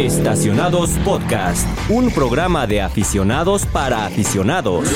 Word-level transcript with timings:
Estacionados 0.00 0.92
Podcast, 1.04 1.68
un 1.90 2.10
programa 2.10 2.66
de 2.66 2.80
aficionados 2.80 3.66
para 3.66 4.06
aficionados. 4.06 4.88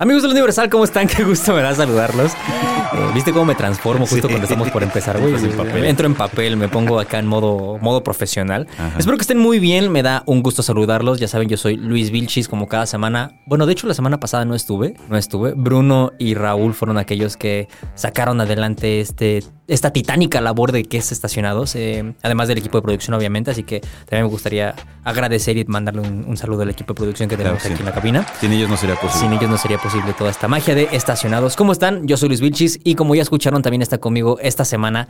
Amigos 0.00 0.22
del 0.22 0.32
Universal, 0.32 0.68
¿cómo 0.68 0.82
están? 0.82 1.06
Qué 1.16 1.22
gusto 1.22 1.54
me 1.54 1.62
da 1.62 1.76
saludarlos. 1.76 2.32
Eh, 2.32 3.10
¿Viste 3.14 3.32
cómo 3.32 3.44
me 3.44 3.54
transformo 3.54 4.04
justo 4.04 4.26
cuando 4.26 4.46
estamos 4.46 4.68
por 4.70 4.82
empezar, 4.82 5.20
güey? 5.20 5.34
Entras 5.34 5.52
en 5.52 5.56
papel. 5.56 5.84
Entro 5.84 6.06
en 6.06 6.14
papel, 6.14 6.56
me 6.56 6.68
pongo 6.68 6.98
acá 6.98 7.20
en 7.20 7.28
modo, 7.28 7.78
modo 7.78 8.02
profesional. 8.02 8.66
Espero 8.98 9.16
que 9.16 9.22
estén 9.22 9.38
muy 9.38 9.60
bien, 9.60 9.92
me 9.92 10.02
da 10.02 10.24
un 10.26 10.42
gusto 10.42 10.64
saludarlos. 10.64 11.20
Ya 11.20 11.28
saben, 11.28 11.48
yo 11.48 11.56
soy 11.56 11.76
Luis 11.76 12.10
Vilchis, 12.10 12.48
como 12.48 12.66
cada 12.66 12.84
semana. 12.84 13.40
Bueno, 13.46 13.66
de 13.66 13.72
hecho, 13.74 13.86
la 13.86 13.94
semana 13.94 14.18
pasada 14.18 14.44
no 14.44 14.56
estuve, 14.56 14.94
no 15.08 15.16
estuve. 15.16 15.52
Bruno 15.56 16.10
y 16.18 16.34
Raúl 16.34 16.74
fueron 16.74 16.98
aquellos 16.98 17.36
que 17.36 17.68
sacaron 17.94 18.40
adelante 18.40 19.00
este, 19.00 19.44
esta 19.68 19.92
titánica 19.92 20.40
labor 20.40 20.72
de 20.72 20.84
que 20.84 20.98
es 20.98 21.12
estacionados, 21.12 21.74
eh, 21.74 22.14
además 22.22 22.48
del 22.48 22.58
equipo 22.58 22.78
de 22.78 22.82
producción, 22.82 23.14
obviamente. 23.14 23.50
Así 23.50 23.64
que 23.64 23.80
también 23.80 24.24
me 24.24 24.28
gustaría 24.28 24.74
agradecer 25.04 25.56
y 25.56 25.64
mandarle 25.64 26.02
un, 26.02 26.24
un 26.26 26.36
saludo 26.36 26.62
al 26.62 26.70
equipo 26.70 26.94
de 26.94 26.98
producción 26.98 27.28
que 27.28 27.36
tenemos 27.36 27.60
Claro 27.60 27.74
aquí 27.74 27.82
en 27.82 27.86
la 27.86 27.94
cabina. 27.94 28.26
Sin 28.40 28.52
ellos 28.52 28.68
no 28.68 28.76
sería 28.76 28.96
posible. 28.96 29.20
Sin 29.20 29.32
ellos 29.32 29.50
no 29.50 29.58
sería 29.58 29.78
posible 29.78 30.12
toda 30.12 30.30
esta 30.30 30.48
magia 30.48 30.74
de 30.74 30.88
estacionados. 30.92 31.56
¿Cómo 31.56 31.72
están? 31.72 32.06
Yo 32.06 32.16
soy 32.16 32.28
Luis 32.28 32.40
Vilchis 32.40 32.80
y 32.84 32.94
como 32.94 33.14
ya 33.14 33.22
escucharon, 33.22 33.62
también 33.62 33.82
está 33.82 33.98
conmigo 33.98 34.38
esta 34.40 34.64
semana 34.64 35.08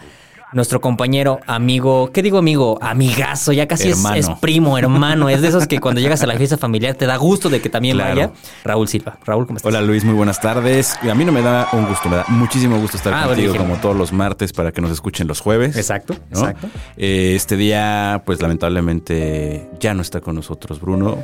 nuestro 0.52 0.80
compañero, 0.80 1.41
amigo, 1.46 2.10
¿qué 2.12 2.23
digo 2.23 2.38
amigo? 2.38 2.78
Amigazo, 2.80 3.52
ya 3.52 3.66
casi 3.66 3.91
es, 3.91 3.98
primo, 4.41 4.78
hermano. 4.78 5.28
Es 5.28 5.42
de 5.42 5.48
esos 5.48 5.66
que 5.66 5.80
cuando 5.80 6.00
llegas 6.00 6.23
a 6.23 6.27
la 6.27 6.37
fiesta 6.37 6.56
familiar 6.56 6.95
te 6.95 7.04
da 7.06 7.16
gusto 7.16 7.48
de 7.50 7.60
que 7.60 7.68
también 7.68 7.96
Claro. 7.96 8.14
vaya. 8.14 8.30
Raúl 8.64 8.88
Silva. 8.88 9.18
Raúl, 9.24 9.46
¿cómo 9.46 9.56
estás? 9.56 9.68
Hola 9.73 9.82
Luis, 9.82 10.04
muy 10.04 10.14
buenas 10.14 10.40
tardes. 10.40 10.96
A 11.02 11.14
mí 11.14 11.24
no 11.24 11.32
me 11.32 11.42
da 11.42 11.68
un 11.73 11.87
gusto, 11.87 12.09
me 12.09 12.16
da 12.16 12.24
muchísimo 12.28 12.78
gusto 12.78 12.96
estar 12.96 13.12
Ah, 13.12 13.27
contigo 13.27 13.54
como 13.56 13.77
todos 13.77 13.96
los 13.96 14.12
martes 14.12 14.52
para 14.52 14.73
que 14.73 14.80
nos 14.80 14.90
escuchen 14.92 15.27
los 15.27 15.40
jueves. 15.40 15.77
Exacto, 15.77 16.14
¿no? 16.30 16.38
exacto. 16.40 16.68
Eh, 16.96 17.32
este 17.34 17.56
día, 17.56 18.23
pues 18.24 18.40
lamentablemente 18.40 19.68
ya 19.80 19.95
no 19.95 20.02
está 20.02 20.20
con 20.20 20.37
nosotros 20.37 20.80
Bruno. 20.80 21.18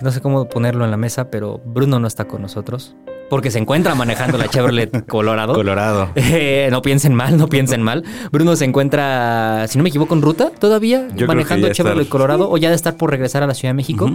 No 0.00 0.10
sé 0.10 0.20
cómo 0.20 0.48
ponerlo 0.48 0.84
en 0.84 0.90
la 0.90 0.96
mesa, 0.96 1.30
pero 1.30 1.60
Bruno 1.64 2.00
no 2.00 2.08
está 2.08 2.24
con 2.24 2.42
nosotros. 2.42 2.96
Porque 3.32 3.50
se 3.50 3.58
encuentra 3.58 3.94
manejando 3.94 4.36
la 4.36 4.46
Chevrolet 4.46 5.06
Colorado. 5.08 5.54
Colorado. 5.54 6.10
Eh, 6.16 6.68
no 6.70 6.82
piensen 6.82 7.14
mal, 7.14 7.38
no 7.38 7.48
piensen 7.48 7.80
mal. 7.80 8.04
Bruno 8.30 8.56
se 8.56 8.66
encuentra, 8.66 9.66
si 9.68 9.78
no 9.78 9.84
me 9.84 9.88
equivoco, 9.88 10.14
en 10.14 10.20
ruta 10.20 10.50
todavía, 10.50 11.08
creo 11.16 11.26
manejando 11.28 11.72
Chevrolet 11.72 12.10
Colorado 12.10 12.50
o 12.50 12.58
ya 12.58 12.68
de 12.68 12.74
estar 12.74 12.98
por 12.98 13.08
regresar 13.08 13.42
a 13.42 13.46
la 13.46 13.54
Ciudad 13.54 13.70
de 13.70 13.76
México. 13.76 14.10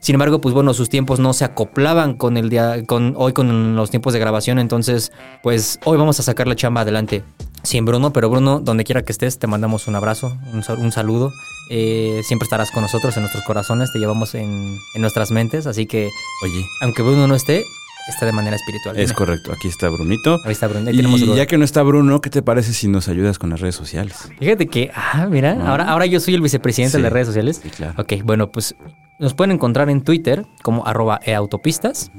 Sin 0.00 0.14
embargo, 0.14 0.40
pues 0.40 0.54
bueno, 0.54 0.72
sus 0.72 0.88
tiempos 0.88 1.20
no 1.20 1.34
se 1.34 1.44
acoplaban 1.44 2.14
con 2.14 2.38
el 2.38 2.48
día, 2.48 2.82
con 2.86 3.12
hoy 3.18 3.34
con 3.34 3.76
los 3.76 3.90
tiempos 3.90 4.14
de 4.14 4.20
grabación. 4.20 4.58
Entonces, 4.58 5.12
pues 5.42 5.78
hoy 5.84 5.98
vamos 5.98 6.18
a 6.18 6.22
sacar 6.22 6.48
la 6.48 6.56
chamba 6.56 6.80
adelante. 6.80 7.24
Sin 7.64 7.84
Bruno, 7.84 8.14
pero 8.14 8.30
Bruno, 8.30 8.58
donde 8.58 8.84
quiera 8.84 9.02
que 9.02 9.12
estés, 9.12 9.38
te 9.38 9.46
mandamos 9.46 9.86
un 9.86 9.96
abrazo, 9.96 10.34
un 10.50 10.92
saludo. 10.92 11.30
Eh, 11.70 12.20
siempre 12.24 12.44
estarás 12.44 12.70
con 12.70 12.82
nosotros 12.82 13.16
en 13.16 13.22
nuestros 13.22 13.44
corazones, 13.44 13.92
te 13.92 13.98
llevamos 13.98 14.34
en, 14.34 14.78
en 14.94 15.00
nuestras 15.00 15.30
mentes. 15.30 15.66
Así 15.66 15.86
que, 15.86 16.10
Oye, 16.42 16.64
aunque 16.80 17.02
Bruno 17.02 17.26
no 17.26 17.34
esté, 17.34 17.64
está 18.08 18.26
de 18.26 18.32
manera 18.32 18.56
espiritual. 18.56 18.96
es 18.98 19.08
Dime. 19.08 19.16
correcto. 19.16 19.52
Aquí 19.52 19.68
está 19.68 19.88
Brunito. 19.88 20.38
Ahí 20.44 20.52
está 20.52 20.68
Bruno. 20.68 20.90
ahí 20.90 20.98
Y 21.00 21.36
ya 21.36 21.46
que 21.46 21.58
no 21.58 21.64
está 21.64 21.82
Bruno, 21.82 22.20
¿qué 22.20 22.30
te 22.30 22.42
parece 22.42 22.72
si 22.72 22.88
nos 22.88 23.08
ayudas 23.08 23.38
con 23.38 23.50
las 23.50 23.60
redes 23.60 23.74
sociales? 23.74 24.28
Fíjate 24.38 24.66
que, 24.66 24.90
ah, 24.94 25.26
mira, 25.30 25.52
ahora, 25.66 25.84
ahora 25.84 26.06
yo 26.06 26.20
soy 26.20 26.34
el 26.34 26.40
vicepresidente 26.40 26.96
de 26.96 27.02
las 27.02 27.12
redes 27.12 27.26
sociales. 27.28 27.60
Sí, 27.62 27.70
claro. 27.70 27.94
Ok, 27.96 28.14
bueno, 28.24 28.50
pues 28.50 28.74
nos 29.18 29.34
pueden 29.34 29.52
encontrar 29.52 29.88
en 29.88 30.02
Twitter 30.02 30.44
como 30.62 30.86
arroba 30.86 31.20
eautopistas, 31.24 32.10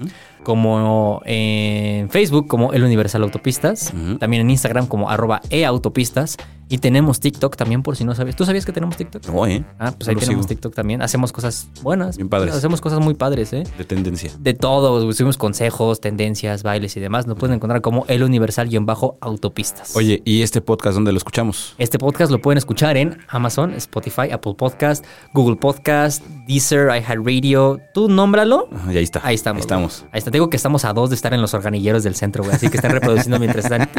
como 0.44 1.22
en 1.26 2.10
Facebook 2.10 2.48
como 2.48 2.74
El 2.74 2.84
Universal 2.84 3.24
Autopistas, 3.24 3.94
también 4.20 4.42
en 4.42 4.50
Instagram 4.50 4.88
como 4.88 5.10
arroba 5.10 5.42
eautopistas 5.50 6.38
y 6.74 6.80
tenemos 6.80 7.20
TikTok 7.20 7.56
también 7.56 7.84
por 7.84 7.96
si 7.96 8.04
no 8.04 8.16
sabes. 8.16 8.36
¿Tú 8.36 8.46
sabías 8.46 8.66
que 8.66 8.72
tenemos 8.72 8.98
TikTok? 8.98 9.28
No, 9.28 9.46
¿eh? 9.46 9.64
Ah, 9.78 9.94
pues 9.96 10.10
ahí 10.10 10.16
tenemos 10.16 10.46
sigo. 10.46 10.48
TikTok 10.48 10.74
también. 10.74 11.04
Hacemos 11.04 11.32
cosas 11.32 11.68
buenas. 11.84 12.18
Bien 12.18 12.30
padres. 12.30 12.56
Hacemos 12.56 12.82
cosas 12.82 13.00
muy 13.00 13.14
padres, 13.14 13.54
¿eh? 13.54 13.64
De 13.78 13.84
tendencia. 13.84 14.32
De 14.40 14.56
todo, 14.56 15.12
subimos 15.12 15.38
consejos, 15.38 16.02
tendencias, 16.02 16.64
bailes 16.64 16.98
y 16.98 17.00
demás. 17.00 17.28
Nos 17.28 17.38
pueden 17.38 17.58
encontrar 17.58 17.82
como 17.82 18.06
El 18.08 18.24
Universal-Autopistas. 18.24 19.96
Oye, 19.96 20.24
¿y 20.26 20.42
este 20.42 20.62
podcast 20.62 20.96
dónde 20.96 21.12
lo 21.12 21.18
escuchamos? 21.20 21.76
Este 21.78 22.00
podcast 22.00 22.32
lo 22.32 22.42
pueden 22.42 22.58
escuchar 22.58 22.98
en 22.98 23.20
Amazon, 23.28 23.74
Spotify, 23.76 24.32
Apple 24.32 24.56
Podcast, 24.58 25.06
Google 25.34 25.58
Podcast, 25.58 26.26
Deezer, 26.48 26.88
iHeartRadio. 26.88 27.82
Tú 27.94 28.10
nómbralo. 28.10 28.68
Ajá, 28.74 28.94
y 28.94 28.98
ahí 28.98 29.04
está. 29.04 29.22
Ahí 29.24 29.36
estamos. 29.36 29.60
Ahí 29.60 29.62
estamos. 29.62 30.06
Ahí 30.12 30.18
está. 30.18 30.32
Te 30.34 30.38
digo 30.38 30.50
que 30.50 30.58
estamos 30.58 30.84
a 30.84 30.94
dos 30.94 31.12
de 31.12 31.16
estar 31.16 31.32
en 31.36 31.42
los 31.42 31.54
organilleros 31.54 32.02
del 32.02 32.16
centro, 32.16 32.44
güey. 32.44 32.56
Así 32.56 32.68
que 32.68 32.78
están 32.78 32.90
reproduciendo 32.90 33.38
mientras 33.38 33.66
están. 33.66 33.88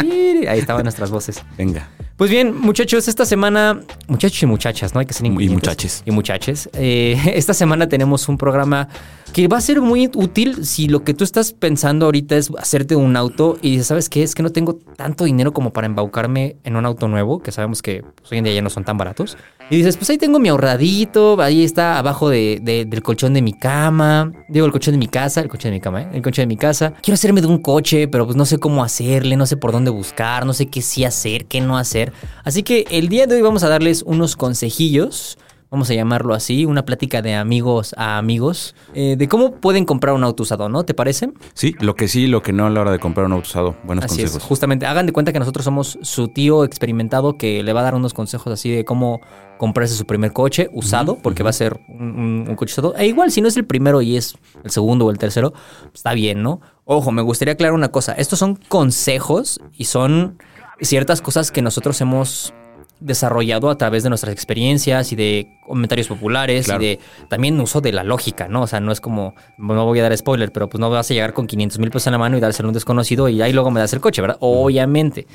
Ahí 0.48 0.58
estaban 0.58 0.82
nuestras 0.82 1.12
voces. 1.12 1.40
Venga. 1.56 1.88
Pues 2.16 2.28
bien, 2.28 2.60
muchachos, 2.60 3.06
esta 3.06 3.24
semana, 3.24 3.82
muchachos 4.08 4.42
y 4.42 4.46
muchachas, 4.46 4.94
¿no? 4.94 4.98
Hay 4.98 5.06
que 5.06 5.14
ser 5.14 5.26
Y 5.26 5.30
muchaches. 5.30 6.02
Y 6.04 6.10
muchaches. 6.10 6.68
Eh, 6.72 7.16
esta 7.36 7.54
semana 7.54 7.88
tenemos 7.88 8.28
un 8.28 8.36
programa 8.36 8.88
que 9.34 9.48
va 9.48 9.56
a 9.56 9.60
ser 9.60 9.80
muy 9.80 10.08
útil 10.14 10.64
si 10.64 10.86
lo 10.86 11.02
que 11.02 11.12
tú 11.12 11.24
estás 11.24 11.52
pensando 11.52 12.06
ahorita 12.06 12.36
es 12.36 12.52
hacerte 12.56 12.94
un 12.94 13.16
auto 13.16 13.58
y 13.60 13.72
dices, 13.72 13.88
¿sabes 13.88 14.08
qué? 14.08 14.22
Es 14.22 14.32
que 14.34 14.44
no 14.44 14.50
tengo 14.50 14.76
tanto 14.96 15.24
dinero 15.24 15.52
como 15.52 15.72
para 15.72 15.88
embaucarme 15.88 16.56
en 16.62 16.76
un 16.76 16.86
auto 16.86 17.08
nuevo, 17.08 17.40
que 17.42 17.50
sabemos 17.50 17.82
que 17.82 18.04
pues, 18.14 18.30
hoy 18.30 18.38
en 18.38 18.44
día 18.44 18.54
ya 18.54 18.62
no 18.62 18.70
son 18.70 18.84
tan 18.84 18.96
baratos. 18.96 19.36
Y 19.70 19.76
dices, 19.78 19.96
pues 19.96 20.08
ahí 20.10 20.18
tengo 20.18 20.38
mi 20.38 20.50
ahorradito, 20.50 21.40
ahí 21.42 21.64
está 21.64 21.98
abajo 21.98 22.28
de- 22.30 22.60
de- 22.62 22.84
del 22.84 23.02
colchón 23.02 23.34
de 23.34 23.42
mi 23.42 23.54
cama, 23.54 24.30
digo, 24.48 24.66
el 24.66 24.72
colchón 24.72 24.92
de 24.92 24.98
mi 24.98 25.08
casa, 25.08 25.40
el 25.40 25.48
colchón 25.48 25.70
de 25.72 25.78
mi 25.78 25.80
cama, 25.80 26.02
¿eh? 26.02 26.08
El 26.12 26.22
colchón 26.22 26.42
de 26.44 26.46
mi 26.46 26.56
casa. 26.56 26.92
Quiero 27.02 27.14
hacerme 27.14 27.40
de 27.40 27.48
un 27.48 27.58
coche, 27.58 28.06
pero 28.06 28.26
pues 28.26 28.36
no 28.36 28.46
sé 28.46 28.58
cómo 28.58 28.84
hacerle, 28.84 29.36
no 29.36 29.46
sé 29.46 29.56
por 29.56 29.72
dónde 29.72 29.90
buscar, 29.90 30.46
no 30.46 30.52
sé 30.52 30.66
qué 30.66 30.80
sí 30.80 31.04
hacer, 31.04 31.46
qué 31.46 31.60
no 31.60 31.76
hacer. 31.76 32.12
Así 32.44 32.62
que 32.62 32.84
el 32.90 33.08
día 33.08 33.26
de 33.26 33.34
hoy 33.34 33.42
vamos 33.42 33.64
a 33.64 33.68
darles 33.68 34.02
unos 34.06 34.36
consejillos, 34.36 35.38
vamos 35.74 35.90
a 35.90 35.94
llamarlo 35.94 36.34
así, 36.34 36.64
una 36.64 36.84
plática 36.84 37.20
de 37.20 37.34
amigos 37.34 37.94
a 37.98 38.16
amigos, 38.16 38.74
eh, 38.94 39.16
de 39.18 39.28
cómo 39.28 39.56
pueden 39.56 39.84
comprar 39.84 40.14
un 40.14 40.22
auto 40.24 40.44
usado, 40.44 40.68
¿no? 40.68 40.84
¿Te 40.84 40.94
parece? 40.94 41.30
Sí, 41.52 41.74
lo 41.80 41.96
que 41.96 42.08
sí, 42.08 42.26
lo 42.28 42.42
que 42.42 42.52
no 42.52 42.66
a 42.66 42.70
la 42.70 42.80
hora 42.80 42.92
de 42.92 42.98
comprar 43.00 43.26
un 43.26 43.32
auto 43.32 43.48
usado. 43.48 43.76
Buenos 43.84 44.04
Así 44.04 44.18
consejos. 44.22 44.36
es, 44.42 44.48
justamente. 44.48 44.86
Hagan 44.86 45.06
de 45.06 45.12
cuenta 45.12 45.32
que 45.32 45.38
nosotros 45.40 45.64
somos 45.64 45.98
su 46.02 46.28
tío 46.28 46.64
experimentado 46.64 47.36
que 47.36 47.62
le 47.62 47.72
va 47.72 47.80
a 47.80 47.84
dar 47.84 47.94
unos 47.96 48.14
consejos 48.14 48.52
así 48.52 48.70
de 48.70 48.84
cómo 48.84 49.20
comprarse 49.58 49.94
su 49.94 50.06
primer 50.06 50.32
coche 50.32 50.68
usado, 50.72 51.18
porque 51.22 51.42
va 51.42 51.50
a 51.50 51.52
ser 51.52 51.80
un, 51.88 52.02
un- 52.18 52.46
un 52.48 52.56
coche 52.56 52.72
usado. 52.72 52.94
E 52.96 53.06
igual, 53.06 53.30
si 53.30 53.40
no 53.40 53.48
es 53.48 53.56
el 53.56 53.64
primero 53.66 54.00
y 54.00 54.16
es 54.16 54.36
el 54.62 54.70
segundo 54.70 55.06
o 55.06 55.10
el 55.10 55.18
tercero, 55.18 55.52
está 55.92 56.12
bien, 56.14 56.42
¿no? 56.42 56.60
Ojo, 56.84 57.10
me 57.12 57.22
gustaría 57.22 57.54
aclarar 57.54 57.74
una 57.74 57.88
cosa. 57.88 58.12
Estos 58.12 58.38
son 58.38 58.56
consejos 58.68 59.60
y 59.76 59.84
son 59.86 60.38
ciertas 60.80 61.20
cosas 61.20 61.50
que 61.50 61.62
nosotros 61.62 62.00
hemos 62.00 62.52
desarrollado 63.04 63.70
a 63.70 63.76
través 63.76 64.02
de 64.02 64.08
nuestras 64.08 64.32
experiencias 64.32 65.12
y 65.12 65.16
de 65.16 65.58
comentarios 65.66 66.08
populares 66.08 66.64
Claro. 66.66 66.82
y 66.82 66.86
de 66.86 66.98
también 67.28 67.60
uso 67.60 67.80
de 67.80 67.92
la 67.92 68.02
lógica, 68.02 68.48
¿no? 68.48 68.62
O 68.62 68.66
sea, 68.66 68.80
no 68.80 68.90
es 68.92 69.00
como, 69.00 69.34
no 69.58 69.84
voy 69.84 69.98
a 70.00 70.02
dar 70.02 70.16
spoiler, 70.16 70.50
pero 70.52 70.68
pues 70.68 70.80
no 70.80 70.88
vas 70.90 71.10
a 71.10 71.14
llegar 71.14 71.34
con 71.34 71.46
500 71.46 71.78
mil 71.78 71.90
pesos 71.90 72.06
en 72.06 72.12
la 72.12 72.18
mano 72.18 72.36
y 72.36 72.40
dárselo 72.40 72.68
a 72.68 72.70
un 72.70 72.74
desconocido 72.74 73.28
y 73.28 73.40
ahí 73.42 73.52
luego 73.52 73.70
me 73.70 73.78
das 73.80 73.92
el 73.92 74.00
coche, 74.00 74.22
¿verdad? 74.22 74.38
Obviamente. 74.40 75.26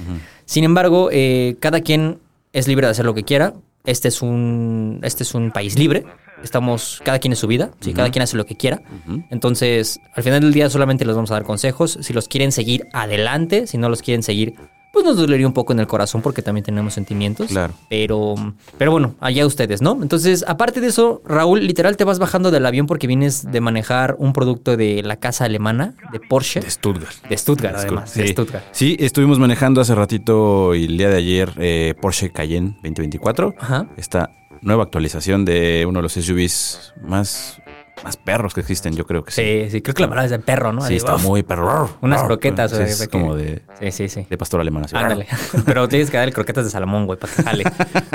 Sin 0.46 0.64
embargo, 0.64 1.10
eh, 1.12 1.56
cada 1.60 1.82
quien 1.82 2.20
es 2.54 2.68
libre 2.68 2.88
de 2.88 2.92
hacer 2.92 3.06
lo 3.06 3.14
que 3.14 3.24
quiera. 3.24 3.54
Este 3.86 4.08
es 4.08 4.22
un, 4.22 5.00
este 5.04 5.24
es 5.24 5.34
un 5.36 5.52
país 5.52 5.78
libre. 5.78 6.06
Estamos, 6.44 7.02
cada 7.04 7.20
quien 7.20 7.34
es 7.34 7.40
su 7.40 7.48
vida, 7.48 7.72
¿sí? 7.82 7.94
cada 7.94 8.10
quien 8.12 8.24
hace 8.24 8.38
lo 8.38 8.46
que 8.46 8.56
quiera. 8.56 8.82
Entonces, 9.30 10.00
al 10.16 10.24
final 10.24 10.42
del 10.42 10.54
día 10.54 10.70
solamente 10.70 11.06
les 11.06 11.16
vamos 11.16 11.32
a 11.32 11.36
dar 11.36 11.44
consejos. 11.44 11.98
Si 12.02 12.14
los 12.14 12.28
quieren 12.28 12.52
seguir, 12.52 12.88
adelante. 12.94 13.68
Si 13.68 13.78
no 13.78 13.90
los 13.90 14.02
quieren 14.02 14.24
seguir, 14.24 14.54
pues 14.92 15.06
nos 15.06 15.18
dolería 15.18 15.46
un 15.46 15.54
poco 15.54 15.74
en 15.74 15.80
el 15.80 15.88
corazón 15.88 16.22
porque 16.22 16.42
también 16.42 16.64
tenemos 16.64 16.94
sentimientos. 16.94 17.48
Claro. 17.48 17.74
Pero, 17.90 18.36
pero 18.78 18.92
bueno, 18.92 19.16
allá 19.20 19.46
ustedes, 19.46 19.82
¿no? 19.82 19.98
Entonces, 20.02 20.44
aparte 20.48 20.82
de 20.82 20.88
eso, 20.88 21.22
Raúl, 21.26 21.66
literal 21.66 21.98
te 21.98 22.04
vas 22.04 22.20
bajando 22.20 22.52
del 22.52 22.66
avión 22.66 22.88
porque 22.88 23.08
vienes 23.08 23.52
de 23.52 23.62
manejar 23.62 24.16
un 24.18 24.34
producto 24.34 24.78
de 24.78 25.04
la 25.04 25.18
casa 25.18 25.46
alemana, 25.46 25.96
de 26.12 26.20
Porsche. 26.20 26.62
De 26.62 26.70
Stuttgart. 26.70 27.16
De 27.28 27.38
Stuttgart, 27.38 27.76
además. 27.78 28.10
Sí. 28.12 28.22
De 28.22 28.28
Stuttgart. 28.30 28.66
Sí, 28.72 28.98
estuvimos 29.00 29.40
manejando 29.40 29.82
hace 29.82 29.96
ratito 29.96 30.74
y 30.76 30.86
el 30.86 30.98
día 30.98 31.10
de 31.10 31.18
ayer 31.18 31.54
eh, 31.58 31.94
Porsche 32.02 32.32
Cayenne 32.32 32.72
2024. 32.84 33.56
Ajá. 33.60 33.88
Esta 33.98 34.32
nueva 34.62 34.84
actualización 34.84 35.46
de 35.46 35.86
uno 35.88 36.00
de 36.00 36.04
los 36.04 36.14
SUVs 36.14 36.94
más, 37.02 37.62
más 38.04 38.18
perros 38.18 38.54
que 38.54 38.62
existen, 38.62 38.96
yo 38.96 39.06
creo 39.06 39.24
que 39.24 39.32
sí. 39.32 39.42
Sí, 39.42 39.72
sí, 39.72 39.82
creo 39.82 39.94
que 39.94 40.02
la 40.04 40.10
palabra 40.10 40.26
es 40.26 40.32
de 40.32 40.40
perro, 40.40 40.72
¿no? 40.74 40.82
Sí, 40.82 40.88
Así, 40.88 40.96
está 40.96 41.16
uf, 41.16 41.24
muy 41.24 41.44
perro. 41.44 41.90
Unas 42.02 42.24
croquetas, 42.24 42.72
Sí, 42.72 42.78
güey, 42.78 42.90
es 42.90 43.00
de 43.00 43.08
que- 43.08 43.12
como 43.12 43.36
de, 43.36 43.62
Sí, 43.82 43.92
sí, 43.92 44.10
sí. 44.10 44.28
de 44.30 44.38
pastor 44.38 44.62
alemán. 44.62 44.86
así. 44.86 44.96
Ándale. 44.96 45.28
Pero 45.66 45.88
tienes 45.88 46.10
que 46.10 46.18
darle 46.18 46.32
croquetas 46.34 46.66
de 46.66 46.72
Salomón, 46.72 47.06
güey, 47.06 47.20
para 47.20 47.34
que 47.34 47.44
jale. 47.44 47.64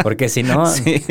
Porque 0.02 0.28
si 0.28 0.42
no. 0.42 0.66
Sí. 0.66 1.04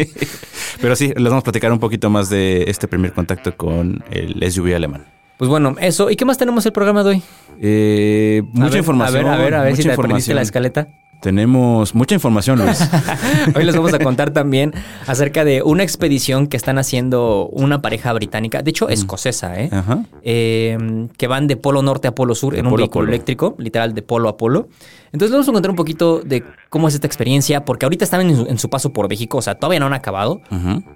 Pero 0.82 0.96
sí, 0.96 1.08
les 1.16 1.24
vamos 1.26 1.42
a 1.42 1.44
platicar 1.44 1.72
un 1.72 1.80
poquito 1.80 2.10
más 2.10 2.30
de 2.30 2.64
este 2.68 2.88
primer 2.88 3.14
contacto 3.14 3.56
con 3.56 4.04
el 4.12 4.42
SUV 4.52 4.76
alemán. 4.76 5.06
Pues 5.38 5.50
bueno, 5.50 5.76
eso. 5.80 6.10
¿Y 6.10 6.16
qué 6.16 6.26
más 6.26 6.38
tenemos 6.38 6.66
el 6.66 6.72
programa 6.72 7.04
de 7.04 7.10
hoy? 7.10 7.24
Eh, 7.62 8.42
A 8.44 8.58
mucha 8.58 8.70
ver, 8.70 8.78
información. 8.80 9.26
A 9.26 9.32
ver, 9.32 9.34
a 9.34 9.44
ver, 9.44 9.54
a 9.56 9.62
ver 9.64 9.70
mucha 9.72 9.82
si 9.84 9.88
te 9.88 9.94
aprendiste 9.94 10.34
la 10.34 10.42
escaleta. 10.42 10.88
Tenemos 11.24 11.96
mucha 11.96 12.14
información, 12.16 12.60
Luis. 12.60 12.80
Hoy 13.56 13.64
les 13.64 13.74
vamos 13.78 13.94
a 13.94 14.00
contar 14.00 14.32
también 14.32 14.74
acerca 15.08 15.46
de 15.46 15.64
una 15.64 15.82
expedición 15.82 16.48
que 16.48 16.58
están 16.58 16.78
haciendo 16.78 17.48
una 17.48 17.82
pareja 17.82 18.12
británica, 18.12 18.62
de 18.62 18.72
hecho 18.72 18.90
escocesa, 18.90 19.58
¿eh? 19.58 19.70
Ajá. 19.72 20.04
Eh, 20.22 21.08
que 21.18 21.28
van 21.28 21.48
de 21.48 21.56
polo 21.56 21.82
norte 21.82 22.10
a 22.10 22.14
polo 22.14 22.36
sur 22.36 22.54
De 22.54 22.60
en 22.60 22.68
un 22.68 22.72
vehículo 22.76 23.08
eléctrico, 23.08 23.56
literal 23.58 23.94
de 23.94 24.02
polo 24.02 24.28
a 24.28 24.36
polo. 24.36 24.68
Entonces 25.14 25.30
les 25.30 25.38
vamos 25.38 25.50
a 25.50 25.52
contar 25.54 25.70
un 25.70 25.78
poquito 25.78 26.20
de 26.22 26.44
cómo 26.70 26.88
es 26.88 26.96
esta 26.96 27.06
experiencia, 27.06 27.64
porque 27.66 27.86
ahorita 27.86 28.04
están 28.04 28.22
en 28.28 28.36
su, 28.36 28.46
en 28.48 28.58
su 28.58 28.70
paso 28.70 28.92
por 28.92 29.08
México, 29.08 29.38
o 29.38 29.42
sea, 29.44 29.56
todavía 29.56 29.80
no 29.80 29.86
han 29.86 29.94
acabado. 29.94 30.42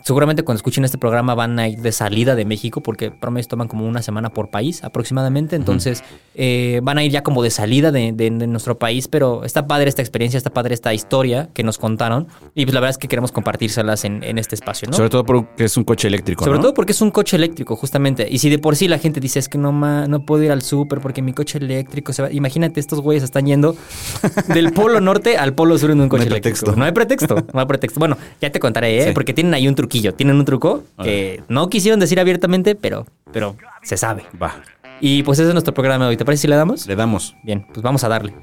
Seguramente 0.03 0.41
cuando 0.43 0.57
escuchen 0.57 0.83
este 0.83 0.97
programa 0.97 1.35
van 1.35 1.57
a 1.59 1.67
ir 1.69 1.79
de 1.81 1.91
salida 1.91 2.35
de 2.35 2.43
México, 2.43 2.81
porque 2.81 3.11
promedio 3.11 3.47
toman 3.47 3.67
como 3.67 3.85
una 3.85 4.01
semana 4.01 4.31
por 4.31 4.49
país 4.49 4.83
aproximadamente. 4.83 5.55
Entonces 5.55 6.03
eh, 6.33 6.79
van 6.83 6.97
a 6.97 7.03
ir 7.03 7.11
ya 7.11 7.21
como 7.21 7.43
de 7.43 7.51
salida 7.51 7.91
de, 7.91 8.11
de- 8.11 8.31
de 8.31 8.47
nuestro 8.47 8.77
país, 8.79 9.07
pero 9.07 9.43
está 9.45 9.67
padre 9.67 9.87
esta 9.87 10.01
experiencia, 10.01 10.16
está 10.23 10.49
padre 10.49 10.73
esta 10.73 10.93
historia 10.93 11.49
que 11.53 11.63
nos 11.63 11.77
contaron. 11.77 12.27
Y 12.55 12.65
pues 12.65 12.73
la 12.73 12.79
verdad 12.79 12.91
es 12.91 12.97
que 12.97 13.07
queremos 13.07 13.31
compartírselas 13.31 14.05
en, 14.05 14.23
en 14.23 14.37
este 14.37 14.55
espacio, 14.55 14.87
¿no? 14.89 14.95
Sobre 14.95 15.09
todo 15.09 15.23
porque 15.25 15.65
es 15.65 15.77
un 15.77 15.83
coche 15.83 16.07
eléctrico, 16.07 16.43
Sobre 16.43 16.57
¿no? 16.57 16.63
todo 16.63 16.73
porque 16.73 16.91
es 16.91 17.01
un 17.01 17.11
coche 17.11 17.37
eléctrico, 17.37 17.75
justamente. 17.75 18.27
Y 18.29 18.39
si 18.39 18.49
de 18.49 18.59
por 18.59 18.75
sí 18.75 18.87
la 18.87 18.97
gente 18.99 19.19
dice 19.19 19.39
es 19.39 19.49
que 19.49 19.57
no, 19.57 19.71
ma- 19.71 20.07
no 20.07 20.25
puedo 20.25 20.43
ir 20.43 20.51
al 20.51 20.61
súper 20.61 20.99
porque 20.99 21.21
mi 21.21 21.33
coche 21.33 21.57
eléctrico 21.59 22.13
se 22.13 22.21
va. 22.23 22.31
Imagínate, 22.31 22.79
estos 22.79 23.01
güeyes 23.01 23.23
están 23.23 23.45
yendo 23.45 23.75
del 24.53 24.71
polo 24.73 24.99
norte 25.01 25.37
al 25.37 25.53
polo 25.53 25.77
sur 25.77 25.91
en 25.91 26.01
un 26.01 26.09
coche 26.09 26.23
hay 26.23 26.27
eléctrico. 26.29 26.73
No 26.75 26.85
hay 26.85 26.91
pretexto. 26.91 27.35
No 27.53 27.59
hay 27.59 27.65
pretexto. 27.65 27.99
Bueno, 27.99 28.17
ya 28.41 28.51
te 28.51 28.59
contaré, 28.59 28.97
¿eh? 28.99 29.05
Sí. 29.07 29.11
Porque 29.13 29.33
tienen 29.33 29.53
ahí 29.53 29.67
un 29.67 29.75
truquillo. 29.75 30.13
Tienen 30.13 30.35
un 30.37 30.45
truco 30.45 30.83
que 31.03 31.43
no 31.47 31.69
quisieron 31.69 31.99
decir 31.99 32.19
abiertamente, 32.19 32.75
pero, 32.75 33.05
pero 33.31 33.55
se 33.83 33.97
sabe. 33.97 34.23
Va, 34.41 34.55
Y 35.01 35.23
pues 35.23 35.39
ese 35.39 35.49
es 35.49 35.53
nuestro 35.53 35.73
programa 35.73 36.05
de 36.05 36.09
hoy. 36.11 36.17
¿Te 36.17 36.25
parece 36.25 36.41
si 36.43 36.47
le 36.47 36.55
damos? 36.55 36.87
le 36.87 36.95
damos. 36.95 37.35
Bien, 37.43 37.65
pues 37.73 37.81
vamos 37.83 38.03
a 38.03 38.09
darle. 38.09 38.33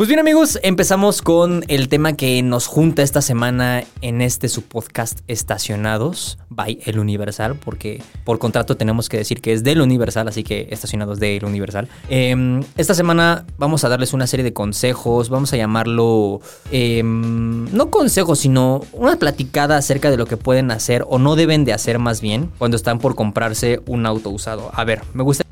Pues 0.00 0.08
bien 0.08 0.18
amigos, 0.18 0.58
empezamos 0.62 1.20
con 1.20 1.62
el 1.68 1.90
tema 1.90 2.14
que 2.14 2.42
nos 2.42 2.66
junta 2.66 3.02
esta 3.02 3.20
semana 3.20 3.84
en 4.00 4.22
este 4.22 4.48
su 4.48 4.62
podcast 4.62 5.20
Estacionados 5.28 6.38
by 6.48 6.78
El 6.86 6.98
Universal, 6.98 7.56
porque 7.62 8.02
por 8.24 8.38
contrato 8.38 8.78
tenemos 8.78 9.10
que 9.10 9.18
decir 9.18 9.42
que 9.42 9.52
es 9.52 9.62
del 9.62 9.82
Universal, 9.82 10.26
así 10.26 10.42
que 10.42 10.68
Estacionados 10.70 11.20
de 11.20 11.36
El 11.36 11.44
Universal. 11.44 11.86
Eh, 12.08 12.62
esta 12.78 12.94
semana 12.94 13.44
vamos 13.58 13.84
a 13.84 13.90
darles 13.90 14.14
una 14.14 14.26
serie 14.26 14.42
de 14.42 14.54
consejos, 14.54 15.28
vamos 15.28 15.52
a 15.52 15.58
llamarlo, 15.58 16.40
eh, 16.72 17.02
no 17.04 17.90
consejos, 17.90 18.38
sino 18.38 18.80
una 18.94 19.16
platicada 19.16 19.76
acerca 19.76 20.10
de 20.10 20.16
lo 20.16 20.24
que 20.24 20.38
pueden 20.38 20.70
hacer 20.70 21.04
o 21.10 21.18
no 21.18 21.36
deben 21.36 21.66
de 21.66 21.74
hacer 21.74 21.98
más 21.98 22.22
bien 22.22 22.50
cuando 22.56 22.78
están 22.78 23.00
por 23.00 23.16
comprarse 23.16 23.82
un 23.84 24.06
auto 24.06 24.30
usado. 24.30 24.70
A 24.72 24.82
ver, 24.84 25.02
me 25.12 25.22
gusta... 25.22 25.49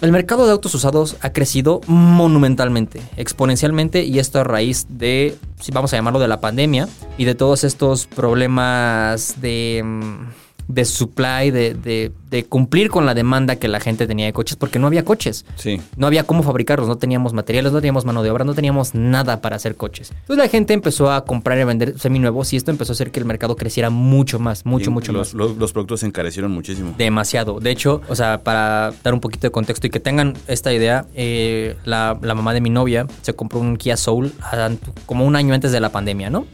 El 0.00 0.12
mercado 0.12 0.46
de 0.46 0.52
autos 0.52 0.74
usados 0.74 1.16
ha 1.20 1.30
crecido 1.34 1.82
monumentalmente, 1.86 3.02
exponencialmente, 3.18 4.04
y 4.04 4.18
esto 4.18 4.40
a 4.40 4.44
raíz 4.44 4.86
de, 4.88 5.36
si 5.60 5.72
vamos 5.72 5.92
a 5.92 5.96
llamarlo, 5.96 6.20
de 6.20 6.28
la 6.28 6.40
pandemia 6.40 6.88
y 7.18 7.26
de 7.26 7.34
todos 7.34 7.64
estos 7.64 8.06
problemas 8.06 9.42
de, 9.42 9.82
mm, 9.84 10.49
de 10.72 10.84
supply, 10.84 11.50
de, 11.50 11.74
de- 11.74 12.12
de 12.30 12.44
cumplir 12.44 12.90
con 12.90 13.06
la 13.06 13.12
demanda 13.14 13.56
que 13.56 13.66
la 13.66 13.80
gente 13.80 14.06
tenía 14.06 14.24
de 14.26 14.32
coches, 14.32 14.54
porque 14.54 14.78
no 14.78 14.86
había 14.86 15.04
coches. 15.04 15.44
Sí. 15.56 15.80
No 15.96 16.06
había 16.06 16.22
cómo 16.22 16.44
fabricarlos, 16.44 16.86
no 16.86 16.96
teníamos 16.96 17.32
materiales, 17.32 17.72
no 17.72 17.80
teníamos 17.80 18.04
mano 18.04 18.22
de 18.22 18.30
obra, 18.30 18.44
no 18.44 18.54
teníamos 18.54 18.94
nada 18.94 19.40
para 19.40 19.56
hacer 19.56 19.74
coches. 19.74 20.12
Entonces 20.12 20.36
la 20.44 20.48
gente 20.48 20.72
empezó 20.72 21.10
a 21.10 21.24
comprar 21.24 21.58
y 21.58 21.64
vender 21.64 21.98
seminuevos 21.98 22.52
y 22.52 22.56
esto 22.56 22.70
empezó 22.70 22.92
a 22.92 22.94
hacer 22.94 23.10
que 23.10 23.18
el 23.18 23.26
mercado 23.26 23.56
creciera 23.56 23.90
mucho 23.90 24.38
más, 24.38 24.64
mucho, 24.64 24.90
Y 24.90 24.92
mucho 24.92 25.12
los, 25.12 25.34
más. 25.34 25.34
Los, 25.34 25.56
los 25.56 25.72
productos 25.72 26.00
se 26.00 26.06
encarecieron 26.06 26.52
muchísimo. 26.52 26.94
Demasiado. 26.96 27.58
De 27.58 27.72
hecho, 27.72 28.00
o 28.08 28.14
sea, 28.14 28.44
para 28.44 28.92
dar 29.02 29.12
un 29.12 29.18
poquito 29.20 29.48
de 29.48 29.50
contexto 29.50 29.88
y 29.88 29.90
que 29.90 29.98
tengan 29.98 30.34
esta 30.46 30.72
idea, 30.72 31.06
eh, 31.14 31.76
la, 31.84 32.16
la 32.22 32.34
mamá 32.36 32.54
de 32.54 32.60
mi 32.60 32.70
novia 32.70 33.08
se 33.22 33.34
compró 33.34 33.58
un 33.58 33.76
Kia 33.76 33.96
Soul 33.96 34.32
ah, 34.40 34.70
como 35.04 35.24
un 35.26 35.34
año 35.34 35.52
antes 35.52 35.72
de 35.72 35.80
la 35.80 35.88
pandemia, 35.90 36.30
¿no? 36.30 36.46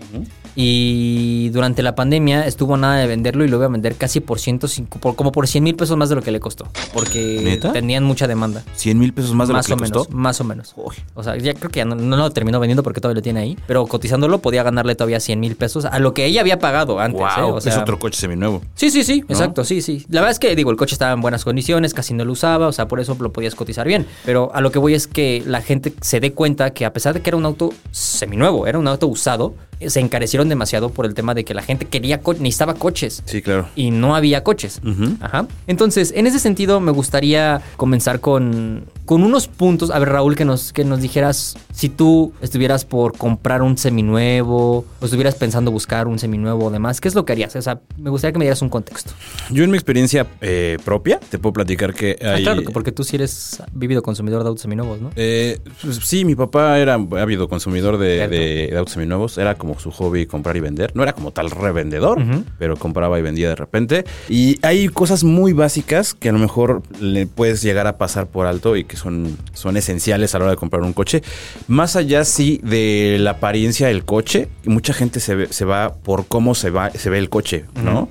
Y 0.58 1.50
durante 1.50 1.82
la 1.82 1.94
pandemia 1.94 2.46
estuvo 2.46 2.78
nada 2.78 2.96
de 2.96 3.06
venderlo 3.06 3.44
y 3.44 3.48
lo 3.48 3.58
iba 3.58 3.66
a 3.66 3.68
vender 3.68 3.94
casi 3.94 4.20
por 4.20 4.40
105, 4.40 4.98
por, 4.98 5.14
como 5.14 5.30
por 5.30 5.46
100 5.46 5.62
mil 5.62 5.76
pesos 5.76 5.98
más 5.98 6.08
de 6.08 6.14
lo 6.14 6.22
que 6.22 6.30
le 6.30 6.40
costó. 6.40 6.66
Porque 6.94 7.40
¿Neta? 7.44 7.72
tenían 7.74 8.04
mucha 8.04 8.26
demanda. 8.26 8.64
100 8.74 8.98
mil 8.98 9.12
pesos 9.12 9.34
más 9.34 9.48
de 9.48 9.54
más 9.54 9.68
lo 9.68 9.76
que 9.76 9.84
le 9.84 9.90
costó. 9.90 10.16
más 10.16 10.40
o 10.40 10.44
menos. 10.44 10.72
Uy. 10.76 10.96
O 11.14 11.22
sea, 11.22 11.36
ya 11.36 11.52
creo 11.52 11.70
que 11.70 11.78
ya 11.80 11.84
no, 11.84 11.94
no 11.94 12.16
lo 12.16 12.30
terminó 12.30 12.58
vendiendo 12.58 12.82
porque 12.82 13.02
todavía 13.02 13.16
lo 13.18 13.22
tiene 13.22 13.40
ahí. 13.40 13.58
Pero 13.66 13.86
cotizándolo 13.86 14.38
podía 14.38 14.62
ganarle 14.62 14.94
todavía 14.94 15.20
100 15.20 15.38
mil 15.38 15.56
pesos 15.56 15.84
a 15.84 15.98
lo 15.98 16.14
que 16.14 16.24
ella 16.24 16.40
había 16.40 16.58
pagado 16.58 17.00
antes. 17.00 17.20
¿eh? 17.20 17.40
Wow, 17.42 17.56
O 17.56 17.60
sea, 17.60 17.72
es 17.74 17.78
otro 17.78 17.98
coche 17.98 18.18
seminuevo. 18.18 18.62
Sí, 18.74 18.90
sí, 18.90 19.04
sí, 19.04 19.20
¿No? 19.20 19.34
exacto, 19.34 19.62
sí, 19.62 19.82
sí. 19.82 20.06
La 20.08 20.22
verdad 20.22 20.32
es 20.32 20.38
que, 20.38 20.56
digo, 20.56 20.70
el 20.70 20.78
coche 20.78 20.94
estaba 20.94 21.12
en 21.12 21.20
buenas 21.20 21.44
condiciones, 21.44 21.92
casi 21.92 22.14
no 22.14 22.24
lo 22.24 22.32
usaba, 22.32 22.66
o 22.66 22.72
sea, 22.72 22.88
por 22.88 22.98
eso 23.00 23.14
lo 23.20 23.30
podías 23.30 23.54
cotizar 23.54 23.86
bien. 23.86 24.06
Pero 24.24 24.50
a 24.54 24.62
lo 24.62 24.70
que 24.70 24.78
voy 24.78 24.94
es 24.94 25.06
que 25.06 25.42
la 25.46 25.60
gente 25.60 25.92
se 26.00 26.18
dé 26.20 26.32
cuenta 26.32 26.70
que 26.70 26.86
a 26.86 26.94
pesar 26.94 27.12
de 27.12 27.20
que 27.20 27.28
era 27.28 27.36
un 27.36 27.44
auto 27.44 27.74
seminuevo, 27.90 28.66
era 28.66 28.78
un 28.78 28.88
auto 28.88 29.06
usado, 29.06 29.54
se 29.86 30.00
encarecieron 30.00 30.45
demasiado 30.48 30.90
por 30.90 31.06
el 31.06 31.14
tema 31.14 31.34
de 31.34 31.44
que 31.44 31.54
la 31.54 31.62
gente 31.62 31.86
quería, 31.86 32.20
co- 32.20 32.34
necesitaba 32.34 32.74
coches. 32.74 33.22
Sí, 33.26 33.42
claro. 33.42 33.68
Y 33.76 33.90
no 33.90 34.14
había 34.16 34.42
coches. 34.44 34.80
Ajá. 35.20 35.46
Entonces, 35.66 36.12
en 36.16 36.26
ese 36.26 36.38
sentido, 36.38 36.80
me 36.80 36.92
gustaría 36.92 37.60
comenzar 37.76 38.20
con, 38.20 38.84
con 39.04 39.22
unos 39.22 39.48
puntos. 39.48 39.90
A 39.90 39.98
ver, 39.98 40.08
Raúl, 40.10 40.34
que 40.36 40.44
nos, 40.44 40.72
que 40.72 40.84
nos 40.84 41.00
dijeras 41.00 41.56
si 41.72 41.88
tú 41.88 42.32
estuvieras 42.40 42.84
por 42.84 43.16
comprar 43.16 43.62
un 43.62 43.76
seminuevo 43.78 44.84
o 45.00 45.04
estuvieras 45.04 45.34
pensando 45.34 45.70
buscar 45.70 46.06
un 46.08 46.18
seminuevo 46.18 46.66
o 46.66 46.70
demás, 46.70 47.00
¿qué 47.00 47.08
es 47.08 47.14
lo 47.14 47.24
que 47.24 47.32
harías? 47.32 47.54
O 47.56 47.62
sea, 47.62 47.80
me 47.98 48.10
gustaría 48.10 48.32
que 48.32 48.38
me 48.38 48.44
dieras 48.44 48.62
un 48.62 48.68
contexto. 48.68 49.12
Yo 49.50 49.64
en 49.64 49.70
mi 49.70 49.76
experiencia 49.76 50.26
eh, 50.40 50.78
propia 50.84 51.18
te 51.20 51.38
puedo 51.38 51.52
platicar 51.52 51.94
que 51.94 52.16
Ah, 52.22 52.36
claro, 52.42 52.62
porque 52.72 52.92
tú 52.92 53.04
sí 53.04 53.16
eres 53.16 53.62
vivido 53.72 54.02
consumidor 54.02 54.42
de 54.42 54.48
autos 54.48 54.62
seminuevos, 54.62 55.00
¿no? 55.00 55.10
Eh, 55.16 55.58
pues, 55.82 55.96
sí, 56.02 56.24
mi 56.24 56.34
papá 56.34 56.78
era 56.78 56.94
ávido 56.94 57.48
consumidor 57.48 57.98
de- 57.98 58.26
de 58.28 58.76
autos 58.76 58.94
seminuevos. 58.94 59.38
Era 59.38 59.54
como 59.54 59.78
su 59.78 59.90
hobby 59.90 60.26
comprar 60.36 60.56
y 60.56 60.60
vender. 60.60 60.92
No 60.94 61.02
era 61.02 61.12
como 61.12 61.30
tal 61.32 61.50
revendedor, 61.50 62.18
pero 62.58 62.76
compraba 62.76 63.18
y 63.18 63.22
vendía 63.22 63.48
de 63.48 63.56
repente. 63.56 64.04
Y 64.28 64.58
hay 64.62 64.88
cosas 64.88 65.24
muy 65.24 65.52
básicas 65.52 66.14
que 66.14 66.28
a 66.28 66.32
lo 66.32 66.38
mejor 66.38 66.82
le 67.00 67.26
puedes 67.26 67.62
llegar 67.62 67.86
a 67.86 67.98
pasar 67.98 68.26
por 68.26 68.46
alto 68.46 68.76
y 68.76 68.84
que 68.84 68.96
son, 68.96 69.36
son 69.52 69.76
esenciales 69.76 70.34
a 70.34 70.38
la 70.38 70.44
hora 70.44 70.50
de 70.52 70.56
comprar 70.58 70.82
un 70.82 70.92
coche. 70.92 71.22
Más 71.68 71.96
allá, 71.96 72.24
sí, 72.24 72.60
de 72.62 73.16
la 73.20 73.32
apariencia 73.32 73.88
del 73.88 74.04
coche, 74.04 74.48
mucha 74.64 74.92
gente 74.92 75.20
se, 75.20 75.34
ve- 75.34 75.48
se 75.50 75.64
va 75.64 75.94
por 75.94 76.26
cómo 76.26 76.54
se, 76.54 76.70
va, 76.70 76.90
se 76.90 77.10
ve 77.10 77.18
el 77.18 77.28
coche, 77.28 77.64
¿no? 77.82 78.08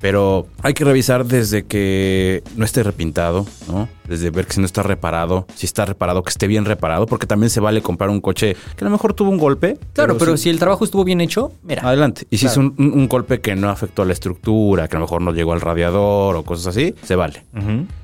Pero 0.00 0.46
hay 0.62 0.74
que 0.74 0.84
revisar 0.84 1.24
desde 1.26 1.64
que 1.64 2.42
no 2.56 2.64
esté 2.64 2.82
repintado, 2.82 3.46
¿no? 3.68 3.88
Desde 4.08 4.30
ver 4.30 4.46
que 4.46 4.54
si 4.54 4.60
no 4.60 4.66
está 4.66 4.82
reparado, 4.82 5.46
si 5.54 5.66
está 5.66 5.84
reparado, 5.84 6.22
que 6.22 6.30
esté 6.30 6.46
bien 6.46 6.64
reparado, 6.64 7.06
porque 7.06 7.26
también 7.26 7.50
se 7.50 7.60
vale 7.60 7.82
comprar 7.82 8.10
un 8.10 8.20
coche 8.20 8.56
que 8.76 8.84
a 8.84 8.86
lo 8.86 8.90
mejor 8.90 9.14
tuvo 9.14 9.30
un 9.30 9.38
golpe. 9.38 9.78
Claro, 9.92 10.16
pero 10.18 10.36
si 10.36 10.50
el 10.50 10.58
trabajo 10.58 10.84
estuvo 10.84 11.04
bien 11.04 11.20
hecho, 11.20 11.52
mira. 11.62 11.82
Adelante. 11.86 12.26
Y 12.30 12.38
si 12.38 12.46
Claro. 12.46 12.72
es 12.72 12.78
un, 12.78 13.08
golpe 13.08 13.40
que 13.40 13.56
no 13.56 13.68
afectó 13.70 14.02
a 14.02 14.04
la 14.04 14.12
estructura, 14.12 14.86
que 14.88 14.96
a 14.96 15.00
lo 15.00 15.06
mejor 15.06 15.22
no 15.22 15.32
llegó 15.32 15.52
al 15.52 15.60
radiador 15.60 16.36
o 16.36 16.42
cosas 16.44 16.68
así, 16.68 16.94
se 17.02 17.16
vale. 17.16 17.44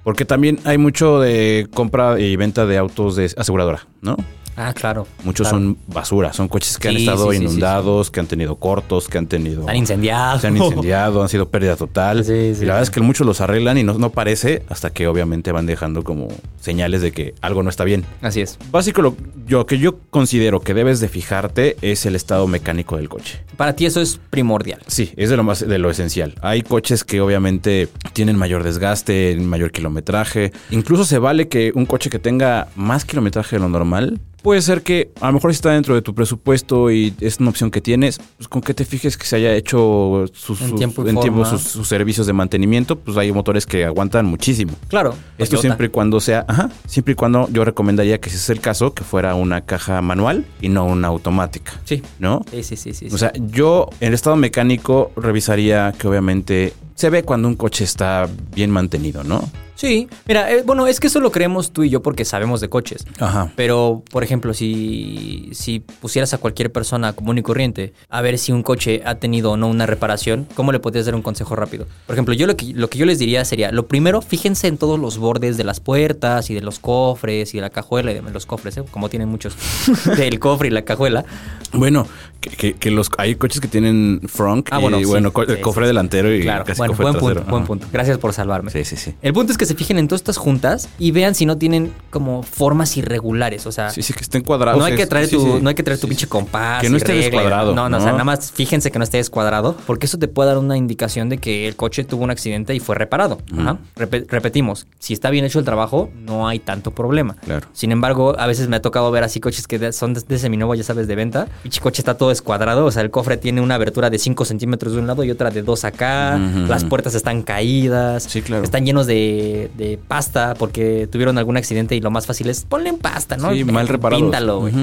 Porque 0.02 0.24
también 0.24 0.58
hay 0.64 0.78
mucho 0.78 1.20
de 1.20 1.68
compra 1.72 2.18
y 2.20 2.36
venta 2.36 2.66
de 2.66 2.76
autos 2.76 3.16
de 3.16 3.32
aseguradora, 3.36 3.86
¿no? 4.02 4.16
Ah, 4.56 4.72
claro. 4.72 5.06
Muchos 5.22 5.48
claro. 5.48 5.64
son 5.64 5.78
basura, 5.86 6.32
son 6.32 6.48
coches 6.48 6.78
que 6.78 6.88
han 6.88 6.96
estado 6.96 7.30
sí, 7.30 7.36
sí, 7.36 7.38
sí, 7.38 7.44
inundados, 7.44 8.10
que 8.10 8.20
han 8.20 8.26
tenido 8.26 8.56
cortos, 8.56 9.08
que 9.08 9.18
han 9.18 9.26
tenido... 9.26 9.60
Están 9.60 9.76
incendiados. 9.76 10.40
Se 10.40 10.46
han 10.46 10.56
incendiado, 10.62 11.22
han 11.22 11.28
sido 11.28 11.48
pérdida 11.48 11.76
total. 11.76 12.24
Sí, 12.24 12.32
y 12.32 12.54
sí. 12.54 12.60
la 12.64 12.74
verdad 12.74 12.82
es 12.82 12.90
que 12.90 13.00
muchos 13.00 13.26
los 13.26 13.40
arreglan 13.40 13.78
y 13.78 13.82
no, 13.82 13.94
no 13.94 14.10
parece 14.10 14.62
hasta 14.68 14.90
que 14.90 15.06
obviamente 15.08 15.52
van 15.52 15.66
dejando 15.66 16.04
como 16.04 16.28
señales 16.60 17.02
de 17.02 17.12
que 17.12 17.34
algo 17.42 17.62
no 17.62 17.70
está 17.70 17.84
bien. 17.84 18.04
Así 18.22 18.40
es. 18.40 18.58
Básico, 18.70 19.02
lo 19.02 19.16
yo, 19.46 19.66
que 19.66 19.78
yo 19.78 19.98
considero 20.10 20.60
que 20.60 20.74
debes 20.74 21.00
de 21.00 21.08
fijarte 21.08 21.76
es 21.82 22.06
el 22.06 22.16
estado 22.16 22.46
mecánico 22.46 22.96
del 22.96 23.08
coche. 23.08 23.44
Para 23.56 23.74
ti 23.74 23.86
eso 23.86 24.00
es 24.00 24.18
primordial. 24.30 24.80
Sí, 24.86 25.12
es 25.16 25.30
de 25.30 25.36
lo 25.36 25.44
más 25.44 25.66
de 25.66 25.78
lo 25.78 25.90
esencial. 25.90 26.34
Hay 26.42 26.62
coches 26.62 27.04
que 27.04 27.20
obviamente 27.20 27.88
tienen 28.12 28.36
mayor 28.36 28.62
desgaste, 28.62 29.36
mayor 29.36 29.70
kilometraje. 29.70 30.52
Incluso 30.70 31.04
se 31.04 31.18
vale 31.18 31.48
que 31.48 31.72
un 31.74 31.86
coche 31.86 32.10
que 32.10 32.18
tenga 32.18 32.68
más 32.74 33.04
kilometraje 33.04 33.56
de 33.56 33.60
lo 33.60 33.68
normal 33.68 34.20
puede 34.46 34.62
ser 34.62 34.82
que 34.82 35.10
a 35.20 35.26
lo 35.26 35.32
mejor 35.32 35.50
si 35.50 35.56
está 35.56 35.70
dentro 35.72 35.96
de 35.96 36.02
tu 36.02 36.14
presupuesto 36.14 36.88
y 36.92 37.12
es 37.20 37.40
una 37.40 37.50
opción 37.50 37.68
que 37.72 37.80
tienes, 37.80 38.20
pues 38.36 38.46
con 38.46 38.60
que 38.62 38.74
te 38.74 38.84
fijes 38.84 39.16
que 39.18 39.26
se 39.26 39.34
haya 39.34 39.52
hecho 39.54 40.26
sus, 40.32 40.60
En 40.60 40.68
sus- 40.68 40.78
tiempo 40.78 41.04
y 41.04 41.08
en 41.10 41.18
tiempo 41.18 41.42
forma. 41.44 41.58
sus, 41.58 41.62
sus 41.68 41.88
servicios 41.88 42.28
de 42.28 42.32
mantenimiento, 42.32 42.96
pues 42.96 43.16
hay 43.16 43.32
motores 43.32 43.66
que 43.66 43.84
aguantan 43.84 44.24
muchísimo. 44.26 44.74
Claro. 44.86 45.14
Esto 45.36 45.56
siempre 45.56 45.86
y 45.86 45.90
cuando 45.90 46.20
sea, 46.20 46.44
ajá, 46.46 46.70
siempre 46.86 47.12
y 47.12 47.14
cuando 47.16 47.48
yo 47.50 47.64
recomendaría 47.64 48.20
que 48.20 48.30
si 48.30 48.36
es 48.36 48.48
el 48.48 48.60
caso, 48.60 48.94
que 48.94 49.02
fuera 49.02 49.34
una 49.34 49.62
caja 49.62 50.00
manual 50.00 50.44
y 50.60 50.68
no 50.68 50.84
una 50.84 51.08
automática, 51.08 51.72
Sí. 51.84 52.02
¿no? 52.20 52.42
Sí, 52.52 52.62
sí, 52.62 52.76
sí, 52.76 52.94
sí. 52.94 53.08
O 53.12 53.18
sea, 53.18 53.32
yo 53.50 53.88
en 54.00 54.08
el 54.08 54.14
estado 54.14 54.36
mecánico 54.36 55.10
revisaría 55.16 55.92
que 55.98 56.06
obviamente 56.06 56.72
se 56.94 57.10
ve 57.10 57.24
cuando 57.24 57.48
un 57.48 57.56
coche 57.56 57.82
está 57.82 58.28
bien 58.54 58.70
mantenido, 58.70 59.24
¿no? 59.24 59.42
Sí, 59.76 60.08
mira, 60.26 60.50
eh, 60.50 60.62
bueno, 60.66 60.86
es 60.86 60.98
que 61.00 61.06
eso 61.06 61.20
lo 61.20 61.30
creemos 61.30 61.70
tú 61.72 61.84
y 61.84 61.90
yo 61.90 62.02
porque 62.02 62.24
sabemos 62.24 62.60
de 62.60 62.68
coches. 62.68 63.06
Ajá. 63.20 63.52
Pero, 63.56 64.02
por 64.10 64.24
ejemplo, 64.24 64.54
si, 64.54 65.50
si 65.52 65.80
pusieras 65.80 66.32
a 66.34 66.38
cualquier 66.38 66.72
persona 66.72 67.12
común 67.12 67.38
y 67.38 67.42
corriente 67.42 67.92
a 68.08 68.20
ver 68.22 68.38
si 68.38 68.52
un 68.52 68.62
coche 68.62 69.02
ha 69.04 69.16
tenido 69.16 69.52
o 69.52 69.56
no 69.56 69.68
una 69.68 69.86
reparación, 69.86 70.48
¿cómo 70.54 70.72
le 70.72 70.80
podrías 70.80 71.06
dar 71.06 71.14
un 71.14 71.22
consejo 71.22 71.54
rápido? 71.56 71.86
Por 72.06 72.14
ejemplo, 72.14 72.34
yo 72.34 72.46
lo 72.46 72.56
que, 72.56 72.72
lo 72.74 72.88
que 72.90 72.98
yo 72.98 73.06
les 73.06 73.18
diría 73.18 73.44
sería, 73.44 73.70
lo 73.70 73.86
primero, 73.86 74.22
fíjense 74.22 74.66
en 74.66 74.78
todos 74.78 74.98
los 74.98 75.18
bordes 75.18 75.56
de 75.56 75.64
las 75.64 75.78
puertas 75.80 76.48
y 76.50 76.54
de 76.54 76.62
los 76.62 76.78
cofres 76.78 77.52
y 77.54 77.58
de 77.58 77.62
la 77.62 77.70
cajuela 77.70 78.10
y 78.12 78.14
de 78.14 78.22
los 78.22 78.46
cofres, 78.46 78.76
¿eh? 78.78 78.84
como 78.90 79.08
tienen 79.10 79.28
muchos, 79.28 79.54
del 80.16 80.38
cofre 80.40 80.68
y 80.68 80.70
la 80.70 80.82
cajuela. 80.82 81.24
Bueno, 81.72 82.06
que, 82.40 82.50
que- 82.50 82.74
que 82.74 82.90
los 82.90 83.10
hay 83.18 83.34
coches 83.34 83.60
que 83.60 83.68
tienen 83.68 84.20
front 84.26 84.68
Ah, 84.70 84.78
y 84.78 84.82
bueno, 85.04 85.30
sí, 85.36 85.52
el 85.52 85.60
cofre 85.60 85.84
sí. 85.84 85.88
delantero 85.88 86.34
y 86.34 86.42
Claro, 86.42 86.64
casi 86.64 86.78
bueno, 86.78 86.92
cofre 86.92 87.04
buen 87.04 87.14
trasero. 87.18 87.34
punto, 87.40 87.50
buen 87.50 87.64
punto. 87.66 87.86
Gracias 87.92 88.18
por 88.18 88.32
salvarme. 88.32 88.70
Sí, 88.70 88.84
sí, 88.84 88.96
sí. 88.96 89.14
El 89.20 89.32
punto 89.32 89.52
es 89.52 89.58
que 89.58 89.65
se 89.66 89.74
fijen 89.74 89.98
en 89.98 90.08
todas 90.08 90.20
estas 90.20 90.36
juntas 90.36 90.88
y 90.98 91.10
vean 91.10 91.34
si 91.34 91.46
no 91.46 91.58
tienen 91.58 91.92
como 92.10 92.42
formas 92.42 92.96
irregulares, 92.96 93.66
o 93.66 93.72
sea... 93.72 93.90
Sí, 93.90 94.02
sí, 94.02 94.12
que 94.12 94.20
estén 94.20 94.42
cuadrados. 94.42 94.78
No 94.78 94.84
hay 94.84 94.96
que 94.96 95.06
traer 95.06 95.26
sí, 95.28 95.36
tu, 95.36 95.42
sí. 95.42 95.58
no 95.60 95.68
hay 95.68 95.74
que 95.74 95.82
traer 95.82 96.00
tu 96.00 96.08
pinche 96.08 96.26
compás. 96.26 96.80
Que 96.80 96.88
no 96.88 96.96
esté 96.96 97.12
descuadrado, 97.14 97.74
No, 97.74 97.88
no, 97.88 97.98
o 97.98 98.00
sea, 98.00 98.12
nada 98.12 98.24
más 98.24 98.52
fíjense 98.52 98.90
que 98.90 98.98
no 98.98 99.04
esté 99.04 99.18
descuadrado, 99.18 99.76
porque 99.86 100.06
eso 100.06 100.18
te 100.18 100.28
puede 100.28 100.48
dar 100.48 100.58
una 100.58 100.76
indicación 100.76 101.28
de 101.28 101.38
que 101.38 101.68
el 101.68 101.76
coche 101.76 102.04
tuvo 102.04 102.24
un 102.24 102.30
accidente 102.30 102.74
y 102.74 102.80
fue 102.80 102.94
reparado. 102.94 103.38
Ajá. 103.56 103.78
Repetimos, 103.96 104.86
si 104.98 105.12
está 105.12 105.30
bien 105.30 105.44
hecho 105.44 105.58
el 105.58 105.64
trabajo, 105.64 106.10
no 106.14 106.48
hay 106.48 106.58
tanto 106.58 106.92
problema. 106.92 107.36
Claro. 107.44 107.66
Sin 107.72 107.92
embargo, 107.92 108.38
a 108.38 108.46
veces 108.46 108.68
me 108.68 108.76
ha 108.76 108.82
tocado 108.82 109.10
ver 109.10 109.24
así 109.24 109.40
coches 109.40 109.66
que 109.66 109.92
son 109.92 110.14
de, 110.14 110.22
de 110.26 110.38
seminuevo, 110.38 110.74
ya 110.74 110.84
sabes, 110.84 111.06
de 111.06 111.14
venta. 111.14 111.48
Pinche 111.62 111.80
coche 111.80 112.00
está 112.00 112.16
todo 112.16 112.30
descuadrado, 112.30 112.86
o 112.86 112.90
sea, 112.90 113.02
el 113.02 113.10
cofre 113.10 113.36
tiene 113.36 113.60
una 113.60 113.74
abertura 113.74 114.10
de 114.10 114.18
5 114.18 114.44
centímetros 114.44 114.92
de 114.94 115.00
un 115.00 115.06
lado 115.06 115.24
y 115.24 115.30
otra 115.30 115.50
de 115.50 115.62
2 115.62 115.84
acá. 115.84 116.38
Las 116.68 116.84
puertas 116.84 117.14
están 117.14 117.42
caídas. 117.42 118.24
Sí, 118.24 118.42
claro. 118.42 118.64
Están 118.64 118.84
llenos 118.84 119.06
de, 119.06 119.55
de 119.76 119.98
pasta 119.98 120.54
porque 120.54 121.08
tuvieron 121.10 121.38
algún 121.38 121.56
accidente 121.56 121.96
y 121.96 122.00
lo 122.00 122.10
más 122.10 122.26
fácil 122.26 122.48
es 122.48 122.64
ponle 122.64 122.90
en 122.90 122.98
pasta, 122.98 123.36
¿no? 123.36 123.52
Sí, 123.52 123.64
mal 123.64 123.88
reparados. 123.88 124.22
Píntalo, 124.22 124.60
güey. 124.60 124.74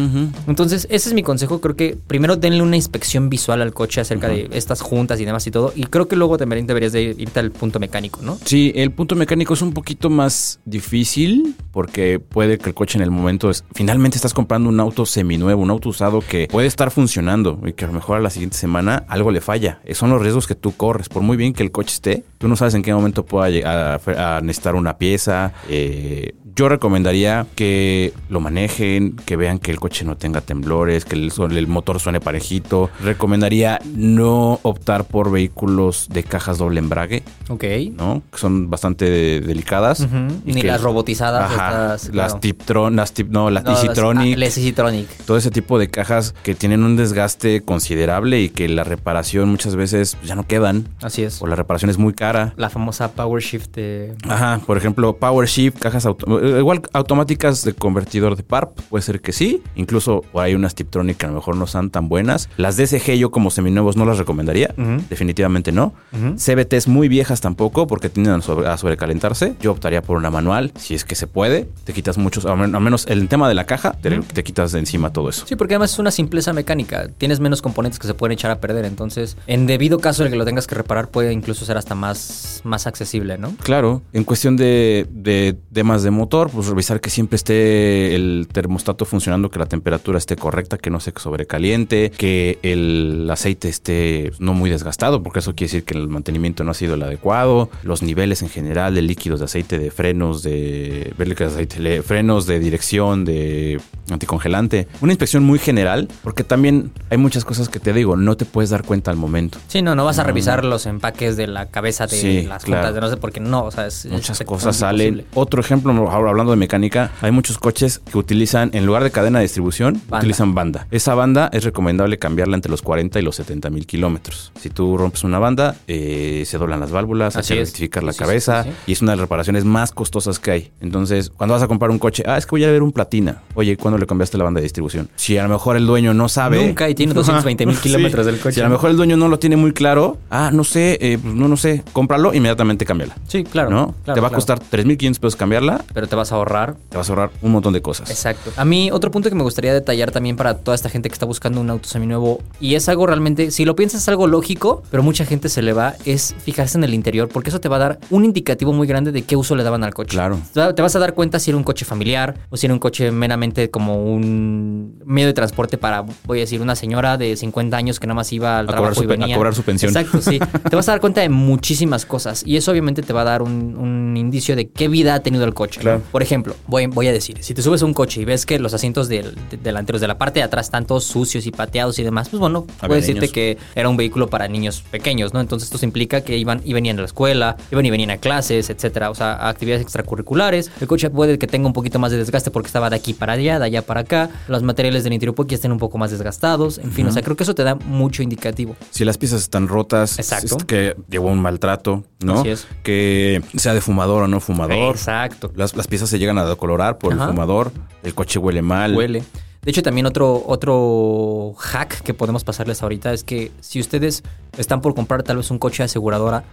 Entonces, 0.48 0.88
ese 0.89 1.10
es 1.10 1.13
mi 1.13 1.24
consejo. 1.24 1.62
Creo 1.62 1.75
que 1.75 1.98
primero 2.08 2.36
denle 2.36 2.62
una 2.62 2.75
inspección 2.75 3.30
visual 3.30 3.62
al 3.62 3.74
coche 3.74 4.01
acerca 4.01 4.27
de 4.27 4.50
estas 4.51 4.82
juntas 4.82 5.20
y 5.20 5.25
demás 5.25 5.46
y 5.48 5.51
todo. 5.51 5.74
Y 5.75 5.84
creo 5.86 6.08
que 6.08 6.15
luego 6.15 6.38
también 6.38 6.65
deberías 6.68 6.92
de 6.92 7.15
irte 7.18 7.39
al 7.39 7.51
punto 7.51 7.80
mecánico, 7.80 8.20
¿no? 8.22 8.38
Sí, 8.46 8.72
el 8.75 8.92
punto 8.92 9.15
mecánico 9.15 9.53
es 9.53 9.62
un 9.62 9.74
poquito 9.74 10.10
más 10.10 10.60
difícil 10.65 11.56
porque 11.72 12.20
puede 12.20 12.58
que 12.58 12.70
el 12.70 12.75
coche 12.75 12.98
en 12.98 13.03
el 13.03 13.12
momento 13.12 13.50
es 13.50 13.63
finalmente 13.74 14.18
estás 14.18 14.34
comprando 14.34 14.70
un 14.70 14.80
auto 14.80 15.06
seminuevo, 15.06 15.62
un 15.62 15.70
auto 15.70 15.89
usado 15.89 16.22
que 16.22 16.48
puede 16.48 16.68
estar 16.68 16.92
funcionando 16.92 17.60
y 17.65 17.74
que 17.74 17.86
a 17.86 17.88
lo 17.88 17.94
mejor 17.94 18.18
a 18.18 18.22
la 18.22 18.30
siguiente 18.30 18.58
semana 18.58 19.06
algo 19.08 19.32
le 19.32 19.42
falla. 19.42 19.80
Esos 19.84 20.00
son 20.00 20.10
los 20.10 20.22
riesgos 20.22 20.48
que 20.48 20.56
tú 20.56 20.75
corres. 20.75 21.10
Por 21.10 21.22
muy 21.22 21.38
bien 21.38 21.53
que 21.53 21.63
el 21.63 21.72
coche 21.72 21.94
esté, 21.94 22.24
tú 22.44 22.50
no 22.50 22.58
sabes 22.58 22.74
en 22.74 22.82
qué 22.84 22.94
momento 22.94 23.26
pueda 23.26 23.50
llegar 23.50 24.02
a, 24.18 24.36
a 24.36 24.42
necesitar 24.42 24.76
una 24.76 24.98
pieza. 24.98 25.54
Eh, 25.70 26.36
yo 26.55 26.69
recomendaría 26.69 27.45
que 27.55 28.13
lo 28.29 28.39
manejen, 28.39 29.15
que 29.25 29.36
vean 29.36 29.60
que 29.60 29.72
el 29.72 29.79
coche 29.79 30.05
no 30.05 30.17
tenga 30.17 30.41
temblores, 30.41 31.05
que 31.05 31.15
el, 31.15 31.67
motor 31.67 32.00
suene 32.00 32.19
parejito. 32.19 32.89
Recomendaría 33.01 33.79
no 33.95 34.60
optar 34.63 35.05
por 35.05 35.31
vehículos 35.31 36.07
de 36.10 36.24
cajas 36.24 36.57
doble 36.57 36.79
embrague. 36.79 37.24
Ok. 37.50 37.63
¿no? 37.95 38.22
Que 38.31 38.38
son 38.38 38.69
bastante 38.69 39.05
de- 39.10 39.41
delicadas. 39.41 40.01
Y 40.45 40.53
Ni 40.53 40.62
que- 40.62 40.67
las 40.67 40.81
robotizadas. 40.81 41.51
Ajá, 41.51 41.53
estas, 41.95 42.03
las 42.05 42.10
claro. 42.33 42.39
Tiptron, 42.39 42.95
las 42.95 43.13
Tip, 43.13 43.29
no, 43.29 43.50
las 43.50 43.63
No, 43.63 43.72
las- 43.72 43.83
Easytronic, 43.83 44.36
ah, 44.36 44.39
las 44.39 44.57
Easytronic. 44.57 45.07
todo 45.25 45.38
ese 45.38 45.51
tipo 45.51 45.79
de 45.79 45.89
cajas 45.89 46.33
que 46.43 46.55
tienen 46.55 46.83
un 46.83 46.95
desgaste 46.95 47.62
considerable 47.62 48.41
y 48.41 48.50
que 48.50 48.67
la 48.69 48.83
reparación 48.83 49.50
muchas 49.50 49.75
veces 49.75 50.17
ya 50.24 50.36
no 50.36 50.45
quedan 50.48 50.88
Así 51.01 51.24
es. 51.24 51.41
o 51.41 51.48
la 51.48 51.55
reparación 51.55 51.89
es 51.89 51.98
muy 51.98 52.13
cara. 52.13 52.53
La 52.57 52.69
famosa 52.69 53.12
Power 53.12 53.41
Shift 53.41 53.75
de... 53.75 54.13
Ajá, 54.27 54.60
por 54.65 54.77
ejemplo, 54.77 55.15
Power 55.17 55.48
Shift, 55.48 55.79
cajas 55.79 56.05
auto- 56.05 56.39
igual 56.48 56.82
automáticas 56.94 57.64
de 57.64 57.74
convertidor 57.74 58.36
de 58.36 58.44
PARP, 58.44 58.80
puede 58.90 59.02
ser 59.04 59.22
que 59.22 59.32
sí. 59.32 59.62
Incluso 59.76 60.24
ahí 60.36 60.56
unas 60.56 60.76
Tiptronic 60.76 61.18
que 61.18 61.26
a 61.26 61.30
lo 61.30 61.36
mejor 61.36 61.56
no 61.56 61.68
son 61.68 61.90
tan 61.90 62.10
buenas. 62.10 62.50
Las 62.58 62.78
DSG 62.78 63.14
yo 63.18 63.32
como 63.32 63.50
seminuevos 63.52 63.96
no 63.98 64.06
las 64.06 64.18
recomendaría, 64.18 64.74
definitivamente 65.10 65.72
no. 65.72 65.94
Ujú. 66.12 66.36
CBTs 66.38 66.88
muy 66.88 67.08
viejas 67.08 67.42
tampoco 67.42 67.88
porque 67.88 68.10
tienden 68.10 68.34
a, 68.36 68.42
sobre- 68.42 68.68
a 68.68 68.78
sobrecalentarse. 68.78 69.56
Yo 69.62 69.72
optaría 69.72 70.02
por 70.02 70.18
una 70.18 70.30
manual, 70.30 70.72
si 70.78 70.94
es 70.96 71.06
que 71.06 71.16
se 71.16 71.28
puede. 71.28 71.68
Te 71.84 71.94
quitas 71.94 72.18
muchos, 72.18 72.46
al 72.46 72.58
men- 72.58 72.76
al 72.76 72.82
menos 72.82 73.06
el 73.08 73.28
tema 73.28 73.48
de 73.48 73.56
la 73.56 73.66
caja, 73.66 73.94
te, 74.02 74.44
quitas 74.44 74.72
de 74.72 74.80
encima 74.80 75.12
todo 75.12 75.30
eso. 75.30 75.46
Sí, 75.48 75.56
porque 75.56 75.76
además 75.76 75.94
es 75.94 76.00
una 76.00 76.12
simpleza 76.12 76.54
mecánica. 76.54 77.08
Tienes 77.18 77.40
menos 77.40 77.62
componentes 77.62 78.00
que 78.00 78.08
se 78.08 78.14
pueden 78.14 78.34
echar 78.34 78.52
a 78.52 78.60
perder. 78.60 78.86
Entonces, 78.86 79.38
en 79.48 79.66
debido 79.68 80.00
caso 80.00 80.24
de 80.24 80.30
que 80.30 80.36
lo 80.36 80.46
tengas 80.46 80.68
que 80.68 80.76
reparar, 80.76 81.10
puede 81.10 81.32
incluso 81.32 81.66
ser 81.66 81.78
hasta 81.78 81.96
más, 81.96 82.62
más 82.64 82.88
accesible, 82.88 83.38
¿no? 83.38 83.54
Claro, 83.64 84.02
en 84.14 84.24
cuestión 84.24 84.58
de, 84.58 85.08
de 85.12 85.56
temas 85.72 86.04
de 86.04 86.12
pues 86.50 86.68
revisar 86.68 87.00
que 87.00 87.10
siempre 87.12 87.36
esté 87.36 88.16
el 88.16 88.48
termostato 88.52 89.06
funcionando, 89.06 89.50
que 89.52 89.60
la 89.60 89.68
temperatura 89.68 90.18
esté 90.18 90.36
correcta, 90.36 90.78
que 90.80 90.90
no 90.90 91.00
se 91.00 91.13
sobrecaliente, 91.16 92.12
que 92.18 92.58
el 92.63 93.28
aceite 93.32 93.70
esté 93.70 94.32
no 94.40 94.54
muy 94.54 94.70
desgastado, 94.72 95.22
porque 95.22 95.40
eso 95.40 95.54
quiere 95.54 95.72
decir 95.72 95.84
que 95.84 95.96
el 95.96 96.08
mantenimiento 96.10 96.63
no 96.63 96.72
ha 96.72 96.74
sido 96.74 96.96
el 96.96 97.04
adecuado, 97.04 97.70
los 97.84 98.02
niveles 98.02 98.42
en 98.42 98.50
general 98.50 98.96
de 98.96 99.04
líquidos 99.04 99.40
de 99.40 99.46
aceite, 99.46 99.78
de 99.78 99.92
frenos, 99.92 100.42
de, 100.42 101.13
de 101.46 101.54
aceite, 101.54 101.80
le- 101.80 102.02
frenos 102.02 102.48
de 102.48 102.60
dirección, 102.60 103.25
de 103.25 103.80
anticongelante. 104.10 104.88
Una 105.01 105.12
inspección 105.13 105.43
muy 105.43 105.60
general, 105.60 106.07
porque 106.24 106.43
también 106.43 106.91
hay 107.10 107.17
muchas 107.17 107.45
cosas 107.45 107.69
que 107.69 107.79
te 107.79 107.93
digo, 107.93 108.15
no 108.15 108.36
te 108.38 108.45
puedes 108.45 108.69
dar 108.69 108.83
cuenta 108.83 109.12
al 109.12 109.17
momento. 109.17 109.57
Sí, 109.67 109.81
no, 109.81 109.95
no 109.95 110.05
vas 110.05 110.19
a 110.19 110.24
revisar 110.24 110.63
los 110.65 110.86
empaques 110.86 111.38
de 111.38 111.48
la 111.48 111.67
cabeza 111.67 112.07
de 112.07 112.17
Sí, 112.17 112.41
las 112.43 112.63
claro. 112.63 112.81
juntas 112.83 112.95
de 112.95 113.01
no 113.01 113.10
sé, 113.10 113.17
porque 113.17 113.39
no, 113.39 113.63
o 113.65 113.72
sea, 113.72 113.88
es 113.88 114.05
Muchas 114.05 114.39
es 114.41 114.48
cosas 114.48 114.75
salen. 114.77 115.25
Otro 115.33 115.62
ejemplo, 115.62 115.91
ahora 116.10 116.29
hablando 116.29 116.51
de 116.51 116.57
mecánica, 116.57 117.12
hay 117.22 117.31
muchos 117.31 117.57
coches 117.57 118.00
que 118.00 118.17
utilizan, 118.17 118.69
en 118.74 118.86
lugar 118.86 119.03
de 119.03 119.12
cadena 119.12 119.39
de 119.39 119.43
distribución, 119.43 119.93
Banda. 120.07 120.17
utilizan 120.19 120.53
banda. 120.55 120.88
Esa 120.91 121.15
banda 121.15 121.50
es 121.53 121.63
recomendable 121.63 122.17
cambiarla 122.19 122.55
entre 122.55 122.69
los 122.72 122.81
40 122.81 123.19
y 123.19 123.22
los 123.24 123.36
70 123.36 123.69
mil 123.69 123.86
kilómetros. 123.86 124.51
Si 124.60 124.69
tú 124.69 124.98
rompes 124.98 125.24
una 125.24 125.39
banda, 125.39 125.75
eh, 125.88 126.43
se 126.45 126.57
doblan 126.57 126.79
las 126.79 126.91
válvulas, 126.91 127.36
hay 127.36 127.41
Así 127.41 127.53
que 127.55 127.62
es. 127.62 127.69
rectificar 127.69 128.03
la 128.03 128.13
Sí, 128.13 128.19
cabeza 128.19 128.63
sí, 128.63 128.69
y 128.88 128.91
es 128.93 129.01
una 129.01 129.12
de 129.12 129.17
las 129.17 129.22
reparaciones 129.24 129.65
más 129.65 129.91
costosas 129.91 130.39
que 130.39 130.51
hay. 130.51 130.72
Entonces, 130.81 131.29
cuando 131.29 131.53
vas 131.53 131.63
a 131.63 131.67
comprar 131.67 131.91
un 131.91 132.00
coche, 132.00 132.24
ah, 132.27 132.38
es 132.38 132.45
que 132.45 132.51
voy 132.51 132.63
a 132.63 132.72
ver 132.72 132.83
un 132.83 132.91
platina. 132.91 133.41
Oye, 133.55 133.77
¿cuándo 133.94 134.04
le 134.04 134.08
cambiaste 134.08 134.38
la 134.38 134.44
banda 134.44 134.60
de 134.60 134.64
distribución? 134.64 135.10
Si 135.16 135.38
a 135.38 135.44
lo 135.44 135.50
mejor 135.50 135.78
el 135.78 135.86
dueño 135.86 136.14
no 136.14 136.28
sabe. 136.30 136.66
Nunca 136.66 136.90
y 136.90 136.96
tiene 136.96 137.14
220 137.14 137.66
mil 137.66 137.76
Sí. 137.76 137.84
kilómetros 137.84 138.26
del 138.26 138.40
coche. 138.40 138.56
Si 138.56 138.62
a 138.62 138.64
lo 138.66 138.70
mejor 138.72 138.90
el 138.90 138.98
dueño 138.98 139.18
no 139.18 139.28
lo 139.28 139.38
tiene 139.40 139.56
muy 139.56 139.72
claro, 139.74 140.18
ah, 140.32 140.50
no 140.54 140.64
sé, 140.64 140.98
eh, 141.02 141.18
pues 141.22 141.34
no, 141.34 141.48
no 141.48 141.58
sé, 141.58 141.84
cómpralo, 141.94 142.34
inmediatamente 142.34 142.86
cámbiala. 142.86 143.16
Sí, 143.28 143.44
claro. 143.44 143.70
¿No? 143.70 143.96
claro, 144.04 144.16
te 144.16 144.22
va 144.22 144.28
a 144.30 144.32
costar 144.32 144.60
3.500 144.60 145.20
pesos 145.20 145.36
cambiarla, 145.36 145.84
Pero 145.94 146.08
te 146.08 146.16
vas 146.16 146.32
a 146.32 146.36
ahorrar. 146.36 146.76
te 146.90 146.98
vas 146.98 147.08
a 147.10 147.12
ahorrar 147.14 147.32
un 147.42 147.52
montón 147.52 147.74
de 147.74 147.82
cosas. 147.82 148.10
Exacto. 148.10 148.52
A 148.58 148.66
mí, 148.66 148.90
otro 148.92 149.12
punto 149.12 149.30
que 149.30 149.36
me 149.36 149.44
gustaría 149.44 149.74
detallar 149.74 150.12
también 150.12 150.36
para 150.36 150.58
toda 150.58 150.74
esta 150.76 150.90
gente 150.90 151.10
que 151.10 151.14
está 151.14 151.26
buscando 151.26 151.62
un 151.62 151.70
auto 151.70 151.88
seminuevo, 151.88 152.42
y 152.60 152.76
es 152.76 152.90
algo 152.90 153.06
realmente, 153.06 153.52
si 153.52 153.66
lo 153.66 153.76
piensas, 153.76 154.02
es 154.02 154.10
algo 154.10 154.28
lógico, 154.28 154.82
pero 154.90 155.04
mucha 155.04 155.26
gente 155.26 155.50
se 155.50 155.62
le 155.62 155.74
va, 155.74 155.96
es 156.06 156.36
fijarse 156.44 156.78
en 156.78 156.84
el 156.84 156.94
interior, 156.94 157.28
porque 157.30 157.50
eso 157.50 157.60
te 157.60 157.70
va 157.70 157.76
a 157.76 157.80
dar 157.80 158.00
un 158.10 158.26
indicativo 158.26 158.74
muy 158.74 158.88
grande 158.88 159.12
de 159.12 159.22
qué 159.24 159.36
uso 159.36 159.56
le 159.56 159.64
daban 159.64 159.84
al 159.84 159.94
coche. 159.94 160.10
Claro. 160.12 160.40
Te 160.54 160.82
vas 160.82 160.96
a 160.96 161.00
dar 161.00 161.14
cuenta 161.14 161.40
si 161.40 161.52
era 161.52 161.58
un 161.58 161.64
coche 161.64 161.86
familiar 161.86 162.36
o 162.50 162.58
si 162.58 162.66
era 162.66 162.74
un 162.74 162.80
coche 162.80 163.12
meramente 163.12 163.70
como 163.70 163.83
un 163.92 165.02
medio 165.06 165.28
de 165.28 165.34
transporte 165.34 165.78
para, 165.78 166.04
voy 166.25 166.38
a 166.40 166.42
decir, 166.42 166.62
una 166.62 166.75
señora 166.75 167.18
de 167.18 167.36
50 167.36 167.75
años 167.75 168.00
que 168.00 168.08
nada 168.08 168.16
más 168.16 168.32
iba 168.32 168.60
al 168.60 168.66
A 168.70 168.72
trabajo 168.72 168.96
su 168.96 169.04
y 169.04 169.08
pe- 169.08 169.13
a 169.13 169.18
venía. 169.18 169.36
cobrar 169.36 169.54
su 169.56 169.63
pensión. 169.63 169.90
Exacto, 169.96 170.22
sí. 170.22 170.40
te 170.70 170.75
vas 170.75 170.88
a 170.88 170.94
dar 170.94 171.02
cuenta 171.02 171.22
de 171.22 171.30
muchísimas 171.30 172.06
cosas 172.06 172.44
y 172.46 172.58
eso 172.58 172.72
obviamente 172.72 173.02
te 173.02 173.13
va 173.13 173.22
a 173.22 173.25
dar 173.25 173.42
un, 173.42 173.75
un 173.78 174.16
indicio 174.18 174.56
de 174.56 174.70
qué 174.70 174.88
vida 174.88 175.16
ha 175.16 175.20
tenido 175.22 175.44
el 175.46 175.54
coche. 175.54 175.82
Por 176.12 176.22
ejemplo, 176.24 176.56
voy, 176.68 176.88
voy 176.88 177.08
a 177.08 177.12
decir, 177.12 177.38
si 177.42 177.54
te 177.54 177.62
subes 177.62 177.82
a 177.82 177.86
un 177.86 177.94
coche 177.94 178.22
y 178.22 178.25
ves 178.25 178.46
que 178.46 178.60
los 178.60 178.74
asientos 178.74 179.08
del- 179.10 179.36
de- 179.50 179.58
delanteros 179.58 180.02
de 180.02 180.08
la 180.08 180.18
parte 180.18 180.40
de 180.40 180.44
atrás 180.44 180.68
están 180.68 180.86
todos 180.86 181.04
sucios 181.04 181.46
y 181.46 181.52
pateados 181.52 182.00
y 182.00 182.04
demás, 182.04 182.30
pues 182.30 182.40
bueno, 182.40 182.66
Había 182.80 182.88
puedes 182.90 183.04
decirte 183.08 183.22
niños. 183.22 183.34
que 183.34 183.58
era 183.75 183.90
un 183.90 183.98
vehículo 183.98 184.28
para 184.30 184.48
niños 184.48 184.84
pequeños, 184.92 185.34
¿no? 185.34 185.42
Entonces 185.42 185.72
esto 185.72 185.86
implica 185.86 186.22
que 186.22 186.38
iban 186.38 186.62
y 186.63 186.74
venían 186.74 186.98
a 186.98 187.02
la 187.02 187.06
escuela, 187.08 187.58
iban 187.72 187.86
y 187.86 187.90
venían 187.92 188.12
a 188.12 188.18
clases, 188.18 188.70
etcétera, 188.70 189.10
o 189.10 189.16
sea, 189.16 189.34
a 189.34 189.50
actividades 189.50 189.82
extracurriculares. 189.84 190.72
El 190.80 190.88
coche 190.88 191.10
puede 191.10 191.38
que 191.38 191.48
tenga 191.48 191.68
un 191.68 191.74
poquito 191.74 192.00
más 192.00 192.12
de 192.12 192.18
desgaste 192.18 192.52
porque 192.52 192.68
estaba 192.68 192.90
de 192.90 192.96
aquí 192.96 193.13
para 193.13 193.34
allá, 193.34 193.60
de 193.60 193.66
allá 193.66 193.73
para 193.82 194.01
acá. 194.01 194.30
Los 194.48 194.63
materiales 194.63 195.03
del 195.03 195.13
interior 195.13 195.36
puede 195.36 195.50
que 195.50 195.56
estén 195.56 195.72
un 195.72 195.80
poco 195.80 195.98
más 195.98 196.12
desgastados. 196.12 196.77
En 196.77 196.92
fin, 196.92 197.08
o 197.08 197.12
sea, 197.12 197.22
creo 197.22 197.36
que 197.36 197.44
eso 197.44 197.56
te 197.56 197.63
da 197.63 197.75
mucho 197.75 198.24
indicativo. 198.24 198.75
Si 198.92 199.03
las 199.03 199.18
piezas 199.18 199.42
están 199.42 199.68
rotas, 199.68 200.20
Exacto. 200.20 200.58
es 200.58 200.65
que 200.65 200.96
llevó 201.10 201.30
un 201.30 201.42
maltrato, 201.42 202.03
¿no? 202.24 202.39
Así 202.42 202.50
es. 202.50 202.68
Que 202.84 203.42
sea 203.56 203.74
de 203.74 203.82
fumador 203.82 204.24
o 204.24 204.27
no 204.27 204.39
fumador. 204.39 204.96
Exacto. 204.96 205.51
Las, 205.56 205.75
las 205.75 205.88
piezas 205.88 206.10
se 206.10 206.20
llegan 206.20 206.38
a 206.38 206.46
decolorar 206.46 206.98
por 206.98 207.13
Ajá. 207.13 207.24
el 207.24 207.30
fumador, 207.30 207.72
el 208.03 208.13
coche 208.13 208.39
huele 208.39 208.62
mal. 208.62 208.96
Huele. 208.96 209.24
De 209.63 209.72
hecho, 209.72 209.82
también 209.82 210.06
otro, 210.06 210.44
otro 210.46 211.53
hack 211.58 212.01
que 212.01 212.13
podemos 212.13 212.44
pasarles 212.44 212.84
ahorita 212.84 213.13
es 213.13 213.24
que 213.24 213.51
si 213.62 213.80
ustedes 213.80 214.22
están 214.58 214.82
por 214.82 214.94
comprar 214.94 215.24
tal 215.24 215.38
vez 215.38 215.51
un 215.51 215.58
coche 215.58 215.84
de 215.84 215.86
aseguradora, 215.86 216.44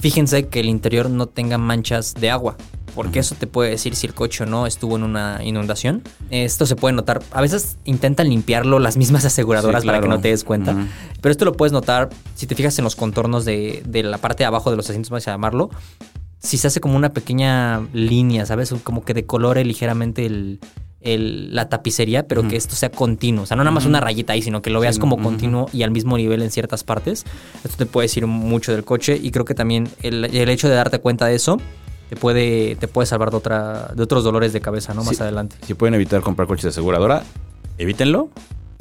fíjense 0.00 0.48
que 0.48 0.60
el 0.60 0.70
interior 0.70 1.10
no 1.10 1.26
tenga 1.26 1.58
manchas 1.58 2.14
de 2.14 2.30
agua. 2.30 2.56
Porque 2.94 3.18
eso 3.18 3.34
te 3.34 3.46
puede 3.46 3.70
decir 3.70 3.96
si 3.96 4.06
el 4.06 4.14
coche 4.14 4.44
o 4.44 4.46
no 4.46 4.66
estuvo 4.66 4.96
en 4.96 5.02
una 5.02 5.40
inundación. 5.42 6.02
Esto 6.30 6.64
se 6.66 6.76
puede 6.76 6.94
notar. 6.94 7.22
A 7.32 7.40
veces 7.40 7.76
intentan 7.84 8.28
limpiarlo 8.28 8.78
las 8.78 8.96
mismas 8.96 9.24
aseguradoras 9.24 9.82
Sí, 9.82 9.86
para 9.86 10.00
que 10.00 10.08
no 10.08 10.20
te 10.20 10.28
des 10.28 10.44
cuenta. 10.44 10.86
Pero 11.20 11.30
esto 11.32 11.44
lo 11.44 11.52
puedes 11.54 11.72
notar 11.72 12.10
si 12.34 12.46
te 12.46 12.54
fijas 12.54 12.78
en 12.78 12.84
los 12.84 12.94
contornos 12.96 13.44
de, 13.44 13.82
de 13.86 14.02
la 14.02 14.18
parte 14.18 14.42
de 14.42 14.46
abajo 14.46 14.70
de 14.70 14.76
los 14.76 14.88
asientos, 14.88 15.10
vamos 15.10 15.26
a 15.28 15.32
llamarlo. 15.32 15.70
si 16.38 16.58
se 16.58 16.66
hace 16.66 16.80
como 16.80 16.96
una 16.96 17.12
pequeña 17.12 17.80
línea, 17.92 18.44
¿sabes? 18.46 18.72
Como 18.82 19.04
que 19.04 19.14
decolore 19.14 19.64
ligeramente 19.64 20.26
el, 20.26 20.60
el- 21.00 21.54
la 21.54 21.68
tapicería, 21.70 22.26
pero 22.28 22.46
que 22.46 22.56
esto 22.56 22.74
sea 22.76 22.90
continuo. 22.90 23.44
O 23.44 23.46
sea, 23.46 23.56
no 23.56 23.64
nada 23.64 23.74
más 23.74 23.86
una 23.86 23.98
rayita 24.00 24.34
ahí, 24.34 24.42
sino 24.42 24.60
que 24.62 24.68
lo 24.70 24.78
veas 24.80 24.98
como 24.98 25.16
continuo 25.22 25.68
y 25.72 25.82
al 25.84 25.90
mismo 25.90 26.16
nivel 26.18 26.42
en 26.42 26.50
ciertas 26.50 26.84
partes. 26.84 27.24
Esto 27.64 27.76
te 27.78 27.86
puede 27.86 28.04
decir 28.06 28.26
mucho 28.26 28.72
del 28.72 28.84
coche 28.84 29.18
y 29.20 29.30
creo 29.30 29.44
que 29.46 29.54
también 29.54 29.88
el, 30.02 30.24
el 30.26 30.48
hecho 30.50 30.68
de 30.68 30.74
darte 30.74 30.98
cuenta 31.00 31.26
de 31.26 31.34
eso 31.36 31.56
te 32.08 32.16
puede, 32.16 32.76
te 32.76 32.88
puede 32.88 33.06
salvar 33.06 33.30
de, 33.30 33.36
otra, 33.36 33.92
de 33.94 34.02
otros 34.02 34.24
dolores 34.24 34.52
de 34.52 34.60
cabeza, 34.60 34.94
¿no? 34.94 35.02
Más 35.04 35.16
Sí. 35.16 35.22
adelante. 35.22 35.56
Si 35.66 35.74
pueden 35.74 35.94
evitar 35.94 36.20
comprar 36.22 36.46
coches 36.48 36.64
de 36.64 36.68
aseguradora, 36.70 37.22
evítenlo. 37.78 38.28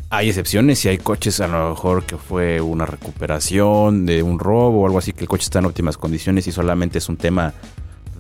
Hay 0.10 0.30
excepciones, 0.30 0.78
si 0.80 0.90
hay 0.90 1.00
coches 1.00 1.40
a 1.40 1.48
lo 1.48 1.70
mejor 1.72 2.06
que 2.06 2.18
fue 2.18 2.62
una 2.62 2.86
recuperación 2.86 4.06
de 4.06 4.22
un 4.22 4.38
robo 4.38 4.82
o 4.82 4.86
algo 4.86 5.00
así, 5.00 5.12
que 5.14 5.22
el 5.22 5.28
coche 5.28 5.44
está 5.46 5.58
en 5.60 5.66
óptimas 5.66 5.98
condiciones 5.98 6.46
y 6.48 6.52
solamente 6.52 7.00
es 7.00 7.10
un 7.10 7.18
tema 7.18 7.54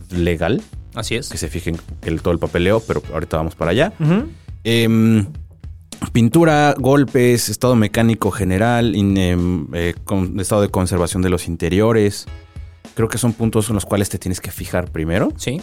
legal, 0.09 0.61
Así 0.95 1.15
es. 1.15 1.29
que 1.29 1.37
se 1.37 1.49
fijen 1.49 1.77
el, 2.01 2.21
todo 2.23 2.33
el 2.33 2.39
papeleo, 2.39 2.79
pero 2.79 3.03
ahorita 3.13 3.37
vamos 3.37 3.53
para 3.55 3.71
allá. 3.71 3.93
Em, 4.63 5.27
pintura, 6.11 6.75
golpes, 6.79 7.49
estado 7.49 7.75
mecánico 7.75 8.31
general, 8.31 8.95
in- 8.95 9.17
em, 9.17 9.67
eh, 9.73 9.93
con- 10.03 10.39
estado 10.39 10.61
de 10.61 10.69
conservación 10.69 11.21
de 11.21 11.29
los 11.29 11.47
interiores. 11.47 12.25
Creo 12.95 13.09
que 13.09 13.17
son 13.17 13.33
puntos 13.33 13.69
en 13.69 13.75
los 13.75 13.85
cuales 13.85 14.09
te 14.09 14.17
tienes 14.19 14.39
que 14.41 14.51
fijar 14.51 14.91
primero. 14.91 15.31
Sí. 15.37 15.61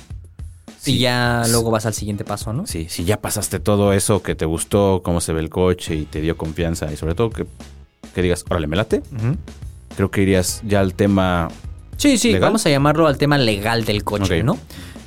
Sí. 0.80 0.94
Y 0.94 0.98
ya 1.00 1.44
luego 1.50 1.70
vas 1.70 1.84
al 1.84 1.92
siguiente 1.92 2.24
paso, 2.24 2.52
¿no? 2.54 2.66
Sí, 2.66 2.86
si 2.88 3.04
ya 3.04 3.20
pasaste 3.20 3.60
todo 3.60 3.92
eso 3.92 4.22
que 4.22 4.34
te 4.34 4.46
gustó, 4.46 5.02
cómo 5.04 5.20
se 5.20 5.34
ve 5.34 5.40
el 5.40 5.50
coche 5.50 5.94
y 5.94 6.04
te 6.06 6.22
dio 6.22 6.38
confianza 6.38 6.90
y 6.90 6.96
sobre 6.96 7.14
todo 7.14 7.28
que, 7.28 7.46
que 8.14 8.22
digas, 8.22 8.44
órale, 8.48 8.66
me 8.66 8.76
late, 8.76 9.02
creo 9.94 10.10
que 10.10 10.22
irías 10.22 10.62
ya 10.66 10.80
al 10.80 10.94
tema... 10.94 11.48
Sí, 11.98 12.16
sí, 12.16 12.28
¿Legal? 12.28 12.48
vamos 12.48 12.64
a 12.64 12.70
llamarlo 12.70 13.06
al 13.06 13.18
tema 13.18 13.36
legal 13.36 13.84
del 13.84 14.04
coche. 14.04 14.42
¿no? 14.42 14.58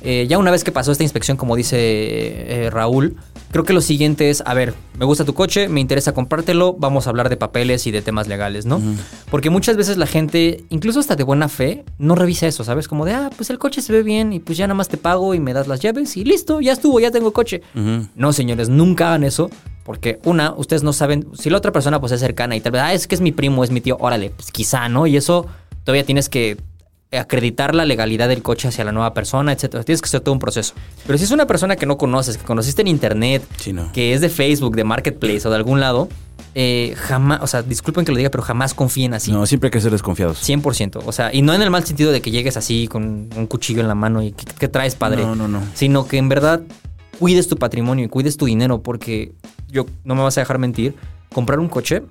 Eh, 0.02 0.26
ya 0.28 0.38
una 0.38 0.52
vez 0.52 0.62
que 0.62 0.70
pasó 0.70 0.92
esta 0.92 1.02
inspección, 1.02 1.36
como 1.36 1.56
dice 1.56 1.76
eh, 1.78 2.70
Raúl, 2.70 3.16
creo 3.54 3.62
que 3.62 3.72
lo 3.72 3.80
siguiente 3.80 4.30
es, 4.30 4.42
a 4.46 4.52
ver, 4.52 4.74
me 4.98 5.04
gusta 5.04 5.24
tu 5.24 5.32
coche, 5.32 5.68
me 5.68 5.80
interesa 5.80 6.10
comprártelo, 6.10 6.72
vamos 6.72 7.06
a 7.06 7.10
hablar 7.10 7.28
de 7.28 7.36
papeles 7.36 7.86
y 7.86 7.92
de 7.92 8.02
temas 8.02 8.26
legales, 8.26 8.66
¿no? 8.66 8.82
Porque 9.30 9.48
muchas 9.48 9.76
veces 9.76 9.96
la 9.96 10.08
gente, 10.08 10.64
incluso 10.70 10.98
hasta 10.98 11.14
de 11.14 11.22
buena 11.22 11.48
fe, 11.48 11.84
no 11.98 12.16
revisa 12.16 12.48
eso, 12.48 12.64
¿sabes? 12.64 12.88
Como 12.88 13.04
de, 13.04 13.12
ah, 13.12 13.30
pues 13.36 13.50
el 13.50 13.60
coche 13.60 13.80
se 13.80 13.92
ve 13.92 14.02
bien 14.02 14.32
y 14.32 14.40
pues 14.40 14.58
ya 14.58 14.66
nada 14.66 14.74
más 14.74 14.88
te 14.88 14.96
pago 14.96 15.34
y 15.34 15.38
me 15.38 15.52
das 15.52 15.68
las 15.68 15.78
llaves 15.78 16.16
y 16.16 16.24
listo, 16.24 16.60
ya 16.60 16.72
estuvo, 16.72 16.98
ya 16.98 17.12
tengo 17.12 17.32
coche. 17.32 17.62
No, 18.16 18.32
señores, 18.32 18.68
nunca 18.70 19.06
hagan 19.06 19.22
eso. 19.22 19.48
Porque 19.84 20.18
una, 20.24 20.52
ustedes 20.54 20.82
no 20.82 20.92
saben, 20.92 21.28
si 21.34 21.48
la 21.48 21.58
otra 21.58 21.70
persona 21.70 22.00
pues 22.00 22.10
es 22.10 22.18
cercana 22.18 22.56
y 22.56 22.60
tal 22.60 22.72
vez, 22.72 22.82
ah, 22.82 22.92
es 22.92 23.06
que 23.06 23.14
es 23.14 23.20
mi 23.20 23.30
primo, 23.30 23.62
es 23.62 23.70
mi 23.70 23.80
tío, 23.80 23.98
órale, 24.00 24.30
pues 24.30 24.50
quizá, 24.50 24.88
¿no? 24.88 25.06
Y 25.06 25.16
eso 25.16 25.46
todavía 25.84 26.04
tienes 26.04 26.28
que 26.28 26.56
acreditar 27.18 27.74
la 27.74 27.84
legalidad 27.84 28.28
del 28.28 28.42
coche 28.42 28.68
hacia 28.68 28.84
la 28.84 28.92
nueva 28.92 29.14
persona, 29.14 29.52
etcétera. 29.52 29.84
Tienes 29.84 30.00
que 30.02 30.06
hacer 30.06 30.20
todo 30.20 30.32
un 30.32 30.38
proceso. 30.38 30.74
Pero 31.06 31.18
si 31.18 31.24
es 31.24 31.30
una 31.30 31.46
persona 31.46 31.76
que 31.76 31.86
no 31.86 31.96
conoces, 31.98 32.36
que 32.38 32.44
conociste 32.44 32.82
en 32.82 32.88
internet, 32.88 33.42
Sí, 33.58 33.72
no. 33.72 33.90
que 33.92 34.12
es 34.14 34.20
de 34.20 34.28
Facebook, 34.28 34.76
de 34.76 34.84
Marketplace 34.84 35.46
o 35.46 35.50
de 35.50 35.56
algún 35.56 35.80
lado, 35.80 36.08
eh, 36.56 36.94
jamás, 36.96 37.40
o 37.42 37.46
sea, 37.46 37.62
disculpen 37.62 38.04
que 38.04 38.12
lo 38.12 38.18
diga, 38.18 38.30
pero 38.30 38.42
jamás 38.42 38.74
confíen 38.74 39.12
así. 39.14 39.32
No, 39.32 39.44
siempre 39.46 39.68
hay 39.68 39.70
que 39.72 39.80
ser 39.80 39.90
desconfiados. 39.90 40.38
100%. 40.48 41.00
O 41.04 41.12
sea, 41.12 41.34
y 41.34 41.42
no 41.42 41.52
en 41.52 41.62
el 41.62 41.70
mal 41.70 41.84
sentido 41.84 42.12
de 42.12 42.20
que 42.22 42.30
llegues 42.30 42.56
así 42.56 42.86
con 42.88 43.28
un 43.36 43.46
cuchillo 43.46 43.80
en 43.80 43.88
la 43.88 43.94
mano 43.94 44.22
y 44.22 44.32
¿qué, 44.32 44.44
qué 44.58 44.68
traes, 44.68 44.94
padre? 44.94 45.22
No, 45.22 45.34
no, 45.34 45.48
no. 45.48 45.60
Sino 45.74 46.06
que 46.06 46.16
en 46.18 46.28
verdad 46.28 46.62
cuides 47.18 47.48
tu 47.48 47.56
patrimonio 47.56 48.04
y 48.04 48.08
cuides 48.08 48.36
tu 48.36 48.46
dinero 48.46 48.82
porque 48.82 49.32
yo 49.68 49.86
no 50.04 50.14
me 50.14 50.22
vas 50.22 50.36
a 50.38 50.42
dejar 50.42 50.58
mentir. 50.58 50.94
Comprar 51.32 51.58
un 51.58 51.68
coche 51.68 52.02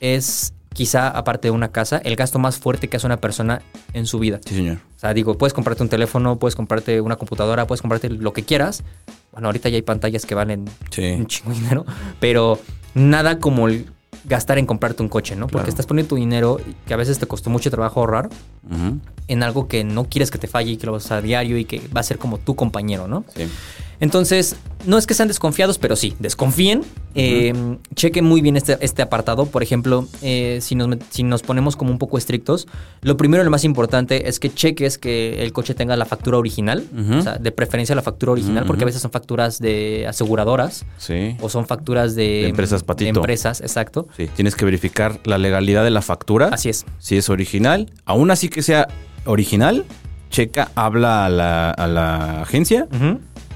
es 0.00 0.54
quizá, 0.72 1.08
aparte 1.08 1.48
de 1.48 1.52
una 1.52 1.68
casa, 1.72 1.98
el 2.04 2.16
gasto 2.16 2.38
más 2.38 2.58
fuerte 2.58 2.88
que 2.88 2.96
hace 2.96 3.06
una 3.06 3.18
persona 3.18 3.62
en 3.92 4.06
su 4.06 4.18
vida. 4.18 4.40
Sí, 4.46 4.54
señor. 4.54 4.78
O 4.96 4.98
sea, 4.98 5.14
digo, 5.14 5.36
puedes 5.38 5.52
comprarte 5.52 5.82
un 5.82 5.88
teléfono, 5.88 6.38
puedes 6.38 6.54
comprarte 6.56 7.00
una 7.00 7.16
computadora, 7.16 7.66
puedes 7.66 7.82
comprarte 7.82 8.08
lo 8.10 8.32
que 8.32 8.42
quieras. 8.44 8.82
Bueno, 9.32 9.48
ahorita 9.48 9.68
ya 9.68 9.76
hay 9.76 9.82
pantallas 9.82 10.26
que 10.26 10.34
valen 10.34 10.64
Sí. 10.90 11.02
un 11.18 11.26
chingo 11.26 11.50
de 11.50 11.56
dinero, 11.60 11.84
pero 12.20 12.58
nada 12.94 13.38
como 13.38 13.68
el 13.68 13.86
gastar 14.24 14.58
en 14.58 14.66
comprarte 14.66 15.02
un 15.02 15.08
coche, 15.08 15.34
¿no? 15.34 15.46
Porque 15.46 15.56
Claro. 15.64 15.68
estás 15.70 15.86
poniendo 15.86 16.10
tu 16.10 16.16
dinero 16.16 16.60
que 16.86 16.94
a 16.94 16.96
veces 16.96 17.18
te 17.18 17.26
costó 17.26 17.50
mucho 17.50 17.70
trabajo 17.70 18.00
ahorrar 18.00 18.28
en 19.28 19.42
algo 19.42 19.66
que 19.66 19.82
no 19.84 20.04
quieres 20.04 20.30
que 20.30 20.38
te 20.38 20.46
falle 20.46 20.72
y 20.72 20.76
que 20.76 20.86
lo 20.86 20.92
vas 20.92 21.10
a 21.10 21.20
diario 21.20 21.58
y 21.58 21.64
que 21.64 21.80
va 21.94 22.00
a 22.00 22.04
ser 22.04 22.18
como 22.18 22.38
tu 22.38 22.54
compañero, 22.54 23.08
¿no? 23.08 23.24
Sí. 23.34 23.48
Entonces, 24.02 24.56
no 24.84 24.98
es 24.98 25.06
que 25.06 25.14
sean 25.14 25.28
desconfiados, 25.28 25.78
pero 25.78 25.94
sí, 25.94 26.16
desconfíen. 26.18 26.82
Eh, 27.14 27.52
chequen 27.94 28.24
muy 28.24 28.40
bien 28.40 28.56
este, 28.56 28.76
este 28.80 29.00
apartado. 29.00 29.46
Por 29.46 29.62
ejemplo, 29.62 30.08
eh, 30.22 30.58
si, 30.60 30.74
nos, 30.74 30.96
si 31.10 31.22
nos 31.22 31.42
ponemos 31.42 31.76
como 31.76 31.92
un 31.92 31.98
poco 31.98 32.18
estrictos, 32.18 32.66
lo 33.02 33.16
primero 33.16 33.42
y 33.42 33.44
lo 33.44 33.52
más 33.52 33.62
importante 33.62 34.28
es 34.28 34.40
que 34.40 34.52
cheques 34.52 34.98
que 34.98 35.44
el 35.44 35.52
coche 35.52 35.74
tenga 35.74 35.96
la 35.96 36.04
factura 36.04 36.36
original. 36.38 36.84
O 37.16 37.22
sea, 37.22 37.36
de 37.36 37.52
preferencia 37.52 37.94
la 37.94 38.02
factura 38.02 38.32
original, 38.32 38.64
porque 38.66 38.82
a 38.82 38.86
veces 38.86 39.02
son 39.02 39.12
facturas 39.12 39.60
de 39.60 40.04
aseguradoras 40.08 40.84
Sí. 40.98 41.36
o 41.40 41.48
son 41.48 41.68
facturas 41.68 42.16
de, 42.16 42.22
De 42.24 42.48
empresas 42.48 42.82
patito. 42.82 43.12
de 43.12 43.18
empresas, 43.20 43.60
exacto. 43.60 44.08
Sí. 44.16 44.28
Tienes 44.34 44.56
que 44.56 44.64
verificar 44.64 45.20
la 45.26 45.38
legalidad 45.38 45.84
de 45.84 45.90
la 45.90 46.02
factura. 46.02 46.48
Así 46.48 46.68
es. 46.70 46.86
Si 46.98 47.16
es 47.16 47.28
original. 47.30 47.92
Aún 48.04 48.32
así 48.32 48.48
que 48.48 48.62
sea 48.62 48.88
original, 49.26 49.84
checa, 50.30 50.72
habla 50.74 51.24
a 51.26 51.28
la, 51.28 51.70
a 51.70 51.86
la 51.86 52.42
agencia. 52.42 52.88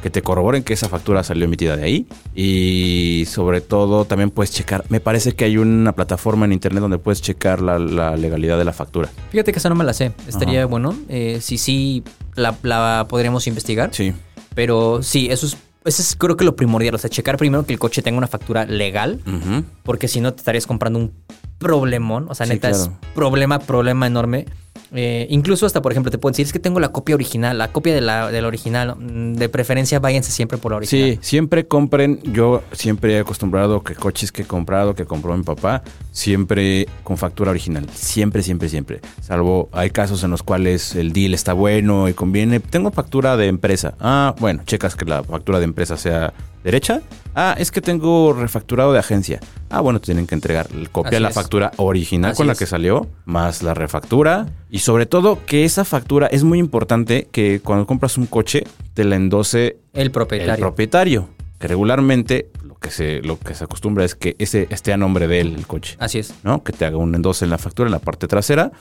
Que 0.03 0.11
te 0.11 0.23
corroboren 0.23 0.63
que 0.63 0.73
esa 0.75 0.89
factura 0.89 1.25
salió 1.25 1.45
emitida 1.47 1.77
de 1.77 1.85
ahí. 1.85 2.07
Y 2.35 3.25
sobre 3.27 3.61
todo 3.61 4.05
también 4.05 4.31
puedes 4.31 4.53
checar, 4.53 4.85
me 4.89 5.01
parece 5.01 5.33
que 5.33 5.45
hay 5.45 5.57
una 5.59 5.93
plataforma 5.93 6.45
en 6.45 6.53
internet 6.53 6.81
donde 6.81 6.99
puedes 6.99 7.21
checar 7.23 7.61
la, 7.61 7.79
la 7.79 8.17
legalidad 8.17 8.57
de 8.59 8.65
la 8.65 8.73
factura. 8.73 9.09
Fíjate 9.31 9.53
que 9.53 9.59
esa 9.59 9.69
no 9.69 9.75
me 9.75 9.85
la 9.85 9.93
sé. 9.93 10.13
Estaría 10.29 10.61
Ajá. 10.61 10.67
bueno. 10.67 10.95
Eh, 11.09 11.39
si 11.41 11.59
sí, 11.59 12.05
la, 12.35 12.55
la 12.63 13.07
podríamos 13.09 13.47
investigar. 13.47 13.91
Sí. 13.93 14.13
Pero 14.55 15.03
sí, 15.03 15.29
eso 15.31 15.47
es, 15.47 15.57
eso 15.85 16.03
es 16.03 16.17
creo 16.17 16.37
que 16.37 16.45
lo 16.45 16.57
primordial. 16.57 16.95
O 16.95 16.99
sea, 16.99 17.11
checar 17.11 17.37
primero 17.37 17.65
que 17.67 17.73
el 17.73 17.79
coche 17.79 18.03
tenga 18.03 18.19
una 18.19 18.27
factura 18.27 18.65
legal. 18.65 19.21
Porque 19.83 20.09
si 20.09 20.21
no, 20.21 20.33
te 20.33 20.39
estarías 20.41 20.67
comprando 20.67 20.99
un 20.99 21.13
problemón. 21.59 22.27
O 22.29 22.35
sea, 22.35 22.47
Sí, 22.47 22.53
neta, 22.55 22.71
es 22.71 22.91
problema, 23.15 23.59
problema 23.59 24.07
enorme. 24.07 24.47
Eh, 24.93 25.27
incluso 25.31 25.67
hasta, 25.67 25.83
por 25.83 25.93
ejemplo, 25.93 26.11
te 26.11 26.19
pueden 26.19 26.33
decir, 26.33 26.47
es 26.47 26.53
que 26.53 26.59
tengo 26.59 26.79
la 26.81 26.91
copia 26.91 27.15
original, 27.15 27.59
la 27.59 27.73
copia 27.73 27.95
de 27.95 28.01
la, 28.01 28.31
de 28.31 28.41
la 28.41 28.49
original. 28.49 28.95
Mm, 28.97 29.35
De 29.35 29.49
preferencia, 29.49 29.99
váyanse 29.99 30.31
siempre 30.31 30.59
por 30.59 30.73
la 30.73 30.77
original. 30.77 31.11
Sí, 31.13 31.19
siempre 31.23 31.67
compren. 31.67 32.21
Yo 32.25 32.63
siempre 32.73 33.15
he 33.17 33.19
acostumbrado 33.19 33.83
que 33.83 33.95
coches 33.95 34.31
que 34.33 34.43
he 34.43 34.45
comprado, 34.47 34.95
que 34.95 35.05
compró 35.05 35.37
mi 35.37 35.43
papá, 35.43 35.83
siempre 36.13 36.87
con 37.03 37.17
factura 37.17 37.51
original. 37.51 37.87
Siempre, 37.93 38.43
siempre, 38.43 38.69
siempre. 38.69 39.01
Salvo 39.21 39.69
hay 39.73 39.91
casos 39.91 40.23
en 40.25 40.31
los 40.31 40.43
cuales 40.43 40.95
el 40.95 41.13
deal 41.13 41.35
está 41.35 41.53
bueno 41.53 42.09
y 42.09 42.15
conviene. 42.15 42.61
Tengo 42.61 42.91
factura 42.91 43.37
de 43.37 43.47
empresa. 43.49 43.95
Ah, 44.01 44.35
bueno, 44.39 44.63
checas 44.67 44.95
que 44.95 45.05
la 45.05 45.25
factura 45.25 45.59
de 45.59 45.65
empresa 45.65 45.97
sea 45.97 46.33
derecha. 46.67 47.01
Ah, 47.35 47.55
es 47.59 47.71
que 47.71 47.81
tengo 47.81 48.33
refacturado 48.33 48.93
de 48.93 48.99
agencia. 48.99 49.41
Ah, 49.71 49.81
bueno, 49.81 50.01
tienen 50.01 50.27
que 50.27 50.35
entregar 50.35 50.69
copia 50.93 51.13
de 51.13 51.21
la 51.21 51.29
es. 51.29 51.35
factura 51.35 51.71
original 51.77 52.33
Así 52.33 52.39
con 52.39 52.47
la 52.47 52.53
es. 52.55 52.59
que 52.59 52.67
salió, 52.67 53.07
más 53.25 53.63
la 53.63 53.73
refactura. 53.75 54.47
Y 54.71 54.81
sobre 54.81 55.07
todo 55.07 55.39
que 55.47 55.65
esa 55.65 55.85
factura 55.85 56.27
es 56.27 56.45
muy 56.45 56.59
importante 56.59 57.29
que 57.31 57.61
cuando 57.63 57.87
compras 57.87 58.19
un 58.19 58.27
coche 58.27 58.65
te 58.95 59.05
la 59.05 59.17
endose 59.17 59.79
El 59.95 60.11
propietario. 60.11 60.55
el 60.55 60.61
propietario. 60.61 61.29
Que 61.59 61.69
regularmente 61.69 62.51
lo 62.65 62.75
que 62.75 62.91
se, 62.91 63.23
lo 63.23 63.39
que 63.39 63.55
se 63.55 63.65
acostumbra 63.65 64.05
es 64.05 64.15
que 64.15 64.37
ese 64.39 64.67
esté 64.71 64.93
a 64.93 64.97
nombre 64.99 65.27
de 65.29 65.41
él 65.41 65.55
el 65.57 65.67
coche. 65.67 65.97
Así 65.99 66.19
es. 66.19 66.35
¿No? 66.43 66.63
Que 66.63 66.73
te 66.73 66.85
haga 66.85 66.97
un 66.99 67.15
endose 67.15 67.45
en 67.45 67.51
la 67.51 67.59
factura, 67.59 67.87
en 67.89 67.93
la 67.93 67.99
parte 68.01 68.27
trasera. 68.29 68.73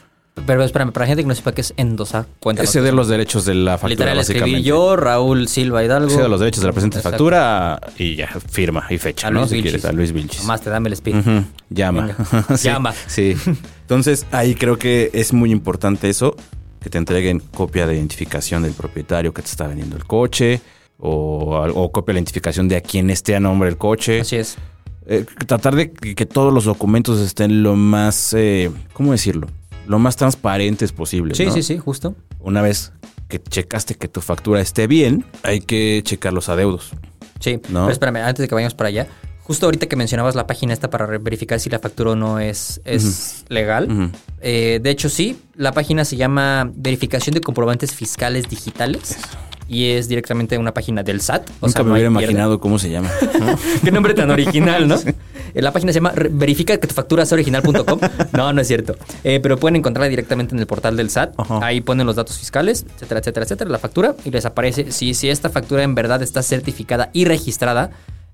Pero 0.46 0.64
espérame, 0.64 0.92
para 0.92 1.06
la 1.06 1.08
gente 1.08 1.24
que 1.24 1.28
no 1.28 1.34
sepa 1.36 1.54
qué 1.54 1.62
es 1.62 1.74
endosar, 1.78 2.26
cuéntanos. 2.40 2.70
Es 2.70 2.74
ceder 2.74 2.94
los 2.94 3.08
derechos 3.08 3.46
de 3.46 3.56
la 3.56 3.74
factura, 3.78 3.90
Literal, 3.90 4.20
escribí 4.20 4.62
yo, 4.64 4.96
Raúl 4.96 5.48
Silva 5.48 5.84
Hidalgo. 5.84 6.10
Cede 6.10 6.28
los 6.28 6.40
derechos 6.40 6.62
de 6.62 6.68
la 6.68 6.74
presente 6.74 6.98
Exacto. 6.98 7.12
factura 7.18 7.80
y 7.98 8.16
ya, 8.16 8.28
firma 8.28 8.86
y 8.90 8.98
fecha, 8.98 9.28
A 9.28 9.32
¿no? 9.32 9.40
Luis 9.40 9.50
Si 9.50 9.56
Vilchis. 9.56 9.72
quieres, 9.72 9.86
a 9.86 9.92
Luis 9.94 10.12
Vilchis. 10.12 10.44
Más 10.44 10.62
te 10.62 10.70
dame 10.70 10.90
el 10.90 10.94
speed. 10.94 11.16
Llama. 11.70 12.16
Sí, 12.58 12.68
Llama. 12.68 12.94
Sí. 13.08 13.36
Entonces, 13.82 14.26
ahí 14.32 14.56
creo 14.56 14.78
que 14.78 15.10
es 15.14 15.32
muy 15.34 15.52
importante 15.52 16.10
eso, 16.10 16.36
que 16.82 16.90
te 16.90 16.98
entreguen 16.98 17.40
copia 17.40 17.88
de 17.88 17.96
identificación 17.96 18.62
del 18.64 18.74
propietario 18.74 19.34
que 19.34 19.42
te 19.42 19.48
está 19.50 19.68
vendiendo 19.68 19.96
el 19.96 20.06
coche, 20.06 20.62
o, 21.00 21.66
o 21.74 21.92
copia 21.92 22.14
de 22.14 22.20
identificación 22.20 22.68
de 22.68 22.76
a 22.76 22.82
quien 22.82 23.10
esté 23.10 23.36
a 23.36 23.40
nombre 23.40 23.70
el 23.70 23.78
coche. 23.78 24.20
Así 24.22 24.36
es. 24.36 24.58
Eh, 25.08 25.26
tratar 25.48 25.76
de 25.76 25.92
que, 25.92 26.14
que 26.16 26.26
todos 26.26 26.52
los 26.54 26.66
documentos 26.66 27.20
estén 27.22 27.64
lo 27.64 27.76
más, 27.76 28.34
eh, 28.34 28.70
¿cómo 28.94 29.12
decirlo? 29.12 29.48
Lo 29.88 30.00
más 30.00 30.16
transparentes 30.16 30.92
posible. 30.92 31.36
Sí, 31.36 31.46
¿no? 31.46 31.52
sí, 31.52 31.64
sí, 31.64 31.78
justo. 31.78 32.16
Una 32.40 32.62
vez 32.62 32.92
que 33.28 33.42
checaste 33.42 33.96
que 33.96 34.08
tu 34.08 34.22
factura 34.22 34.62
esté 34.62 34.88
bien, 34.88 35.26
hay 35.44 35.62
que 35.62 36.02
checar 36.04 36.34
los 36.34 36.50
adeudos. 36.50 36.92
Sí, 37.40 37.60
¿No? 37.70 37.82
pero 37.82 37.92
espérame, 37.92 38.18
antes 38.18 38.44
de 38.44 38.48
que 38.48 38.56
vayamos 38.56 38.76
para 38.76 38.90
allá, 38.90 39.08
justo 39.44 39.68
ahorita 39.68 39.88
que 39.88 39.96
mencionabas 39.96 40.36
la 40.36 40.48
página 40.48 40.74
esta 40.74 40.90
para 40.90 41.06
verificar 41.06 41.60
si 41.60 41.70
la 41.70 41.80
factura 41.80 42.12
o 42.12 42.16
no 42.16 42.40
es, 42.40 42.82
es 42.86 43.46
legal. 43.50 44.12
Eh, 44.42 44.80
de 44.82 44.90
hecho, 44.90 45.10
sí, 45.10 45.40
la 45.56 45.72
página 45.72 46.06
se 46.06 46.18
llama 46.18 46.72
Verificación 46.76 47.34
de 47.34 47.42
Comprobantes 47.42 47.94
Fiscales 47.94 48.50
Digitales. 48.50 49.18
Y 49.68 49.92
es 49.92 50.08
directamente 50.08 50.58
una 50.58 50.74
página 50.74 51.04
del 51.04 51.22
SAT. 51.22 51.50
O 51.60 51.68
Nunca 51.68 51.70
sea, 51.78 51.84
me 51.84 51.88
no 51.90 51.94
hubiera 51.96 52.10
pierde. 52.10 52.24
imaginado 52.26 52.60
cómo 52.60 52.78
se 52.80 52.90
llama. 52.90 53.10
Qué 53.84 53.92
nombre 53.92 54.14
tan 54.14 54.30
original, 54.32 54.88
¿no? 54.88 54.96
Eh, 55.54 55.62
La 55.62 55.72
página 55.72 55.94
se 55.94 56.00
llama 56.00 56.12
verifica 56.32 56.76
que 56.78 56.86
tu 56.88 56.94
factura 56.94 57.24
es 57.24 57.32
original.com. 57.32 58.00
No, 58.34 58.52
no 58.52 58.62
es 58.62 58.68
cierto. 58.68 58.96
Eh, 59.24 59.40
pero 59.42 59.58
pueden 59.58 59.78
encontrarla 59.78 60.10
directamente 60.10 60.54
en 60.54 60.60
el 60.60 60.68
portal 60.68 60.98
del 60.98 61.10
SAT. 61.10 61.34
Ajá. 61.38 61.60
Ahí 61.66 61.80
ponen 61.80 62.06
los 62.06 62.18
datos 62.18 62.38
fiscales, 62.40 62.86
etcétera, 62.96 63.22
etcétera, 63.22 63.44
etcétera, 63.46 63.70
la 63.70 63.78
factura 63.80 64.16
y 64.26 64.32
les 64.32 64.46
aparece 64.46 64.92
si, 64.92 65.14
si 65.14 65.30
esta 65.30 65.50
factura 65.50 65.84
en 65.84 65.96
verdad 65.96 66.22
está 66.24 66.42
certificada 66.44 67.10
y 67.14 67.24
registrada. 67.26 67.92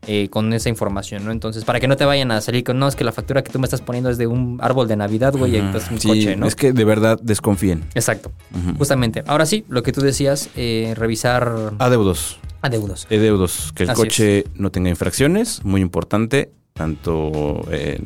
Eh, 0.07 0.29
con 0.29 0.51
esa 0.53 0.69
información, 0.69 1.23
¿no? 1.25 1.31
Entonces, 1.31 1.63
para 1.63 1.79
que 1.79 1.87
no 1.87 1.95
te 1.95 2.05
vayan 2.05 2.31
a 2.31 2.41
salir 2.41 2.63
con, 2.63 2.79
no, 2.79 2.87
es 2.87 2.95
que 2.95 3.03
la 3.03 3.11
factura 3.11 3.43
que 3.43 3.51
tú 3.51 3.59
me 3.59 3.65
estás 3.65 3.81
poniendo 3.81 4.09
es 4.09 4.17
de 4.17 4.27
un 4.27 4.57
árbol 4.61 4.87
de 4.87 4.95
Navidad, 4.95 5.33
güey, 5.35 5.53
y 5.53 5.57
es 5.57 5.91
un 5.91 5.99
Sí, 5.99 6.07
coche, 6.07 6.35
¿no? 6.35 6.47
Es 6.47 6.55
que 6.55 6.73
de 6.73 6.83
verdad 6.85 7.19
desconfíen. 7.21 7.83
Exacto, 7.93 8.31
justamente. 8.77 9.23
Ahora 9.27 9.45
sí, 9.45 9.63
lo 9.69 9.83
que 9.83 9.91
tú 9.91 10.01
decías, 10.01 10.49
eh, 10.55 10.93
revisar 10.97 11.73
Adeudos. 11.79 12.39
adeudos. 12.61 13.05
Adeudos. 13.11 13.71
Que 13.75 13.83
el 13.83 13.89
Así 13.91 14.01
coche 14.01 14.43
no 14.55 14.71
tenga 14.71 14.89
infracciones, 14.89 15.63
muy 15.63 15.81
importante. 15.81 16.51
Tanto 16.73 17.61
eh, 17.69 17.99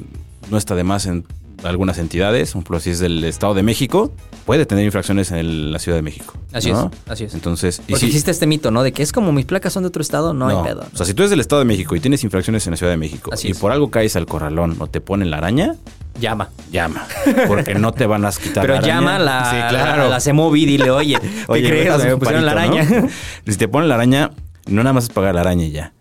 no 0.50 0.58
está 0.58 0.76
de 0.76 0.84
más 0.84 1.06
en 1.06 1.24
algunas 1.64 1.98
entidades. 1.98 2.52
Por 2.52 2.60
ejemplo, 2.62 2.80
si 2.80 2.90
es 2.92 3.00
del 3.00 3.24
Estado 3.24 3.54
de 3.54 3.64
México, 3.64 4.12
puede 4.46 4.66
tener 4.66 4.86
infracciones 4.86 5.32
en 5.32 5.38
el- 5.38 5.72
la 5.72 5.80
Ciudad 5.80 5.98
de 5.98 6.02
México. 6.02 6.34
Así 6.54 6.72
¿no? 6.72 6.92
es, 6.94 7.12
así 7.12 7.24
es. 7.26 7.34
Entonces, 7.34 7.80
y 7.88 7.92
Porque 7.92 8.00
si- 8.02 8.06
existe 8.08 8.32
este 8.32 8.48
mito, 8.48 8.72
¿no? 8.72 8.84
De 8.84 8.92
que 8.92 9.04
es 9.04 9.12
como 9.12 9.32
mis 9.32 9.46
placas 9.46 9.74
son 9.74 9.84
de 9.84 9.88
otro 9.88 10.02
estado, 10.02 10.34
no, 10.34 10.50
no, 10.50 10.60
hay 10.64 10.68
pedo. 10.70 10.86
O 10.94 10.98
sea, 10.98 11.06
si 11.06 11.14
tú 11.14 11.24
eres 11.24 11.30
del 11.32 11.40
Estado 11.40 11.60
de 11.60 11.66
México 11.66 11.96
y 11.96 12.00
tienes 12.00 12.24
infracciones 12.24 12.66
en 12.68 12.72
la 12.72 12.78
Ciudad 12.78 12.92
de 12.92 12.98
México 12.98 13.32
Así 13.34 13.48
y 13.48 13.52
es. 13.52 13.58
por 13.58 13.72
algo 13.72 13.90
caes 13.92 14.16
al 14.16 14.26
corralón 14.26 14.76
o 14.80 14.88
te 14.88 15.02
ponen 15.02 15.32
la 15.32 15.38
araña, 15.38 15.76
Llama. 16.20 16.50
llama. 16.72 17.06
Porque 17.48 17.76
no 17.76 17.92
te 17.92 18.06
van 18.06 18.24
a 18.26 18.32
quitar 18.32 18.62
Pero 18.62 18.74
la 18.76 18.80
araña. 18.80 18.96
llama 18.96 19.20
la, 19.20 19.50
Sí, 19.52 19.58
la, 19.58 19.68
claro. 19.70 20.10
la 20.10 20.20
Semovi 20.22 20.64
y 20.64 20.66
dile, 20.66 20.90
oye, 20.92 21.18
¿qué 21.22 21.30
Oye, 21.48 21.68
crees? 21.68 22.04
Me 22.06 22.16
pusieron 22.18 22.46
la 22.46 22.52
araña. 22.54 22.84
¿no? 22.84 23.08
Si 23.52 23.58
te 23.58 23.68
ponen 23.68 23.90
la 23.90 23.96
araña, 23.96 24.32
no 24.68 24.82
nada 24.84 24.94
más 24.94 25.06
es 25.06 25.10
pagar 25.10 25.36
la 25.36 25.42
araña 25.42 25.66
y 25.66 25.72
ya. 25.72 25.94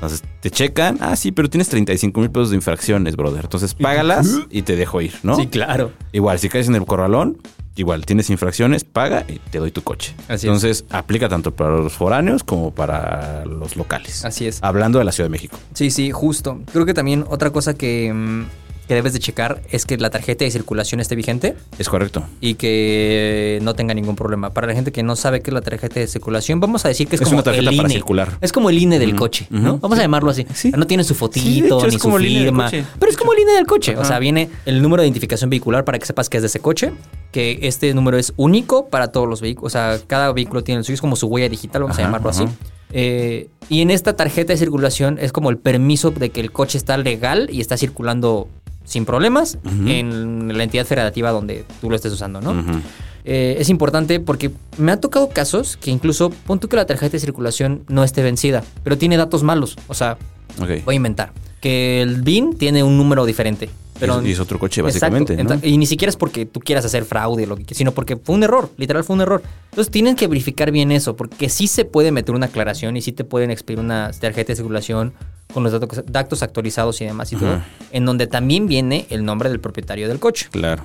Entonces 0.00 0.22
te 0.40 0.50
checan, 0.50 0.96
ah, 1.02 1.14
sí, 1.14 1.30
pero 1.30 1.50
tienes 1.50 1.68
35 1.68 2.20
mil 2.20 2.30
pesos 2.30 2.48
de 2.50 2.56
infracciones, 2.56 3.16
brother. 3.16 3.44
Entonces 3.44 3.74
págalas 3.74 4.40
y 4.50 4.62
te 4.62 4.74
dejo 4.74 5.02
ir, 5.02 5.12
¿no? 5.22 5.36
Sí, 5.36 5.46
claro. 5.46 5.92
Igual, 6.12 6.38
si 6.38 6.48
caes 6.48 6.68
en 6.68 6.74
el 6.74 6.86
corralón, 6.86 7.36
igual 7.76 8.06
tienes 8.06 8.30
infracciones, 8.30 8.84
paga 8.84 9.26
y 9.28 9.40
te 9.50 9.58
doy 9.58 9.72
tu 9.72 9.82
coche. 9.82 10.14
Así 10.28 10.34
es. 10.34 10.44
Entonces 10.44 10.86
aplica 10.88 11.28
tanto 11.28 11.54
para 11.54 11.72
los 11.76 11.92
foráneos 11.92 12.42
como 12.44 12.72
para 12.72 13.44
los 13.44 13.76
locales. 13.76 14.24
Así 14.24 14.46
es. 14.46 14.60
Hablando 14.62 14.98
de 14.98 15.04
la 15.04 15.12
Ciudad 15.12 15.26
de 15.26 15.32
México. 15.32 15.58
Sí, 15.74 15.90
sí, 15.90 16.10
justo. 16.12 16.60
Creo 16.72 16.86
que 16.86 16.94
también 16.94 17.26
otra 17.28 17.50
cosa 17.50 17.74
que, 17.74 18.10
mm, 18.10 18.44
que 18.90 18.96
debes 18.96 19.12
de 19.12 19.20
checar 19.20 19.62
es 19.70 19.86
que 19.86 19.96
la 19.98 20.10
tarjeta 20.10 20.44
de 20.44 20.50
circulación 20.50 20.98
esté 21.00 21.14
vigente 21.14 21.54
Es 21.78 21.88
correcto. 21.88 22.24
y 22.40 22.54
que 22.54 23.60
no 23.62 23.74
tenga 23.74 23.94
ningún 23.94 24.16
problema. 24.16 24.50
Para 24.52 24.66
la 24.66 24.74
gente 24.74 24.90
que 24.90 25.04
no 25.04 25.14
sabe 25.14 25.42
qué 25.42 25.50
es 25.50 25.54
la 25.54 25.60
tarjeta 25.60 26.00
de 26.00 26.08
circulación, 26.08 26.58
vamos 26.58 26.84
a 26.84 26.88
decir 26.88 27.06
que 27.06 27.14
es, 27.14 27.22
Es 27.22 27.28
como 27.28 27.36
una 27.36 27.44
tarjeta 27.44 27.70
el 27.70 27.76
para 27.76 27.86
INE. 27.86 27.94
circular. 27.94 28.36
Es 28.40 28.50
como 28.52 28.68
el 28.68 28.78
INE 28.78 28.98
del 28.98 29.14
coche, 29.14 29.46
¿no? 29.48 29.78
Vamos 29.78 29.96
a 29.96 30.02
llamarlo 30.02 30.28
así. 30.32 30.44
Sí. 30.54 30.72
No 30.76 30.88
tiene 30.88 31.04
su 31.04 31.14
Sí, 31.14 31.18
fotito, 31.20 31.78
hecho, 31.78 31.86
ni 31.86 31.98
su 32.00 32.10
firma. 32.18 32.68
Pero 32.68 33.12
es 33.12 33.16
como 33.16 33.32
el 33.32 33.38
INE 33.38 33.52
del 33.52 33.66
coche. 33.66 33.96
O 33.96 34.04
sea, 34.04 34.18
viene 34.18 34.50
el 34.66 34.82
número 34.82 35.02
de 35.02 35.06
identificación 35.06 35.50
vehicular 35.50 35.84
para 35.84 36.00
que 36.00 36.06
sepas 36.06 36.28
que 36.28 36.38
es 36.38 36.42
de 36.42 36.48
ese 36.48 36.58
coche. 36.58 36.90
Que 37.30 37.60
este 37.62 37.94
número 37.94 38.18
es 38.18 38.32
único 38.36 38.88
para 38.88 39.12
todos 39.12 39.28
los 39.28 39.40
vehículos. 39.40 39.70
O 39.72 39.72
sea, 39.72 40.00
cada 40.08 40.32
vehículo 40.32 40.64
tiene 40.64 40.80
el 40.80 40.84
suyo. 40.84 40.94
Es 40.94 41.00
como 41.00 41.14
su 41.14 41.28
huella 41.28 41.48
digital, 41.48 41.82
vamos 41.82 41.96
a 41.96 42.00
Ajá, 42.00 42.08
llamarlo 42.08 42.30
así. 42.30 42.44
Eh, 42.92 43.48
y 43.68 43.82
en 43.82 43.90
esta 43.90 44.16
tarjeta 44.16 44.52
de 44.52 44.58
circulación 44.58 45.18
es 45.20 45.32
como 45.32 45.50
el 45.50 45.58
permiso 45.58 46.10
de 46.10 46.30
que 46.30 46.40
el 46.40 46.50
coche 46.50 46.76
está 46.76 46.96
legal 46.96 47.48
y 47.52 47.60
está 47.60 47.76
circulando 47.76 48.48
sin 48.84 49.04
problemas 49.04 49.58
en 49.86 50.56
la 50.56 50.64
entidad 50.64 50.84
federativa 50.84 51.30
donde 51.30 51.64
tú 51.80 51.88
lo 51.88 51.94
estés 51.94 52.12
usando, 52.12 52.40
¿no? 52.40 52.82
Eh, 53.24 53.56
es 53.58 53.68
importante 53.68 54.18
porque 54.18 54.50
me 54.78 54.90
ha 54.90 54.96
tocado 54.98 55.28
casos 55.28 55.76
que 55.76 55.90
incluso 55.90 56.30
pon 56.30 56.58
tú 56.58 56.68
que 56.68 56.76
la 56.76 56.86
tarjeta 56.86 57.12
de 57.12 57.20
circulación 57.20 57.84
no 57.88 58.02
esté 58.02 58.22
vencida, 58.22 58.64
pero 58.82 58.98
tiene 58.98 59.16
datos 59.16 59.44
malos. 59.44 59.76
O 59.86 59.94
sea, 59.94 60.18
voy 60.58 60.94
a 60.94 60.94
inventar 60.94 61.32
que 61.60 62.02
el 62.02 62.22
BIN 62.22 62.56
tiene 62.56 62.82
un 62.82 62.96
número 62.96 63.24
diferente. 63.26 63.70
Pero 63.98 64.26
y, 64.26 64.32
es, 64.32 64.40
otro 64.40 64.58
coche, 64.58 64.80
Exacto. 64.80 65.16
básicamente. 65.18 65.68
Y 65.68 65.76
ni 65.76 65.84
siquiera 65.84 66.08
es 66.08 66.16
porque 66.16 66.46
tú 66.46 66.60
quieras 66.60 66.86
hacer 66.86 67.04
fraude, 67.04 67.46
lo 67.46 67.56
que 67.56 67.74
sino 67.74 67.92
porque 67.92 68.16
fue 68.16 68.34
un 68.34 68.42
error, 68.42 68.70
literal 68.78 69.04
fue 69.04 69.14
un 69.14 69.20
error. 69.20 69.42
Entonces 69.70 69.90
tienen 69.90 70.16
que 70.16 70.26
verificar 70.26 70.70
bien 70.70 70.90
eso, 70.90 71.16
porque 71.16 71.50
sí 71.50 71.66
se 71.66 71.84
puede 71.84 72.10
meter 72.10 72.34
una 72.34 72.46
aclaración 72.46 72.96
y 72.96 73.02
sí 73.02 73.12
te 73.12 73.24
pueden 73.24 73.50
expedir 73.50 73.78
una 73.78 74.10
tarjeta 74.18 74.52
de 74.52 74.56
circulación 74.56 75.12
con 75.52 75.64
los 75.64 75.72
datos, 75.72 76.02
datos 76.06 76.42
actualizados 76.42 77.00
y 77.02 77.04
demás 77.04 77.32
y 77.32 77.36
todo, 77.36 77.60
en 77.92 78.06
donde 78.06 78.26
también 78.26 78.66
viene 78.68 79.06
el 79.10 79.24
nombre 79.24 79.50
del 79.50 79.60
propietario 79.60 80.08
del 80.08 80.18
coche. 80.18 80.48
Claro. 80.50 80.84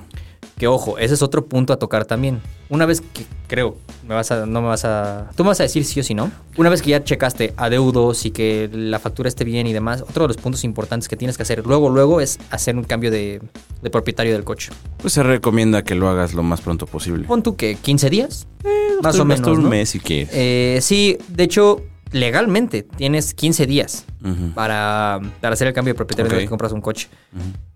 Que 0.58 0.66
ojo, 0.68 0.96
ese 0.96 1.12
es 1.12 1.20
otro 1.20 1.44
punto 1.44 1.74
a 1.74 1.78
tocar 1.78 2.06
también. 2.06 2.40
Una 2.70 2.86
vez 2.86 3.02
que 3.02 3.26
creo, 3.46 3.76
me 4.08 4.14
vas 4.14 4.30
a, 4.30 4.46
no 4.46 4.62
me 4.62 4.68
vas 4.68 4.86
a. 4.86 5.30
Tú 5.36 5.44
me 5.44 5.48
vas 5.48 5.60
a 5.60 5.64
decir 5.64 5.84
sí 5.84 6.00
o 6.00 6.02
sí 6.02 6.14
no. 6.14 6.30
Una 6.56 6.70
vez 6.70 6.80
que 6.80 6.90
ya 6.90 7.04
checaste 7.04 7.52
adeudos 7.58 8.24
y 8.24 8.30
que 8.30 8.70
la 8.72 8.98
factura 8.98 9.28
esté 9.28 9.44
bien 9.44 9.66
y 9.66 9.74
demás, 9.74 10.00
otro 10.00 10.22
de 10.24 10.28
los 10.28 10.38
puntos 10.38 10.64
importantes 10.64 11.08
que 11.08 11.16
tienes 11.16 11.36
que 11.36 11.42
hacer 11.42 11.66
luego, 11.66 11.90
luego 11.90 12.22
es 12.22 12.38
hacer 12.50 12.74
un 12.76 12.84
cambio 12.84 13.10
de, 13.10 13.42
de 13.82 13.90
propietario 13.90 14.32
del 14.32 14.44
coche. 14.44 14.70
Pues 14.96 15.12
se 15.12 15.22
recomienda 15.22 15.84
que 15.84 15.94
lo 15.94 16.08
hagas 16.08 16.32
lo 16.32 16.42
más 16.42 16.62
pronto 16.62 16.86
posible. 16.86 17.24
Pon 17.26 17.42
tú 17.42 17.54
que 17.56 17.74
15 17.74 18.08
días, 18.08 18.46
más 19.02 19.10
Hasta- 19.10 19.22
o 19.22 19.24
menos. 19.26 19.46
un 19.48 19.62
¿no? 19.64 19.68
mes 19.68 19.90
si 19.90 20.00
quieres. 20.00 20.30
Eh, 20.32 20.78
sí, 20.80 21.18
de 21.28 21.44
hecho, 21.44 21.82
legalmente 22.12 22.82
tienes 22.82 23.34
15 23.34 23.66
días 23.66 24.04
para, 24.54 25.20
para 25.40 25.54
hacer 25.54 25.68
el 25.68 25.74
cambio 25.74 25.92
de 25.94 25.96
propietario 25.96 26.30
Ok. 26.30 26.36
de 26.36 26.44
que 26.44 26.48
compras 26.48 26.72
un 26.72 26.80
coche. 26.80 27.08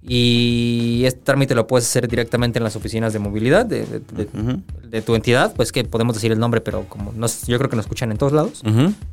Y 0.02 1.02
este 1.04 1.20
trámite 1.22 1.54
lo 1.54 1.66
puedes 1.66 1.86
hacer 1.86 2.08
directamente 2.08 2.58
en 2.58 2.64
las 2.64 2.74
oficinas 2.74 3.12
de 3.12 3.18
movilidad 3.18 3.66
de, 3.66 3.84
de- 3.84 4.00
de- 4.00 4.28
Ujú. 4.40 4.62
de 4.88 5.02
tu 5.02 5.14
entidad, 5.14 5.52
pues 5.54 5.72
que 5.72 5.84
podemos 5.84 6.14
decir 6.14 6.32
el 6.32 6.38
nombre, 6.38 6.60
pero 6.60 6.84
como 6.88 7.12
no, 7.12 7.26
yo 7.46 7.58
creo 7.58 7.68
que 7.70 7.76
nos 7.76 7.84
escuchan 7.84 8.10
en 8.10 8.18
todos 8.18 8.32
lados, 8.32 8.62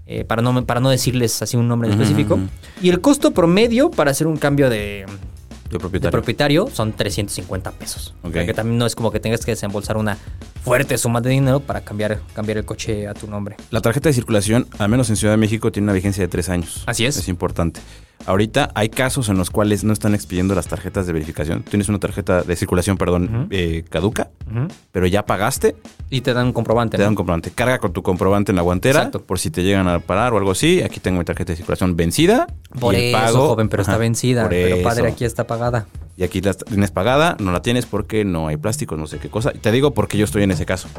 eh, 0.06 0.23
para, 0.23 0.41
no, 0.41 0.65
para 0.65 0.80
no 0.80 0.89
decirles 0.89 1.41
así 1.41 1.58
un 1.58 1.67
nombre 1.67 1.89
en 1.89 1.93
específico. 1.99 2.39
Y 2.82 2.89
el 2.89 3.01
costo 3.01 3.32
promedio 3.32 3.91
para 3.91 4.12
hacer 4.12 4.27
un 4.27 4.38
cambio 4.38 4.69
de, 4.69 5.06
propietario. 5.69 6.12
propietario 6.12 6.67
son 6.71 6.93
350 6.93 7.71
pesos. 7.71 8.13
Ok. 8.23 8.30
O 8.30 8.34
sea 8.34 8.45
que 8.45 8.53
también 8.53 8.77
no 8.77 8.86
es 8.86 8.95
como 8.95 9.12
que 9.12 9.19
tengas 9.19 9.43
que 9.45 9.51
desembolsar 9.51 9.97
una 9.97 10.17
fuerte 10.67 10.97
suma 10.97 11.21
de 11.21 11.30
dinero 11.30 11.62
para 11.62 11.80
cambiar, 11.80 12.19
cambiar 12.34 12.58
el 12.58 12.65
coche 12.65 13.08
a 13.08 13.13
tu 13.13 13.25
nombre. 13.25 13.56
La 13.71 13.80
tarjeta 13.80 14.10
de 14.10 14.13
circulación, 14.13 14.67
al 14.80 14.89
menos 14.89 15.10
en 15.10 15.15
Ciudad 15.15 15.32
de 15.32 15.38
México, 15.38 15.71
tiene 15.71 15.86
una 15.86 15.93
vigencia 15.93 16.21
de 16.21 16.27
tres 16.27 16.49
años. 16.49 16.84
Así 16.88 17.06
es. 17.06 17.15
Es 17.15 17.30
importante. 17.30 17.80
Ahorita 18.27 18.69
hay 18.75 18.89
casos 18.89 19.29
en 19.29 19.37
los 19.37 19.49
cuales 19.49 19.83
no 19.83 19.93
están 19.93 20.13
expidiendo 20.13 20.53
las 20.53 20.67
tarjetas 20.67 21.07
de 21.07 21.13
verificación. 21.13 21.63
Tienes 21.63 21.87
una 21.89 21.97
tarjeta 21.97 22.41
de 22.43 22.55
circulación, 22.55 22.97
perdón, 22.97 23.47
eh, 23.51 23.83
caduca, 23.89 24.29
pero 24.91 25.07
ya 25.07 25.25
pagaste, 25.25 25.75
Y 26.09 26.21
te 26.21 26.33
dan 26.33 26.47
un 26.47 26.53
comprobante. 26.53 26.97
te 26.97 27.03
dan 27.03 27.11
un 27.11 27.15
comprobante. 27.15 27.51
Carga 27.51 27.79
con 27.79 27.93
tu 27.93 28.03
comprobante 28.03 28.51
en 28.51 28.57
la 28.57 28.61
guantera 28.61 28.99
Exacto. 28.99 29.23
por 29.23 29.39
si 29.39 29.49
te 29.49 29.63
llegan 29.63 29.87
a 29.87 29.99
parar 29.99 30.33
o 30.33 30.37
algo 30.37 30.51
así. 30.51 30.81
Aquí 30.83 30.99
tengo 30.99 31.19
mi 31.19 31.25
tarjeta 31.25 31.53
de 31.53 31.57
circulación 31.57 31.95
vencida. 31.95 32.47
Por 32.79 32.93
y 32.93 32.97
el 32.97 33.03
eso, 33.15 33.17
pago- 33.17 33.47
joven, 33.47 33.69
pero 33.69 33.81
está 33.81 33.97
vencida. 33.97 34.41
por 34.43 34.49
Pero 34.51 34.83
padre, 34.83 35.05
eso. 35.05 35.13
aquí 35.13 35.25
está 35.25 35.47
pagada. 35.47 35.87
Y 36.17 36.23
aquí 36.23 36.41
la 36.41 36.53
tienes 36.53 36.91
pagada, 36.91 37.37
no 37.39 37.51
la 37.51 37.61
tienes 37.61 37.85
porque 37.85 38.25
no 38.25 38.47
hay 38.47 38.57
plásticos, 38.57 38.97
no 38.97 39.07
sé 39.07 39.19
qué 39.19 39.29
cosa. 39.29 39.51
Y 39.53 39.59
te 39.59 39.71
digo 39.71 39.91
porque 39.93 40.17
yo 40.17 40.25
estoy 40.25 40.43
en 40.43 40.51
ese 40.51 40.65
caso. 40.65 40.89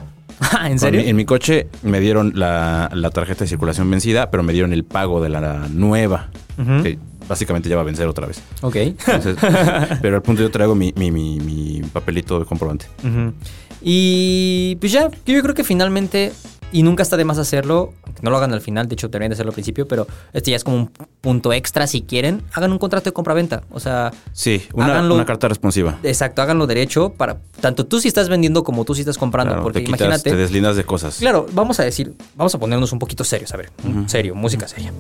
¿En 0.64 0.78
serio? 0.78 1.02
mi- 1.02 1.08
en 1.08 1.16
mi 1.16 1.24
coche 1.24 1.68
me 1.82 2.00
dieron 2.00 2.32
la, 2.36 2.88
la 2.94 3.10
tarjeta 3.10 3.40
de 3.44 3.48
circulación 3.48 3.90
vencida, 3.90 4.30
pero 4.30 4.42
me 4.44 4.52
dieron 4.52 4.72
el 4.72 4.84
pago 4.84 5.20
de 5.20 5.28
la 5.28 5.66
nueva, 5.68 6.28
que 6.82 6.98
básicamente 7.28 7.68
ya 7.68 7.76
va 7.76 7.82
a 7.82 7.84
vencer 7.84 8.06
otra 8.08 8.26
vez. 8.26 8.40
Ok. 8.62 8.76
Entonces, 8.76 9.36
pero 10.02 10.16
al 10.16 10.22
punto 10.22 10.42
yo 10.42 10.50
traigo 10.50 10.74
mi, 10.74 10.92
mi, 10.96 11.10
mi- 11.10 11.38
mi 11.40 11.82
papelito 11.92 12.38
de 12.40 12.44
comprobante. 12.46 12.86
Y 13.80 14.76
pues 14.80 14.92
ya, 14.92 15.08
yo 15.26 15.42
creo 15.42 15.54
que 15.54 15.62
finalmente, 15.64 16.32
y 16.72 16.82
nunca 16.82 17.02
está 17.02 17.16
de 17.16 17.24
más 17.24 17.38
hacerlo, 17.38 17.94
no 18.22 18.30
lo 18.30 18.36
hagan 18.36 18.52
al 18.52 18.60
final, 18.60 18.88
de 18.88 18.94
hecho 18.94 19.06
deberían 19.08 19.30
de 19.30 19.34
hacerlo 19.34 19.50
al 19.50 19.54
principio, 19.54 19.86
pero 19.86 20.06
este 20.32 20.50
ya 20.50 20.56
es 20.56 20.64
como 20.64 20.76
un 20.76 20.90
punto 21.20 21.52
extra 21.52 21.86
si 21.86 22.02
quieren, 22.02 22.42
hagan 22.52 22.72
un 22.72 22.78
contrato 22.78 23.04
de 23.04 23.12
compra-venta. 23.12 23.62
O 23.70 23.78
sea, 23.78 24.10
Sí, 24.32 24.62
una, 24.74 24.86
Háganlo. 24.86 25.14
una 25.14 25.24
carta 25.24 25.46
responsiva. 25.48 25.96
exacto, 26.02 26.42
háganlo 26.42 26.66
derecho 26.66 27.10
para 27.10 27.38
tanto 27.60 27.86
tú 27.86 28.00
si 28.00 28.08
estás 28.08 28.28
vendiendo 28.28 28.64
como 28.64 28.84
tú 28.84 28.94
si 28.94 29.02
estás 29.02 29.16
comprando, 29.18 29.52
Claro, 29.52 29.62
porque 29.62 29.80
te 29.80 29.84
quitas, 29.86 30.00
imagínate... 30.00 30.30
te 30.30 30.36
deslindas 30.36 30.74
de 30.76 30.84
cosas. 30.84 31.18
Claro, 31.18 31.46
vamos 31.52 31.78
a 31.78 31.84
decir, 31.84 32.14
vamos 32.34 32.54
a 32.54 32.58
ponernos 32.58 32.92
un 32.92 32.98
poquito 32.98 33.22
serios, 33.22 33.52
a 33.54 33.56
ver, 33.58 33.70
serio, 34.06 34.34
música 34.34 34.66
seria. 34.66 34.92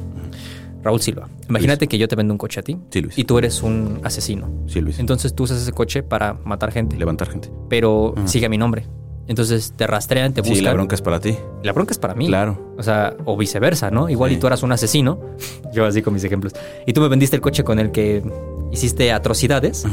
Raúl 0.82 1.00
Silva, 1.00 1.28
imagínate 1.48 1.88
que 1.88 1.98
yo 1.98 2.06
te 2.08 2.14
vendo 2.16 2.32
un 2.32 2.38
coche 2.38 2.60
a 2.60 2.62
ti 2.62 2.78
Sí, 2.90 3.00
Luis. 3.00 3.18
y 3.18 3.24
tú 3.24 3.36
eres 3.38 3.62
un 3.62 4.00
asesino. 4.04 4.48
Sí, 4.66 4.80
Luis. 4.80 4.98
Entonces 4.98 5.34
tú 5.34 5.42
usas 5.44 5.60
ese 5.60 5.72
coche 5.72 6.02
para 6.02 6.34
matar 6.44 6.70
gente, 6.72 6.96
Levantar 6.96 7.28
gente. 7.30 7.50
pero 7.68 8.14
Ajá. 8.16 8.28
sigue 8.28 8.48
mi 8.48 8.58
nombre. 8.58 8.86
Entonces 9.26 9.74
te 9.76 9.86
rastrean, 9.86 10.32
te 10.32 10.40
buscan. 10.40 10.56
Sí, 10.56 10.62
la 10.62 10.72
bronca 10.72 10.94
es 10.94 11.02
para 11.02 11.20
ti. 11.20 11.36
La 11.62 11.72
bronca 11.74 11.90
es 11.92 11.98
para 11.98 12.14
mí. 12.14 12.28
Claro. 12.28 12.74
O 12.78 12.82
sea, 12.82 13.14
o 13.26 13.36
viceversa, 13.36 13.90
¿no? 13.90 14.08
Igual 14.08 14.30
Sí. 14.30 14.36
y 14.36 14.40
tú 14.40 14.46
eras 14.46 14.62
un 14.62 14.72
asesino, 14.72 15.20
yo 15.74 15.84
así 15.84 16.00
con 16.00 16.14
mis 16.14 16.24
ejemplos, 16.24 16.54
y 16.86 16.92
tú 16.94 17.00
me 17.02 17.08
vendiste 17.08 17.36
el 17.36 17.42
coche 17.42 17.62
con 17.64 17.78
el 17.78 17.90
que 17.90 18.22
hiciste 18.72 19.12
atrocidades, 19.12 19.84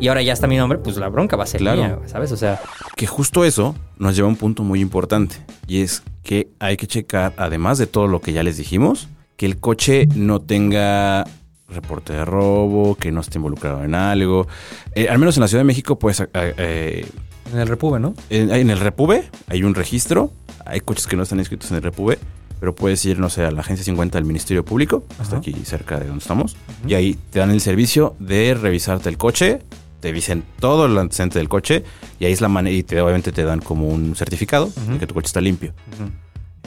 y 0.00 0.08
ahora 0.08 0.22
ya 0.22 0.32
está 0.32 0.46
mi 0.46 0.56
nombre, 0.56 0.78
pues 0.78 0.96
la 0.96 1.08
bronca 1.10 1.36
va 1.36 1.44
a 1.44 1.46
ser 1.46 1.60
Claro. 1.60 1.82
mía, 1.82 1.98
¿sabes? 2.06 2.32
O 2.32 2.36
sea, 2.36 2.60
Que 2.96 3.06
justo 3.06 3.44
eso 3.44 3.74
nos 3.98 4.16
lleva 4.16 4.26
a 4.26 4.30
un 4.30 4.36
punto 4.36 4.62
muy 4.62 4.80
importante. 4.80 5.36
Y 5.66 5.82
es 5.82 6.02
que 6.22 6.48
hay 6.58 6.76
que 6.78 6.86
checar, 6.86 7.34
además 7.36 7.76
de 7.78 7.86
todo 7.86 8.06
lo 8.06 8.20
que 8.20 8.32
ya 8.32 8.42
les 8.42 8.56
dijimos, 8.56 9.08
que 9.42 9.46
el 9.46 9.58
coche 9.58 10.06
no 10.14 10.40
tenga 10.40 11.24
reporte 11.66 12.12
de 12.12 12.24
robo, 12.24 12.94
que 12.94 13.10
no 13.10 13.22
esté 13.22 13.38
involucrado 13.38 13.82
en 13.82 13.96
algo. 13.96 14.46
Eh, 14.94 15.08
al 15.08 15.18
menos 15.18 15.36
en 15.36 15.40
la 15.40 15.48
Ciudad 15.48 15.62
de 15.62 15.64
México, 15.64 15.98
pues 15.98 16.22
eh, 16.32 17.04
en 17.52 17.58
el 17.58 17.66
repube, 17.66 17.98
¿no? 17.98 18.14
en, 18.30 18.52
en 18.52 18.70
el 18.70 18.78
Repube 18.78 19.28
hay 19.48 19.64
un 19.64 19.74
registro. 19.74 20.30
Hay 20.64 20.78
coches 20.78 21.08
que 21.08 21.16
no 21.16 21.24
están 21.24 21.40
inscritos 21.40 21.72
en 21.72 21.78
el 21.78 21.82
Repube. 21.82 22.20
pero 22.60 22.72
puedes 22.72 23.04
ir, 23.04 23.18
no 23.18 23.28
sé, 23.30 23.44
a 23.44 23.50
la 23.50 23.62
agencia 23.62 23.84
50 23.84 24.16
del 24.16 24.26
Ministerio 24.26 24.64
Público, 24.64 25.02
hasta 25.18 25.38
aquí 25.38 25.52
cerca 25.64 25.98
de 25.98 26.06
donde 26.06 26.22
estamos, 26.22 26.54
y 26.86 26.94
ahí 26.94 27.18
te 27.30 27.40
dan 27.40 27.50
el 27.50 27.60
servicio 27.60 28.14
de 28.20 28.54
revisarte 28.54 29.08
el 29.08 29.18
coche, 29.18 29.58
te 29.98 30.12
dicen 30.12 30.44
todo 30.60 30.86
el 30.86 30.96
antecedente 30.96 31.40
del 31.40 31.48
coche, 31.48 31.82
y 32.20 32.26
ahí 32.26 32.32
es 32.32 32.40
la 32.40 32.46
manera, 32.46 32.76
y 32.76 32.84
te, 32.84 33.00
obviamente 33.00 33.32
te 33.32 33.42
dan 33.42 33.58
como 33.58 33.88
un 33.88 34.14
certificado 34.14 34.70
de 34.88 34.98
que 35.00 35.08
tu 35.08 35.14
coche 35.14 35.26
está 35.26 35.40
limpio. 35.40 35.74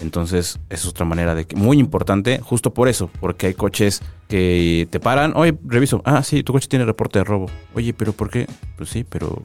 Entonces, 0.01 0.59
es 0.69 0.85
otra 0.85 1.05
manera 1.05 1.35
de 1.35 1.45
que, 1.45 1.55
muy 1.55 1.79
importante, 1.79 2.39
justo 2.39 2.73
por 2.73 2.87
eso, 2.89 3.09
porque 3.19 3.47
hay 3.47 3.53
coches 3.53 4.01
que 4.27 4.87
te 4.91 4.99
paran, 4.99 5.33
oye, 5.35 5.55
reviso, 5.65 6.01
ah, 6.05 6.21
sí, 6.23 6.43
tu 6.43 6.53
coche 6.53 6.67
tiene 6.67 6.85
reporte 6.85 7.19
de 7.19 7.23
robo. 7.25 7.47
Oye, 7.73 7.93
pero 7.93 8.11
¿por 8.13 8.29
qué? 8.29 8.47
Pues 8.77 8.89
sí, 8.89 9.05
pero 9.07 9.41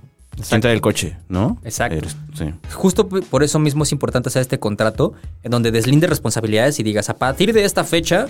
¿quién 0.49 0.61
trae 0.61 0.75
el 0.75 0.81
coche? 0.81 1.17
¿No? 1.29 1.59
Exacto. 1.65 1.97
Eres- 1.99 2.17
sí. 2.35 2.53
Justo 2.75 3.09
por 3.09 3.43
eso 3.43 3.59
mismo 3.59 3.85
es 3.85 3.93
importante 3.93 4.29
hacer 4.29 4.43
este 4.43 4.59
contrato 4.59 5.13
en 5.43 5.51
donde 5.53 5.71
deslindes 5.71 6.11
responsabilidades 6.11 6.79
y 6.81 6.83
digas, 6.83 7.09
a 7.11 7.17
partir 7.17 7.53
de 7.53 7.65
esta 7.65 7.85
fecha, 7.85 8.27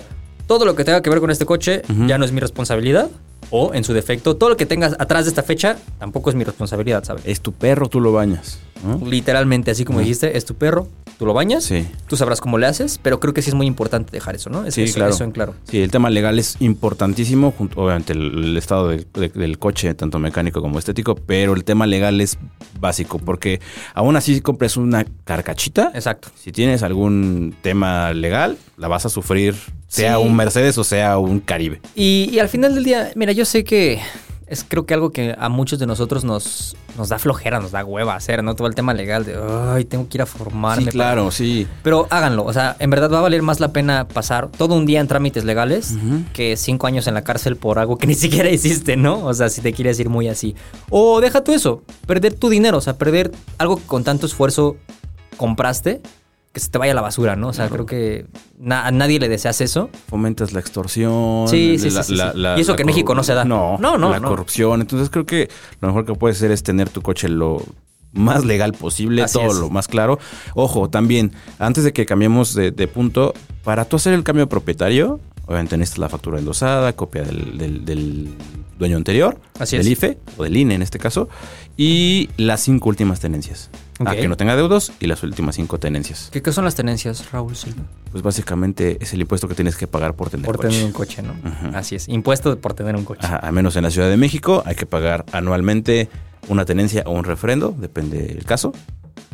todo 0.46 0.64
lo 0.64 0.74
que 0.76 0.84
tenga 0.84 1.00
que 1.02 1.08
ver 1.10 1.20
con 1.20 1.30
este 1.30 1.46
coche 1.46 1.82
ya 2.06 2.18
no 2.18 2.24
es 2.24 2.32
mi 2.32 2.40
responsabilidad. 2.40 3.08
O, 3.52 3.72
en 3.74 3.82
su 3.82 3.92
defecto, 3.94 4.36
todo 4.36 4.50
lo 4.50 4.56
que 4.56 4.66
tengas 4.66 4.94
atrás 5.00 5.24
de 5.24 5.30
esta 5.30 5.42
fecha 5.42 5.76
tampoco 5.98 6.30
es 6.30 6.36
mi 6.36 6.44
responsabilidad, 6.44 7.02
¿sabes? 7.02 7.22
Es 7.26 7.40
tu 7.40 7.52
perro, 7.52 7.88
tú 7.88 7.98
lo 7.98 8.12
bañas. 8.12 8.60
¿no? 8.84 9.04
Literalmente, 9.04 9.72
así 9.72 9.84
como 9.84 9.98
dijiste, 9.98 10.36
es 10.36 10.44
tu 10.44 10.54
perro, 10.54 10.86
tú 11.20 11.26
lo 11.26 11.34
bañas, 11.34 11.64
Sí. 11.64 11.86
tú 12.08 12.16
sabrás 12.16 12.40
cómo 12.40 12.56
le 12.56 12.66
haces, 12.66 12.98
pero 13.02 13.20
creo 13.20 13.34
que 13.34 13.42
sí 13.42 13.50
es 13.50 13.54
muy 13.54 13.66
importante 13.66 14.10
dejar 14.10 14.36
eso, 14.36 14.48
¿no? 14.48 14.64
Es- 14.64 14.72
Sí, 14.72 14.84
eso, 14.84 14.94
claro. 14.94 15.12
eso 15.12 15.22
en 15.22 15.32
claro. 15.32 15.54
Sí, 15.64 15.82
el 15.82 15.90
tema 15.90 16.08
legal 16.08 16.38
es 16.38 16.56
importantísimo, 16.60 17.52
junto, 17.52 17.78
obviamente 17.82 18.14
el, 18.14 18.42
el 18.42 18.56
estado 18.56 18.88
del, 18.88 19.06
de- 19.12 19.28
del 19.28 19.58
coche, 19.58 19.92
tanto 19.92 20.18
mecánico 20.18 20.62
como 20.62 20.78
estético, 20.78 21.14
pero 21.14 21.52
el 21.52 21.62
tema 21.64 21.86
legal 21.86 22.22
es 22.22 22.38
básico, 22.80 23.18
porque 23.18 23.60
aún 23.92 24.16
así 24.16 24.34
si 24.34 24.40
compres 24.40 24.78
una 24.78 25.04
carcachita, 25.24 25.92
Exacto. 25.94 26.28
si 26.34 26.52
tienes 26.52 26.82
algún 26.82 27.54
tema 27.60 28.14
legal, 28.14 28.56
la 28.78 28.88
vas 28.88 29.04
a 29.04 29.10
sufrir, 29.10 29.54
sea 29.88 30.16
Sí. 30.16 30.22
un 30.24 30.34
Mercedes 30.34 30.78
o 30.78 30.84
sea 30.84 31.18
un 31.18 31.40
Caribe. 31.40 31.82
Y, 31.94 32.30
y 32.32 32.38
al 32.38 32.48
final 32.48 32.74
del 32.74 32.84
día, 32.84 33.10
mira, 33.14 33.32
yo 33.32 33.44
sé 33.44 33.62
que 33.62 34.00
es 34.50 34.66
creo 34.66 34.84
que 34.84 34.94
algo 34.94 35.10
que 35.10 35.34
a 35.38 35.48
muchos 35.48 35.78
de 35.78 35.86
nosotros 35.86 36.24
nos, 36.24 36.76
nos 36.98 37.08
da 37.08 37.20
flojera, 37.20 37.60
nos 37.60 37.70
da 37.70 37.84
hueva 37.84 38.16
hacer, 38.16 38.42
¿no? 38.42 38.56
Todo 38.56 38.66
el 38.66 38.74
tema 38.74 38.92
legal 38.92 39.24
de, 39.24 39.38
ay, 39.40 39.84
tengo 39.84 40.08
que 40.08 40.18
ir 40.18 40.22
a 40.22 40.26
formarme. 40.26 40.82
Sí, 40.82 40.86
para-". 40.86 40.92
claro, 40.92 41.30
sí. 41.30 41.68
Pero 41.84 42.08
háganlo, 42.10 42.44
o 42.44 42.52
sea, 42.52 42.76
en 42.80 42.90
verdad 42.90 43.10
va 43.12 43.18
a 43.18 43.22
valer 43.22 43.42
más 43.42 43.60
la 43.60 43.72
pena 43.72 44.08
pasar 44.08 44.50
todo 44.50 44.74
un 44.74 44.86
día 44.86 45.00
en 45.00 45.06
trámites 45.06 45.44
legales 45.44 45.94
que 46.32 46.56
cinco 46.56 46.88
años 46.88 47.06
en 47.06 47.14
la 47.14 47.22
cárcel 47.22 47.56
por 47.56 47.78
algo 47.78 47.96
que 47.96 48.06
ni 48.08 48.14
siquiera 48.14 48.50
hiciste, 48.50 48.96
¿no? 48.96 49.24
O 49.24 49.32
sea, 49.32 49.48
si 49.48 49.60
te 49.60 49.72
quieres 49.72 50.00
ir 50.00 50.08
muy 50.08 50.28
así. 50.28 50.56
O 50.90 51.20
deja 51.20 51.44
tú 51.44 51.52
eso, 51.52 51.84
perder 52.06 52.34
tu 52.34 52.48
dinero, 52.48 52.78
o 52.78 52.80
sea, 52.80 52.98
perder 52.98 53.30
algo 53.56 53.76
que 53.76 53.84
con 53.84 54.02
tanto 54.02 54.26
esfuerzo 54.26 54.76
compraste, 55.36 56.02
que 56.52 56.60
se 56.60 56.68
te 56.68 56.78
vaya 56.78 56.92
a 56.92 56.94
la 56.96 57.00
basura, 57.00 57.36
¿no? 57.36 57.48
O 57.48 57.52
sea, 57.52 57.68
creo 57.68 57.86
que 57.86 58.26
na- 58.58 58.86
a 58.86 58.90
nadie 58.90 59.20
le 59.20 59.28
deseas 59.28 59.60
eso. 59.60 59.88
Fomentas 60.08 60.52
la 60.52 60.58
extorsión. 60.60 61.46
Sí, 61.48 61.78
sí, 61.78 61.90
la- 61.90 62.02
sí, 62.02 62.12
sí, 62.12 62.18
la- 62.18 62.32
sí. 62.32 62.38
la- 62.38 62.58
Y 62.58 62.62
eso 62.62 62.74
que 62.74 62.82
en 62.82 62.86
México 62.86 63.14
no 63.14 63.22
se 63.22 63.34
da. 63.34 63.44
No, 63.44 63.78
No, 63.78 63.96
no, 63.98 64.10
La 64.10 64.18
no. 64.20 64.28
corrupción. 64.28 64.80
Entonces 64.80 65.10
creo 65.10 65.24
que 65.26 65.48
lo 65.80 65.88
mejor 65.88 66.04
que 66.06 66.14
puedes 66.14 66.36
hacer 66.38 66.50
es 66.50 66.62
tener 66.62 66.88
tu 66.88 67.02
coche 67.02 67.28
lo 67.28 67.62
más 68.12 68.44
legal 68.44 68.72
posible, 68.72 69.22
Así 69.22 69.34
todo 69.38 69.52
es. 69.52 69.56
lo 69.58 69.70
más 69.70 69.86
claro. 69.86 70.18
Ojo, 70.54 70.90
también, 70.90 71.32
antes 71.60 71.84
de 71.84 71.92
que 71.92 72.04
cambiemos 72.06 72.54
de, 72.54 72.72
de 72.72 72.88
punto, 72.88 73.32
para 73.62 73.84
tú 73.84 73.94
hacer 73.96 74.12
el 74.14 74.24
cambio 74.24 74.46
de 74.46 74.48
propietario, 74.48 75.20
obviamente 75.46 75.76
necesitas 75.76 75.98
la 76.00 76.08
factura 76.08 76.40
endosada, 76.40 76.92
copia 76.94 77.22
del, 77.22 77.56
del- 77.58 77.84
del 77.84 78.34
dueño 78.76 78.96
anterior, 78.96 79.38
Así 79.60 79.76
del 79.76 79.86
es. 79.86 79.92
IFE 79.92 80.18
o 80.36 80.42
del 80.42 80.56
INE 80.56 80.74
en 80.74 80.82
este 80.82 80.98
caso, 80.98 81.28
y 81.76 82.28
las 82.36 82.60
cinco 82.62 82.88
últimas 82.88 83.20
tenencias. 83.20 83.70
A 84.06 84.14
que 84.16 84.28
no 84.28 84.36
tenga 84.36 84.56
deudos 84.56 84.92
y 85.00 85.06
las 85.06 85.22
últimas 85.22 85.56
cinco 85.56 85.78
tenencias. 85.78 86.28
¿Qué, 86.32 86.40
qué 86.42 86.52
son 86.52 86.64
las 86.64 86.74
tenencias, 86.74 87.30
Raúl 87.32 87.54
Silva? 87.54 87.82
Pues 88.10 88.22
básicamente 88.22 88.96
es 89.00 89.12
el 89.12 89.20
impuesto 89.20 89.46
que 89.48 89.54
tienes 89.54 89.76
que 89.76 89.86
pagar 89.86 90.14
por 90.14 90.30
tener 90.30 90.46
Por 90.46 90.56
coche. 90.56 90.68
tener 90.70 90.84
un 90.86 90.92
coche, 90.92 91.22
¿no? 91.22 91.34
Así 91.76 91.96
es. 91.96 92.08
Impuesto 92.08 92.58
por 92.58 92.74
tener 92.74 92.96
un 92.96 93.04
coche. 93.04 93.20
Ajá, 93.24 93.36
al 93.36 93.52
menos 93.52 93.76
en 93.76 93.82
la 93.82 93.90
Ciudad 93.90 94.08
de 94.08 94.16
México 94.16 94.62
hay 94.64 94.74
que 94.74 94.86
pagar 94.86 95.26
anualmente 95.32 96.08
una 96.48 96.64
tenencia 96.64 97.02
o 97.06 97.12
un 97.12 97.24
refrendo, 97.24 97.74
depende 97.78 98.22
del 98.28 98.44
caso. 98.44 98.72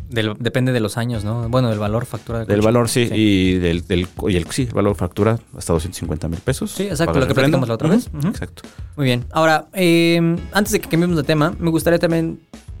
Del- 0.09 0.35
depende 0.39 0.71
de 0.71 0.79
los 0.79 0.95
años, 0.97 1.25
¿no? 1.25 1.49
Bueno, 1.49 1.69
del 1.69 1.79
valor 1.79 2.05
factura 2.05 2.39
del 2.39 2.47
Del 2.47 2.61
valor, 2.61 2.87
sí, 2.87 3.09
y 3.11 3.55
del, 3.55 3.85
del 3.87 4.07
y 4.29 4.35
el, 4.37 4.49
sí, 4.51 4.63
el 4.63 4.73
valor 4.73 4.95
factura 4.95 5.37
hasta 5.57 5.73
250 5.73 6.29
mil 6.29 6.39
pesos. 6.39 6.71
Sí, 6.71 6.83
exacto, 6.83 7.19
lo 7.19 7.27
que 7.27 7.33
platicamos 7.33 7.67
la 7.67 7.75
otra 7.75 7.89
vez. 7.89 8.09
Exacto. 8.25 8.63
Muy 8.95 9.05
bien. 9.05 9.25
Ahora, 9.31 9.67
eh, 9.73 10.37
antes 10.53 10.71
de 10.71 10.79
que 10.79 10.87
cambiemos 10.87 11.17
de 11.17 11.23
tema, 11.23 11.53
me 11.59 11.69
gustaría 11.71 11.99
también, 11.99 12.39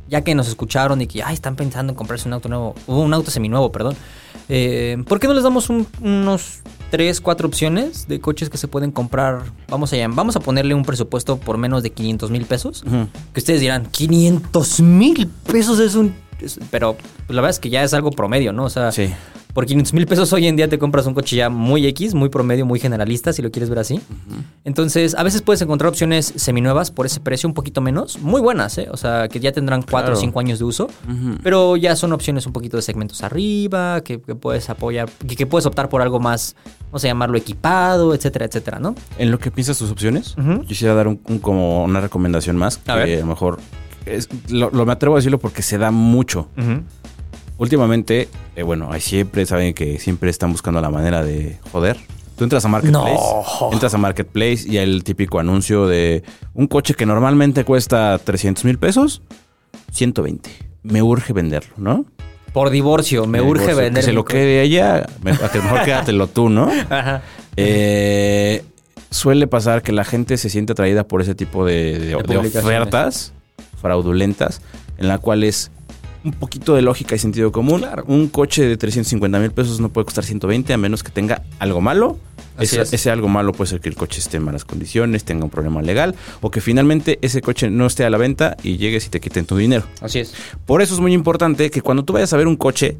ya 0.09 0.21
que 0.21 0.33
nos 0.35 0.47
escucharon 0.47 1.01
y 1.01 1.07
que 1.07 1.23
ay, 1.23 1.33
están 1.33 1.55
pensando 1.55 1.91
en 1.93 1.97
comprarse 1.97 2.27
un 2.27 2.33
auto 2.33 2.49
nuevo, 2.49 2.75
o 2.87 2.99
un 3.01 3.13
auto 3.13 3.31
seminuevo, 3.31 3.71
perdón, 3.71 3.95
eh, 4.49 4.97
¿por 5.07 5.19
qué 5.19 5.27
no 5.27 5.33
les 5.33 5.43
damos 5.43 5.69
un- 5.69 5.85
unos 6.01 6.59
tres, 6.89 7.19
cuatro 7.19 7.47
opciones 7.47 8.07
de 8.07 8.19
coches 8.21 8.49
que 8.49 8.57
se 8.57 8.67
pueden 8.67 8.91
comprar? 8.91 9.41
Vamos 9.67 9.91
a, 9.93 9.97
llam- 9.97 10.15
vamos 10.15 10.35
a 10.35 10.39
ponerle 10.39 10.73
un 10.73 10.83
presupuesto 10.83 11.37
por 11.37 11.57
menos 11.57 11.83
de 11.83 11.89
500 11.91 12.31
mil 12.31 12.45
pesos. 12.45 12.83
Que 13.33 13.39
ustedes 13.39 13.59
dirán, 13.61 13.85
500 13.87 14.79
mil 14.81 15.27
pesos 15.27 15.79
es 15.79 15.95
un... 15.95 16.13
es- 16.39 16.59
pero 16.71 16.95
pues, 16.95 17.35
la 17.35 17.41
verdad 17.41 17.49
es 17.51 17.59
que 17.59 17.69
ya 17.69 17.83
es 17.83 17.93
algo 17.93 18.11
promedio, 18.11 18.53
¿no? 18.53 18.63
O 18.65 18.69
sea, 18.69 18.91
Sí. 18.91 19.13
Por 19.57 19.65
500 19.65 19.91
mil 19.95 20.05
pesos 20.05 20.31
hoy 20.33 20.45
en 20.45 20.55
día 20.55 20.67
te 20.69 20.77
compras 20.77 21.07
un 21.07 21.15
coche 21.15 21.35
ya 21.35 21.49
muy 21.49 21.87
X, 21.87 22.13
muy 22.13 22.29
promedio, 22.29 22.63
muy 22.63 22.79
generalista, 22.79 23.33
si 23.33 23.41
lo 23.41 23.49
quieres 23.49 23.71
ver 23.71 23.79
así. 23.79 23.99
Entonces, 24.63 25.15
a 25.15 25.23
veces 25.23 25.41
puedes 25.41 25.59
encontrar 25.63 25.89
opciones 25.89 26.31
seminuevas 26.35 26.91
por 26.91 27.07
ese 27.07 27.19
precio 27.21 27.49
un 27.49 27.55
poquito 27.55 27.81
menos, 27.81 28.19
muy 28.19 28.39
buenas, 28.39 28.77
¿eh? 28.77 28.87
O 28.91 28.97
sea, 28.97 29.27
que 29.27 29.39
ya 29.39 29.51
tendrán 29.51 29.81
4 29.81 29.97
Claro. 29.97 30.13
o 30.13 30.15
5 30.15 30.39
años 30.39 30.59
de 30.59 30.65
uso, 30.65 30.87
pero 31.41 31.75
ya 31.75 31.95
son 31.95 32.13
opciones 32.13 32.45
un 32.45 32.53
poquito 32.53 32.77
de 32.77 32.83
segmentos 32.83 33.23
arriba, 33.23 34.01
que, 34.01 34.21
que 34.21 34.35
puedes 34.35 34.69
apoyar, 34.69 35.09
que, 35.27 35.35
que 35.35 35.47
puedes 35.47 35.65
optar 35.65 35.89
por 35.89 36.03
algo 36.03 36.19
más, 36.19 36.55
vamos 36.91 37.03
a 37.03 37.07
llamarlo 37.07 37.35
equipado, 37.35 38.13
etcétera, 38.13 38.45
etcétera, 38.45 38.77
¿no? 38.77 38.93
En 39.17 39.31
lo 39.31 39.39
que 39.39 39.49
piensas 39.49 39.79
tus 39.79 39.89
opciones, 39.89 40.35
quisiera 40.67 40.93
dar 40.93 41.07
un, 41.07 41.19
un- 41.27 41.39
como 41.39 41.83
una 41.83 41.99
recomendación 41.99 42.57
más. 42.57 42.79
A 42.85 42.93
que 42.93 42.99
ver. 42.99 43.17
a 43.17 43.21
lo 43.21 43.25
mejor 43.25 43.59
es- 44.05 44.29
lo, 44.49 44.69
lo 44.69 44.85
me 44.85 44.91
atrevo 44.93 45.15
a 45.15 45.17
decirlo 45.17 45.39
porque 45.39 45.63
se 45.63 45.79
da 45.79 45.89
mucho. 45.89 46.47
Últimamente, 47.57 48.29
eh, 48.55 48.63
bueno, 48.63 48.89
hay 48.91 49.01
siempre, 49.01 49.45
saben 49.45 49.73
que 49.73 49.99
siempre 49.99 50.29
están 50.29 50.51
buscando 50.51 50.79
la 50.81 50.89
manera 50.89 51.23
de 51.23 51.57
joder. 51.71 51.97
Tú 52.37 52.43
entras 52.43 52.63
a 52.65 52.67
Marketplace, 52.67 53.15
No. 53.15 53.69
entras 53.71 53.93
a 53.95 53.97
Marketplace 53.97 54.65
y 54.67 54.77
hay 54.77 54.83
el 54.89 55.03
típico 55.03 55.39
anuncio 55.39 55.87
de 55.87 56.23
un 56.53 56.67
coche 56.67 56.93
que 56.93 57.07
normalmente 57.07 57.63
cuesta 57.63 58.19
300 58.23 58.63
mil 58.65 58.77
pesos, 58.77 59.23
120. 59.91 60.49
Me 60.83 61.01
urge 61.01 61.33
venderlo, 61.33 61.73
¿no? 61.77 62.05
Por 62.53 62.69
divorcio, 62.69 63.25
me 63.25 63.41
urge 63.41 63.61
Divorcio, 63.61 63.75
vender. 63.77 64.01
Que 64.03 64.05
se 64.05 64.13
lo 64.13 64.23
quede 64.23 64.61
ella, 64.61 64.97
a 65.43 65.49
que 65.51 65.59
mejor 65.61 65.83
quédatelo 65.83 66.27
tú, 66.27 66.49
¿no? 66.49 66.69
Ajá. 66.89 67.23
Eh, 67.55 68.63
suele 69.09 69.47
pasar 69.47 69.81
que 69.81 69.91
la 69.91 70.03
gente 70.03 70.37
se 70.37 70.49
siente 70.51 70.73
atraída 70.73 71.07
por 71.07 71.21
ese 71.23 71.33
tipo 71.33 71.65
de, 71.65 71.97
de- 71.99 72.15
ofertas 72.15 73.33
fraudulentas, 73.81 74.61
en 74.97 75.07
la 75.07 75.17
cual 75.17 75.43
es 75.43 75.71
un 76.27 76.33
poquito 76.33 76.75
de 76.75 76.81
lógica 76.81 77.15
y 77.15 77.19
sentido 77.19 77.51
común. 77.51 77.79
Claro. 77.79 78.03
Un 78.07 78.27
coche 78.27 78.63
de 78.65 78.77
350 78.77 79.39
mil 79.39 79.51
pesos 79.51 79.79
no 79.79 79.89
puede 79.89 80.05
costar 80.05 80.23
120 80.23 80.73
a 80.73 80.77
menos 80.77 81.03
que 81.03 81.11
tenga 81.11 81.41
algo 81.59 81.81
malo. 81.81 82.17
Ese, 82.59 82.81
es. 82.81 82.91
ese 82.91 83.11
algo 83.11 83.27
malo 83.27 83.51
puede 83.51 83.69
ser 83.69 83.79
que 83.79 83.89
el 83.89 83.95
coche 83.95 84.19
esté 84.19 84.37
en 84.37 84.43
malas 84.43 84.65
condiciones, 84.65 85.23
tenga 85.23 85.43
un 85.43 85.51
problema 85.51 85.81
legal 85.83 86.15
o 86.41 86.49
que 86.49 86.59
finalmente 86.59 87.19
ese 87.21 87.39
coche 87.41 87.69
no 87.69 87.85
esté 87.85 88.03
a 88.03 88.09
la 88.09 88.17
venta 88.17 88.57
y 88.63 88.77
llegues 88.77 89.05
y 89.05 89.09
te 89.09 89.19
quiten 89.19 89.45
tu 89.45 89.57
dinero. 89.57 89.85
Así 90.01 90.19
es. 90.19 90.33
Por 90.65 90.81
eso 90.81 90.95
es 90.95 90.99
muy 90.99 91.13
importante 91.13 91.69
que 91.69 91.81
cuando 91.81 92.03
tú 92.03 92.13
vayas 92.13 92.33
a 92.33 92.37
ver 92.37 92.47
un 92.47 92.55
coche, 92.55 92.97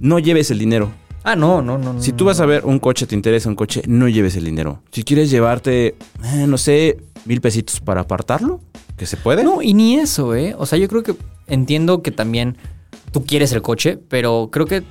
no 0.00 0.18
lleves 0.18 0.50
el 0.50 0.58
dinero. 0.58 0.90
Ah, 1.24 1.36
no, 1.36 1.60
no, 1.60 1.76
no. 1.76 2.00
Si 2.00 2.12
tú 2.12 2.24
vas 2.24 2.40
a 2.40 2.46
ver 2.46 2.64
un 2.64 2.78
coche, 2.78 3.06
te 3.06 3.14
interesa 3.14 3.48
un 3.48 3.56
coche, 3.56 3.82
no 3.86 4.08
lleves 4.08 4.36
el 4.36 4.44
dinero. 4.44 4.82
Si 4.92 5.02
quieres 5.02 5.28
llevarte, 5.28 5.96
eh, 6.24 6.46
no 6.46 6.56
sé, 6.56 6.98
mil 7.24 7.40
pesitos 7.40 7.80
para 7.80 8.02
apartarlo, 8.02 8.60
que 8.96 9.06
se 9.06 9.16
puede. 9.16 9.44
No, 9.44 9.62
y 9.62 9.74
ni 9.74 9.96
eso, 9.96 10.34
¿eh? 10.34 10.54
O 10.58 10.66
sea, 10.66 10.78
yo 10.78 10.88
creo 10.88 11.02
que 11.02 11.16
entiendo 11.46 12.02
que 12.02 12.10
también 12.10 12.56
tú 13.12 13.24
quieres 13.24 13.52
el 13.52 13.62
coche, 13.62 13.98
pero 14.08 14.48
creo 14.50 14.66
que 14.66 14.82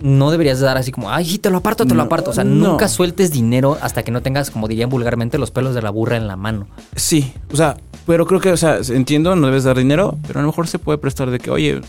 no 0.00 0.30
deberías 0.30 0.60
dar 0.60 0.76
así 0.76 0.92
como, 0.92 1.10
ay, 1.10 1.24
sí, 1.24 1.38
te 1.38 1.50
lo 1.50 1.58
aparto, 1.58 1.84
te 1.84 1.94
lo 1.94 2.02
aparto. 2.02 2.30
O 2.30 2.32
sea, 2.32 2.44
no. 2.44 2.68
nunca 2.68 2.88
sueltes 2.88 3.32
dinero 3.32 3.76
hasta 3.80 4.02
que 4.02 4.12
no 4.12 4.22
tengas, 4.22 4.50
como 4.50 4.68
dirían 4.68 4.90
vulgarmente, 4.90 5.38
los 5.38 5.50
pelos 5.50 5.74
de 5.74 5.82
la 5.82 5.90
burra 5.90 6.16
en 6.16 6.28
la 6.28 6.36
mano. 6.36 6.68
Sí, 6.94 7.32
o 7.52 7.56
sea, 7.56 7.76
pero 8.06 8.26
creo 8.26 8.40
que, 8.40 8.50
o 8.52 8.56
sea, 8.56 8.78
entiendo, 8.88 9.34
no 9.34 9.48
debes 9.48 9.64
dar 9.64 9.76
dinero, 9.76 10.16
pero 10.26 10.38
a 10.38 10.42
lo 10.42 10.48
mejor 10.48 10.68
se 10.68 10.78
puede 10.78 10.98
prestar 10.98 11.30
de 11.30 11.38
que, 11.38 11.50
oye, 11.50 11.80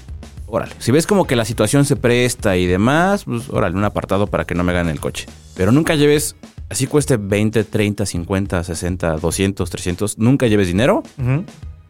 órale, 0.48 0.74
si 0.80 0.92
ves 0.92 1.06
como 1.06 1.26
que 1.26 1.36
la 1.36 1.46
situación 1.46 1.86
se 1.86 1.96
presta 1.96 2.58
y 2.58 2.66
demás, 2.66 3.26
pues 3.26 3.50
órale, 3.50 3.78
un 3.78 3.84
apartado 3.84 4.28
para 4.28 4.46
que 4.46 4.56
no 4.56 4.64
me 4.64 4.74
gane 4.74 4.92
el 4.92 5.00
coche. 5.00 5.28
Pero 5.56 5.72
nunca 5.72 5.96
lleves, 5.96 6.36
así 6.70 6.88
cueste 6.88 7.18
20, 7.18 7.64
30, 7.64 8.06
50, 8.06 8.64
60, 8.64 9.18
200, 9.18 9.70
300, 9.70 10.18
nunca 10.18 10.48
lleves 10.48 10.68
dinero. 10.68 11.04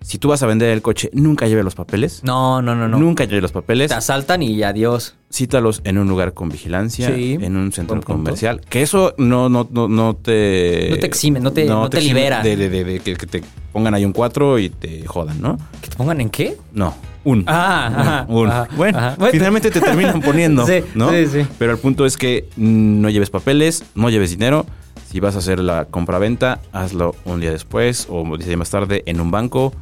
Si 0.02 0.18
tú 0.18 0.30
vas 0.30 0.42
a 0.44 0.46
vender 0.48 0.70
el 0.70 0.82
coche, 0.82 1.10
nunca 1.12 1.46
lleve 1.48 1.62
los 1.62 1.76
papeles. 1.76 2.22
No, 2.24 2.62
no, 2.62 2.74
no, 2.74 2.88
no. 2.88 2.98
Nunca 2.98 3.26
lleve 3.26 3.42
los 3.42 3.52
papeles. 3.52 3.90
Te 3.90 3.96
asaltan 3.96 4.42
y 4.42 4.64
adiós. 4.64 5.16
cítalos 5.30 5.82
en 5.84 5.98
un 5.98 6.08
lugar 6.08 6.34
con 6.34 6.48
vigilancia, 6.48 7.14
Sí, 7.14 7.38
en 7.40 7.58
un 7.58 7.72
centro 7.74 8.02
comercial. 8.02 8.62
Que 8.62 8.82
eso 8.82 9.14
no, 9.18 9.50
no, 9.50 9.68
no, 9.70 9.90
no 9.90 10.16
te. 10.16 10.88
No 10.90 10.98
te 11.00 11.06
exime, 11.06 11.42
no 11.42 11.52
te- 11.52 11.66
no 11.66 11.90
te 11.90 12.00
libera. 12.02 12.42
De, 12.42 12.56
de- 12.56 12.70
de- 12.70 12.84
de 12.86 13.00
que, 13.02 13.16
que 13.16 13.28
te 13.28 13.44
pongan 13.74 13.94
ahí 13.94 14.06
un 14.06 14.14
4 14.14 14.58
y 14.60 14.70
te 14.70 15.06
jodan, 15.06 15.42
¿no? 15.42 15.58
¿Que 15.82 15.90
te 15.90 15.98
pongan 15.98 16.22
en 16.22 16.30
qué? 16.30 16.56
No. 16.72 16.96
Un. 17.30 17.44
Ah, 17.48 17.88
ajá, 17.88 18.26
un. 18.28 18.50
bueno, 18.78 18.98
ajá. 18.98 19.18
Finalmente 19.32 19.72
te 19.72 19.82
terminan 19.82 20.22
poniendo, 20.22 20.66
Sí, 20.66 20.82
¿no? 20.96 21.10
sí, 21.12 21.28
sí. 21.28 21.46
Pero 21.58 21.72
el 21.74 21.78
punto 21.78 22.06
es 22.06 22.18
que 22.18 22.48
no 22.58 23.10
lleves 23.10 23.30
papeles, 23.30 23.84
no 23.96 24.10
lleves 24.10 24.32
dinero. 24.32 24.66
Si 25.10 25.20
vas 25.20 25.36
a 25.36 25.40
hacer 25.40 25.60
la 25.60 25.86
compra-venta, 25.86 26.60
hazlo 26.72 27.16
un 27.26 27.40
día 27.42 27.52
después 27.52 28.06
o 28.10 28.24
más 28.24 28.70
tarde 28.70 29.02
en 29.08 29.20
un 29.20 29.32
banco 29.32 29.74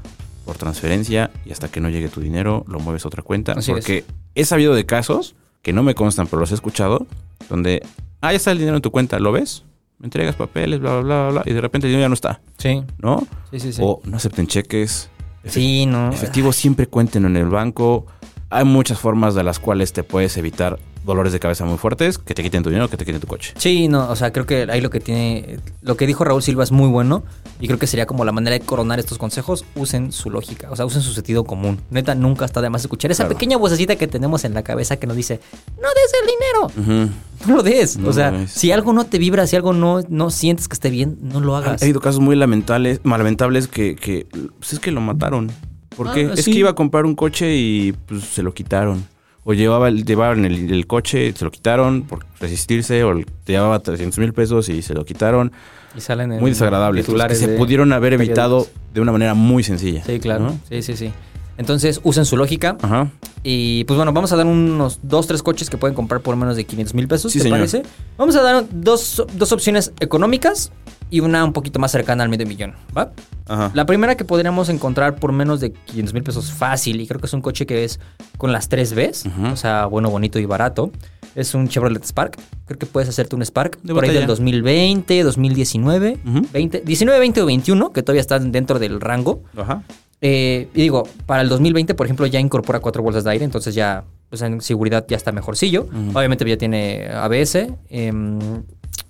por 0.45 0.57
transferencia 0.57 1.29
y 1.45 1.51
hasta 1.51 1.67
que 1.67 1.81
no 1.81 1.89
llegue 1.89 2.07
tu 2.07 2.21
dinero 2.21 2.63
lo 2.69 2.79
mueves 2.79 3.03
a 3.03 3.09
otra 3.09 3.21
cuenta. 3.23 3.51
Así 3.51 3.71
porque 3.71 4.05
he 4.35 4.45
sabido 4.45 4.73
de 4.73 4.85
casos 4.85 5.35
que 5.61 5.73
no 5.73 5.83
me 5.83 5.95
constan, 5.95 6.27
pero 6.27 6.39
los 6.39 6.51
he 6.51 6.55
escuchado, 6.55 7.05
donde, 7.49 7.81
ah, 8.21 8.31
ya 8.31 8.37
está 8.37 8.51
el 8.51 8.57
dinero 8.59 8.77
en 8.77 8.81
tu 8.81 8.91
cuenta, 8.91 9.19
¿lo 9.19 9.33
ves? 9.33 9.63
Me 9.99 10.05
entregas 10.05 10.35
papeles, 10.35 10.79
bla, 10.79 11.01
bla, 11.01 11.01
bla, 11.01 11.29
bla, 11.31 11.43
y 11.45 11.51
de 11.51 11.59
repente 11.59 11.87
el 11.87 11.91
dinero 11.91 12.05
ya 12.05 12.09
no 12.09 12.13
está, 12.13 12.39
Sí, 12.57 12.83
¿no? 12.99 13.27
sí, 13.51 13.59
sí. 13.59 13.73
sí. 13.73 13.81
O 13.83 13.99
no 14.05 14.15
acepten 14.15 14.47
cheques. 14.47 15.09
Sí, 15.49 15.85
no. 15.85 16.11
Efectivo 16.11 16.53
siempre 16.53 16.87
cuenten 16.87 17.25
en 17.25 17.37
el 17.37 17.49
banco. 17.49 18.05
Hay 18.49 18.65
muchas 18.65 18.99
formas 18.99 19.35
de 19.35 19.43
las 19.43 19.59
cuales 19.59 19.93
te 19.93 20.03
puedes 20.03 20.37
evitar 20.37 20.79
dolores 21.07 21.33
de 21.33 21.39
cabeza 21.39 21.65
muy 21.65 21.77
fuertes, 21.79 22.19
que 22.19 22.35
te 22.35 22.43
quiten 22.43 22.61
tu 22.61 22.69
dinero, 22.69 22.87
que 22.89 22.97
te 22.97 23.05
quiten 23.05 23.19
tu 23.19 23.25
coche. 23.25 23.53
Sí, 23.57 23.87
no, 23.87 24.07
o 24.09 24.15
sea, 24.15 24.31
creo 24.31 24.45
que 24.45 24.67
ahí 24.69 24.81
lo 24.81 24.91
que 24.91 24.99
tiene, 24.99 25.59
lo 25.81 25.97
que 25.97 26.05
dijo 26.05 26.23
Raúl 26.23 26.43
Silva 26.43 26.63
es 26.63 26.71
muy 26.71 26.87
bueno 26.89 27.23
y 27.59 27.65
creo 27.67 27.79
que 27.79 27.87
sería 27.87 28.05
como 28.05 28.23
la 28.25 28.31
manera 28.31 28.53
de 28.53 28.59
coronar 28.63 28.99
estos 28.99 29.17
consejos, 29.17 29.65
usen 29.75 30.11
su 30.11 30.29
lógica, 30.29 30.69
o 30.69 30.75
sea, 30.75 30.85
usen 30.85 31.01
su 31.01 31.13
sentido 31.13 31.43
común. 31.45 31.79
Neta, 31.89 32.13
nunca 32.13 32.45
está 32.45 32.61
de 32.61 32.69
más 32.69 32.81
escuchar 32.81 33.09
esa 33.09 33.23
Claro. 33.23 33.35
pequeña 33.35 33.57
vocecita 33.57 33.95
que 33.95 34.07
tenemos 34.07 34.43
en 34.45 34.53
la 34.53 34.61
cabeza 34.63 34.97
que 34.97 35.07
nos 35.07 35.15
dice, 35.17 35.39
no 35.81 35.87
des 35.87 36.13
el 36.21 36.27
dinero, 36.75 37.11
no 37.47 37.55
lo 37.57 37.63
des. 37.63 37.97
No 37.97 38.09
o 38.09 38.13
sea, 38.13 38.29
des. 38.31 38.51
si 38.51 38.71
algo 38.71 38.93
no 38.93 39.05
te 39.05 39.17
vibra, 39.17 39.47
si 39.47 39.55
algo 39.55 39.73
no, 39.73 40.01
no 40.09 40.29
sientes 40.29 40.67
que 40.67 40.73
esté 40.73 40.89
bien, 40.89 41.17
no 41.21 41.39
lo 41.39 41.55
hagas. 41.55 41.81
Ha 41.81 41.85
habido 41.85 42.01
casos 42.01 42.19
muy 42.19 42.35
lamentables, 42.35 42.99
más 43.03 43.17
lamentables 43.17 43.67
que, 43.67 43.95
que 43.95 44.27
pues 44.59 44.73
es 44.73 44.79
que 44.79 44.91
lo 44.91 45.01
mataron. 45.01 45.51
¿Por 45.95 46.13
qué? 46.13 46.27
Ah, 46.29 46.33
es 46.35 46.43
sí. 46.45 46.51
que 46.51 46.59
iba 46.59 46.69
a 46.69 46.75
comprar 46.75 47.05
un 47.05 47.15
coche 47.15 47.55
y 47.55 47.93
pues, 47.93 48.23
se 48.25 48.43
lo 48.43 48.53
quitaron. 48.53 49.03
O 49.49 49.53
llevaba, 49.53 49.87
el- 49.87 50.03
llevaban 50.03 50.43
el, 50.43 50.69
el 50.73 50.87
coche, 50.87 51.31
se 51.33 51.45
lo 51.45 51.51
quitaron 51.51 52.01
por 52.03 52.25
resistirse, 52.41 53.01
o 53.05 53.15
te 53.45 53.53
llevaba 53.53 53.79
300 53.79 54.19
mil 54.19 54.33
pesos 54.33 54.67
y 54.67 54.81
se 54.81 54.93
lo 54.93 55.05
quitaron. 55.05 55.53
Y 55.95 56.01
salen 56.01 56.33
en 56.33 56.41
Muy 56.41 56.51
desagradable. 56.51 57.01
Que 57.01 57.35
se 57.35 57.47
pudieron 57.57 57.93
haber 57.93 58.11
evitado 58.11 58.67
de 58.93 58.99
una 58.99 59.13
manera 59.13 59.35
muy 59.35 59.63
sencilla. 59.63 60.03
Sí, 60.03 60.19
claro. 60.19 60.43
¿no? 60.47 60.59
Sí, 60.69 60.81
sí, 60.81 60.97
sí. 60.97 61.13
Entonces, 61.57 61.99
usen 62.03 62.25
su 62.25 62.37
lógica. 62.37 62.77
Ajá. 62.81 63.09
Y 63.43 63.83
pues 63.85 63.97
bueno, 63.97 64.13
vamos 64.13 64.31
a 64.31 64.35
dar 64.35 64.45
unos 64.45 64.99
dos, 65.03 65.25
tres 65.27 65.41
coches 65.43 65.69
que 65.69 65.77
pueden 65.77 65.95
comprar 65.95 66.21
por 66.21 66.35
menos 66.35 66.55
de 66.55 66.65
500 66.65 66.93
mil 66.93 67.07
pesos, 67.07 67.31
Sí, 67.31 67.39
¿te 67.39 67.43
señor. 67.43 67.57
parece? 67.59 67.83
Vamos 68.17 68.35
a 68.35 68.41
dar 68.41 68.65
dos, 68.71 69.23
dos 69.33 69.51
opciones 69.51 69.91
económicas 69.99 70.71
y 71.09 71.21
una 71.21 71.43
un 71.45 71.53
poquito 71.53 71.79
más 71.79 71.91
cercana 71.91 72.23
al 72.23 72.29
medio 72.29 72.45
millón, 72.45 72.73
¿va? 72.95 73.11
Ajá. 73.47 73.71
La 73.73 73.85
primera 73.85 74.15
que 74.15 74.25
podríamos 74.25 74.67
encontrar 74.69 75.15
por 75.15 75.31
menos 75.31 75.61
de 75.61 75.71
500 75.71 76.13
mil 76.13 76.23
pesos 76.23 76.51
fácil, 76.51 76.99
y 76.99 77.07
creo 77.07 77.19
que 77.21 77.27
es 77.27 77.33
un 77.33 77.41
coche 77.41 77.65
que 77.65 77.85
es 77.85 77.99
con 78.37 78.51
las 78.51 78.67
tres 78.67 78.93
Bs, 78.93 79.25
Ujú. 79.27 79.47
o 79.53 79.55
sea, 79.55 79.85
bueno, 79.85 80.09
bonito 80.09 80.37
y 80.39 80.45
barato. 80.45 80.91
Es 81.33 81.53
un 81.53 81.67
Chevrolet 81.69 82.03
Spark. 82.03 82.35
Creo 82.65 82.79
que 82.79 82.87
puedes 82.87 83.07
hacerte 83.07 83.35
un 83.35 83.43
Spark 83.45 83.79
De 83.83 83.93
por 83.93 84.03
ahí 84.03 84.11
del 84.11 84.25
2020, 84.25 85.21
2019, 85.23 86.17
Ujú. 86.25 86.47
20, 86.51 86.81
19, 86.81 87.19
20 87.19 87.41
o 87.41 87.45
21, 87.45 87.93
que 87.93 88.01
todavía 88.01 88.21
están 88.21 88.51
dentro 88.51 88.79
del 88.79 88.99
rango. 88.99 89.43
Ajá. 89.55 89.83
Eh, 90.21 90.67
y 90.73 90.81
digo, 90.81 91.03
para 91.25 91.41
el 91.41 91.49
2020, 91.49 91.93
por 91.93 92.07
ejemplo, 92.07 92.25
ya 92.25 92.39
incorpora 92.39 92.79
cuatro 92.79 93.03
bolsas 93.03 93.23
de 93.23 93.31
aire, 93.31 93.45
entonces 93.45 93.75
ya, 93.75 94.03
pues 94.29 94.41
en 94.41 94.61
seguridad 94.61 95.05
ya 95.07 95.15
está 95.17 95.31
mejorcillo. 95.31 95.87
Obviamente 96.13 96.47
ya 96.47 96.57
tiene 96.57 97.07
ABS. 97.11 97.67
em, 97.89 98.39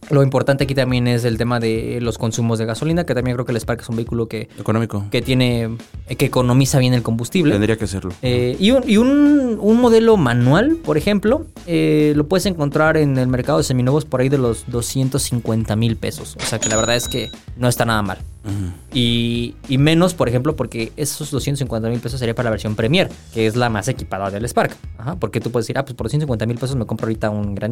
lo 0.09 0.23
importante 0.23 0.63
aquí 0.63 0.73
también 0.75 1.07
es 1.07 1.25
el 1.25 1.37
tema 1.37 1.59
de 1.59 1.99
los 2.01 2.17
consumos 2.17 2.59
de 2.59 2.65
gasolina, 2.65 3.05
que 3.05 3.13
también 3.13 3.35
creo 3.35 3.45
que 3.45 3.51
el 3.51 3.57
Spark 3.57 3.81
es 3.81 3.89
un 3.89 3.95
vehículo 3.97 4.27
que, 4.27 4.47
Económico. 4.59 5.05
que 5.11 5.21
tiene, 5.21 5.75
que 6.17 6.25
economiza 6.25 6.79
bien 6.79 6.93
el 6.93 7.03
combustible. 7.03 7.51
Tendría 7.53 7.77
que 7.77 7.85
hacerlo. 7.85 8.11
Eh, 8.21 8.55
y 8.59 8.71
un, 8.71 8.83
y 8.87 8.97
un- 8.97 9.57
un 9.59 9.81
modelo 9.81 10.17
manual, 10.17 10.77
por 10.83 10.97
ejemplo, 10.97 11.45
eh, 11.65 12.13
lo 12.15 12.27
puedes 12.27 12.45
encontrar 12.45 12.97
en 12.97 13.17
el 13.17 13.27
mercado 13.27 13.57
de 13.57 13.63
seminuevos 13.63 14.05
por 14.05 14.21
ahí 14.21 14.29
de 14.29 14.37
los 14.37 14.65
250 14.67 15.75
mil 15.75 15.95
pesos. 15.97 16.35
O 16.41 16.45
sea 16.45 16.59
que 16.59 16.69
la 16.69 16.75
verdad 16.77 16.95
es 16.95 17.07
que 17.07 17.29
no 17.57 17.67
está 17.67 17.85
nada 17.85 18.01
mal. 18.01 18.17
Ujú. 18.45 18.71
Y, 18.93 19.55
y 19.67 19.77
menos, 19.77 20.13
por 20.13 20.29
ejemplo, 20.29 20.55
porque 20.55 20.91
esos 20.95 21.31
250 21.31 21.89
mil 21.89 21.99
pesos 21.99 22.19
sería 22.19 22.33
para 22.33 22.45
la 22.45 22.51
versión 22.51 22.75
Premier, 22.75 23.09
que 23.33 23.45
es 23.47 23.55
la 23.55 23.69
más 23.69 23.87
equipada 23.89 24.31
del 24.31 24.45
Spark. 24.47 24.75
Ajá, 24.97 25.15
porque 25.15 25.41
tú 25.41 25.51
puedes 25.51 25.65
decir, 25.65 25.77
ah, 25.77 25.83
pues 25.83 25.95
por 25.95 26.05
250 26.05 26.45
mil 26.45 26.57
pesos 26.57 26.75
me 26.77 26.85
compro 26.85 27.07
ahorita 27.07 27.29
un 27.29 27.55
gran... 27.55 27.71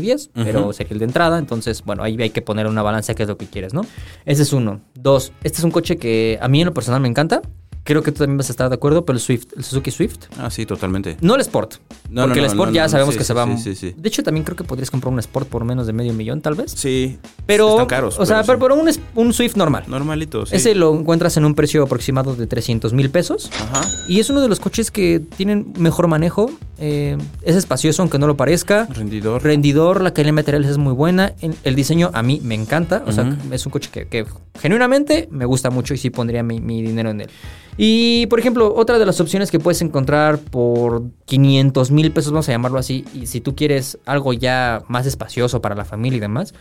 10, 0.00 0.30
pero 0.32 0.72
sería 0.72 0.94
el 0.94 0.98
de 1.00 1.04
entrada. 1.04 1.38
Entonces, 1.38 1.82
bueno, 1.84 2.02
ahí 2.02 2.16
hay 2.20 2.30
que 2.30 2.40
poner 2.40 2.66
una 2.66 2.82
balanza 2.82 3.14
que 3.14 3.24
es 3.24 3.28
lo 3.28 3.36
que 3.36 3.46
quieres, 3.46 3.74
¿no? 3.74 3.82
Ese 4.24 4.42
es 4.42 4.52
uno. 4.54 4.80
Dos, 4.94 5.32
este 5.42 5.58
es 5.58 5.64
un 5.64 5.70
coche 5.70 5.98
que 5.98 6.38
a 6.40 6.48
mí 6.48 6.62
en 6.62 6.66
lo 6.66 6.74
personal 6.74 7.02
me 7.02 7.08
encanta. 7.08 7.42
Creo 7.84 8.02
que 8.02 8.12
tú 8.12 8.18
también 8.18 8.38
vas 8.38 8.48
a 8.48 8.52
estar 8.52 8.68
de 8.68 8.74
acuerdo, 8.76 9.04
pero 9.04 9.16
el 9.16 9.20
Swift, 9.20 9.46
el 9.56 9.64
Suzuki 9.64 9.90
Swift. 9.90 10.18
Ah, 10.38 10.50
sí, 10.50 10.64
totalmente. 10.66 11.16
No 11.20 11.34
el 11.34 11.40
Sport. 11.40 11.74
No, 12.10 12.22
porque 12.22 12.40
no, 12.40 12.46
el 12.46 12.50
no, 12.50 12.52
Sport 12.52 12.70
no, 12.70 12.74
ya 12.76 12.88
sabemos 12.88 13.14
sí, 13.14 13.18
que 13.18 13.24
se 13.24 13.34
va. 13.34 13.46
sí, 13.56 13.62
sí, 13.62 13.74
sí. 13.74 13.94
De 13.96 14.08
hecho, 14.08 14.22
también 14.22 14.44
creo 14.44 14.56
que 14.56 14.62
podrías 14.62 14.90
comprar 14.90 15.12
un 15.12 15.18
Sport 15.18 15.48
por 15.48 15.64
menos 15.64 15.88
de 15.88 15.92
medio 15.92 16.12
millón, 16.12 16.40
tal 16.40 16.54
vez. 16.54 16.72
Sí. 16.76 17.18
Pero. 17.44 17.70
Están 17.70 17.86
caros. 17.86 18.18
O 18.20 18.26
sea, 18.26 18.44
pero 18.44 18.58
pero 18.60 18.76
un, 18.76 18.88
un 19.16 19.32
Swift 19.32 19.56
normal. 19.56 19.84
Normalito, 19.88 20.46
sí. 20.46 20.54
Ese 20.54 20.74
lo 20.76 20.94
encuentras 20.96 21.36
en 21.36 21.44
un 21.44 21.54
precio 21.56 21.82
aproximado 21.82 22.36
de 22.36 22.46
300 22.46 22.92
mil 22.92 23.10
pesos. 23.10 23.50
Ajá. 23.60 23.80
Y 24.08 24.20
es 24.20 24.30
uno 24.30 24.40
de 24.42 24.48
los 24.48 24.60
coches 24.60 24.90
que 24.92 25.20
tienen 25.36 25.72
mejor 25.76 26.06
manejo. 26.06 26.50
eh, 26.78 27.18
es 27.42 27.56
espacioso, 27.56 28.02
aunque 28.02 28.18
no 28.18 28.28
lo 28.28 28.36
parezca. 28.36 28.86
Rendidor. 28.90 29.42
Rendidor, 29.42 30.02
la 30.02 30.12
calidad 30.14 30.28
de 30.28 30.32
materiales 30.32 30.70
es 30.70 30.78
muy 30.78 30.92
buena. 30.92 31.32
El, 31.40 31.56
el 31.64 31.74
diseño 31.74 32.10
a 32.14 32.22
mí 32.22 32.40
me 32.44 32.54
encanta. 32.54 33.02
O 33.06 33.12
sea, 33.12 33.36
es 33.50 33.66
un 33.66 33.72
coche 33.72 33.90
que, 33.92 34.06
que 34.06 34.24
genuinamente 34.60 35.28
me 35.32 35.44
gusta 35.46 35.70
mucho 35.70 35.94
y 35.94 35.98
sí 35.98 36.10
pondría 36.10 36.42
mi, 36.44 36.60
mi 36.60 36.80
dinero 36.82 37.10
en 37.10 37.22
él. 37.22 37.30
Y, 37.78 38.26
por 38.26 38.38
ejemplo, 38.38 38.74
otra 38.74 38.98
de 38.98 39.06
las 39.06 39.20
opciones 39.20 39.50
que 39.50 39.58
puedes 39.58 39.80
encontrar 39.82 40.38
por 40.38 41.04
500 41.24 41.90
mil 41.90 42.12
pesos, 42.12 42.32
vamos 42.32 42.48
a 42.48 42.52
llamarlo 42.52 42.78
así, 42.78 43.04
y 43.14 43.26
si 43.26 43.40
tú 43.40 43.56
quieres 43.56 43.98
algo 44.04 44.32
ya 44.34 44.82
más 44.88 45.06
espacioso 45.06 45.62
para 45.62 45.74
la 45.74 45.84
familia 45.86 46.18
y 46.18 46.20
demás, 46.20 46.52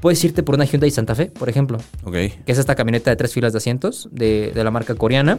puedes 0.00 0.22
irte 0.24 0.42
por 0.42 0.54
una 0.56 0.64
Hyundai 0.66 0.90
Santa 0.90 1.14
Fe, 1.14 1.26
por 1.26 1.48
ejemplo 1.48 1.78
Ok. 2.04 2.12
que 2.12 2.42
es 2.46 2.58
esta 2.58 2.74
camioneta 2.74 3.10
de 3.10 3.16
tres 3.16 3.32
filas 3.32 3.52
de 3.52 3.58
asientos 3.58 4.08
de, 4.12 4.52
de 4.54 4.64
la 4.64 4.70
marca 4.70 4.94
coreana. 4.94 5.38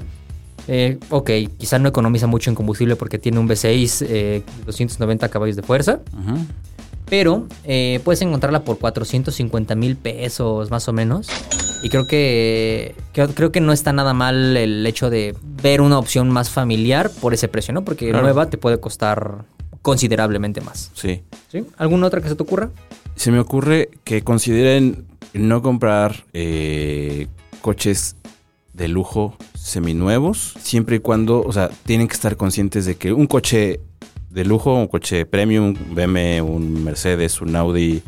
Eh, 0.68 0.98
ok, 1.10 1.30
quizá 1.58 1.80
no 1.80 1.88
economiza 1.90 2.28
mucho 2.28 2.50
en 2.50 2.56
combustible 2.56 2.96
porque 2.96 3.18
tiene 3.18 3.40
un 3.40 3.48
V6 3.48 4.06
eh, 4.10 4.44
290 4.66 5.30
caballos 5.30 5.56
de 5.56 5.62
fuerza, 5.64 6.02
Ujú. 6.14 6.38
Pero 7.10 7.48
eh, 7.66 8.00
puedes 8.04 8.22
encontrarla 8.22 8.64
por 8.64 8.78
450 8.80 9.76
mil 9.76 9.96
pesos 9.96 10.70
más 10.72 10.88
o 10.88 10.94
menos. 10.94 11.28
Y 11.82 11.90
creo 11.90 12.08
que, 12.08 12.94
que- 13.14 13.28
creo 13.28 13.52
que 13.52 13.62
no 13.62 13.72
está 13.72 13.94
nada 13.94 14.14
mal 14.14 14.58
el 14.58 14.86
hecho 14.86 15.10
de 15.10 15.36
ver 15.64 15.82
una 15.82 15.98
opción 15.98 16.30
más 16.30 16.50
familiar 16.50 17.10
por 17.22 17.34
ese 17.34 17.48
precio, 17.48 17.74
¿no? 17.74 17.84
Porque 17.86 18.10
Claro. 18.10 18.24
nueva 18.24 18.50
te 18.50 18.58
puede 18.58 18.80
costar 18.80 19.46
considerablemente 19.82 20.60
más. 20.62 20.92
Sí. 20.94 21.22
¿sí? 21.50 21.66
¿Alguna 21.78 22.08
otra 22.08 22.22
que 22.22 22.28
se 22.30 22.36
te 22.36 22.44
ocurra? 22.44 22.70
Se 23.16 23.32
me 23.32 23.40
ocurre 23.40 23.90
que 24.04 24.22
consideren 24.24 25.06
no 25.34 25.62
comprar 25.62 26.26
eh, 26.34 27.28
coches 27.62 28.16
de 28.74 28.88
lujo 28.90 29.36
seminuevos, 29.56 30.54
siempre 30.62 30.98
y 30.98 31.00
cuando, 31.00 31.42
o 31.42 31.52
sea, 31.54 31.70
tienen 31.86 32.08
que 32.08 32.14
estar 32.14 32.36
conscientes 32.38 32.86
de 32.86 32.96
que 32.96 33.14
un 33.14 33.28
coche 33.28 33.80
de 34.30 34.46
lujo, 34.46 34.74
un 34.74 34.88
coche 34.88 35.26
premium, 35.26 35.76
un 35.90 35.96
BMW, 35.96 36.44
un 36.44 36.84
Mercedes, 36.84 37.42
un 37.42 37.56
Audi, 37.56 38.02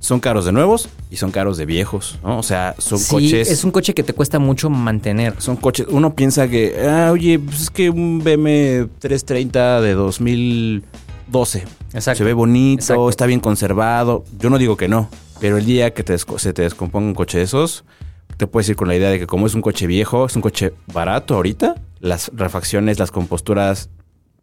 son 0.00 0.20
caros 0.20 0.44
de 0.44 0.52
nuevos 0.52 0.88
y 1.10 1.16
son 1.16 1.30
caros 1.30 1.56
de 1.56 1.66
viejos, 1.66 2.18
¿no? 2.22 2.38
O 2.38 2.42
sea, 2.42 2.74
son 2.78 2.98
sí, 2.98 3.10
coches... 3.10 3.50
es 3.50 3.64
un 3.64 3.70
coche 3.70 3.94
que 3.94 4.02
te 4.02 4.12
cuesta 4.12 4.38
mucho 4.38 4.70
mantener. 4.70 5.34
Son 5.38 5.56
coches, 5.56 5.86
uno 5.90 6.14
piensa 6.14 6.48
que, 6.48 6.86
ah, 6.88 7.10
oye, 7.12 7.38
pues 7.38 7.62
es 7.62 7.70
que 7.70 7.90
un 7.90 8.20
BMW 8.20 8.86
330 8.98 9.80
de 9.80 9.94
2012 9.94 11.64
Exacto. 11.92 12.18
se 12.18 12.24
ve 12.24 12.32
bonito, 12.32 12.82
Exacto. 12.82 13.08
está 13.08 13.26
bien 13.26 13.40
conservado. 13.40 14.24
Yo 14.38 14.50
no 14.50 14.58
digo 14.58 14.76
que 14.76 14.88
no, 14.88 15.08
pero 15.40 15.58
el 15.58 15.64
día 15.64 15.92
que 15.92 16.04
te 16.04 16.16
se 16.18 16.52
te 16.52 16.62
descomponga 16.62 17.08
un 17.08 17.14
coche 17.14 17.38
de 17.38 17.44
esos, 17.44 17.84
te 18.36 18.46
puedes 18.46 18.68
ir 18.68 18.76
con 18.76 18.88
la 18.88 18.94
idea 18.94 19.10
de 19.10 19.18
que 19.18 19.26
como 19.26 19.46
es 19.46 19.54
un 19.54 19.62
coche 19.62 19.86
viejo, 19.86 20.26
es 20.26 20.36
un 20.36 20.42
coche 20.42 20.72
barato 20.92 21.34
ahorita, 21.34 21.74
las 21.98 22.30
refacciones, 22.34 23.00
las 23.00 23.10
composturas 23.10 23.90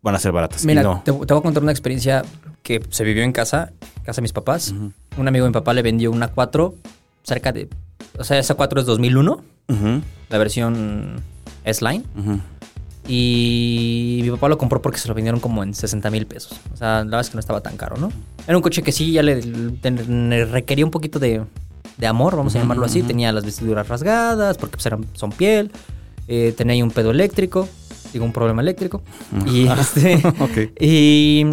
van 0.06 0.13
a 0.13 0.20
ser 0.20 0.32
baratas. 0.32 0.63
Mira, 0.65 0.84
no. 0.84 1.02
te, 1.04 1.12
te 1.12 1.34
voy 1.34 1.39
a 1.39 1.41
contar 1.41 1.63
una 1.63 1.72
experiencia 1.72 2.24
que 2.62 2.80
se 2.89 3.04
vivió 3.04 3.24
en 3.24 3.32
casa, 3.32 3.74
casa 4.04 4.18
de 4.18 4.22
mis 4.22 4.34
papás. 4.34 4.74
Un 5.18 5.28
amigo 5.28 5.46
de 5.46 5.50
mi 5.50 5.54
papá 5.54 5.74
le 5.74 5.82
vendió 5.82 6.12
una 6.12 6.28
4 6.28 6.76
cerca 7.24 7.52
de... 7.52 7.68
O 8.18 8.24
sea, 8.24 8.38
esa 8.38 8.54
4 8.54 8.82
es 8.82 8.86
2001. 8.86 9.32
Ujú, 9.68 10.02
la 10.30 10.38
versión 10.38 11.22
S-Line. 11.63 12.04
Y 13.08 14.19
mi 14.23 14.29
papá 14.29 14.48
lo 14.48 14.60
compró 14.60 14.79
porque 14.79 15.00
se 15.00 15.08
lo 15.08 15.15
vendieron 15.15 15.40
como 15.40 15.63
en 15.63 15.73
60 15.73 16.10
mil 16.12 16.27
pesos. 16.27 16.60
O 16.71 16.77
sea, 16.77 17.00
la 17.00 17.04
verdad 17.06 17.21
es 17.21 17.29
que 17.32 17.36
no 17.36 17.40
estaba 17.40 17.62
tan 17.62 17.75
caro, 17.75 17.98
¿no? 17.98 18.12
Era 18.48 18.58
un 18.58 18.62
coche 18.62 18.84
que 18.84 18.92
sí 18.92 19.12
ya 19.12 19.23
le, 19.23 19.42
le 19.42 20.46
requería 20.46 20.86
un 20.86 20.92
poquito 20.92 21.17
de, 21.17 21.44
de 21.98 22.08
amor, 22.08 22.36
vamos 22.36 22.56
a 22.56 22.60
llamarlo 22.60 22.86
así. 22.86 23.02
Tenía 23.02 23.32
las 23.32 23.44
vestiduras 23.44 23.88
rasgadas 23.88 24.58
porque 24.60 24.77
pues, 24.77 24.86
eran, 24.86 25.06
son 25.13 25.32
piel. 25.32 25.71
Eh, 26.27 26.54
tenía 26.56 26.73
ahí 26.73 26.82
un 26.84 26.92
pedo 26.92 27.10
eléctrico, 27.12 27.67
digo, 28.16 28.26
un 28.26 28.34
problema 28.34 28.62
eléctrico. 28.62 29.02
Y 29.46 29.68
este... 29.68 30.22
Y, 30.80 31.46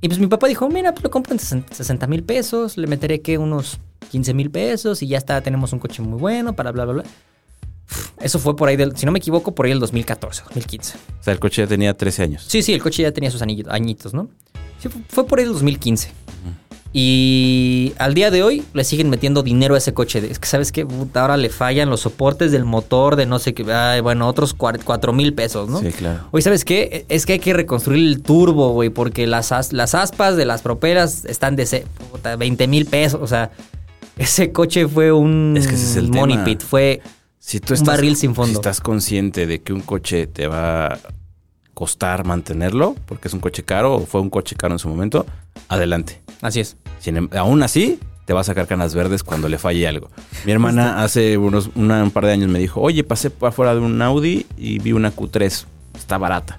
y 0.00 0.08
pues 0.08 0.18
mi 0.18 0.26
papá 0.26 0.46
dijo, 0.48 0.68
mira, 0.68 0.92
pues 0.92 1.02
lo 1.04 1.10
compro 1.10 1.32
en 1.34 1.38
60 1.40 2.06
mil 2.06 2.22
pesos, 2.22 2.76
le 2.76 2.86
meteré 2.86 3.20
que 3.20 3.38
unos 3.38 3.78
15 4.10 4.34
mil 4.34 4.50
pesos 4.50 5.02
y 5.02 5.06
ya 5.08 5.18
está, 5.18 5.40
tenemos 5.40 5.72
un 5.72 5.78
coche 5.78 6.02
muy 6.02 6.18
bueno 6.18 6.54
para 6.54 6.70
bla, 6.72 6.84
bla, 6.84 6.94
bla. 6.94 7.04
Eso 8.20 8.38
fue 8.38 8.56
por 8.56 8.68
ahí 8.68 8.76
del, 8.76 8.96
si 8.96 9.04
no 9.06 9.12
me 9.12 9.18
equivoco, 9.18 9.54
por 9.54 9.66
ahí 9.66 9.72
del 9.72 9.80
2014, 9.80 10.42
2015. 10.44 10.96
O 11.20 11.22
sea, 11.22 11.32
el 11.34 11.40
coche 11.40 11.62
ya 11.62 11.68
tenía 11.68 11.94
13 11.94 12.22
años. 12.22 12.44
Sí, 12.48 12.62
sí, 12.62 12.72
el 12.72 12.82
coche 12.82 13.02
ya 13.02 13.12
tenía 13.12 13.30
sus 13.30 13.42
añitos, 13.42 14.14
¿no? 14.14 14.28
Sí, 14.78 14.88
fu- 14.88 15.00
fue 15.08 15.26
por 15.26 15.38
ahí 15.38 15.44
del 15.44 15.52
2015. 15.54 16.10
Y 16.96 17.92
al 17.98 18.14
día 18.14 18.30
de 18.30 18.44
hoy 18.44 18.62
le 18.72 18.84
siguen 18.84 19.10
metiendo 19.10 19.42
dinero 19.42 19.74
a 19.74 19.78
ese 19.78 19.92
coche. 19.92 20.24
Es 20.30 20.38
que, 20.38 20.46
¿sabes 20.46 20.70
qué? 20.70 20.86
Puta, 20.86 21.22
ahora 21.22 21.36
le 21.36 21.50
fallan 21.50 21.90
los 21.90 22.02
soportes 22.02 22.52
del 22.52 22.64
motor 22.64 23.16
de 23.16 23.26
no 23.26 23.40
sé 23.40 23.52
qué. 23.52 23.64
Ay, 23.72 24.00
bueno, 24.00 24.28
otros 24.28 24.54
4 24.54 25.12
mil 25.12 25.34
pesos, 25.34 25.68
¿no? 25.68 25.80
Sí, 25.80 25.88
claro. 25.90 26.28
Oye, 26.30 26.42
¿sabes 26.42 26.64
qué? 26.64 27.04
Es 27.08 27.26
que 27.26 27.32
hay 27.32 27.38
que 27.40 27.52
reconstruir 27.52 28.06
el 28.06 28.22
turbo, 28.22 28.70
güey, 28.74 28.90
porque 28.90 29.26
las, 29.26 29.50
as- 29.50 29.72
las 29.72 29.96
aspas 29.96 30.36
de 30.36 30.44
las 30.44 30.62
properas 30.62 31.24
están 31.24 31.56
de 31.56 31.84
puta, 32.12 32.36
20 32.36 32.68
mil 32.68 32.86
pesos. 32.86 33.20
O 33.20 33.26
sea, 33.26 33.50
ese 34.16 34.52
coche 34.52 34.86
fue 34.86 35.10
un 35.10 35.56
Es 35.58 35.66
que 35.66 35.74
ese 35.74 35.84
es 35.86 35.96
el 35.96 36.10
money 36.10 36.36
tema. 36.36 36.44
pit. 36.44 36.62
Fue 36.62 37.02
Si 37.40 37.58
tú 37.58 37.72
Un 37.72 37.78
estás, 37.80 37.88
barril 37.96 38.14
sin 38.14 38.36
fondo. 38.36 38.50
Si 38.50 38.54
estás 38.54 38.80
consciente 38.80 39.48
de 39.48 39.60
que 39.62 39.72
un 39.72 39.80
coche 39.80 40.28
te 40.28 40.46
va 40.46 40.96
costar 41.74 42.24
mantenerlo, 42.24 42.94
porque 43.06 43.28
es 43.28 43.34
un 43.34 43.40
coche 43.40 43.62
caro 43.64 43.94
o 43.96 44.06
fue 44.06 44.20
un 44.20 44.30
coche 44.30 44.56
caro 44.56 44.74
en 44.74 44.78
su 44.78 44.88
momento, 44.88 45.26
adelante. 45.68 46.20
Así 46.40 46.60
es. 46.60 46.76
Sin 47.00 47.16
em- 47.16 47.28
aún 47.36 47.62
así, 47.62 47.98
te 48.24 48.32
va 48.32 48.40
a 48.40 48.44
sacar 48.44 48.66
canas 48.66 48.94
verdes 48.94 49.22
cuando 49.22 49.48
le 49.48 49.58
falle 49.58 49.86
algo. 49.86 50.08
Mi 50.46 50.52
hermana 50.52 51.02
hace 51.02 51.36
unos 51.36 51.70
una- 51.74 52.02
un 52.02 52.10
par 52.10 52.24
de 52.26 52.32
años 52.32 52.48
me 52.50 52.58
dijo, 52.58 52.80
oye, 52.80 53.04
pasé 53.04 53.30
afuera 53.42 53.74
de 53.74 53.80
un 53.80 54.00
Audi 54.00 54.46
y 54.56 54.78
vi 54.78 54.92
una 54.92 55.14
Q3. 55.14 55.66
Está 55.96 56.16
barata. 56.18 56.58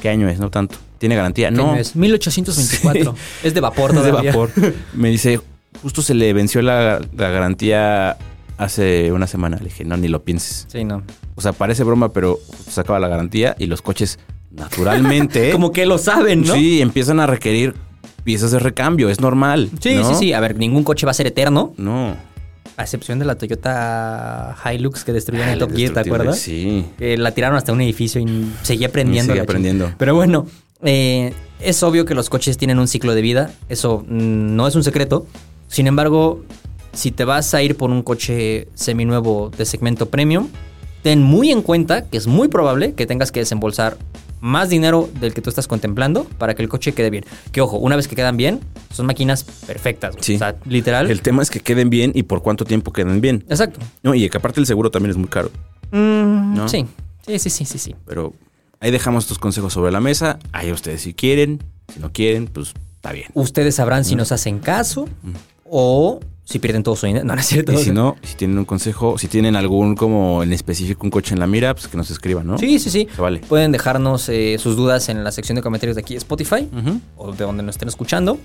¿Qué 0.00 0.08
año 0.08 0.28
es? 0.28 0.38
No 0.40 0.50
tanto. 0.50 0.76
¿Tiene 0.98 1.16
garantía? 1.16 1.48
¿Qué 1.50 1.56
No. 1.56 1.74
es? 1.76 1.94
1824. 1.96 3.14
Es 3.42 3.54
de 3.54 3.60
vapor 3.60 3.90
Es 3.90 4.02
de 4.02 4.10
todavía. 4.10 4.30
vapor. 4.30 4.50
Me 4.94 5.10
dice, 5.10 5.40
justo 5.82 6.00
se 6.02 6.14
le 6.14 6.32
venció 6.32 6.62
la, 6.62 7.00
la 7.16 7.28
garantía 7.30 8.16
hace 8.58 9.12
una 9.12 9.26
semana. 9.26 9.56
Le 9.58 9.64
dije, 9.64 9.84
no, 9.84 9.96
ni 9.96 10.08
lo 10.08 10.22
pienses. 10.22 10.66
Sí, 10.70 10.84
no. 10.84 11.02
O 11.34 11.40
sea, 11.40 11.52
parece 11.52 11.82
broma, 11.84 12.12
pero 12.12 12.38
se 12.68 12.80
acaba 12.80 12.98
la 13.00 13.08
garantía 13.08 13.54
y 13.58 13.66
los 13.66 13.82
coches 13.82 14.18
naturalmente... 14.54 15.50
Como 15.52 15.72
que 15.72 15.86
lo 15.86 15.98
saben, 15.98 16.42
¿no? 16.42 16.54
Sí, 16.54 16.80
empiezan 16.80 17.20
a 17.20 17.26
requerir 17.26 17.74
piezas 18.24 18.50
de 18.50 18.58
recambio. 18.58 19.08
Es 19.08 19.20
normal. 19.20 19.70
Sí, 19.80 19.96
¿no? 19.96 20.08
sí, 20.08 20.14
sí. 20.14 20.32
A 20.32 20.40
ver, 20.40 20.56
ningún 20.56 20.84
coche 20.84 21.06
va 21.06 21.10
a 21.10 21.14
ser 21.14 21.26
eterno. 21.26 21.74
No. 21.76 22.16
A 22.76 22.82
excepción 22.82 23.18
de 23.18 23.24
la 23.24 23.36
Toyota 23.36 24.56
Hilux 24.64 25.04
que 25.04 25.12
destruyeron 25.12 25.50
Ah, 25.50 25.52
el 25.54 25.58
Top 25.58 25.74
Gear, 25.74 25.92
¿te 25.92 26.00
acuerdas? 26.00 26.38
Sí. 26.38 26.86
Que 26.98 27.18
la 27.18 27.32
tiraron 27.32 27.56
hasta 27.56 27.72
un 27.72 27.80
edificio 27.80 28.20
y 28.20 28.50
seguía 28.62 28.90
prendiendo. 28.90 29.32
Sigue 29.32 29.42
la 29.42 29.46
prendiendo. 29.46 29.92
Pero 29.98 30.14
bueno, 30.14 30.46
eh, 30.82 31.34
es 31.60 31.82
obvio 31.82 32.04
que 32.04 32.14
los 32.14 32.30
coches 32.30 32.56
tienen 32.56 32.78
un 32.78 32.88
ciclo 32.88 33.14
de 33.14 33.20
vida. 33.20 33.50
Eso 33.68 34.04
mm, 34.08 34.56
no 34.56 34.66
es 34.66 34.74
un 34.74 34.84
secreto. 34.84 35.26
Sin 35.68 35.86
embargo, 35.86 36.44
si 36.92 37.10
te 37.10 37.24
vas 37.24 37.52
a 37.54 37.62
ir 37.62 37.76
por 37.76 37.90
un 37.90 38.02
coche 38.02 38.68
seminuevo 38.74 39.50
de 39.56 39.64
segmento 39.66 40.08
premium, 40.08 40.48
ten 41.02 41.22
muy 41.22 41.50
en 41.50 41.62
cuenta 41.62 42.08
que 42.08 42.16
es 42.16 42.26
muy 42.26 42.48
probable 42.48 42.94
que 42.94 43.06
tengas 43.06 43.32
que 43.32 43.40
desembolsar 43.40 43.96
más 44.42 44.68
dinero 44.68 45.08
del 45.20 45.32
que 45.32 45.40
tú 45.40 45.48
estás 45.48 45.68
contemplando 45.68 46.24
para 46.36 46.54
que 46.54 46.62
el 46.62 46.68
coche 46.68 46.92
quede 46.92 47.10
bien. 47.10 47.24
Que 47.52 47.60
ojo, 47.60 47.78
una 47.78 47.94
vez 47.96 48.08
que 48.08 48.16
quedan 48.16 48.36
bien, 48.36 48.60
son 48.92 49.06
máquinas 49.06 49.44
perfectas. 49.44 50.16
Sí. 50.20 50.34
O 50.34 50.38
sea, 50.38 50.56
literal. 50.66 51.10
El 51.10 51.22
tema 51.22 51.42
es 51.42 51.50
que 51.50 51.60
queden 51.60 51.90
bien 51.90 52.10
y 52.14 52.24
por 52.24 52.42
cuánto 52.42 52.64
tiempo 52.64 52.92
queden 52.92 53.20
bien. 53.20 53.44
Exacto. 53.48 53.78
No, 54.02 54.14
y 54.14 54.28
que 54.28 54.36
aparte 54.36 54.58
el 54.58 54.66
seguro 54.66 54.90
también 54.90 55.12
es 55.12 55.16
muy 55.16 55.28
caro. 55.28 55.50
Mm, 55.92 56.56
¿No? 56.56 56.68
Sí. 56.68 56.84
Sí, 57.24 57.38
sí, 57.38 57.50
sí, 57.50 57.64
sí, 57.64 57.78
sí. 57.78 57.94
Pero 58.04 58.34
ahí 58.80 58.90
dejamos 58.90 59.24
estos 59.24 59.38
consejos 59.38 59.72
sobre 59.72 59.92
la 59.92 60.00
mesa. 60.00 60.40
Ahí 60.50 60.72
ustedes 60.72 61.02
si 61.02 61.14
quieren. 61.14 61.62
Si 61.94 62.00
no 62.00 62.12
quieren, 62.12 62.48
pues 62.48 62.74
está 62.96 63.12
bien. 63.12 63.28
Ustedes 63.34 63.76
sabrán 63.76 64.04
si 64.04 64.16
nos 64.16 64.32
hacen 64.32 64.58
caso 64.58 65.08
o 65.74 66.20
si 66.44 66.58
pierden 66.58 66.82
todo 66.82 66.96
su 66.96 67.06
dinero. 67.06 67.24
No, 67.26 67.34
no 67.34 67.40
es 67.40 67.46
cierto. 67.46 67.72
Y 67.72 67.78
si 67.78 67.92
no, 67.92 68.16
si 68.22 68.34
tienen 68.36 68.58
un 68.58 68.66
consejo, 68.66 69.16
si 69.16 69.26
tienen 69.26 69.56
algún 69.56 69.96
como 69.96 70.42
en 70.42 70.52
específico 70.52 71.00
un 71.04 71.10
coche 71.10 71.32
en 71.32 71.40
la 71.40 71.46
mira, 71.46 71.74
pues 71.74 71.88
que 71.88 71.96
nos 71.96 72.10
escriban, 72.10 72.46
¿no? 72.46 72.58
Sí, 72.58 72.78
sí, 72.78 72.90
sí. 72.90 73.08
Vale. 73.16 73.40
Pueden 73.40 73.72
dejarnos 73.72 74.28
eh, 74.28 74.56
sus 74.58 74.76
dudas 74.76 75.08
en 75.08 75.24
la 75.24 75.32
sección 75.32 75.56
de 75.56 75.62
comentarios 75.62 75.96
de 75.96 76.02
aquí 76.02 76.14
Spotify 76.14 76.68
o 77.16 77.32
de 77.32 77.44
donde 77.44 77.62
nos 77.62 77.76
estén 77.76 77.88
escuchando. 77.88 78.38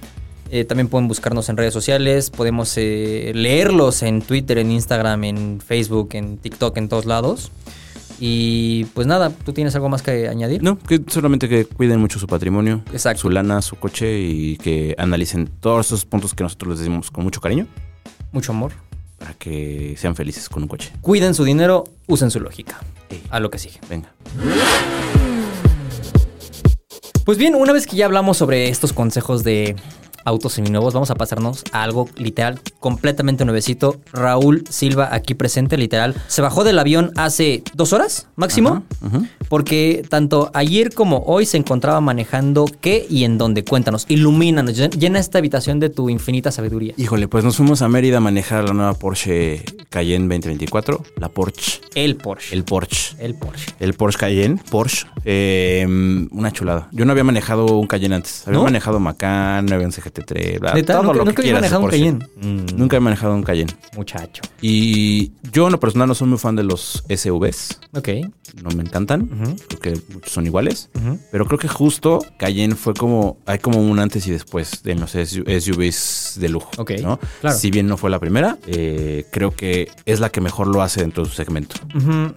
Eh, 0.49 0.63
también 0.63 0.87
pueden 0.87 1.09
buscarnos 1.09 1.49
en 1.49 1.57
redes 1.57 1.73
sociales, 1.73 2.29
podemos 2.29 2.73
eh, 2.77 3.33
leerlos 3.35 4.01
en 4.03 4.21
Twitter, 4.21 4.59
en 4.59 4.71
Instagram, 4.71 5.25
en 5.25 5.59
Facebook, 5.59 6.09
en 6.13 6.37
TikTok, 6.37 6.77
en 6.77 6.87
todos 6.87 7.05
lados. 7.05 7.51
Y 8.19 8.85
pues 8.95 9.05
nada, 9.05 9.29
¿tú 9.29 9.53
tienes 9.53 9.75
algo 9.75 9.89
más 9.89 10.01
que 10.01 10.27
añadir? 10.27 10.63
No, 10.63 10.79
que 10.79 11.01
solamente 11.07 11.47
que 11.47 11.65
cuiden 11.65 11.99
mucho 11.99 12.17
su 12.17 12.25
patrimonio, 12.27 12.81
Exacto. 12.91 13.21
su 13.21 13.29
lana, 13.29 13.61
su 13.61 13.75
coche 13.75 14.19
y 14.19 14.57
que 14.57 14.95
analicen 14.97 15.47
todos 15.59 15.85
esos 15.87 16.05
puntos 16.05 16.33
que 16.33 16.43
nosotros 16.43 16.71
les 16.71 16.79
decimos 16.79 17.11
con 17.11 17.23
mucho 17.23 17.41
cariño 17.41 17.67
Mucho 18.31 18.51
amor. 18.53 18.71
para 19.19 19.33
que 19.35 19.95
sean 19.97 20.15
felices 20.15 20.49
con 20.49 20.63
un 20.63 20.69
coche. 20.69 20.91
Cuiden 21.01 21.33
su 21.35 21.43
dinero, 21.43 21.83
usen 22.07 22.31
su 22.31 22.39
lógica. 22.39 22.79
A 23.29 23.39
lo 23.39 23.49
que 23.51 23.59
sigue. 23.59 23.79
Venga. 23.89 24.11
Pues 27.23 27.37
bien, 27.37 27.55
una 27.55 27.73
vez 27.73 27.85
que 27.87 27.95
ya 27.97 28.05
hablamos 28.05 28.37
sobre 28.37 28.69
estos 28.69 28.93
consejos 28.93 29.43
de 29.43 29.75
autos 30.27 30.53
seminuevos, 30.53 30.93
vamos 30.93 31.09
a 31.11 31.15
pasarnos 31.15 31.63
a 31.71 31.83
algo 31.83 32.07
literal 32.17 32.59
completamente 32.79 33.45
nuevecito. 33.45 33.99
Raúl 34.13 34.63
Silva 34.69 35.09
aquí 35.11 35.33
presente, 35.33 35.77
literal. 35.77 36.15
Se 36.27 36.41
bajó 36.41 36.63
del 36.63 36.79
avión 36.79 37.11
hace 37.15 37.63
dos 37.73 37.93
horas 37.93 38.27
máximo. 38.35 38.83
Ajá. 39.05 39.21
Porque 39.49 40.05
tanto 40.09 40.51
ayer 40.53 40.93
como 40.93 41.23
hoy 41.25 41.45
se 41.45 41.57
encontraba 41.57 42.01
manejando 42.01 42.65
qué 42.81 43.05
y 43.09 43.23
en 43.23 43.37
dónde. 43.37 43.63
Cuéntanos, 43.63 44.05
ilumínanos, 44.09 44.77
llen- 44.77 44.91
llena 44.97 45.19
esta 45.19 45.37
habitación 45.37 45.79
de 45.79 45.89
tu 45.89 46.09
infinita 46.09 46.51
sabiduría. 46.51 46.93
Híjole, 46.97 47.27
pues 47.27 47.43
nos 47.43 47.55
fuimos 47.57 47.81
a 47.81 47.87
Mérida 47.87 48.17
a 48.17 48.19
manejar 48.19 48.65
la 48.65 48.73
nueva 48.73 48.93
Porsche 48.93 49.63
Cayenne 49.89 50.25
2024. 50.27 51.03
La 51.17 51.29
Porsche. 51.29 51.79
El 51.95 52.17
Porsche. 52.17 52.53
El 52.55 52.63
Porsche. 52.65 53.15
El 53.19 53.35
Porsche. 53.35 53.65
El 53.79 53.93
Porsche 53.93 54.19
Cayenne. 54.19 54.59
Porsche. 54.69 55.07
Eh, 55.23 55.85
una 56.31 56.51
chulada. 56.51 56.89
Yo 56.91 57.05
no 57.05 57.11
había 57.11 57.23
manejado 57.23 57.65
un 57.79 57.87
Cayenne 57.87 58.15
antes. 58.15 58.43
Había 58.47 58.59
¿No? 58.59 58.63
manejado 58.65 58.99
Macan, 58.99 59.71
había 59.71 59.85
un 59.85 59.91
CGT3, 60.25 60.59
bla, 60.59 60.73
¿Neta? 60.73 60.93
todo 60.93 61.03
¿Nunca- 61.03 61.17
lo 61.17 61.23
que 61.23 61.29
nunca 61.29 61.41
habías 61.41 61.43
quieras 61.43 61.61
de 61.61 61.61
manejado 61.61 61.83
un. 61.83 61.89
Cayenne? 61.89 62.25
Mm. 62.35 62.77
Nunca 62.77 62.97
he 62.97 62.99
manejado 62.99 63.35
un 63.35 63.43
Cayenne. 63.43 63.73
Muchacho. 63.95 64.41
Y 64.61 65.31
yo 65.51 65.65
en 65.67 65.71
lo 65.73 65.79
personal 65.79 66.07
no 66.07 66.15
soy 66.15 66.27
muy 66.27 66.37
fan 66.37 66.55
de 66.55 66.63
los 66.63 67.03
SUVs. 67.09 67.79
Ok. 67.93 68.09
No 68.61 68.69
me 68.75 68.83
encantan. 68.83 69.27
Creo 69.67 69.79
que 69.79 70.01
muchos 70.13 70.31
son 70.31 70.45
iguales. 70.45 70.89
Pero 71.31 71.45
creo 71.45 71.59
que 71.59 71.67
justo 71.67 72.19
Cayenne 72.37 72.75
fue 72.75 72.93
como... 72.93 73.37
Hay 73.45 73.59
como 73.59 73.79
un 73.81 73.99
antes 73.99 74.25
y 74.27 74.31
después 74.31 74.83
de 74.83 74.95
los 74.95 75.11
SU- 75.15 75.43
SUVs 75.59 76.37
de 76.39 76.49
lujo. 76.49 76.69
Ok, 76.77 76.91
¿no? 77.01 77.19
claro. 77.41 77.57
Si 77.57 77.71
bien 77.71 77.87
no 77.87 77.97
fue 77.97 78.09
la 78.09 78.19
primera, 78.19 78.57
eh, 78.67 79.25
creo 79.31 79.51
que 79.51 79.89
es 80.05 80.19
la 80.19 80.29
que 80.29 80.41
mejor 80.41 80.67
lo 80.67 80.81
hace 80.81 81.01
dentro 81.01 81.23
de 81.23 81.29
su 81.29 81.35
segmento. 81.35 81.75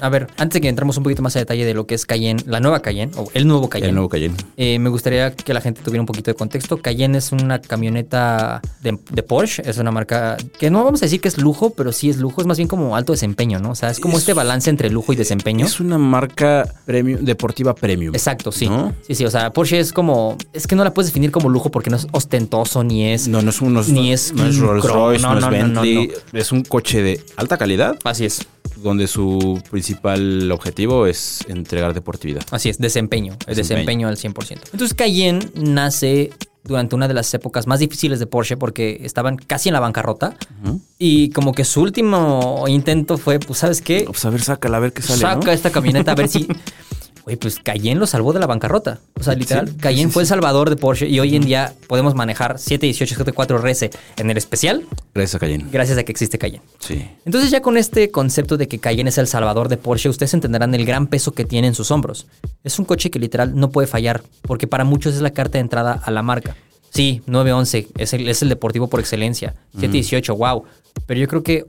A 0.01 0.09
ver, 0.09 0.27
antes 0.37 0.55
de 0.55 0.61
que 0.61 0.69
entremos 0.69 0.97
un 0.97 1.03
poquito 1.05 1.23
más 1.23 1.37
a 1.37 1.39
detalle 1.39 1.65
de 1.65 1.75
lo 1.75 1.87
que 1.87 1.95
es 1.95 2.07
Cayenne, 2.07 2.43
la 2.47 2.61
nueva 2.61 2.81
Cayenne, 2.83 3.13
o 3.17 3.31
el 3.35 3.47
nuevo 3.47 3.69
Cayenne. 3.69 3.89
El 3.91 3.95
nuevo 3.95 4.09
Cayenne. 4.09 4.37
Eh, 4.57 4.79
me 4.79 4.89
gustaría 4.91 5.35
que 5.35 5.55
la 5.55 5.61
gente 5.61 5.81
tuviera 5.83 6.03
un 6.03 6.07
poquito 6.07 6.31
de 6.31 6.35
contexto. 6.35 6.79
Cayenne 6.79 7.19
es 7.19 7.33
una 7.33 7.61
camioneta 7.71 8.61
de, 8.83 8.99
de 9.11 9.23
Porsche, 9.23 9.63
es 9.69 9.79
una 9.79 9.91
marca 9.91 10.37
que 10.59 10.71
no 10.71 10.85
vamos 10.85 11.01
a 11.03 11.07
decir 11.07 11.21
que 11.21 11.29
es 11.29 11.39
lujo, 11.39 11.71
pero 11.71 11.93
sí 11.93 12.11
es 12.11 12.19
lujo, 12.19 12.41
es 12.41 12.47
más 12.47 12.57
bien 12.59 12.69
como 12.69 12.97
alto 12.97 13.13
desempeño, 13.13 13.59
¿no? 13.61 13.71
O 13.71 13.75
sea, 13.75 13.91
es 13.91 14.01
como 14.01 14.15
Es- 14.15 14.21
este 14.21 14.35
balance 14.35 14.69
entre 14.71 14.91
lujo 14.91 15.13
y 15.13 15.17
desempeño. 15.17 15.65
Es 15.65 15.81
una 15.81 15.99
marca 15.99 16.67
premium, 16.85 17.21
deportiva 17.25 17.75
premium. 17.75 18.15
Exacto, 18.15 18.53
sí. 18.53 18.69
¿No? 18.69 18.93
Sí, 19.07 19.15
sí, 19.15 19.25
o 19.25 19.31
sea, 19.31 19.53
Porsche 19.53 19.79
es 19.81 19.93
como, 19.93 20.37
es 20.53 20.67
que 20.67 20.75
no 20.77 20.85
la 20.85 20.93
puedes 20.93 21.11
definir 21.11 21.31
como 21.31 21.49
lujo 21.49 21.71
porque 21.71 21.91
no 21.91 21.97
es 21.97 22.07
ostentoso 22.13 22.85
ni 22.85 23.07
es... 23.13 23.29
No, 23.29 23.41
no 23.43 23.51
es, 23.51 23.61
un, 23.61 23.73
no 23.75 23.81
es- 23.81 23.89
Ni 23.89 24.13
es 24.13 24.33
no 24.35 24.47
es 24.47 24.59
Rolls 24.59 24.85
Royce, 24.85 25.23
no, 25.23 25.33
no, 25.33 25.39
es 25.39 25.45
no, 25.45 25.51
Bentley. 25.51 26.13
Es 26.33 26.53
un 26.53 26.63
coche 26.63 27.03
de 27.03 27.21
alta 27.37 27.57
calidad 27.59 27.97
Así 28.05 28.25
es, 28.25 28.47
donde 28.83 29.07
su 29.07 29.61
principal 29.71 30.51
objetivo 30.53 31.07
es 31.07 31.45
entregar 31.49 31.95
deportividad. 31.95 32.43
así 32.51 32.69
es, 32.69 32.79
desempeño, 32.79 33.35
es 33.47 33.57
Desempeño. 33.57 34.09
desempeño 34.09 34.09
al 34.09 34.17
100%. 34.17 34.61
Entonces 34.73 34.95
Cayenne 34.95 35.51
nace 35.55 36.31
durante 36.65 36.95
una 36.95 37.09
de 37.09 37.15
las 37.15 37.33
épocas 37.35 37.67
más 37.67 37.81
difíciles 37.81 38.19
de 38.19 38.27
Porsche 38.27 38.57
porque 38.57 39.01
estaban 39.03 39.37
casi 39.37 39.69
en 39.69 39.73
la 39.73 39.81
bancarrota 39.81 40.37
y 40.99 41.31
como 41.31 41.53
que 41.53 41.65
su 41.65 41.81
último 41.81 42.65
intento 42.69 43.19
fue, 43.19 43.39
pues, 43.41 43.59
¿sabes 43.59 43.81
qué? 43.81 44.05
Pues 44.07 44.25
a 44.25 44.31
ver, 44.31 44.43
sácala, 44.43 44.77
a 44.77 44.81
ver 44.81 44.93
qué 44.93 45.03
sale. 45.03 45.21
Saca 45.21 45.47
¿no? 45.47 45.53
esta 45.53 45.71
camioneta 45.71 46.13
a 46.13 46.15
ver 46.15 46.29
si... 46.29 46.47
Oye, 47.25 47.37
pues 47.37 47.59
Cayenne 47.59 48.01
lo 48.01 48.07
salvó 48.07 48.33
de 48.33 48.41
la 48.41 48.47
bancarrota. 48.47 48.99
O 49.19 49.23
sea, 49.23 49.35
literal, 49.35 49.69
Sí, 49.69 49.75
Cayenne 49.79 50.09
sí, 50.11 50.13
fue 50.15 50.23
sí. 50.23 50.25
el 50.25 50.29
salvador 50.29 50.71
de 50.71 50.77
Porsche 50.77 51.07
y 51.09 51.21
hoy 51.21 51.37
en 51.37 51.43
día 51.43 51.75
podemos 51.87 52.15
manejar 52.15 52.59
718 52.59 53.25
GT4 53.25 53.59
RS 53.61 53.91
en 54.17 54.31
el 54.31 54.37
especial 54.37 54.87
Gracias 55.15 55.35
a 55.35 55.39
Cayenne. 55.39 55.67
gracias 55.71 55.99
a 55.99 56.03
que 56.05 56.13
existe 56.13 56.39
Cayenne. 56.39 56.63
Sí. 56.79 57.07
Entonces 57.25 57.51
ya 57.51 57.61
con 57.61 57.77
este 57.77 58.11
concepto 58.11 58.57
de 58.57 58.69
que 58.69 58.79
Cayenne 58.79 59.09
es 59.11 59.19
el 59.19 59.27
salvador 59.27 59.69
de 59.69 59.77
Porsche, 59.77 60.09
ustedes 60.09 60.33
entenderán 60.35 60.75
el 60.75 60.85
gran 60.87 61.07
peso 61.07 61.33
que 61.33 61.45
tiene 61.45 61.69
en 61.69 61.75
sus 61.75 61.91
hombros. 61.91 62.27
Es 62.65 62.79
un 62.79 62.85
coche 62.85 63.11
que 63.11 63.19
literal 63.19 63.55
no 63.55 63.71
puede 63.71 63.87
fallar, 63.87 64.23
porque 64.43 64.67
para 64.67 64.85
muchos 64.85 65.15
es 65.15 65.21
la 65.21 65.31
carta 65.31 65.59
de 65.59 65.61
entrada 65.61 66.01
a 66.03 66.11
la 66.11 66.23
marca. 66.23 66.57
Sí, 66.93 67.23
911 67.27 67.89
es 67.99 68.13
el, 68.15 68.29
es 68.29 68.43
el 68.43 68.49
deportivo 68.49 68.89
por 68.89 68.99
excelencia. 69.01 69.55
718, 69.75 70.35
wow. 70.37 70.65
Pero 71.07 71.21
yo 71.21 71.29
creo 71.29 71.43
que, 71.45 71.65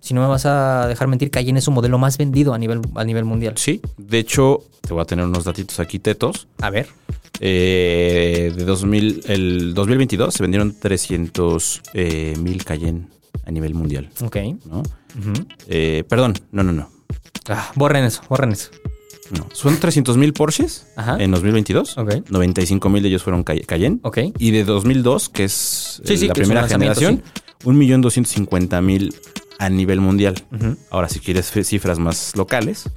si 0.00 0.14
no 0.14 0.20
me 0.22 0.26
vas 0.28 0.46
a 0.46 0.86
dejar 0.88 1.08
mentir, 1.08 1.30
Cayenne 1.30 1.58
es 1.58 1.64
su 1.64 1.70
modelo 1.70 1.98
más 1.98 2.16
vendido 2.18 2.54
a 2.54 2.58
nivel, 2.58 2.80
a 2.94 3.04
nivel 3.04 3.24
mundial. 3.24 3.54
Sí. 3.56 3.80
De 3.96 4.18
hecho, 4.18 4.62
te 4.80 4.92
voy 4.94 5.02
a 5.02 5.04
tener 5.04 5.24
unos 5.24 5.44
datitos 5.44 5.80
aquí 5.80 5.98
tetos. 5.98 6.46
A 6.60 6.70
ver. 6.70 6.86
Eh, 7.40 8.52
de 8.56 8.64
2000, 8.64 9.22
el 9.26 9.74
2022 9.74 10.32
se 10.34 10.42
vendieron 10.42 10.74
300 10.78 11.82
eh, 11.94 12.34
mil 12.38 12.64
Cayenne 12.64 13.08
a 13.44 13.50
nivel 13.50 13.74
mundial. 13.74 14.08
Ok. 14.24 14.36
Eh, 15.68 16.04
perdón, 16.08 16.34
no, 16.52 16.62
no, 16.62 16.72
no. 16.72 16.90
Ah, 17.48 17.70
borren 17.74 18.04
eso, 18.04 18.22
borren 18.28 18.52
eso. 18.52 18.70
no. 19.30 19.48
Son 19.52 19.76
300 19.76 20.16
mil 20.16 20.32
Porsches 20.32 20.86
Ajá. 20.96 21.16
en 21.22 21.30
2022. 21.30 21.98
Ok. 21.98 22.14
95 22.30 22.88
mil 22.88 23.02
de 23.02 23.08
ellos 23.10 23.22
fueron 23.22 23.42
Cay- 23.44 23.64
Cayenne. 23.66 23.98
Ok. 24.02 24.18
Y 24.38 24.50
de 24.52 24.64
2002, 24.64 25.28
que 25.28 25.44
es 25.44 26.00
Sí, 26.04 26.16
sí, 26.16 26.26
la 26.28 26.32
que 26.34 26.40
primera 26.40 26.66
generación, 26.68 27.22
1.250.000 27.64 29.14
a 29.58 29.68
nivel 29.68 30.00
mundial. 30.00 30.34
Ahora, 30.90 31.08
si 31.08 31.20
quieres 31.20 31.50
cifras 31.50 31.98
más 31.98 32.32
locales, 32.36 32.90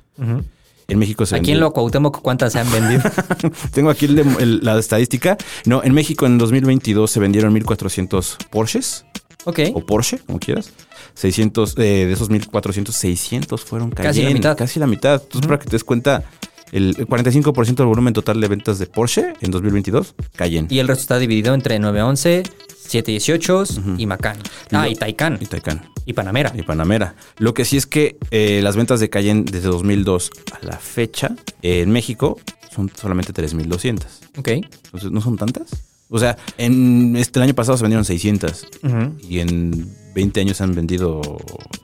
en 0.88 0.98
México 1.00 1.26
se 1.26 1.36
Aquí 1.36 1.52
en 1.52 1.60
lo 1.60 1.72
Cuauhtémoc, 1.72 2.22
¿cuántas 2.22 2.54
se 2.54 2.60
han 2.60 2.72
vendido? 2.72 3.02
Tengo 3.72 3.90
aquí 3.92 4.06
el 4.06 4.16
de- 4.16 4.26
el- 4.40 4.60
la 4.64 4.78
estadística. 4.80 5.38
No, 5.66 5.84
en 5.84 5.94
México 5.94 6.26
en 6.26 6.38
2022 6.38 7.10
se 7.12 7.20
vendieron 7.20 7.54
1.400 7.54 8.38
Porsches 8.50 9.06
ok. 9.46 9.60
o 9.74 9.86
Porsche, 9.86 10.20
como 10.20 10.40
quieras. 10.40 10.72
600, 11.14 11.76
eh, 11.78 11.82
de 12.08 12.12
esos 12.14 12.30
1.400, 12.30 12.92
600 12.92 13.64
fueron 13.64 13.90
Casi 13.92 14.04
la 14.04 14.10
Cayenne. 14.12 14.34
mitad. 14.34 14.58
Casi 14.58 14.80
la 14.80 14.88
mitad. 14.88 15.22
Entonces, 15.22 15.48
para 15.48 15.60
que 15.60 15.66
te 15.66 15.72
des 15.72 15.84
cuenta, 15.84 16.24
el 16.72 16.96
45% 16.96 17.76
del 17.76 17.88
volumen 17.88 18.14
total 18.14 18.40
de 18.42 18.48
ventas 18.48 18.80
de 18.80 18.86
Porsche 18.86 19.34
en 19.42 19.52
2022, 19.52 20.16
Cayenne. 20.36 20.68
Y 20.72 20.80
el 20.80 20.88
resto 20.88 21.02
está 21.02 21.20
dividido 21.20 21.54
entre 21.54 21.80
911, 21.80 22.44
718 22.90 23.98
y 23.98 24.06
Macan. 24.06 24.38
Ah, 24.72 24.90
y 24.90 24.96
Taycan. 24.96 25.38
Y 25.40 25.46
Taycan. 25.46 25.82
Y 26.06 26.14
Panamera. 26.14 26.52
Y 26.56 26.64
Panamera. 26.64 27.16
Lo 27.38 27.54
que 27.54 27.66
sí 27.66 27.78
es 27.78 27.86
que 27.86 28.18
eh, 28.32 28.62
las 28.64 28.76
ventas 28.76 29.00
de 29.00 29.10
Cayenne 29.10 29.44
desde 29.44 29.68
2002 29.68 30.32
a 30.60 30.66
la 30.66 30.78
fecha 30.78 31.36
eh, 31.62 31.82
en 31.82 31.92
México 31.92 32.40
son 32.74 32.92
solamente 32.96 33.34
3.200. 33.34 34.04
Ok. 34.38 34.48
Entonces, 34.48 35.12
¿no 35.12 35.22
son 35.22 35.38
tantas? 35.38 35.89
O 36.10 36.18
sea, 36.20 36.38
en 36.58 37.16
este 37.16 37.40
el 37.40 37.44
año 37.44 37.54
pasado 37.54 37.78
se 37.78 37.84
vendieron 37.84 38.04
600 38.06 38.68
Ujú. 38.84 39.14
y 39.28 39.40
en 39.40 39.88
20 40.16 40.42
años 40.42 40.60
han 40.60 40.74
vendido 40.74 41.22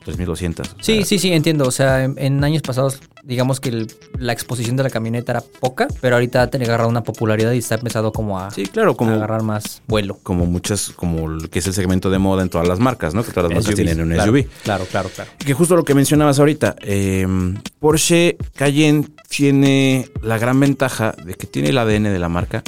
3.200. 0.05 0.59
O 0.61 0.83
Sí, 0.83 0.95
sea, 0.97 1.05
sí, 1.05 1.19
sí, 1.19 1.31
entiendo. 1.31 1.65
O 1.67 1.71
sea, 1.71 2.03
en, 2.03 2.15
en 2.17 2.43
años 2.43 2.63
pasados, 2.63 2.99
digamos 3.23 3.59
que 3.59 3.69
el- 3.69 3.87
la 4.17 4.33
exposición 4.33 4.75
de 4.77 4.83
la 4.83 4.89
camioneta 4.89 5.33
era 5.33 5.43
poca, 5.59 5.87
pero 6.01 6.15
ahorita 6.15 6.41
ha 6.41 6.43
agarrado 6.45 6.89
una 6.89 7.03
popularidad 7.03 7.51
y 7.53 7.59
está 7.59 7.75
empezado 7.75 8.11
como 8.11 8.39
a, 8.39 8.49
Sí, 8.51 8.65
claro, 8.65 8.91
a 8.91 8.97
como, 8.97 9.11
agarrar 9.11 9.43
más 9.43 9.83
vuelo. 9.87 10.17
como 10.23 10.47
muchas, 10.47 10.89
como 10.95 11.29
el 11.29 11.49
que 11.51 11.59
es 11.59 11.67
el 11.67 11.73
segmento 11.73 12.09
de 12.09 12.17
moda 12.17 12.41
en 12.41 12.49
todas 12.49 12.67
las 12.67 12.79
marcas, 12.79 13.13
¿no? 13.13 13.23
Que 13.23 13.31
todas 13.31 13.43
las 13.51 13.57
marcas 13.57 13.65
SUVs, 13.65 13.75
tienen 13.75 14.01
un 14.01 14.09
claro, 14.13 14.31
SUV. 14.31 14.47
Claro, 14.63 14.85
claro, 14.89 15.09
claro. 15.13 15.29
Que 15.37 15.53
justo 15.53 15.75
lo 15.75 15.83
que 15.85 15.93
mencionabas 15.93 16.39
ahorita, 16.39 16.75
eh, 16.81 17.27
Porsche 17.79 18.37
Cayenne 18.55 19.07
tiene 19.29 20.09
la 20.23 20.37
gran 20.39 20.59
ventaja 20.59 21.13
de 21.23 21.35
que 21.35 21.45
tiene 21.47 21.69
el 21.69 21.77
ADN 21.77 22.03
de 22.11 22.19
la 22.19 22.29
marca, 22.29 22.63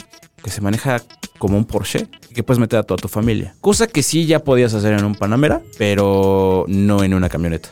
que 0.48 0.54
se 0.54 0.62
maneja 0.62 1.02
como 1.40 1.58
un 1.58 1.66
Porsche 1.66 2.08
y 2.30 2.34
que 2.34 2.42
puedes 2.42 2.58
meter 2.58 2.80
a 2.80 2.84
toda 2.84 2.98
tu 2.98 3.10
familia. 3.10 3.54
Cosa 3.60 3.86
que 3.86 4.02
sí 4.02 4.26
ya 4.26 4.40
podías 4.40 4.74
hacer 4.74 4.94
en 4.94 5.04
un 5.04 5.14
Panamera, 5.14 5.62
pero 5.78 6.64
no 6.70 7.04
en 7.04 7.14
una 7.14 7.28
camioneta. 7.28 7.68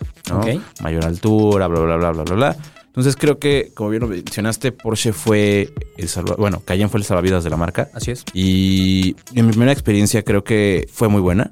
Mayor 0.81 1.05
altura, 1.05 1.67
bla, 1.67 1.79
bla, 1.79 1.95
bla, 1.95 2.11
bla, 2.11 2.23
bla, 2.23 2.35
bla. 2.35 2.55
Entonces 2.95 3.17
creo 3.17 3.39
que, 3.39 3.71
como 3.73 3.89
bien 3.89 4.01
lo 4.01 4.07
mencionaste, 4.07 4.71
Porsche 4.71 5.11
fue 5.11 5.69
el 5.97 6.07
salva 6.07 6.35
bueno, 6.37 6.61
Cayenne 6.63 6.89
fue 6.89 7.01
el 7.01 7.05
salvavidas 7.05 7.43
de 7.43 7.49
la 7.49 7.57
marca. 7.57 7.89
Así 7.93 8.11
es. 8.11 8.23
Y 8.33 9.17
en 9.33 9.45
mi 9.47 9.51
primera 9.51 9.73
experiencia 9.73 10.23
creo 10.23 10.45
que 10.45 10.87
fue 10.91 11.09
muy 11.09 11.21
buena. 11.21 11.51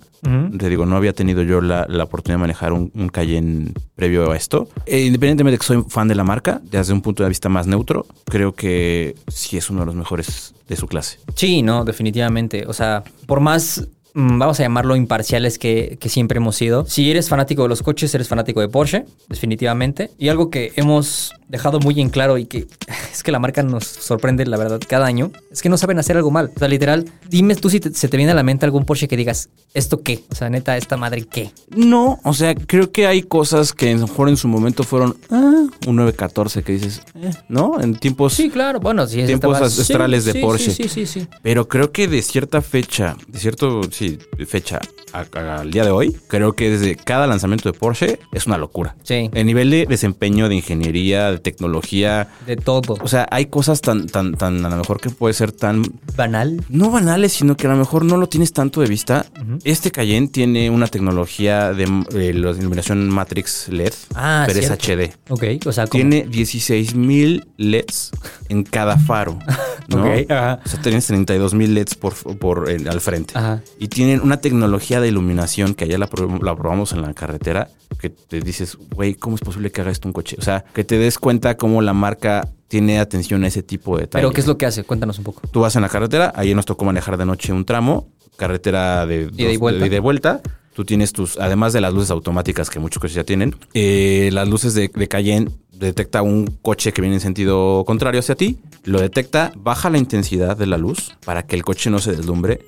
Te 0.57 0.69
digo, 0.69 0.85
no 0.85 0.95
había 0.95 1.11
tenido 1.11 1.43
yo 1.43 1.59
la, 1.59 1.85
la 1.89 2.05
oportunidad 2.05 2.37
de 2.37 2.41
manejar 2.41 2.71
un, 2.71 2.89
un 2.95 3.09
Cayenne 3.09 3.73
previo 3.93 4.31
a 4.31 4.37
esto. 4.37 4.69
Eh, 4.85 5.01
independientemente 5.01 5.55
de 5.55 5.57
que 5.59 5.65
soy 5.65 5.83
fan 5.89 6.07
de 6.07 6.15
la 6.15 6.23
marca, 6.23 6.61
desde 6.63 6.93
un 6.93 7.01
punto 7.01 7.23
de 7.23 7.29
vista 7.29 7.49
más 7.49 7.67
neutro, 7.67 8.05
creo 8.23 8.53
que 8.53 9.15
sí 9.27 9.57
es 9.57 9.69
uno 9.69 9.81
de 9.81 9.87
los 9.87 9.95
mejores 9.95 10.55
de 10.69 10.77
su 10.77 10.87
clase. 10.87 11.19
Sí, 11.35 11.61
no, 11.61 11.83
definitivamente. 11.83 12.65
O 12.67 12.71
sea, 12.73 13.03
por 13.27 13.41
más, 13.41 13.85
vamos 14.13 14.59
a 14.59 14.63
llamarlo 14.63 14.95
imparciales 14.95 15.57
que, 15.57 15.97
que 15.99 16.09
siempre 16.09 16.37
hemos 16.37 16.55
sido, 16.55 16.85
si 16.87 17.09
eres 17.11 17.29
fanático 17.29 17.63
de 17.63 17.69
los 17.69 17.81
coches, 17.81 18.13
eres 18.15 18.27
fanático 18.27 18.61
de 18.61 18.69
Porsche, 18.69 19.05
definitivamente. 19.29 20.11
Y 20.17 20.29
algo 20.29 20.49
que 20.49 20.71
hemos 20.75 21.31
dejado 21.47 21.79
muy 21.79 21.99
en 22.01 22.09
claro 22.09 22.37
y 22.37 22.45
que 22.45 22.67
es 23.13 23.21
que 23.23 23.31
la 23.31 23.39
marca 23.39 23.61
nos 23.63 23.85
sorprende, 23.85 24.45
la 24.45 24.57
verdad, 24.57 24.79
cada 24.87 25.05
año, 25.05 25.31
es 25.51 25.61
que 25.61 25.69
no 25.69 25.77
saben 25.77 25.99
hacer 25.99 26.15
algo 26.17 26.31
mal. 26.31 26.51
O 26.55 26.59
sea, 26.59 26.67
literal, 26.67 27.05
dime 27.29 27.55
tú 27.55 27.69
si 27.69 27.79
te- 27.79 27.93
se 27.93 28.07
te 28.07 28.17
viene 28.17 28.31
a 28.31 28.35
la 28.35 28.43
mente 28.43 28.65
algún 28.65 28.85
Porsche 28.85 29.07
que 29.07 29.17
digas, 29.17 29.49
¿esto 29.73 30.01
qué? 30.01 30.23
O 30.31 30.35
sea, 30.35 30.49
neta, 30.49 30.77
esta 30.77 30.97
madre 30.97 31.25
qué. 31.25 31.51
No, 31.75 32.19
o 32.23 32.33
sea, 32.33 32.55
creo 32.55 32.91
que 32.91 33.05
hay 33.07 33.23
cosas 33.23 33.73
que 33.73 33.91
a 33.91 33.93
lo 33.95 34.07
mejor 34.07 34.29
en 34.29 34.37
su 34.37 34.47
momento 34.47 34.83
fueron 34.83 35.15
ah, 35.29 35.65
un 35.87 35.95
914 35.95 36.63
que 36.63 36.73
dices, 36.73 37.01
eh, 37.15 37.31
¿no? 37.49 37.79
En 37.81 37.95
tiempos... 37.95 38.33
Sí, 38.33 38.49
claro, 38.49 38.79
bueno, 38.79 39.05
sí. 39.07 39.23
Tiempos 39.25 39.51
estaba- 39.53 39.65
ancestrales 39.65 40.23
sí, 40.23 40.27
de 40.29 40.33
sí, 40.33 40.39
Porsche. 40.41 40.71
Sí, 40.71 40.83
sí, 40.83 40.89
sí, 40.89 41.05
sí. 41.21 41.27
Pero 41.41 41.67
creo 41.67 41.91
que 41.91 42.07
de 42.07 42.21
cierta 42.21 42.61
fecha, 42.61 43.15
de 43.27 43.39
cierto, 43.39 43.81
sí, 44.03 44.17
fecha 44.45 44.81
al 45.13 45.71
día 45.71 45.83
de 45.85 45.91
hoy, 45.91 46.17
creo 46.27 46.53
que 46.53 46.69
desde 46.71 46.95
cada 46.95 47.27
lanzamiento 47.27 47.71
de 47.71 47.77
Porsche 47.77 48.19
es 48.31 48.47
una 48.47 48.57
locura. 48.57 48.95
Sí, 49.03 49.29
El 49.33 49.45
nivel 49.45 49.69
de 49.69 49.85
desempeño, 49.87 50.49
de 50.49 50.55
ingeniería, 50.55 51.31
de 51.31 51.37
tecnología. 51.39 52.27
de 52.45 52.55
todo. 52.57 52.97
O 53.01 53.07
sea, 53.07 53.27
hay 53.31 53.45
cosas 53.45 53.81
tan, 53.81 54.07
tan, 54.07 54.33
tan, 54.33 54.65
a 54.65 54.69
lo 54.69 54.77
mejor 54.77 54.99
que 54.99 55.09
puede 55.09 55.33
ser 55.33 55.51
tan, 55.51 55.83
Banal. 56.15 56.63
no 56.69 56.89
banales, 56.91 57.33
sino 57.33 57.55
que 57.55 57.67
a 57.67 57.71
lo 57.71 57.77
mejor 57.77 58.05
no 58.05 58.17
lo 58.17 58.27
tienes 58.27 58.53
tanto 58.53 58.81
de 58.81 58.87
vista. 58.87 59.25
Este 59.63 59.91
Cayenne 59.91 60.27
tiene 60.27 60.69
una 60.69 60.87
tecnología 60.87 61.73
de, 61.73 61.83
eh, 61.83 62.33
la 62.33 62.51
iluminación 62.51 63.07
Matrix 63.09 63.69
LED, 63.69 63.93
Ah, 64.15 64.43
pero 64.47 64.59
cierto. 64.59 64.73
es 64.73 64.89
HD. 65.09 65.17
Ok, 65.29 65.43
o 65.67 65.71
sea, 65.71 65.87
como... 65.87 65.99
Tiene 65.99 66.23
16 66.27 66.95
mil 66.95 67.45
LEDs 67.57 68.11
en 68.49 68.63
cada 68.63 68.97
faro. 68.97 69.37
¿no? 69.87 70.01
Ok, 70.03 70.31
ajá. 70.31 70.59
O 70.65 70.69
sea, 70.69 70.81
tienes 70.81 71.05
32 71.07 71.53
mil 71.53 71.73
LEDs 71.73 71.95
por, 71.95 72.13
por 72.37 72.69
al 72.69 73.01
frente. 73.01 73.33
Ajá. 73.37 73.61
Y 73.79 73.87
tienen 73.89 74.21
una 74.21 74.37
tecnología 74.37 75.01
de 75.03 75.09
iluminación 75.09 75.75
que 75.75 75.83
allá 75.85 75.97
la, 75.99 76.09
prob- 76.09 76.41
la 76.41 76.55
probamos 76.55 76.91
en 76.93 77.01
la 77.03 77.13
carretera, 77.13 77.69
que 77.99 78.09
te 78.09 78.39
dices, 78.41 78.77
güey, 78.95 79.13
¿cómo 79.13 79.35
es 79.35 79.41
posible 79.41 79.71
que 79.71 79.81
haga 79.81 79.91
esto 79.91 80.07
un 80.09 80.13
coche? 80.13 80.35
O 80.39 80.41
sea, 80.41 80.63
que 80.73 80.83
te 80.83 80.97
des 80.97 81.19
cuenta 81.19 81.55
cómo 81.57 81.81
la 81.81 81.93
marca 81.93 82.47
tiene 82.67 82.99
atención 82.99 83.43
a 83.43 83.47
ese 83.47 83.61
tipo 83.61 83.95
de 83.97 84.03
detalles. 84.05 84.23
Pero, 84.25 84.33
¿qué 84.33 84.41
es 84.41 84.47
lo 84.47 84.57
que 84.57 84.65
hace? 84.65 84.83
Cuéntanos 84.83 85.19
un 85.19 85.23
poco. 85.25 85.41
Tú 85.51 85.59
vas 85.61 85.75
en 85.75 85.83
la 85.83 85.89
carretera, 85.89 86.33
ayer 86.35 86.55
nos 86.55 86.65
tocó 86.65 86.85
manejar 86.85 87.17
de 87.17 87.25
noche 87.25 87.53
un 87.53 87.65
tramo, 87.65 88.09
carretera 88.37 89.05
de, 89.05 89.29
y 89.37 89.43
dos- 89.45 89.57
vuelta. 89.59 89.87
de 89.87 89.95
y 89.95 89.99
vuelta. 89.99 90.41
Tú 90.73 90.83
tienes 90.85 91.13
tus, 91.13 91.37
además 91.37 91.71
de 91.73 91.81
las 91.81 91.93
luces 91.93 92.09
automáticas 92.09 92.71
que 92.71 92.79
muchos 92.79 92.99
coches 92.99 93.13
ya 93.15 93.23
tienen, 93.23 93.55
eh, 93.75 94.31
las 94.33 94.47
luces 94.47 94.73
de, 94.73 94.89
de 94.91 95.07
Cayenne 95.07 95.51
detecta 95.73 96.21
un 96.21 96.47
coche 96.61 96.93
que 96.93 97.01
viene 97.01 97.15
en 97.17 97.21
sentido 97.21 97.83
contrario 97.85 98.19
hacia 98.19 98.35
ti, 98.35 98.57
lo 98.83 98.99
detecta, 99.01 99.51
baja 99.55 99.89
la 99.89 99.97
intensidad 99.97 100.55
de 100.57 100.65
la 100.67 100.77
luz 100.77 101.15
para 101.25 101.43
que 101.43 101.55
el 101.55 101.63
coche 101.63 101.89
no 101.89 101.99
se 101.99 102.11
deslumbre, 102.15 102.59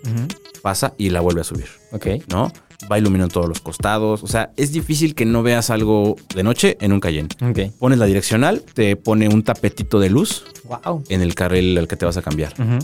pasa 0.62 0.94
y 0.98 1.10
la 1.12 1.22
vuelve 1.22 1.42
a 1.42 1.44
subir, 1.44 1.68
Ok. 1.92 2.08
¿no? 2.30 2.52
Va 2.92 3.00
iluminando 3.00 3.34
todos 3.34 3.48
los 3.48 3.62
costados, 3.62 4.22
o 4.24 4.28
sea, 4.28 4.52
es 4.58 4.72
difícil 4.74 5.16
que 5.16 5.26
no 5.26 5.44
veas 5.44 5.70
algo 5.70 6.18
de 6.36 6.44
noche 6.44 6.78
en 6.82 6.92
un 6.92 7.00
Cayenne. 7.00 7.30
Ok. 7.42 7.72
Pones 7.80 7.98
la 8.00 8.06
direccional, 8.06 8.62
te 8.74 8.96
pone 8.96 9.28
un 9.30 9.44
tapetito 9.44 10.00
de 10.00 10.10
luz 10.10 10.44
Wow. 10.66 11.04
en 11.10 11.22
el 11.22 11.36
carril 11.36 11.78
al 11.78 11.88
que 11.88 11.96
te 11.96 12.06
vas 12.06 12.18
a 12.18 12.22
cambiar. 12.22 12.54
E 12.60 12.80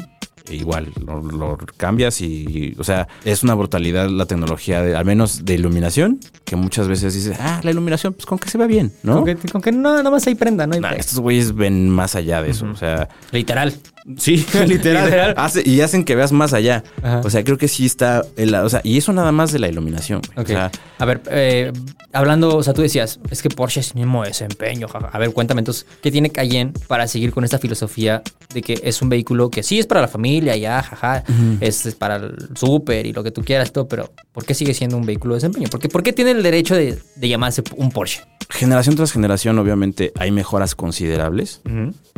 Igual, 0.49 0.91
lo, 1.05 1.21
lo 1.21 1.57
cambias 1.77 2.21
y, 2.21 2.75
o 2.77 2.83
sea, 2.83 3.07
es 3.25 3.43
una 3.43 3.53
brutalidad 3.53 4.09
la 4.09 4.25
tecnología, 4.25 4.81
de, 4.81 4.95
al 4.95 5.05
menos 5.05 5.45
de 5.45 5.53
iluminación, 5.53 6.19
que 6.45 6.55
muchas 6.55 6.87
veces 6.87 7.13
dices, 7.13 7.37
ah, 7.39 7.61
la 7.63 7.71
iluminación, 7.71 8.13
pues 8.13 8.25
con 8.25 8.39
que 8.39 8.49
se 8.49 8.57
ve 8.57 8.67
bien, 8.67 8.91
¿no? 9.03 9.23
Con 9.23 9.25
que, 9.25 9.49
con 9.49 9.61
que 9.61 9.71
no, 9.71 9.95
nada 9.95 10.09
más 10.09 10.25
ahí 10.27 10.35
prenda, 10.35 10.67
¿no? 10.67 10.73
hay 10.73 10.81
Nah, 10.81 10.93
estos 10.93 11.19
güeyes 11.19 11.53
ven 11.53 11.89
más 11.89 12.15
allá 12.15 12.41
de 12.41 12.51
eso, 12.51 12.65
o 12.65 12.75
sea, 12.75 13.09
Literal. 13.31 13.73
Sí, 14.17 14.37
literal. 14.67 15.05
Literal. 15.05 15.33
Hace- 15.37 15.63
y 15.67 15.81
hacen 15.81 16.03
que 16.03 16.15
veas 16.15 16.31
más 16.31 16.53
allá. 16.53 16.83
Ajá. 17.03 17.21
O 17.23 17.29
sea, 17.29 17.43
creo 17.43 17.57
que 17.57 17.67
sí 17.67 17.85
está. 17.85 18.23
el- 18.37 18.53
o 18.55 18.69
sea, 18.69 18.81
y 18.83 18.97
eso 18.97 19.13
nada 19.13 19.31
más 19.31 19.51
de 19.51 19.59
la 19.59 19.67
iluminación. 19.67 20.21
güey. 20.35 20.39
Ok. 20.43 20.49
O 20.49 20.53
sea, 20.53 20.71
a 20.97 21.05
ver, 21.05 21.21
eh, 21.29 21.71
hablando, 22.13 22.57
o 22.57 22.63
sea, 22.63 22.73
tú 22.73 22.81
decías, 22.81 23.19
es 23.29 23.41
que 23.41 23.49
Porsche 23.49 23.79
es 23.81 23.95
mismo 23.95 24.23
desempeño. 24.23 24.87
jaja. 24.87 25.09
A 25.11 25.17
ver, 25.19 25.31
cuéntame 25.33 25.59
entonces, 25.61 25.85
¿qué 26.01 26.11
tiene 26.11 26.29
Cayenne 26.29 26.73
para 26.87 27.07
seguir 27.07 27.31
con 27.31 27.43
esta 27.43 27.57
filosofía 27.59 28.21
de 28.53 28.61
que 28.61 28.79
es 28.83 29.01
un 29.01 29.09
vehículo 29.09 29.49
que 29.49 29.63
sí 29.63 29.79
es 29.79 29.85
para 29.87 30.01
la 30.01 30.07
familia, 30.07 30.55
ya, 30.57 30.81
jaja, 30.83 31.23
es, 31.61 31.85
es 31.85 31.95
para 31.95 32.17
el 32.17 32.49
súper 32.55 33.05
y 33.05 33.13
lo 33.13 33.23
que 33.23 33.31
tú 33.31 33.43
quieras, 33.43 33.71
todo, 33.71 33.87
pero 33.87 34.11
¿por 34.33 34.43
qué 34.45 34.53
sigue 34.53 34.73
siendo 34.73 34.97
un 34.97 35.05
vehículo 35.05 35.35
de 35.35 35.37
desempeño? 35.37 35.67
¿Por 35.69 35.79
qué, 35.79 35.87
por 35.89 36.03
qué 36.03 36.11
tiene 36.11 36.31
el 36.31 36.43
derecho 36.43 36.75
de, 36.75 36.99
de 37.15 37.29
llamarse 37.29 37.63
un 37.77 37.91
Porsche? 37.91 38.21
generación 38.49 38.97
tras 38.97 39.13
generación, 39.13 39.57
obviamente, 39.59 40.11
hay 40.19 40.31
mejoras 40.31 40.75
considerables. 40.75 41.61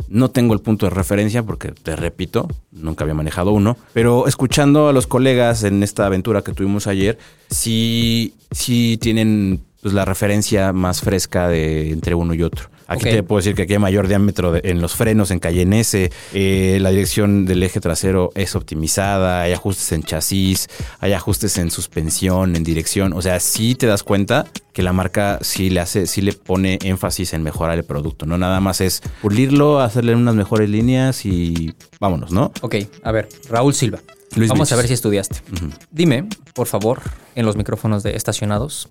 No 0.08 0.30
tengo 0.32 0.52
el 0.54 0.60
punto 0.60 0.86
de 0.86 0.90
referencia 0.90 1.44
porque, 1.44 1.73
te 1.74 1.96
repito, 1.96 2.48
nunca 2.72 3.04
había 3.04 3.14
manejado 3.14 3.52
uno. 3.52 3.76
Pero 3.92 4.26
escuchando 4.26 4.88
a 4.88 4.92
los 4.92 5.06
colegas 5.06 5.64
en 5.64 5.82
esta 5.82 6.06
aventura 6.06 6.42
que 6.42 6.52
tuvimos 6.52 6.86
ayer, 6.86 7.18
sí, 7.50 8.34
sí 8.50 8.98
tienen 9.00 9.60
pues, 9.82 9.94
la 9.94 10.04
referencia 10.04 10.72
más 10.72 11.02
fresca 11.02 11.48
de 11.48 11.90
entre 11.90 12.14
uno 12.14 12.34
y 12.34 12.42
otro. 12.42 12.70
Aquí 12.86 13.04
te 13.04 13.22
puedo 13.22 13.38
decir 13.38 13.54
que 13.54 13.62
aquí 13.62 13.72
hay 13.74 13.78
mayor 13.78 14.08
diámetro 14.08 14.52
de- 14.52 14.60
en 14.64 14.80
los 14.80 14.94
frenos, 14.94 15.30
en 15.30 15.38
Cayenne 15.38 15.80
S, 15.80 16.10
eh, 16.34 16.78
la 16.80 16.90
dirección 16.90 17.46
del 17.46 17.62
eje 17.62 17.80
trasero 17.80 18.30
es 18.34 18.54
optimizada, 18.54 19.42
hay 19.42 19.52
ajustes 19.52 19.92
en 19.92 20.02
chasis, 20.02 20.68
hay 21.00 21.12
ajustes 21.12 21.56
en 21.58 21.70
suspensión, 21.70 22.56
en 22.56 22.64
dirección. 22.64 23.12
O 23.14 23.22
sea, 23.22 23.40
sí 23.40 23.74
te 23.74 23.86
das 23.86 24.02
cuenta 24.02 24.46
que 24.72 24.82
la 24.82 24.92
marca 24.92 25.38
sí 25.42 25.70
le 25.70 25.80
hace, 25.80 26.06
sí 26.06 26.20
le 26.20 26.32
pone 26.32 26.78
énfasis 26.82 27.32
en 27.32 27.42
mejorar 27.42 27.78
el 27.78 27.84
producto. 27.84 28.26
No 28.26 28.36
nada 28.38 28.60
más 28.60 28.80
es 28.80 29.02
pulirlo, 29.22 29.80
hacerle 29.80 30.14
unas 30.14 30.34
mejores 30.34 30.68
líneas 30.68 31.24
y 31.24 31.74
vámonos, 32.00 32.32
¿no? 32.32 32.52
Ok, 32.60 32.76
a 33.02 33.12
ver, 33.12 33.28
Raúl 33.48 33.72
Silva. 33.74 34.00
Luis 34.36 34.48
Vamos 34.50 34.72
a 34.72 34.76
ver 34.76 34.88
si 34.88 34.94
estudiaste. 34.94 35.36
Dime, 35.92 36.26
por 36.54 36.66
favor, 36.66 37.00
en 37.36 37.46
los 37.46 37.54
micrófonos 37.56 38.02
de 38.02 38.16
estacionados, 38.16 38.88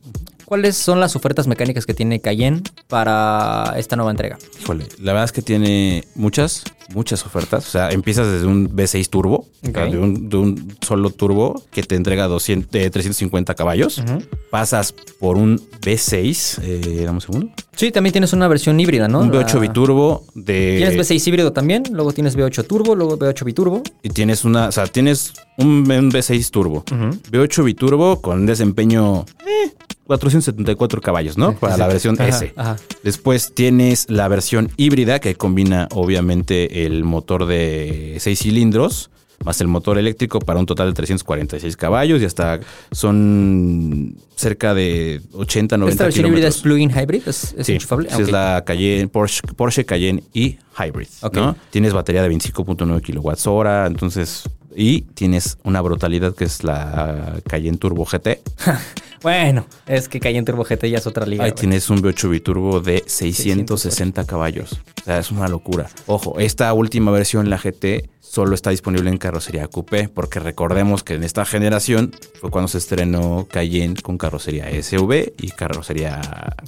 ¿cuáles 0.54 0.78
son 0.78 1.00
las 1.00 1.16
ofertas 1.16 1.48
mecánicas 1.48 1.88
que 1.88 1.96
tiene 1.96 2.22
Cayenne 2.22 2.62
para 2.88 3.74
esta 3.76 3.96
nueva 3.96 4.12
entrega? 4.12 4.38
Híjole, 4.62 4.86
la 5.00 5.14
verdad 5.14 5.24
es 5.24 5.32
que 5.32 5.42
tiene 5.42 6.04
muchas, 6.14 6.64
muchas 6.94 7.26
ofertas. 7.26 7.66
O 7.66 7.72
sea, 7.72 7.90
empiezas 7.90 8.32
desde 8.32 8.46
un 8.46 8.70
V6 8.70 9.10
turbo, 9.10 9.48
de, 9.64 9.98
un, 9.98 10.30
de 10.30 10.38
un 10.38 10.78
solo 10.80 11.10
turbo 11.10 11.64
que 11.72 11.82
te 11.82 11.96
entrega 11.96 12.28
200, 12.28 12.70
eh, 12.72 12.92
350 12.92 13.56
caballos. 13.56 14.04
Pasas 14.52 14.94
por 15.20 15.38
un 15.38 15.58
V6, 15.82 16.60
eh, 16.62 17.02
dame 17.04 17.16
un 17.16 17.22
segundo. 17.22 17.50
Sí, 17.76 17.92
también 17.92 18.12
tienes 18.12 18.34
una 18.34 18.48
versión 18.48 18.80
híbrida, 18.80 19.08
¿no? 19.08 19.20
Un 19.22 19.32
V8 19.32 19.56
La- 19.56 19.60
biturbo 19.62 20.26
de... 20.36 20.76
Tienes 20.78 20.96
V6 21.12 21.28
híbrido 21.28 21.52
también, 21.54 21.84
luego 21.92 22.12
tienes 22.14 22.38
V8 22.38 22.66
turbo, 22.68 22.96
luego 22.96 23.18
V8 23.18 23.44
biturbo. 23.46 23.82
Y 24.04 24.10
tienes 24.10 24.46
una, 24.46 24.68
o 24.68 24.72
sea, 24.72 24.86
tienes 24.88 25.34
un, 25.58 25.68
un 25.92 26.12
V6 26.12 26.50
turbo, 26.52 26.84
V8 26.86 27.64
biturbo 27.64 28.22
con 28.22 28.46
desempeño 28.46 29.26
eh, 29.46 29.72
474 30.06 31.02
caballos, 31.02 31.38
¿no? 31.38 31.56
Para 31.56 31.78
la 31.78 31.88
versión 31.88 32.16
Ajá, 32.20 32.28
S. 32.30 32.54
ajá. 32.56 32.76
Después 33.04 33.54
tienes 33.56 34.10
la 34.10 34.28
versión 34.28 34.70
híbrida 34.78 35.20
que 35.20 35.36
combina 35.36 35.88
obviamente 35.92 36.86
el 36.86 37.04
motor 37.04 37.46
de 37.46 38.18
6 38.20 38.40
cilindros 38.40 39.10
más 39.44 39.60
el 39.62 39.68
motor 39.68 39.98
eléctrico 39.98 40.40
para 40.40 40.60
un 40.60 40.66
total 40.66 40.88
de 40.90 40.94
346 40.94 41.76
caballos 41.78 42.22
y 42.22 42.26
hasta 42.26 42.60
son 42.92 44.16
cerca 44.36 44.74
de 44.74 45.22
80, 45.34 45.78
90 45.78 45.92
Esta 45.94 46.04
versión 46.06 46.28
híbrida 46.28 46.48
es 46.48 46.58
plug-in 46.62 46.90
hybrid, 46.90 47.22
es, 47.28 47.54
es 47.58 47.66
Sí, 47.68 47.74
enchufable. 47.74 48.10
sí, 48.10 48.16
Ok. 48.16 48.22
es 48.22 48.32
la 48.32 48.64
Cayenne, 48.66 49.08
Porsche, 49.08 49.42
Porsche 49.56 49.86
Cayenne 49.86 50.24
y 50.34 50.58
Hybrid. 50.78 51.08
Ok. 51.22 51.36
¿no? 51.36 51.56
Tienes 51.70 51.94
batería 51.94 52.22
de 52.24 52.30
25.9 52.32 53.02
kilowatts 53.02 53.48
hora, 53.48 53.86
entonces... 53.88 54.44
Y 54.76 55.02
tienes 55.02 55.60
una 55.64 55.82
brutalidad 55.82 56.34
que 56.34 56.46
es 56.46 56.64
la 56.64 57.36
Cayenne 57.48 57.78
Turbo 57.78 58.06
GT. 58.06 58.40
Bueno, 59.24 59.66
es 59.88 60.08
que 60.10 60.20
Cayenne 60.20 60.46
Turbo 60.46 60.64
GT 60.64 60.90
ya 60.90 60.98
es 61.00 61.08
otra 61.08 61.26
liga. 61.26 61.44
Ahí 61.46 61.52
güey. 61.52 61.60
tienes 61.62 61.90
un 61.90 62.02
V8 62.04 62.30
biturbo 62.30 62.80
de 62.82 63.04
660 63.08 64.26
caballos. 64.26 64.74
O 65.02 65.06
sea, 65.06 65.18
es 65.20 65.32
una 65.32 65.48
locura. 65.48 65.90
Ojo, 66.08 66.40
esta 66.40 66.72
última 66.74 67.10
versión, 67.12 67.50
la 67.50 67.58
GT, 67.58 68.10
solo 68.20 68.56
está 68.56 68.72
disponible 68.72 69.10
en 69.10 69.18
carrocería 69.18 69.68
coupé, 69.68 70.08
porque 70.10 70.40
recordemos 70.40 71.04
que 71.04 71.14
en 71.16 71.24
esta 71.24 71.46
generación 71.46 72.16
fue 72.42 72.50
cuando 72.50 72.68
se 72.68 72.80
estrenó 72.80 73.48
Cayenne 73.50 73.96
con 74.02 74.18
carrocería 74.18 74.66
SUV 74.82 75.34
y 75.38 75.52
carrocería 75.52 76.20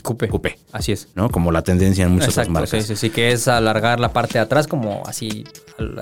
Coupé. 0.03 0.28
coupé. 0.28 0.60
Así 0.72 0.91
es. 0.91 1.08
¿no? 1.16 1.30
Como 1.30 1.51
la 1.51 1.62
tendencia 1.64 2.06
en 2.06 2.12
muchas 2.12 2.30
otras 2.38 2.47
Exacto, 2.47 2.68
sí, 2.68 2.76
marcas. 2.76 2.88
sí, 2.88 2.95
sí, 2.95 3.10
que 3.10 3.32
es 3.32 3.47
alargar 3.47 3.99
la 3.99 4.14
parte 4.14 4.34
de 4.34 4.39
atrás 4.41 4.68
como 4.68 5.03
así, 5.08 5.43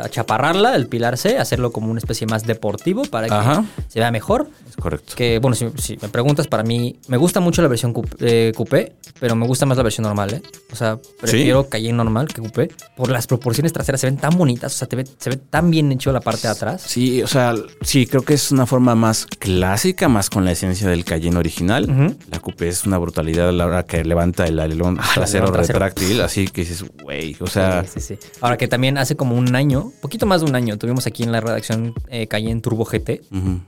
achaparrarla, 0.01 0.75
el 0.75 0.87
pilar 0.87 1.17
C, 1.17 1.37
hacerlo 1.37 1.71
como 1.71 1.89
una 1.91 1.99
especie 1.99 2.27
más 2.27 2.45
deportivo 2.45 3.03
para 3.03 3.27
que 3.27 3.33
Ajá. 3.33 3.63
se 3.87 3.99
vea 3.99 4.11
mejor. 4.11 4.49
Es 4.67 4.75
correcto. 4.75 5.13
Que, 5.15 5.39
bueno, 5.39 5.55
si, 5.55 5.67
si 5.77 5.97
me 6.01 6.09
preguntas, 6.09 6.42
para 6.47 6.63
mí, 6.63 6.99
me 7.07 7.17
gusta 7.17 7.39
mucho 7.39 7.61
la 7.61 7.67
versión 7.67 7.93
eh, 8.19 8.51
coupé, 8.55 8.93
pero 9.19 9.35
me 9.35 9.45
gusta 9.47 9.65
más 9.65 9.77
la 9.77 9.83
versión 9.83 10.03
normal, 10.03 10.33
¿eh? 10.33 10.41
O 10.71 10.75
sea, 10.75 10.99
prefiero 11.19 11.69
Cayenne 11.69 11.97
normal 11.97 12.27
que 12.27 12.41
coupé. 12.41 12.69
Por 12.95 13.09
las 13.09 13.27
proporciones 13.27 13.73
traseras 13.73 14.01
se 14.01 14.07
ven 14.07 14.17
tan 14.17 14.37
bonitas, 14.37 14.73
o 14.75 14.77
sea, 14.77 14.87
te 14.87 14.95
ve- 14.95 15.07
se 15.17 15.29
ve 15.29 15.37
tan 15.37 15.69
bien 15.71 15.91
hecho 15.91 16.11
la 16.11 16.19
parte 16.21 16.43
de 16.47 16.53
atrás. 16.53 16.81
Sí, 16.85 17.21
o 17.21 17.27
sea, 17.27 17.53
sí, 17.81 18.05
creo 18.07 18.23
que 18.23 18.33
es 18.33 18.51
una 18.51 18.65
forma 18.65 18.95
más 18.95 19.25
clásica, 19.25 20.07
más 20.09 20.29
con 20.29 20.45
la 20.45 20.51
esencia 20.51 20.87
del 20.89 21.05
Cayenne 21.05 21.37
original. 21.37 22.17
La 22.31 22.39
coupé 22.39 22.67
es 22.69 22.85
una 22.85 22.97
brutalidad 22.97 23.49
a 23.49 23.51
la 23.51 23.65
hora 23.65 23.83
que 23.83 24.03
levanta 24.03 24.45
el 24.45 24.59
alerón 24.59 24.97
Ah, 24.99 25.09
trasero 25.13 25.51
trasero. 25.51 25.79
retráctil, 25.79 26.21
así 26.21 26.47
que 26.47 26.61
dices, 26.61 26.83
güey, 27.03 27.35
o 27.39 27.47
sea, 27.47 27.83
Sí, 27.85 27.99
sí, 27.99 28.15
sí. 28.19 28.27
Ahora 28.41 28.57
que 28.57 28.67
también 28.67 28.97
hace 28.97 29.15
como 29.15 29.35
un 29.37 29.55
año, 29.55 29.91
poquito 30.01 30.25
más 30.25 30.41
de 30.41 30.47
un 30.47 30.55
año, 30.55 30.77
tuvimos 30.77 31.05
aquí 31.07 31.23
en 31.23 31.31
la 31.31 31.41
redacción 31.41 31.93
eh, 32.09 32.27
Cayenne 32.27 32.61
Turbo 32.61 32.85
GT. 32.85 33.21
ujú, 33.31 33.59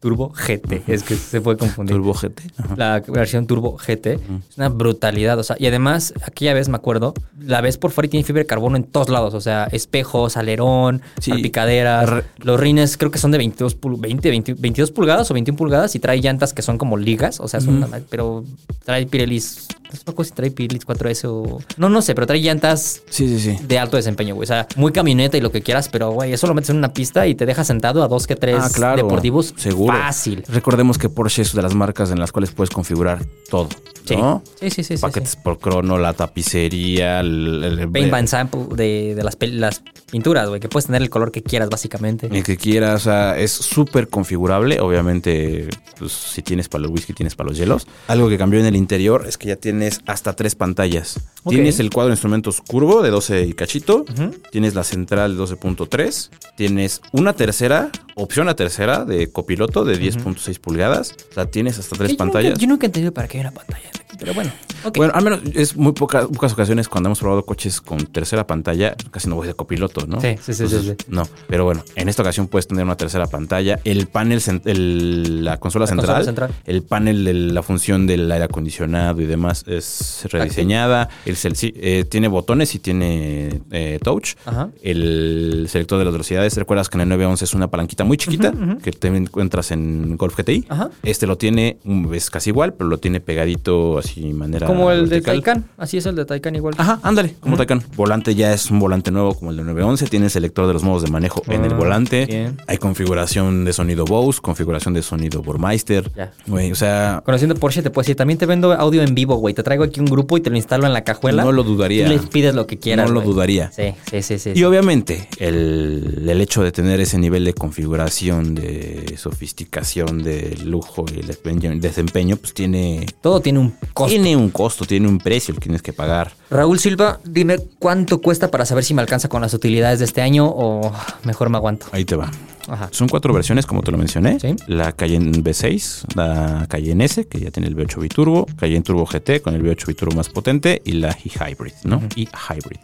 Turbo 0.00 0.30
GT, 0.34 0.82
es 0.86 1.02
que 1.02 1.14
se 1.14 1.42
puede 1.42 1.58
confundir. 1.58 1.94
Turbo 1.94 2.14
GT. 2.14 2.40
ajá. 2.56 2.74
La 2.76 3.00
versión 3.06 3.46
Turbo 3.46 3.76
GT 3.76 4.14
es 4.14 4.20
una 4.56 4.70
brutalidad, 4.70 5.38
o 5.38 5.42
sea, 5.42 5.56
y 5.58 5.66
además, 5.66 6.14
aquella 6.24 6.54
vez 6.54 6.70
me 6.70 6.76
acuerdo, 6.76 7.12
la 7.38 7.60
ves 7.60 7.76
por 7.76 7.90
fuera 7.90 8.06
y 8.06 8.08
tiene 8.08 8.24
fibra 8.24 8.40
de 8.40 8.46
carbono 8.46 8.76
en 8.76 8.84
todos 8.84 9.10
lados, 9.10 9.34
o 9.34 9.40
sea, 9.42 9.64
espejos, 9.72 10.38
alerón, 10.38 11.02
Sí. 11.20 11.32
salpicaderas, 11.32 12.24
los 12.38 12.58
rines 12.58 12.96
creo 12.96 13.10
que 13.10 13.18
son 13.18 13.30
de 13.30 13.36
22, 13.38 13.78
pul- 13.78 14.00
20, 14.00 14.30
20 14.30 14.54
22 14.54 14.90
pulgadas 14.90 15.30
o 15.30 15.34
21 15.34 15.56
pulgadas 15.58 15.94
y 15.94 15.98
trae 15.98 16.18
llantas 16.20 16.54
que 16.54 16.62
son 16.62 16.78
como 16.78 16.96
ligas, 16.96 17.38
o 17.38 17.46
sea, 17.48 17.60
son, 17.60 17.86
pero 18.08 18.44
trae 18.84 19.04
Pirellis, 19.06 19.68
no 20.06 20.12
sé 20.24 20.24
si 20.24 20.30
trae 20.34 20.50
Pirellis 20.50 20.86
4S 20.86 21.24
o... 21.28 21.58
No, 21.76 21.88
no 21.88 22.02
sé, 22.02 22.14
pero 22.14 22.26
trae 22.26 22.40
llantas 22.40 23.02
Sí, 23.10 23.28
sí, 23.28 23.40
sí. 23.40 23.64
de 23.66 23.78
alto 23.78 23.96
desempeño, 23.96 24.34
güey. 24.34 24.44
O 24.44 24.46
sea, 24.46 24.66
muy 24.76 24.92
camioneta 24.92 25.36
y 25.36 25.40
lo 25.40 25.50
que 25.50 25.62
quieras, 25.62 25.88
pero, 25.88 26.10
güey, 26.12 26.32
eso 26.32 26.46
lo 26.46 26.54
metes 26.54 26.70
en 26.70 26.76
una 26.76 26.92
pista 26.92 27.26
y 27.26 27.34
te 27.34 27.46
deja 27.46 27.64
sentado 27.64 28.02
a 28.02 28.08
dos 28.08 28.26
que 28.26 28.36
tres 28.36 28.56
Ah, 28.60 28.70
claro. 28.72 28.96
deportivos. 28.96 29.54
Seguro. 29.56 29.96
Fácil. 29.96 30.44
Recordemos 30.48 30.98
que 30.98 31.08
Porsche 31.08 31.42
es 31.42 31.52
de 31.54 31.62
las 31.62 31.74
marcas 31.74 32.10
en 32.10 32.18
las 32.20 32.32
cuales 32.32 32.50
puedes 32.52 32.70
configurar 32.70 33.24
todo. 33.48 33.68
Sí. 34.14 34.20
¿no? 34.20 34.42
Sí, 34.60 34.70
sí, 34.70 34.84
sí. 34.84 34.96
Paquetes 34.96 35.30
sí. 35.30 35.38
por 35.42 35.58
crono, 35.58 35.98
la 35.98 36.12
tapicería, 36.14 37.20
el, 37.20 37.62
el- 37.80 37.90
Paint 37.90 38.10
by 38.10 38.26
sample 38.26 38.66
de, 38.76 39.14
de 39.14 39.22
las, 39.24 39.36
las 39.40 39.82
pinturas, 40.10 40.48
güey, 40.48 40.60
que 40.60 40.68
puedes 40.68 40.86
tener 40.86 41.02
el 41.02 41.10
color 41.10 41.32
que 41.32 41.42
quieras, 41.42 41.68
básicamente. 41.70 42.28
el 42.30 42.42
que 42.42 42.56
quieras. 42.56 43.02
O 43.02 43.04
sea, 43.04 43.38
es 43.38 43.52
súper 43.52 44.08
configurable. 44.08 44.80
Obviamente, 44.80 45.68
pues, 45.98 46.12
si 46.12 46.42
tienes 46.42 46.68
para 46.68 46.82
los 46.82 46.90
whisky, 46.92 47.12
tienes 47.12 47.34
para 47.34 47.48
los 47.50 47.58
hielos. 47.58 47.86
Algo 48.08 48.28
que 48.28 48.38
cambió 48.38 48.60
en 48.60 48.66
el 48.66 48.76
interior 48.76 49.24
es 49.26 49.38
que 49.38 49.48
ya 49.48 49.56
tienes 49.56 50.00
hasta 50.06 50.34
tres 50.34 50.54
pantallas. 50.54 51.20
Tienes 51.48 51.80
el 51.80 51.90
cuadro 51.90 52.08
de 52.08 52.14
instrumentos 52.14 52.60
curvo 52.60 53.02
de 53.02 53.10
12 53.10 53.44
y 53.46 53.52
cachito. 53.54 54.04
Tienes 54.50 54.74
la 54.74 54.84
central 54.84 55.36
de 55.36 55.42
12.3. 55.42 56.30
Tienes 56.56 57.00
una 57.12 57.32
tercera, 57.32 57.90
opción 58.14 58.48
a 58.48 58.54
tercera 58.54 59.04
de 59.04 59.30
copiloto 59.30 59.84
de 59.84 59.98
10.6 59.98 60.58
pulgadas. 60.60 61.14
O 61.30 61.34
sea, 61.34 61.46
tienes 61.46 61.78
hasta 61.78 61.96
tres 61.96 62.10
yo 62.10 62.12
nunca- 62.14 62.24
pantallas. 62.24 62.58
Yo 62.58 62.66
nunca 62.68 62.86
he 62.86 62.88
entendido 62.88 63.12
para 63.12 63.26
qué 63.28 63.38
hay 63.38 63.42
una 63.42 63.52
pantalla. 63.52 63.88
Pero 64.18 64.34
bueno. 64.34 64.50
Bueno, 64.96 65.12
al 65.14 65.22
menos 65.24 65.40
es 65.54 65.76
muy 65.76 65.92
poca- 65.92 66.26
pocas 66.26 66.54
ocasiones 66.54 66.88
cuando 66.88 67.08
hemos 67.08 67.18
probado 67.18 67.44
coches 67.44 67.82
con 67.82 67.98
tercera 68.06 68.46
pantalla, 68.46 68.96
casi 69.10 69.28
no 69.28 69.34
voy 69.34 69.46
de 69.46 69.52
copiloto, 69.54 70.06
¿no? 70.06 70.20
Sí, 70.22 70.36
sí, 70.40 70.54
sí, 70.54 70.68
sí, 70.68 70.78
sí. 70.80 70.92
No, 71.08 71.28
pero 71.48 71.64
bueno, 71.64 71.84
en 71.96 72.08
esta 72.08 72.22
ocasión 72.22 72.48
puedes 72.48 72.66
tener 72.66 72.84
una 72.84 72.96
tercera 72.96 73.26
pantalla, 73.26 73.78
el 73.84 74.06
panel, 74.06 74.40
el- 74.64 75.44
la 75.44 75.58
consola 75.58 75.82
La 75.84 75.88
central, 75.88 76.06
consola 76.06 76.24
central. 76.24 76.50
el 76.64 76.82
panel 76.82 77.24
de 77.26 77.34
la 77.34 77.62
función 77.62 78.06
del 78.06 78.30
aire 78.32 78.44
acondicionado 78.46 79.20
y 79.20 79.26
demás 79.26 79.64
es 79.66 80.24
rediseñada, 80.30 81.10
el 81.26 81.36
eh, 81.62 82.04
tiene 82.08 82.28
botones 82.28 82.74
y 82.74 82.78
tiene 82.78 83.60
eh, 83.70 83.98
touch, 84.02 84.34
Ajá. 84.46 84.70
el 84.82 85.66
selector 85.68 85.98
de 85.98 86.04
las 86.06 86.12
velocidades, 86.12 86.56
recuerdas 86.56 86.88
que 86.88 86.96
en 86.96 87.02
el 87.02 87.08
911 87.10 87.44
es 87.44 87.54
una 87.54 87.68
palanquita 87.68 88.04
muy 88.04 88.16
chiquita 88.16 88.52
que 88.82 88.92
te 88.92 89.08
encuentras 89.08 89.70
en 89.72 90.16
Golf 90.16 90.36
GTI, 90.38 90.66
Ajá. 90.70 90.90
este 91.02 91.26
lo 91.26 91.36
tiene, 91.36 91.78
es 92.14 92.30
casi 92.30 92.48
igual, 92.50 92.72
pero 92.74 92.88
lo 92.88 92.96
tiene 92.98 93.20
pegadito 93.20 93.99
así 94.00 94.32
manera. 94.32 94.66
Como 94.66 94.90
el 94.90 95.04
de 95.08 95.20
vertical. 95.20 95.34
Taycan. 95.42 95.64
Así 95.78 95.96
es 95.98 96.06
el 96.06 96.16
de 96.16 96.24
Taycan 96.24 96.54
igual. 96.56 96.74
Ajá, 96.78 96.98
ándale, 97.02 97.36
como 97.40 97.56
Taycan. 97.56 97.82
Volante 97.96 98.34
ya 98.34 98.52
es 98.52 98.70
un 98.70 98.78
volante 98.80 99.10
nuevo 99.10 99.34
como 99.34 99.50
el 99.52 99.56
de 99.56 99.62
911. 99.64 100.06
Tiene 100.08 100.28
selector 100.30 100.66
de 100.66 100.72
los 100.72 100.82
modos 100.82 101.02
de 101.02 101.10
manejo 101.10 101.42
en 101.46 101.64
el 101.64 101.72
Ah, 101.72 101.76
volante. 101.76 102.26
bien. 102.26 102.56
Hay 102.66 102.78
configuración 102.78 103.64
de 103.64 103.72
sonido 103.72 104.04
Bose, 104.04 104.40
configuración 104.40 104.94
de 104.94 105.02
sonido 105.02 105.42
Burmeister. 105.42 106.10
Ya. 106.16 106.32
Güey, 106.46 106.72
o 106.72 106.74
sea, 106.74 107.22
Conociendo 107.24 107.54
Porsche 107.54 107.82
te 107.82 107.90
puedo 107.90 108.02
decir, 108.02 108.16
también 108.16 108.38
te 108.38 108.46
vendo 108.46 108.72
audio 108.72 109.02
en 109.02 109.14
vivo, 109.14 109.36
güey. 109.36 109.54
Te 109.54 109.62
traigo 109.62 109.84
aquí 109.84 110.00
un 110.00 110.06
grupo 110.06 110.36
y 110.36 110.40
te 110.40 110.50
lo 110.50 110.56
instalo 110.56 110.86
en 110.86 110.92
la 110.92 111.04
cajuela. 111.04 111.44
no 111.44 111.52
lo 111.52 111.62
dudaría. 111.62 112.06
Tú 112.06 112.12
le 112.12 112.18
pides 112.18 112.54
lo 112.54 112.66
que 112.66 112.78
quieras. 112.78 113.06
No 113.06 113.14
lo 113.14 113.20
güey. 113.20 113.32
dudaría. 113.34 113.70
Sí, 113.72 113.94
sí, 114.10 114.22
sí, 114.22 114.38
sí. 114.38 114.52
Y 114.54 114.64
obviamente 114.64 115.28
el, 115.38 116.24
el 116.28 116.40
hecho 116.40 116.62
de 116.62 116.72
tener 116.72 117.00
ese 117.00 117.18
nivel 117.18 117.44
de 117.44 117.54
configuración, 117.54 118.54
de 118.54 119.14
sofisticación, 119.16 120.22
de 120.22 120.56
lujo 120.64 121.04
y 121.14 121.20
el 121.20 121.80
desempeño, 121.80 122.36
pues 122.36 122.54
tiene, 122.54 123.06
Todo 123.20 123.40
tiene 123.40 123.58
un 123.58 123.74
costo. 123.92 124.10
tiene 124.10 124.36
un 124.36 124.50
costo, 124.50 124.84
tiene 124.84 125.08
un 125.08 125.18
precio 125.18 125.54
que 125.54 125.60
tienes 125.60 125.82
que 125.82 125.92
pagar. 125.92 126.32
Raúl 126.50 126.78
Silva, 126.78 127.20
dime 127.24 127.58
cuánto 127.78 128.20
cuesta 128.20 128.50
para 128.50 128.64
saber 128.64 128.84
si 128.84 128.94
me 128.94 129.02
alcanza 129.02 129.28
con 129.28 129.42
las 129.42 129.54
utilidades 129.54 129.98
de 129.98 130.04
este 130.04 130.22
año 130.22 130.46
o 130.46 130.92
mejor 131.24 131.50
me 131.50 131.56
aguanto. 131.56 131.86
Ahí 131.92 132.04
te 132.04 132.16
va. 132.16 132.30
Ajá. 132.70 132.88
Son 132.92 133.08
cuatro 133.08 133.32
versiones, 133.34 133.66
como 133.66 133.82
te 133.82 133.90
lo 133.90 133.98
mencioné. 133.98 134.38
Sí. 134.40 134.54
La 134.66 134.92
Cayenne 134.92 135.32
V6, 135.32 136.14
la 136.14 136.66
Cayenne 136.68 137.04
S, 137.04 137.26
que 137.26 137.40
ya 137.40 137.50
tiene 137.50 137.68
el 137.68 137.76
V8 137.76 138.00
Biturbo, 138.00 138.46
Cayenne 138.56 138.82
Turbo 138.82 139.04
GT 139.06 139.42
con 139.42 139.54
el 139.54 139.62
V8 139.62 139.86
Biturbo 139.86 140.16
más 140.16 140.28
potente 140.28 140.80
y 140.84 140.92
la 140.92 141.10
e-Hybrid, 141.10 141.72
¿no? 141.84 142.00
E-Hybrid. 142.16 142.78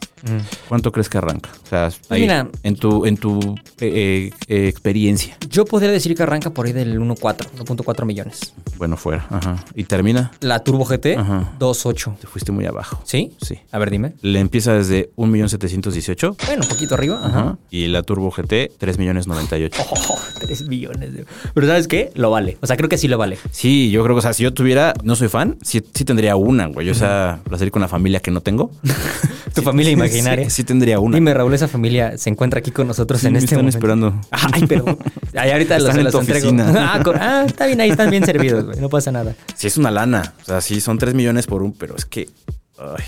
¿Cuánto 0.68 0.91
crees 0.91 1.09
que 1.09 1.18
arranca? 1.18 1.51
O 1.64 1.66
sea, 1.66 1.91
ahí, 2.09 2.22
mira. 2.22 2.49
en 2.62 2.76
tu, 2.76 3.07
en 3.07 3.16
tu 3.16 3.55
eh, 3.80 4.30
eh, 4.49 4.68
experiencia. 4.68 5.37
Yo 5.49 5.64
podría 5.64 5.91
decir 5.91 6.14
que 6.16 6.22
arranca 6.22 6.51
por 6.51 6.66
ahí 6.66 6.72
del 6.72 6.99
1.4, 7.01 7.37
1.4 7.64 8.05
millones. 8.05 8.53
Bueno, 8.76 8.97
fuera. 8.97 9.26
Ajá. 9.30 9.64
Y 9.74 9.84
termina. 9.84 10.32
La 10.41 10.64
Turbo 10.64 10.84
GT, 10.84 11.16
Ajá. 11.16 11.53
2.8. 11.61 12.18
Te 12.18 12.26
fuiste 12.26 12.51
muy 12.51 12.66
abajo. 12.66 13.01
¿Sí? 13.05 13.34
Sí. 13.41 13.59
A 13.70 13.78
ver, 13.78 13.91
dime. 13.91 14.14
Le 14.22 14.41
empieza 14.41 14.72
desde 14.72 15.11
1.718.000. 15.16 16.47
Bueno, 16.47 16.62
un 16.62 16.68
poquito 16.68 16.95
arriba. 16.95 17.20
Ajá. 17.22 17.59
Y 17.70 17.87
la 17.87 18.03
Turbo 18.03 18.30
GT, 18.30 18.72
3.098.000. 18.78 19.76
Oh, 20.09 20.18
3 20.41 20.68
millones. 20.68 21.12
de- 21.12 21.27
Pero 21.55 21.66
¿sabes 21.66 21.87
qué? 21.89 22.11
Lo 22.14 22.31
vale. 22.31 22.57
O 22.61 22.66
sea, 22.66 22.77
creo 22.77 22.89
que 22.89 22.97
sí 22.99 23.09
lo 23.09 23.18
vale. 23.18 23.39
Sí, 23.51 23.91
yo 23.91 24.03
creo 24.03 24.14
que, 24.16 24.18
o 24.20 24.22
sea, 24.22 24.33
si 24.33 24.43
yo 24.43 24.53
tuviera, 24.55 24.95
no 25.03 25.16
soy 25.16 25.29
fan, 25.29 25.59
sí, 25.62 25.83
sí 25.95 26.05
tendría 26.05 26.37
una, 26.37 26.66
güey. 26.66 26.89
O 26.91 26.95
sea, 26.95 27.41
la 27.51 27.59
serie 27.59 27.70
con 27.70 27.83
la 27.83 27.89
familia 27.89 28.20
que 28.20 28.31
no 28.31 28.41
tengo. 28.41 28.70
Tu 29.55 29.62
familia 29.62 29.91
imaginaria. 29.93 30.45
Sí, 30.51 30.57
sí 30.57 30.64
tendría 30.64 31.01
una. 31.01 31.14
Dime, 31.14 31.33
Raúl, 31.33 31.55
esa 31.55 31.66
familia 31.66 32.18
se 32.18 32.29
encuentra 32.29 32.59
aquí 32.61 32.70
con 32.72 32.87
nosotros 32.87 33.24
en 33.24 33.33
me 33.33 33.39
este 33.39 33.47
están 33.55 33.59
momento. 33.61 33.79
esperando. 33.79 34.20
Ay, 34.31 34.66
perdón. 34.66 34.99
Ay, 35.35 35.51
ahorita 35.51 35.79
los, 35.79 35.89
Están 35.89 35.99
en 36.01 36.05
los 36.05 36.14
entrego. 36.14 36.51
Ah, 36.79 37.01
con- 37.03 37.16
ah, 37.16 37.45
está 37.47 37.64
bien, 37.66 37.81
ahí 37.81 37.89
están 37.91 38.11
bien 38.11 38.24
servidos, 38.27 38.66
güey. 38.66 38.79
No 38.81 38.91
pasa 38.91 39.11
nada. 39.12 39.35
Sí, 39.55 39.66
es 39.68 39.79
una 39.79 39.91
lana. 39.91 40.35
O 40.43 40.45
sea, 40.45 40.61
sí, 40.61 40.81
son 40.83 40.99
3 40.99 41.14
millones 41.14 41.47
por 41.47 41.62
un, 41.62 41.72
pero 41.72 41.97
es 41.97 42.05
que. 42.05 42.29
Ay, 42.79 43.05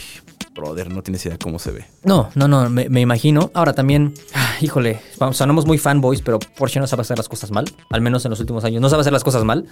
brother, 0.59 0.90
no 0.90 1.02
tienes 1.02 1.24
idea 1.26 1.38
cómo 1.38 1.59
se 1.59 1.70
ve. 1.70 1.84
No, 2.04 2.28
no, 2.34 2.48
no, 2.48 2.68
me, 2.68 2.88
me 2.88 3.00
imagino. 3.00 3.50
Ahora 3.54 3.72
también, 3.72 4.14
ah, 4.34 4.54
híjole, 4.61 5.00
vamos, 5.18 5.36
sonamos 5.36 5.66
muy 5.66 5.78
fanboys, 5.78 6.20
pero 6.20 6.38
Porsche 6.38 6.80
no 6.80 6.86
sabe 6.86 7.02
hacer 7.02 7.16
las 7.16 7.28
cosas 7.28 7.50
mal. 7.50 7.64
Al 7.90 8.00
menos 8.00 8.24
en 8.24 8.30
los 8.30 8.40
últimos 8.40 8.64
años. 8.64 8.80
No 8.82 8.88
sabe 8.88 9.00
hacer 9.02 9.12
las 9.12 9.24
cosas 9.24 9.44
mal. 9.44 9.66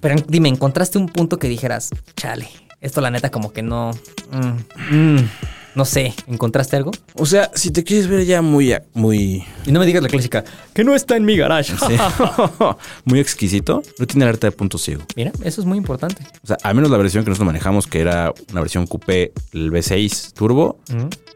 Pero 0.00 0.16
dime, 0.28 0.48
¿encontraste 0.48 0.98
un 0.98 1.08
punto 1.08 1.38
que 1.38 1.48
dijeras, 1.48 1.90
chale, 2.16 2.48
esto 2.80 3.00
la 3.00 3.10
neta 3.10 3.30
como 3.30 3.52
que 3.52 3.62
no... 3.62 3.92
mm, 4.30 4.94
mm, 5.16 5.30
no 5.74 5.84
sé, 5.84 6.14
¿encontraste 6.26 6.76
algo? 6.76 6.92
O 7.14 7.26
sea, 7.26 7.50
si 7.54 7.70
te 7.70 7.84
quieres 7.84 8.06
ver 8.06 8.24
ya 8.24 8.42
muy, 8.42 8.74
muy, 8.92 9.44
Y 9.66 9.72
no 9.72 9.80
me 9.80 9.86
digas 9.86 10.02
la 10.02 10.08
clásica, 10.08 10.44
que 10.72 10.84
no 10.84 10.94
está 10.94 11.16
en 11.16 11.24
mi 11.24 11.36
garage. 11.36 11.74
sí, 11.86 11.96
muy 13.04 13.20
exquisito, 13.20 13.82
no 13.98 14.06
tiene 14.06 14.24
alerta 14.24 14.46
de 14.46 14.52
punto 14.52 14.78
ciego. 14.78 15.02
Mira, 15.16 15.32
eso 15.42 15.60
es 15.60 15.66
muy 15.66 15.78
importante. 15.78 16.22
O 16.42 16.46
sea, 16.46 16.56
al 16.62 16.74
menos 16.74 16.90
la 16.90 16.98
versión 16.98 17.24
que 17.24 17.30
nosotros 17.30 17.46
manejamos, 17.46 17.86
que 17.86 18.00
era 18.00 18.32
una 18.50 18.60
versión 18.60 18.86
coupé, 18.86 19.32
el 19.52 19.70
V6 19.72 20.32
Turbo, 20.32 20.78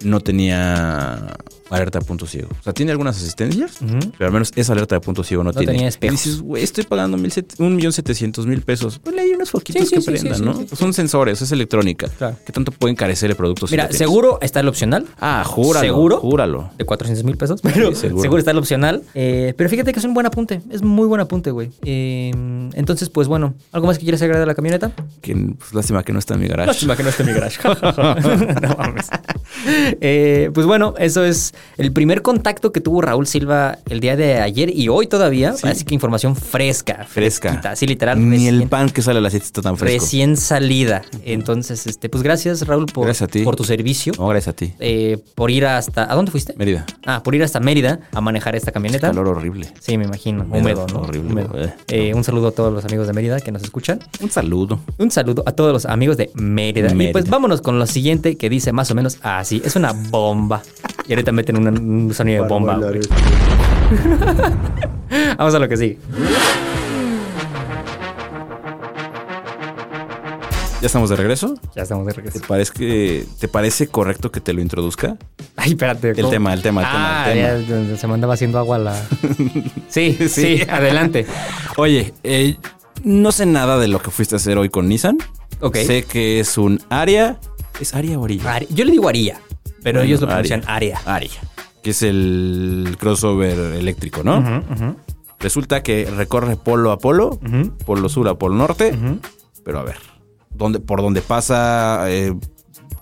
no 0.02 0.20
tenía 0.20 1.36
alerta 1.70 1.98
de 1.98 2.04
punto 2.04 2.26
ciego. 2.26 2.48
O 2.58 2.62
sea, 2.62 2.72
tiene 2.72 2.92
algunas 2.92 3.16
asistencias, 3.16 3.78
pero 4.16 4.26
al 4.26 4.32
menos 4.32 4.52
esa 4.56 4.72
alerta 4.72 4.96
de 4.96 5.00
punto 5.00 5.22
ciego 5.22 5.44
no, 5.44 5.52
No 5.52 5.58
tiene. 5.58 5.72
tenía 5.72 5.90
Y 6.00 6.08
dices, 6.10 6.40
güey, 6.40 6.62
estoy 6.62 6.84
pagando 6.84 7.18
un 7.58 7.76
millón 7.76 7.92
setecientos 7.92 8.46
mil 8.46 8.62
pesos. 8.62 8.98
Ponle 8.98 9.22
ahí 9.22 9.32
unos 9.32 9.50
foquitos 9.50 9.88
Sí, 9.88 9.94
que 9.96 10.00
sí, 10.00 10.10
prendan, 10.10 10.38
sí, 10.38 10.42
¿no? 10.44 10.66
Son 10.76 10.92
sensores, 10.92 11.40
es 11.42 11.52
electrónica. 11.52 12.08
Claro. 12.08 12.36
¿Qué 12.44 12.52
tanto 12.52 12.72
puede 12.72 12.92
encarecer 12.92 13.30
el 13.30 13.36
producto? 13.36 13.66
si 13.66 13.72
Mira, 13.74 13.90
seguro 13.92 14.38
está 14.40 14.60
el 14.60 14.68
opcional. 14.68 15.06
Ah, 15.20 15.44
júralo. 15.44 15.84
¿Seguro? 15.84 16.18
Júralo. 16.18 16.70
de 16.76 16.84
400 16.84 17.24
mil 17.24 17.36
pesos, 17.36 17.60
pero 17.62 17.94
seguro. 17.94 18.22
seguro. 18.22 18.38
está 18.38 18.50
el 18.52 18.58
opcional. 18.58 19.02
Eh, 19.14 19.54
pero 19.56 19.68
fíjate 19.70 19.92
que 19.92 19.98
es 19.98 20.04
un 20.04 20.14
buen 20.14 20.26
apunte, 20.26 20.60
es 20.70 20.82
muy 20.82 21.06
buen 21.06 21.20
apunte, 21.20 21.50
güey. 21.50 21.70
Eh, 21.84 22.30
entonces, 22.74 23.08
pues 23.10 23.28
bueno, 23.28 23.54
¿algo 23.72 23.86
más 23.86 23.98
que 23.98 24.04
quieras 24.04 24.22
agregar 24.22 24.40
de 24.40 24.46
la 24.46 24.54
camioneta? 24.54 24.92
Que, 25.20 25.34
pues, 25.58 25.74
lástima 25.74 26.02
que 26.02 26.12
no 26.12 26.18
está 26.18 26.34
en 26.34 26.40
mi 26.40 26.48
garage. 26.48 26.68
Lástima 26.68 26.96
que 26.96 27.02
no 27.02 27.08
esté 27.08 27.22
en 27.22 27.28
mi 27.28 27.34
garage. 27.34 27.58
no 28.62 28.76
mames. 28.76 29.08
Eh, 30.00 30.50
pues 30.54 30.66
bueno, 30.66 30.94
eso 30.98 31.24
es 31.24 31.54
el 31.76 31.92
primer 31.92 32.22
contacto 32.22 32.72
que 32.72 32.80
tuvo 32.80 33.00
Raúl 33.02 33.26
Silva 33.26 33.78
el 33.88 34.00
día 34.00 34.16
de 34.16 34.38
ayer 34.40 34.70
y 34.74 34.88
hoy 34.88 35.06
todavía. 35.06 35.54
Así 35.62 35.84
que 35.84 35.94
información 35.94 36.34
fresca. 36.36 37.04
Fresca. 37.08 37.48
fresquita, 37.50 37.70
Así 37.72 37.86
literal. 37.86 38.28
Ni 38.28 38.48
el 38.48 38.66
pan 38.68 38.90
que 38.90 39.02
sale 39.02 39.18
a 39.18 39.22
las 39.22 39.32
7 39.32 39.44
está 39.46 39.62
tan 39.62 39.76
fresco. 39.76 40.02
Recién 40.04 40.36
salida. 40.36 41.02
Entonces, 41.24 41.86
este, 41.86 42.08
pues 42.08 42.22
gracias, 42.22 42.66
Raúl, 42.66 42.86
por, 42.86 43.04
Gracias 43.04 43.28
a 43.28 43.30
ti. 43.30 43.42
por 43.42 43.56
tu 43.56 43.64
servicio. 43.64 44.12
No, 44.18 44.28
gracias 44.28 44.52
a 44.54 44.56
ti. 44.56 44.72
Eh, 44.80 45.18
por 45.34 45.50
ir 45.50 45.66
hasta. 45.66 46.10
¿A 46.10 46.14
dónde 46.14 46.30
fuiste? 46.30 46.54
Mérida. 46.56 46.84
Ah, 47.06 47.22
por 47.22 47.34
ir 47.34 47.42
hasta 47.42 47.60
Mérida 47.60 48.00
a 48.12 48.20
manejar 48.20 48.56
esta 48.56 48.72
camioneta. 48.72 49.08
Calor 49.08 49.28
horrible. 49.28 49.72
Sí, 49.80 49.96
me 49.98 50.04
imagino. 50.04 50.42
Húmedo, 50.44 50.58
Húmedo, 50.60 50.86
¿no? 50.92 51.00
horrible, 51.00 51.30
Húmedo. 51.32 51.48
güey. 51.50 51.68
Eh, 51.88 52.14
un 52.14 52.24
saludo 52.24 52.48
a 52.48 52.52
todos 52.52 52.72
los 52.72 52.84
amigos 52.84 53.06
de 53.06 53.12
Mérida 53.12 53.40
que 53.40 53.52
nos 53.52 53.62
escuchan. 53.62 54.00
Un 54.20 54.30
saludo. 54.30 54.80
Un 54.98 55.10
saludo 55.10 55.42
a 55.46 55.52
todos 55.52 55.72
los 55.72 55.86
amigos 55.86 56.16
de 56.16 56.30
Mérida. 56.34 56.90
Y 56.90 56.94
Mérida. 56.94 57.12
pues 57.12 57.28
vámonos 57.28 57.60
con 57.62 57.78
lo 57.78 57.86
siguiente 57.86 58.36
que 58.36 58.48
dice 58.48 58.72
más 58.72 58.90
o 58.90 58.94
menos 58.94 59.18
así. 59.22 59.62
Es 59.64 59.76
una 59.76 59.92
bomba. 59.92 60.62
Y 61.06 61.12
ahorita 61.12 61.32
meten 61.32 61.47
una- 61.56 61.70
un 61.70 62.12
sonido 62.14 62.44
de 62.44 62.48
bomba. 62.48 62.78
Vamos 65.38 65.54
a 65.54 65.58
lo 65.58 65.68
que 65.68 65.76
sigue. 65.76 65.98
¿Ya 70.80 70.86
estamos 70.86 71.10
de 71.10 71.16
regreso? 71.16 71.54
Ya 71.74 71.82
estamos 71.82 72.06
de 72.06 72.12
regreso. 72.12 72.38
¿Te 72.38 72.46
parece, 72.46 72.72
que, 72.72 73.26
¿Te 73.40 73.48
parece 73.48 73.88
correcto 73.88 74.30
que 74.30 74.40
te 74.40 74.52
lo 74.52 74.60
introduzca? 74.60 75.16
Ay, 75.56 75.70
espérate. 75.72 76.10
El 76.10 76.30
tema, 76.30 76.54
el 76.54 76.62
tema, 76.62 76.82
el 76.82 76.86
tema, 76.86 77.24
Ah, 77.24 77.32
el 77.32 77.66
tema. 77.66 77.82
ya 77.88 77.96
se 77.96 78.06
me 78.06 78.14
andaba 78.14 78.34
haciendo 78.34 78.58
agua 78.58 78.78
la... 78.78 78.94
Sí, 79.88 80.16
sí, 80.28 80.62
adelante. 80.68 81.26
Oye, 81.76 82.14
eh, 82.22 82.56
no 83.02 83.32
sé 83.32 83.44
nada 83.46 83.76
de 83.78 83.88
lo 83.88 84.00
que 84.00 84.12
fuiste 84.12 84.36
a 84.36 84.38
hacer 84.38 84.56
hoy 84.56 84.68
con 84.68 84.88
Nissan. 84.88 85.18
Ok. 85.60 85.78
Sé 85.78 86.04
que 86.04 86.38
es 86.38 86.56
un 86.58 86.80
Aria. 86.90 87.40
¿Es 87.80 87.94
Aria 87.96 88.16
o 88.16 88.22
Orilla? 88.22 88.54
Ari- 88.60 88.68
Yo 88.70 88.84
le 88.84 88.92
digo 88.92 89.08
Aria, 89.08 89.40
pero 89.82 89.98
Bueno, 89.98 90.00
ellos 90.02 90.20
lo 90.20 90.26
pronuncian 90.26 90.62
Aria. 90.66 91.00
Aria. 91.04 91.30
Que 91.82 91.90
es 91.90 92.02
el 92.02 92.96
crossover 92.98 93.58
eléctrico, 93.74 94.22
¿no? 94.22 94.64
Resulta 95.40 95.82
que 95.82 96.10
recorre 96.16 96.56
polo 96.56 96.90
a 96.90 96.98
polo, 96.98 97.38
polo 97.86 98.08
sur 98.08 98.28
a 98.28 98.34
polo 98.34 98.56
norte. 98.56 98.96
Pero 99.64 99.78
a 99.78 99.82
ver, 99.84 99.96
¿dónde, 100.50 100.80
por 100.80 101.02
dónde 101.02 101.20
pasa, 101.20 102.10
eh, 102.10 102.34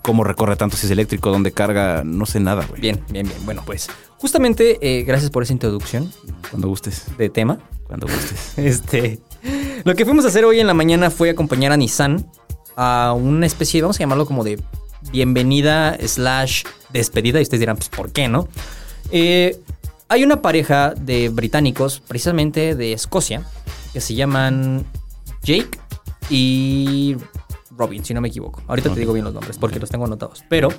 cómo 0.01 0.23
recorre 0.23 0.55
tanto 0.55 0.77
si 0.77 0.85
es 0.85 0.91
eléctrico, 0.91 1.31
dónde 1.31 1.51
carga, 1.51 2.03
no 2.05 2.25
sé 2.25 2.39
nada, 2.39 2.65
güey. 2.65 2.79
Bien, 2.81 3.01
bien, 3.09 3.27
bien. 3.27 3.45
Bueno, 3.45 3.63
pues 3.65 3.89
justamente 4.17 4.77
eh, 4.81 5.03
gracias 5.03 5.29
por 5.31 5.43
esa 5.43 5.53
introducción 5.53 6.11
Cuando 6.49 6.67
gustes, 6.69 7.05
de 7.17 7.29
tema. 7.29 7.59
cuando 7.87 8.07
gustes. 8.07 8.53
Este, 8.57 9.19
lo 9.83 9.95
que 9.95 10.05
fuimos 10.05 10.25
a 10.25 10.27
hacer 10.29 10.45
hoy 10.45 10.59
en 10.59 10.67
la 10.67 10.73
mañana 10.73 11.09
fue 11.09 11.29
acompañar 11.29 11.71
a 11.71 11.77
Nissan 11.77 12.25
a 12.75 13.13
una 13.17 13.45
especie, 13.45 13.81
vamos 13.81 13.97
a 13.97 13.99
llamarlo 13.99 14.25
como 14.25 14.43
de 14.43 14.61
bienvenida 15.11 15.97
slash 16.05 16.63
despedida. 16.91 17.39
Y 17.39 17.43
ustedes 17.43 17.59
dirán, 17.59 17.77
pues, 17.77 17.89
¿por 17.89 18.11
qué 18.11 18.27
no? 18.27 18.47
Eh, 19.11 19.59
hay 20.09 20.23
una 20.23 20.41
pareja 20.41 20.93
de 20.93 21.29
británicos, 21.29 22.01
precisamente 22.05 22.75
de 22.75 22.93
Escocia, 22.93 23.43
que 23.93 24.01
se 24.01 24.15
llaman 24.15 24.85
Jake 25.43 25.77
y 26.29 27.15
Robin, 27.77 28.03
si 28.03 28.13
no 28.13 28.21
me 28.21 28.29
equivoco. 28.29 28.61
Ahorita 28.67 28.93
te 28.93 28.99
digo 28.99 29.13
bien 29.13 29.25
los 29.25 29.33
nombres 29.33 29.57
porque 29.57 29.79
los 29.79 29.89
tengo 29.89 30.05
anotados. 30.05 30.43
Pero 30.49 30.69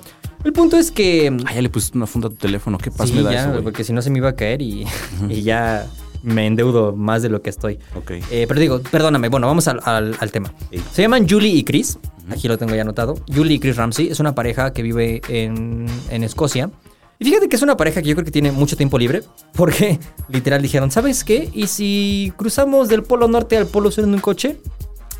el 0.43 0.53
punto 0.53 0.77
es 0.77 0.91
que... 0.91 1.35
Ah, 1.45 1.53
ya 1.53 1.61
le 1.61 1.69
pusiste 1.69 1.97
una 1.97 2.07
funda 2.07 2.27
a 2.27 2.31
tu 2.31 2.37
teléfono. 2.37 2.77
¿Qué 2.77 2.91
pasa 2.91 3.07
Sí, 3.07 3.13
me 3.13 3.23
da 3.23 3.31
ya, 3.31 3.51
eso, 3.51 3.63
porque 3.63 3.83
si 3.83 3.93
no 3.93 4.01
se 4.01 4.09
me 4.09 4.17
iba 4.17 4.29
a 4.29 4.35
caer 4.35 4.61
y, 4.61 4.85
y 5.29 5.41
ya 5.43 5.87
me 6.23 6.45
endeudo 6.47 6.95
más 6.95 7.21
de 7.21 7.29
lo 7.29 7.41
que 7.41 7.49
estoy. 7.49 7.79
Ok. 7.95 8.11
Eh, 8.31 8.45
pero 8.47 8.59
digo, 8.59 8.81
perdóname, 8.81 9.29
bueno, 9.29 9.47
vamos 9.47 9.67
al, 9.67 9.79
al- 9.83 10.15
al 10.19 10.31
tema. 10.31 10.53
Sí. 10.71 10.81
Se 10.91 11.01
llaman 11.01 11.27
Julie 11.29 11.49
y 11.55 11.63
Chris. 11.63 11.97
Aquí 12.31 12.47
lo 12.47 12.57
tengo 12.57 12.75
ya 12.75 12.81
anotado. 12.81 13.15
Julie 13.33 13.55
y 13.55 13.59
Chris 13.59 13.75
Ramsey 13.77 14.07
es 14.09 14.19
una 14.19 14.35
pareja 14.35 14.71
que 14.73 14.83
vive 14.83 15.21
en, 15.27 15.87
en 16.09 16.23
Escocia. 16.23 16.69
Y 17.17 17.25
fíjate 17.25 17.49
que 17.49 17.55
es 17.57 17.61
una 17.61 17.75
pareja 17.75 18.01
que 18.01 18.07
yo 18.09 18.15
creo 18.15 18.23
que 18.25 18.31
tiene 18.31 18.51
mucho 18.51 18.77
tiempo 18.77 18.97
libre. 18.97 19.23
Porque 19.53 19.99
literal 20.29 20.61
dijeron, 20.61 20.91
¿sabes 20.91 21.23
qué? 21.23 21.49
¿Y 21.53 21.67
si 21.67 22.31
cruzamos 22.37 22.87
del 22.87 23.03
polo 23.03 23.27
norte 23.27 23.57
al 23.57 23.65
polo 23.67 23.91
sur 23.91 24.03
en 24.03 24.13
un 24.13 24.19
coche? 24.21 24.57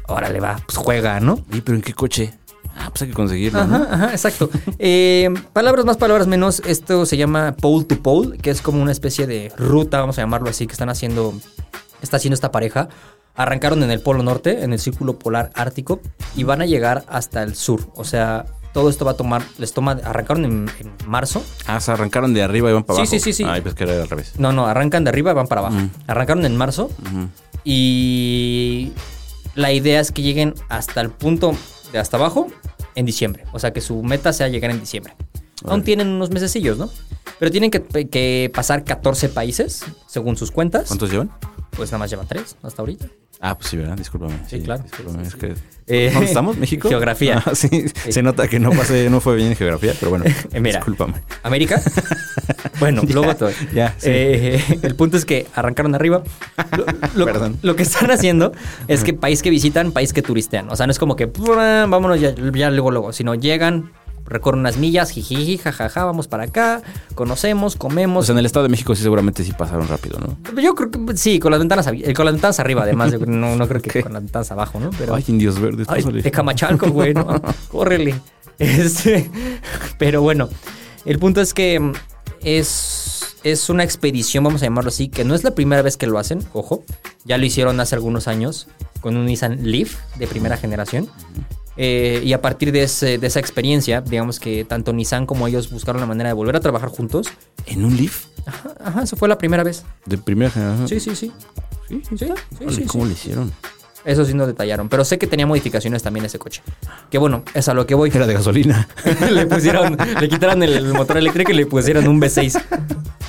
Órale, 0.08 0.40
va, 0.40 0.60
pues 0.66 0.78
juega, 0.78 1.20
¿no? 1.20 1.40
Oye, 1.52 1.62
pero 1.62 1.76
¿en 1.76 1.82
qué 1.82 1.94
coche? 1.94 2.34
Ah, 2.82 2.90
pues 2.90 3.02
hay 3.04 3.08
que 3.10 3.14
conseguirlo, 3.14 3.66
¿no? 3.66 3.76
Ajá, 3.76 3.88
ajá, 3.94 4.12
exacto. 4.12 4.50
Eh, 4.80 5.30
palabras 5.54 5.86
más, 5.86 5.98
palabras 5.98 6.28
menos. 6.28 6.62
Esto 6.66 7.06
se 7.06 7.18
llama 7.18 7.54
pole 7.60 7.84
to 7.86 8.02
pole, 8.02 8.38
que 8.38 8.50
es 8.50 8.62
como 8.62 8.82
una 8.82 8.92
especie 8.94 9.28
de 9.28 9.52
ruta, 9.58 10.00
vamos 10.00 10.18
a 10.18 10.22
llamarlo 10.22 10.50
así, 10.50 10.66
que 10.66 10.72
están 10.74 10.90
haciendo, 10.90 11.34
está 12.02 12.18
haciendo 12.18 12.36
esta 12.36 12.52
pareja 12.52 12.88
Arrancaron 13.36 13.82
en 13.84 13.92
el 13.92 14.02
Polo 14.02 14.22
Norte, 14.22 14.64
en 14.66 14.74
el 14.74 14.80
Círculo 14.80 15.18
Polar 15.18 15.50
Ártico, 15.54 16.02
y 16.36 16.44
van 16.44 16.62
a 16.62 16.66
llegar 16.66 17.06
hasta 17.08 17.42
el 17.42 17.56
sur. 17.56 17.90
O 17.96 18.04
sea, 18.04 18.46
todo 18.74 18.90
esto 18.90 19.06
va 19.06 19.12
a 19.12 19.14
tomar, 19.14 19.42
les 19.58 19.72
toma, 19.72 19.92
arrancaron 20.04 20.44
en, 20.44 20.70
en 20.80 20.92
marzo. 21.08 21.42
Ah, 21.66 21.80
se 21.80 21.92
arrancaron 21.92 22.34
de 22.34 22.44
arriba 22.44 22.70
y 22.70 22.74
van 22.74 22.84
para 22.84 22.96
Sí, 22.98 23.02
abajo. 23.02 23.12
sí, 23.12 23.20
sí, 23.20 23.32
sí. 23.32 23.44
Ay, 23.48 23.62
pues 23.62 23.76
que 23.76 23.86
era 23.86 23.94
al 24.02 24.10
revés. 24.10 24.34
No, 24.38 24.52
no, 24.52 24.68
arrancan 24.68 25.06
de 25.06 25.10
arriba 25.12 25.32
y 25.32 25.36
van 25.36 25.48
para 25.48 25.62
abajo. 25.62 25.76
Mm. 25.78 25.90
Arrancaron 26.08 26.46
en 26.46 26.58
marzo 26.58 26.90
y 27.64 28.92
la 29.56 29.72
idea 29.72 30.02
es 30.02 30.12
que 30.12 30.22
lleguen 30.22 30.54
hasta 30.68 31.00
el 31.00 31.10
punto 31.10 31.54
de 31.94 32.00
hasta 32.00 32.18
abajo 32.18 32.48
en 33.00 33.06
diciembre. 33.06 33.46
O 33.54 33.60
sea, 33.60 33.72
que 33.72 33.82
su 33.82 34.04
meta 34.04 34.34
sea 34.34 34.48
llegar 34.50 34.72
en 34.72 34.80
diciembre. 34.80 35.16
Aún 35.66 35.84
tienen 35.84 36.08
unos 36.08 36.30
mesecillos, 36.30 36.78
¿no? 36.78 36.90
Pero 37.38 37.52
tienen 37.52 37.72
que, 37.72 37.82
que 38.10 38.52
pasar 38.54 38.84
14 38.84 39.30
países, 39.30 39.84
según 40.08 40.38
sus 40.38 40.52
cuentas. 40.52 40.88
¿Cuántos 40.88 41.10
llevan? 41.10 41.32
Pues 41.72 41.90
nada 41.90 42.00
más 42.00 42.10
llevan 42.10 42.28
3 42.28 42.58
hasta 42.62 42.82
ahorita. 42.82 43.08
Ah, 43.42 43.58
pues 43.58 43.70
sí, 43.70 43.78
¿verdad? 43.78 43.96
Discúlpame. 43.96 44.34
Sí, 44.48 44.60
claro. 44.62 44.84
Discúlpame, 44.84 45.24
es 45.24 45.36
que... 45.36 45.54
Eh, 45.88 46.10
¿Dónde 46.14 46.28
estamos? 46.28 46.58
¿México? 46.58 46.90
Geografía. 46.90 47.42
Ah, 47.46 47.56
sí, 47.56 47.86
se 48.10 48.22
nota 48.22 48.48
que 48.50 48.60
no 48.60 48.70
pasé, 48.72 49.10
no 49.10 49.22
fue 49.22 49.36
bien 49.38 49.48
en 49.48 49.56
geografía, 49.56 49.94
pero 50.00 50.10
bueno, 50.12 50.26
Eh, 50.52 50.60
mira. 50.60 50.80
discúlpame. 50.80 51.14
América. 51.44 51.82
Bueno, 52.80 53.02
Ya, 53.04 53.14
luego 53.14 53.36
todo. 53.36 53.52
ya. 53.74 53.94
Eh, 54.04 54.64
el 54.84 54.96
punto 54.96 55.18
es 55.18 55.26
que 55.26 55.48
arrancaron 55.54 55.96
arriba. 55.96 56.24
Lo, 56.78 56.86
lo- 57.14 57.26
Perdón. 57.26 57.60
lo 57.62 57.76
que 57.76 57.84
están 57.84 58.10
haciendo 58.10 58.54
es 58.88 59.04
que 59.04 59.14
país 59.14 59.42
que 59.44 59.50
visitan, 59.50 59.92
país 59.92 60.14
que 60.14 60.22
turistean. 60.22 60.70
O 60.70 60.76
sea, 60.78 60.88
no 60.88 60.92
es 60.92 60.98
como 61.00 61.16
que 61.18 61.28
"Pua, 61.28 61.86
vámonos 61.88 62.22
ya, 62.22 62.34
ya 62.34 62.70
luego, 62.72 62.90
luego. 62.92 63.12
Sino 63.12 63.36
llegan, 63.36 63.92
recorren 64.30 64.62
unas 64.62 64.78
millas, 64.78 65.10
jijiji, 65.10 65.58
jajaja, 65.58 66.06
vamos 66.06 66.28
para 66.28 66.44
acá, 66.44 66.82
conocemos, 67.16 67.76
O 67.76 67.80
comemos. 67.80 68.28
sea, 68.28 68.34
en 68.34 68.40
el 68.40 68.46
Estado 68.46 68.64
de 68.64 68.70
México 68.70 68.96
sí 68.96 69.04
seguramente 69.04 69.44
sí 69.44 69.52
pasaron 69.52 69.88
rápido, 69.88 70.20
¿no? 70.20 70.62
Yo 70.62 70.76
creo 70.76 70.92
que 70.92 71.18
sí, 71.18 71.40
con 71.40 71.52
las 71.52 71.60
ventanas, 71.60 71.88
eh, 71.88 72.14
con 72.14 72.26
las 72.26 72.34
ventanas 72.34 72.60
arriba, 72.60 72.84
además. 72.84 73.14
no, 73.20 73.56
no 73.56 73.68
creo 73.68 73.82
que 73.82 73.90
¿Qué? 73.92 74.04
con 74.04 74.14
las 74.14 74.24
ventanas 74.24 74.52
abajo, 74.52 74.80
¿no? 74.80 74.92
Pero. 74.98 75.16
Ay, 75.16 75.26
indios 75.28 75.60
verdes. 75.60 75.88
Ay, 75.90 76.04
de 76.04 76.32
Camachalco, 76.32 76.90
güey, 76.90 77.14
¿no? 77.14 77.28
Córrele. 77.70 78.16
Este, 78.60 79.30
pero 79.98 80.22
bueno, 80.22 80.50
el 81.06 81.18
punto 81.18 81.42
es 81.42 81.54
que 81.54 81.80
mm, 81.80 81.94
es, 82.42 83.36
es 83.44 83.70
una 83.70 83.84
expedición, 83.84 84.44
vamos 84.44 84.62
a 84.62 84.66
llamarlo 84.66 84.90
así, 84.90 85.10
que 85.10 85.24
no 85.24 85.34
es 85.36 85.44
la 85.44 85.52
primera 85.52 85.82
vez 85.82 85.98
que 85.98 86.08
lo 86.08 86.20
hacen, 86.20 86.40
ojo. 86.54 86.84
Ya 87.26 87.38
lo 87.38 87.46
hicieron 87.46 87.80
hace 87.80 87.96
algunos 87.96 88.28
años 88.28 88.68
con 89.02 89.16
un 89.18 89.26
Nissan 89.26 89.60
Leaf 89.64 89.98
de 90.18 90.28
primera 90.28 90.58
generación. 90.58 91.10
Eh, 91.82 92.22
y 92.26 92.34
a 92.34 92.42
partir 92.42 92.74
de, 92.74 92.84
ese- 92.84 93.18
de 93.20 93.28
esa 93.28 93.40
experiencia, 93.40 94.02
digamos 94.02 94.38
que 94.42 94.66
tanto 94.66 94.92
Nissan 94.92 95.26
como 95.26 95.48
ellos 95.48 95.72
buscaron 95.72 96.02
la 96.02 96.08
manera 96.08 96.28
de 96.30 96.34
volver 96.34 96.58
a 96.58 96.60
trabajar 96.60 96.90
juntos. 96.90 97.28
¿En 97.68 97.86
un 97.86 97.96
Leaf? 97.96 98.26
Ajá, 98.46 98.76
ajá, 98.84 99.04
eso 99.04 99.16
fue 99.16 99.30
la 99.30 99.38
primera 99.38 99.64
vez. 99.64 99.86
De 100.06 100.18
primera 100.18 100.52
generación. 100.52 100.90
Sí, 100.90 101.00
sí, 101.00 101.16
sí. 101.16 101.32
Sí, 101.88 102.02
Sí, 102.10 102.18
sí, 102.20 102.76
sí, 102.76 102.84
¿Cómo 102.84 103.06
le 103.06 103.14
hicieron? 103.14 103.52
Eso 104.10 104.26
sí 104.26 104.34
no 104.34 104.48
detallaron, 104.48 104.90
pero 104.90 105.06
sé 105.06 105.20
que 105.20 105.28
tenía 105.28 105.46
modificaciones 105.46 106.02
también 106.02 106.26
ese 106.26 106.40
coche. 106.40 106.64
Que 107.12 107.20
bueno, 107.20 107.44
es 107.54 107.70
a 107.70 107.76
lo 107.76 107.86
que 107.86 107.94
voy. 107.94 108.10
Era 108.14 108.26
de 108.26 108.34
gasolina. 108.34 108.88
le 109.32 109.46
pusieron, 109.46 109.96
le 110.20 110.28
quitaron 110.30 110.64
el 110.64 110.94
motor 110.94 111.18
eléctrico 111.18 111.52
y 111.52 111.56
le 111.56 111.66
pusieron 111.68 112.08
un 112.08 112.20
V6. 112.20 112.60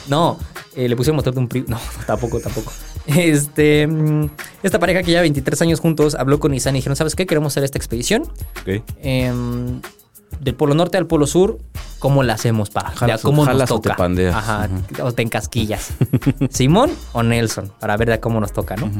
No, 0.08 0.38
eh, 0.74 0.88
le 0.88 0.96
pusieron 0.96 1.16
motor 1.16 1.34
de 1.34 1.40
un 1.40 1.48
Prius. 1.48 1.68
No, 1.68 1.78
tampoco, 2.06 2.40
tampoco. 2.40 2.72
Este, 3.06 3.86
mm, 3.86 4.30
esta 4.62 4.78
pareja 4.78 5.02
que 5.02 5.10
lleva 5.10 5.20
23 5.22 5.60
años 5.62 5.80
juntos 5.80 6.14
habló 6.14 6.40
con 6.40 6.52
Nissan 6.52 6.74
y 6.76 6.78
dijeron, 6.78 6.96
¿sabes 6.96 7.14
qué? 7.14 7.26
Queremos 7.26 7.52
hacer 7.52 7.64
esta 7.64 7.76
expedición 7.76 8.22
Ok. 8.62 8.82
em, 9.02 9.82
del 10.40 10.54
Polo 10.54 10.74
Norte 10.74 10.96
al 10.96 11.06
Polo 11.06 11.26
Sur. 11.26 11.58
¿Cómo 11.98 12.22
la 12.22 12.32
hacemos, 12.32 12.70
pa? 12.70 12.92
Jalas- 12.96 13.18
Ya, 13.20 13.22
¿Cómo 13.22 13.44
nos 13.44 13.62
o 13.70 13.74
toca? 13.76 13.90
te 13.90 13.96
pandeas. 13.96 14.34
Ajá, 14.34 14.68
o 15.02 15.12
te 15.12 15.20
encasquillas. 15.20 15.90
¿Simón 16.50 16.90
o 17.12 17.22
Nelson? 17.22 17.70
Para 17.78 17.98
ver 17.98 18.08
de 18.08 18.18
cómo 18.20 18.40
nos 18.40 18.52
toca, 18.54 18.76
¿no? 18.76 18.90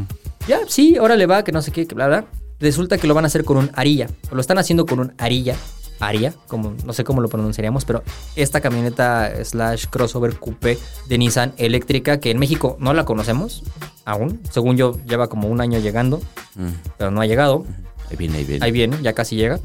Ya, 0.51 0.63
sí, 0.67 0.97
ahora 0.97 1.15
le 1.15 1.27
va, 1.27 1.45
que 1.45 1.53
no 1.53 1.63
sé 1.63 1.71
qué, 1.71 1.87
que 1.87 1.95
bla, 1.95 2.09
bla. 2.09 2.25
Resulta 2.59 2.99
que 2.99 3.07
lo 3.07 3.15
van 3.15 3.25
a 3.25 3.29
hacer 3.29 3.45
con 3.45 3.57
un 3.57 3.71
Arilla. 3.73 4.09
O 4.33 4.35
lo 4.35 4.41
están 4.41 4.59
haciendo 4.59 4.85
con 4.85 4.99
un 4.99 5.13
Arilla. 5.17 5.55
Aria, 6.01 6.35
como 6.49 6.75
no 6.85 6.93
sé 6.93 7.05
cómo 7.05 7.21
lo 7.21 7.29
pronunciaríamos, 7.29 7.85
pero 7.85 8.03
esta 8.35 8.61
camioneta 8.61 9.45
slash 9.45 9.85
crossover 9.91 10.35
coupé 10.39 10.77
de 11.09 11.19
Nissan 11.19 11.53
eléctrica 11.57 12.19
que 12.19 12.31
en 12.33 12.39
México 12.41 12.77
no 12.81 12.95
la 12.95 13.05
conocemos 13.05 13.63
aún. 14.07 14.41
Según 14.51 14.77
yo, 14.77 14.99
lleva 15.07 15.29
como 15.29 15.47
un 15.49 15.61
año 15.61 15.79
llegando, 15.79 16.21
Mm. 16.57 16.69
pero 16.99 17.11
no 17.13 17.21
ha 17.21 17.27
llegado. 17.27 17.65
Ahí 18.11 18.17
viene, 18.17 18.39
ahí 18.39 18.45
viene. 18.45 18.65
Ahí 18.65 18.73
viene, 18.73 18.97
ya 19.03 19.13
casi 19.13 19.37
llega. 19.37 19.61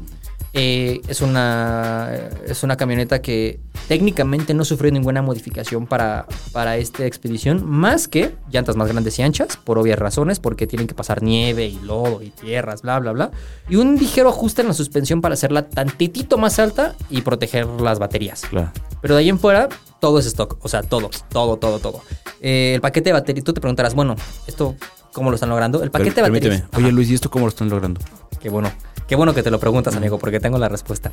Eh, 0.58 1.02
es, 1.06 1.20
una, 1.20 2.10
es 2.46 2.62
una 2.62 2.78
camioneta 2.78 3.20
que 3.20 3.60
técnicamente 3.88 4.54
no 4.54 4.64
sufrió 4.64 4.90
ninguna 4.90 5.20
modificación 5.20 5.86
para, 5.86 6.26
para 6.50 6.78
esta 6.78 7.04
expedición, 7.04 7.62
más 7.68 8.08
que 8.08 8.34
llantas 8.50 8.74
más 8.74 8.88
grandes 8.88 9.18
y 9.18 9.22
anchas, 9.22 9.58
por 9.58 9.78
obvias 9.78 9.98
razones, 9.98 10.40
porque 10.40 10.66
tienen 10.66 10.86
que 10.86 10.94
pasar 10.94 11.22
nieve 11.22 11.66
y 11.66 11.78
lodo 11.80 12.22
y 12.22 12.30
tierras, 12.30 12.80
bla, 12.80 12.98
bla, 13.00 13.12
bla. 13.12 13.30
Y 13.68 13.76
un 13.76 13.96
ligero 13.96 14.30
ajuste 14.30 14.62
en 14.62 14.68
la 14.68 14.74
suspensión 14.74 15.20
para 15.20 15.34
hacerla 15.34 15.68
tantitito 15.68 16.38
más 16.38 16.58
alta 16.58 16.96
y 17.10 17.20
proteger 17.20 17.66
las 17.66 17.98
baterías. 17.98 18.40
Claro. 18.48 18.72
Pero 19.02 19.14
de 19.14 19.20
ahí 19.20 19.28
en 19.28 19.38
fuera, 19.38 19.68
todo 20.00 20.18
es 20.18 20.24
stock. 20.24 20.56
O 20.62 20.68
sea, 20.68 20.82
todo, 20.82 21.10
todo, 21.28 21.58
todo, 21.58 21.80
todo. 21.80 22.00
Eh, 22.40 22.72
el 22.76 22.80
paquete 22.80 23.10
de 23.10 23.12
batería, 23.12 23.44
tú 23.44 23.52
te 23.52 23.60
preguntarás, 23.60 23.94
bueno, 23.94 24.16
¿esto 24.46 24.74
cómo 25.12 25.28
lo 25.28 25.34
están 25.34 25.50
logrando? 25.50 25.82
El 25.82 25.90
paquete 25.90 26.22
de 26.22 26.22
baterías. 26.22 26.62
Permíteme. 26.62 26.82
Oye, 26.82 26.92
Luis, 26.92 27.10
¿y 27.10 27.14
esto 27.14 27.30
cómo 27.30 27.44
lo 27.44 27.50
están 27.50 27.68
logrando? 27.68 28.00
Qué 28.40 28.48
bueno. 28.48 28.72
Qué 29.08 29.14
bueno 29.14 29.34
que 29.34 29.44
te 29.44 29.52
lo 29.52 29.60
preguntas, 29.60 29.94
amigo, 29.94 30.18
porque 30.18 30.40
tengo 30.40 30.58
la 30.58 30.68
respuesta. 30.68 31.12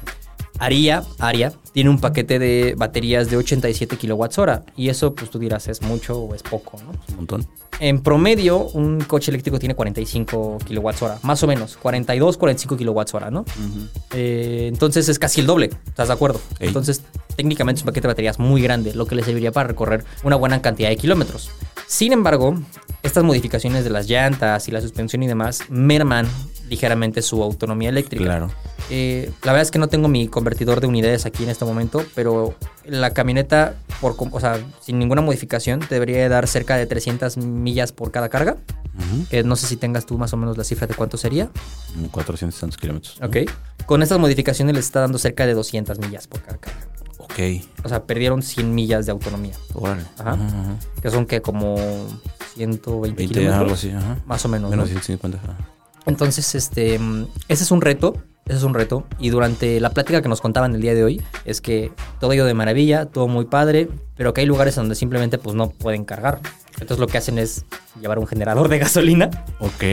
Aria, 0.58 1.04
Aria, 1.20 1.54
tiene 1.74 1.90
un 1.92 2.00
paquete 2.00 2.40
de 2.40 2.74
baterías 2.76 3.30
de 3.30 3.38
87 3.38 3.98
kilowatts 3.98 4.40
hora. 4.40 4.64
Y 4.76 4.90
eso, 4.90 5.14
pues 5.14 5.30
tú 5.30 5.38
dirás, 5.38 5.68
¿es 5.68 5.82
mucho 5.82 6.18
o 6.20 6.34
es 6.34 6.42
poco, 6.42 6.80
no? 6.82 6.92
Un 7.10 7.16
montón. 7.16 7.48
En 7.80 8.02
promedio, 8.02 8.68
un 8.70 9.02
coche 9.02 9.30
eléctrico 9.30 9.60
tiene 9.60 9.76
45 9.76 10.60
kilowatts 10.66 11.02
hora, 11.04 11.20
más 11.22 11.44
o 11.44 11.48
menos. 11.48 11.78
42, 11.78 12.38
45 12.38 12.78
kilowatts 12.78 13.14
hora, 13.14 13.30
¿no? 13.30 13.46
Eh, 14.14 14.70
entonces 14.72 15.08
es 15.08 15.20
casi 15.20 15.42
el 15.42 15.48
doble, 15.48 15.70
¿estás 15.88 16.08
de 16.08 16.14
acuerdo? 16.14 16.40
Ey. 16.60 16.70
Entonces, 16.70 17.04
técnicamente 17.36 17.80
es 17.80 17.84
un 17.84 17.88
paquete 17.88 18.08
de 18.08 18.14
baterías 18.14 18.40
muy 18.40 18.62
grande, 18.62 18.94
lo 18.96 19.06
que 19.06 19.16
le 19.16 19.24
serviría 19.24 19.52
para 19.52 19.68
recorrer 19.68 20.04
una 20.24 20.36
buena 20.36 20.62
cantidad 20.62 20.90
de 20.90 20.98
kilómetros. 20.98 21.52
Sin 21.88 22.14
embargo, 22.14 22.56
estas 23.04 23.24
modificaciones 23.24 23.84
de 23.84 23.90
las 23.90 24.08
llantas 24.08 24.68
y 24.68 24.72
la 24.72 24.82
suspensión 24.82 25.22
y 25.24 25.28
demás 25.28 25.64
merman 25.70 26.28
ligeramente 26.74 27.22
su 27.22 27.44
autonomía 27.44 27.90
eléctrica. 27.90 28.24
Claro. 28.24 28.50
Eh, 28.90 29.32
la 29.44 29.52
verdad 29.52 29.62
es 29.62 29.72
que 29.72 29.78
no 29.78 29.88
tengo 29.88 30.08
mi 30.08 30.28
convertidor 30.28 30.82
de 30.82 30.88
unidades 30.88 31.28
aquí 31.28 31.44
en 31.44 31.50
este 31.50 31.66
momento, 31.66 32.04
pero 32.16 32.56
la 32.84 33.12
camioneta, 33.12 33.76
por, 34.02 34.16
o 34.18 34.40
sea, 34.40 34.60
sin 34.82 34.98
ninguna 34.98 35.22
modificación, 35.22 35.82
debería 35.88 36.18
de 36.18 36.30
dar 36.30 36.48
cerca 36.48 36.76
de 36.76 36.88
300 36.88 37.38
millas 37.38 37.92
por 37.92 38.12
cada 38.12 38.30
carga. 38.30 38.58
Que 39.30 39.44
no 39.44 39.56
sé 39.56 39.66
si 39.66 39.76
tengas 39.76 40.06
tú 40.06 40.20
más 40.20 40.34
o 40.34 40.38
menos 40.38 40.56
la 40.56 40.64
cifra 40.64 40.86
de 40.86 40.94
cuánto 40.94 41.18
sería. 41.18 41.50
Como 41.94 42.10
400 42.10 42.60
tantos 42.60 42.78
kilómetros. 42.78 43.20
Ok. 43.24 43.38
Con 43.88 44.04
estas 44.04 44.20
modificaciones 44.20 44.76
les 44.76 44.86
está 44.86 45.00
dando 45.00 45.18
cerca 45.18 45.48
de 45.48 45.56
200 45.56 45.98
millas 46.00 46.28
por 46.28 46.42
cada 46.42 46.58
carga. 46.58 46.88
Ok. 47.18 47.40
O 47.84 47.90
sea, 47.90 48.04
perdieron 48.04 48.44
100 48.44 48.74
millas 48.74 49.08
de 49.08 49.12
autonomía. 49.12 49.56
Órale. 49.74 50.04
Ajá. 50.20 50.34
Ajá, 50.34 50.46
ajá. 50.46 50.76
Que 51.02 51.10
son 51.10 51.26
que 51.26 51.42
como 51.42 51.76
120 52.56 53.18
20, 53.18 53.34
kilómetros. 53.34 53.60
algo 53.60 53.74
así. 53.74 53.90
Ajá. 53.90 54.18
Más 54.28 54.46
o 54.46 54.50
menos. 54.50 54.70
Menos 54.70 54.86
¿no? 54.86 54.92
150. 54.92 55.40
ajá. 55.40 55.73
Entonces, 56.06 56.56
este, 56.56 56.96
ese 57.48 57.64
es 57.64 57.72
un 57.72 57.82
reto, 57.82 58.16
ese 58.46 58.58
es 58.58 58.64
un 58.64 58.74
reto. 58.74 59.06
Y 59.20 59.30
durante 59.30 59.80
la 59.80 59.90
plática 59.92 60.22
que 60.22 60.30
nos 60.30 60.42
contaban 60.42 60.76
el 60.76 60.82
día 60.82 60.94
de 60.94 61.04
hoy, 61.04 61.22
es 61.46 61.62
que 61.62 61.92
todo 62.20 62.34
ido 62.34 62.46
de 62.46 62.54
maravilla, 62.54 63.06
todo 63.06 63.28
muy 63.28 63.46
padre, 63.46 63.88
pero 64.18 64.34
que 64.34 64.42
hay 64.42 64.48
lugares 64.48 64.76
donde 64.76 64.96
simplemente 64.96 65.38
pues 65.38 65.56
no 65.56 65.70
pueden 65.70 66.04
cargar. 66.06 66.40
Entonces 66.74 66.98
lo 67.00 67.08
que 67.08 67.18
hacen 67.20 67.38
es 67.38 67.66
llevar 68.02 68.18
un 68.20 68.26
generador 68.28 68.68
de 68.68 68.80
gasolina 68.80 69.30
Ok. 69.60 69.84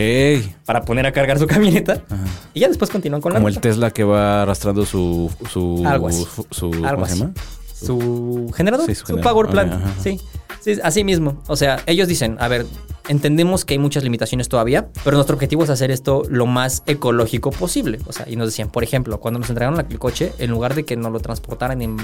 para 0.65 0.83
poner 0.83 1.07
a 1.07 1.13
cargar 1.13 1.39
su 1.39 1.47
camioneta 1.47 2.03
Ajá. 2.09 2.25
y 2.55 2.61
ya 2.61 2.69
después 2.69 2.91
continúan 2.91 3.21
con 3.21 3.33
Como 3.33 3.45
la 3.45 3.49
el 3.51 3.55
ruta. 3.57 3.69
Tesla 3.69 3.91
que 3.91 4.03
va 4.03 4.43
arrastrando 4.43 4.85
su. 4.87 5.31
su 5.51 5.83
Algo 5.87 6.09
así. 6.09 6.27
su- 6.51 6.73
Algo 6.73 6.89
¿Cómo 6.95 7.07
se 7.07 7.13
así. 7.13 7.21
llama? 7.21 7.35
Su 7.75 8.51
generador, 8.55 8.87
Sí, 8.87 8.95
su, 8.95 9.01
su 9.01 9.07
generador. 9.09 9.33
power 9.33 9.51
plant. 9.51 9.73
ajá. 9.75 9.95
Sí, 10.03 10.21
sí, 10.61 10.79
así 10.83 11.05
mismo. 11.05 11.43
O 11.49 11.57
sea, 11.57 11.83
ellos 11.87 12.09
dicen, 12.09 12.37
a 12.41 12.49
ver, 12.49 12.67
entendemos 13.09 13.65
que 13.65 13.75
hay 13.75 13.79
muchas 13.79 14.05
limitaciones 14.05 14.49
todavía, 14.49 14.89
pero 15.05 15.17
nuestro 15.17 15.35
objetivo 15.35 15.65
es 15.65 15.71
hacer 15.71 15.91
esto 15.91 16.23
lo 16.29 16.47
más 16.47 16.83
ecológico 16.87 17.51
posible. 17.51 17.99
O 18.07 18.13
sea, 18.13 18.29
y 18.29 18.37
nos 18.37 18.49
decían, 18.49 18.71
por 18.71 18.85
ejemplo, 18.85 19.19
cuando 19.19 19.41
nos 19.41 19.49
entregaron 19.49 19.79
el 19.81 19.99
coche, 19.99 20.33
en 20.39 20.51
lugar 20.51 20.75
de 20.75 20.85
que 20.85 20.97
nos 20.97 21.13
lo 21.13 21.21
transportaran 21.21 21.83
en 21.83 21.97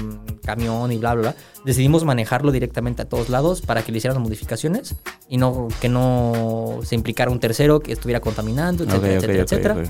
camión 0.43 0.91
y 0.91 0.97
bla, 0.97 1.13
bla, 1.13 1.21
bla, 1.21 1.35
decidimos 1.63 2.03
manejarlo 2.03 2.51
directamente 2.51 3.01
a 3.01 3.05
todos 3.05 3.29
lados 3.29 3.61
para 3.61 3.83
que 3.83 3.91
le 3.91 3.99
hicieran 3.99 4.21
modificaciones 4.21 4.95
y 5.29 5.37
no 5.37 5.67
que 5.79 5.89
no 5.89 6.79
se 6.83 6.95
implicara 6.95 7.31
un 7.31 7.39
tercero 7.39 7.79
que 7.79 7.93
estuviera 7.93 8.19
contaminando, 8.19 8.83
etcétera, 8.83 9.13
etcétera, 9.15 9.43
etcétera. 9.43 9.83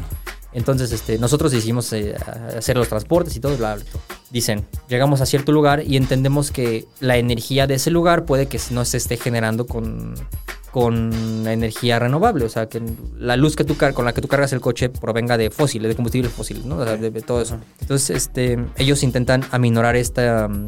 Entonces, 0.57 0.91
este, 0.91 1.19
nosotros 1.19 1.51
decidimos 1.51 1.93
eh, 1.93 2.15
hacer 2.57 2.77
los 2.77 2.89
transportes 2.89 3.35
y 3.35 3.39
todo, 3.39 3.55
bla, 3.57 3.75
bla, 3.75 3.83
bla. 3.83 4.01
Dicen, 4.31 4.65
llegamos 4.89 5.21
a 5.21 5.27
cierto 5.27 5.51
lugar 5.51 5.83
y 5.85 5.97
entendemos 5.97 6.49
que 6.49 6.87
la 6.99 7.17
energía 7.17 7.67
de 7.67 7.75
ese 7.75 7.91
lugar 7.91 8.25
puede 8.25 8.47
que 8.47 8.59
no 8.71 8.83
se 8.83 8.97
esté 8.97 9.17
generando 9.17 9.67
con, 9.67 10.15
con 10.71 11.47
energía 11.47 11.99
renovable. 11.99 12.43
O 12.43 12.49
sea, 12.49 12.67
que 12.67 12.81
la 13.19 13.35
luz 13.35 13.55
que 13.55 13.65
tú 13.65 13.77
con 13.93 14.03
la 14.03 14.13
que 14.13 14.21
tú 14.21 14.27
cargas 14.27 14.51
el 14.51 14.59
coche 14.59 14.89
provenga 14.89 15.37
de 15.37 15.51
fósiles, 15.51 15.89
de 15.89 15.95
combustibles 15.95 16.31
fósiles, 16.31 16.65
¿no? 16.65 16.77
O 16.77 16.83
sea, 16.83 16.97
de, 16.97 17.11
de 17.11 17.21
todo 17.21 17.39
eso. 17.39 17.59
Entonces, 17.79 18.17
este, 18.17 18.57
ellos 18.77 19.03
intentan 19.03 19.43
aminorar 19.51 19.95
esta, 19.95 20.47
mm, 20.47 20.67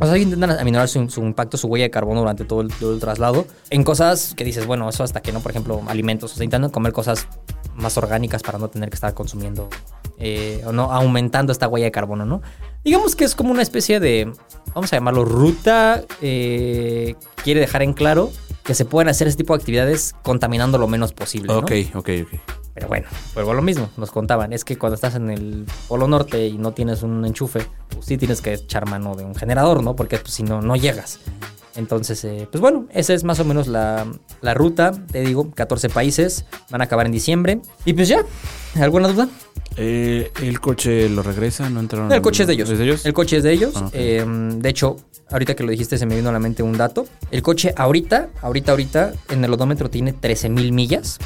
O 0.00 0.06
sea, 0.06 0.18
intentan 0.18 0.50
aminorar 0.50 0.88
su, 0.88 1.08
su 1.10 1.22
impacto, 1.22 1.56
su 1.56 1.68
huella 1.68 1.84
de 1.84 1.90
carbono 1.92 2.18
durante 2.20 2.44
todo 2.44 2.60
el, 2.60 2.72
todo 2.72 2.92
el 2.92 2.98
traslado 2.98 3.46
en 3.70 3.84
cosas 3.84 4.34
que 4.36 4.44
dices, 4.44 4.66
bueno, 4.66 4.88
eso 4.88 5.04
hasta 5.04 5.20
que 5.20 5.30
no, 5.30 5.38
por 5.38 5.52
ejemplo, 5.52 5.80
alimentos. 5.86 6.32
O 6.32 6.34
sea, 6.34 6.42
intentan 6.42 6.72
comer 6.72 6.92
cosas 6.92 7.28
más 7.78 7.96
orgánicas 7.96 8.42
para 8.42 8.58
no 8.58 8.68
tener 8.68 8.90
que 8.90 8.94
estar 8.94 9.14
consumiendo 9.14 9.68
eh, 10.18 10.62
o 10.66 10.72
no 10.72 10.92
aumentando 10.92 11.52
esta 11.52 11.68
huella 11.68 11.86
de 11.86 11.92
carbono, 11.92 12.24
¿no? 12.24 12.42
Digamos 12.84 13.16
que 13.16 13.24
es 13.24 13.34
como 13.34 13.50
una 13.50 13.62
especie 13.62 14.00
de, 14.00 14.32
vamos 14.74 14.92
a 14.92 14.96
llamarlo 14.96 15.24
ruta, 15.24 16.02
eh, 16.20 17.14
quiere 17.42 17.60
dejar 17.60 17.82
en 17.82 17.92
claro 17.92 18.30
que 18.64 18.74
se 18.74 18.84
pueden 18.84 19.08
hacer 19.08 19.28
ese 19.28 19.36
tipo 19.36 19.54
de 19.54 19.60
actividades 19.60 20.14
contaminando 20.22 20.76
lo 20.76 20.88
menos 20.88 21.12
posible. 21.12 21.52
¿no? 21.52 21.60
Ok, 21.60 21.72
ok, 21.94 22.08
ok. 22.22 22.40
Pero 22.74 22.88
bueno, 22.88 23.08
vuelvo 23.34 23.52
a 23.52 23.54
lo 23.54 23.62
mismo, 23.62 23.90
nos 23.96 24.10
contaban, 24.10 24.52
es 24.52 24.64
que 24.64 24.76
cuando 24.76 24.94
estás 24.94 25.16
en 25.16 25.30
el 25.30 25.66
Polo 25.88 26.06
Norte 26.06 26.46
y 26.46 26.58
no 26.58 26.72
tienes 26.72 27.02
un 27.02 27.24
enchufe, 27.24 27.66
pues 27.88 28.06
sí 28.06 28.16
tienes 28.18 28.40
que 28.40 28.52
echar 28.52 28.88
mano 28.88 29.16
de 29.16 29.24
un 29.24 29.34
generador, 29.34 29.82
¿no? 29.82 29.96
Porque 29.96 30.18
pues, 30.18 30.34
si 30.34 30.42
no, 30.42 30.60
no 30.62 30.76
llegas. 30.76 31.18
Entonces, 31.78 32.24
eh, 32.24 32.48
pues 32.50 32.60
bueno, 32.60 32.88
esa 32.90 33.14
es 33.14 33.22
más 33.22 33.38
o 33.38 33.44
menos 33.44 33.68
la, 33.68 34.04
la 34.40 34.52
ruta, 34.52 34.90
te 35.12 35.20
digo, 35.20 35.52
14 35.52 35.88
países, 35.88 36.44
van 36.70 36.80
a 36.80 36.84
acabar 36.84 37.06
en 37.06 37.12
diciembre. 37.12 37.60
Y 37.84 37.92
pues 37.92 38.08
ya, 38.08 38.24
¿alguna 38.80 39.06
duda? 39.06 39.28
Eh, 39.76 40.32
¿El 40.42 40.58
coche 40.58 41.08
lo 41.08 41.22
regresa? 41.22 41.70
¿No 41.70 41.78
entraron? 41.78 42.10
El 42.10 42.20
coche 42.20 42.42
es 42.42 42.48
de 42.48 42.54
ellos. 42.54 42.68
¿Es 42.68 42.78
de 42.78 42.84
ellos? 42.84 43.06
El 43.06 43.12
coche 43.12 43.36
es 43.36 43.44
de 43.44 43.52
ellos. 43.52 43.74
Ah. 43.76 43.90
Eh, 43.92 44.26
de 44.26 44.68
hecho, 44.68 44.96
ahorita 45.30 45.54
que 45.54 45.62
lo 45.62 45.70
dijiste 45.70 45.98
se 45.98 46.04
me 46.04 46.16
vino 46.16 46.30
a 46.30 46.32
la 46.32 46.40
mente 46.40 46.64
un 46.64 46.76
dato. 46.76 47.06
El 47.30 47.42
coche 47.42 47.72
ahorita, 47.76 48.30
ahorita, 48.42 48.72
ahorita, 48.72 49.12
en 49.30 49.44
el 49.44 49.52
odómetro 49.52 49.88
tiene 49.88 50.12
13 50.12 50.48
mil 50.48 50.72
millas. 50.72 51.18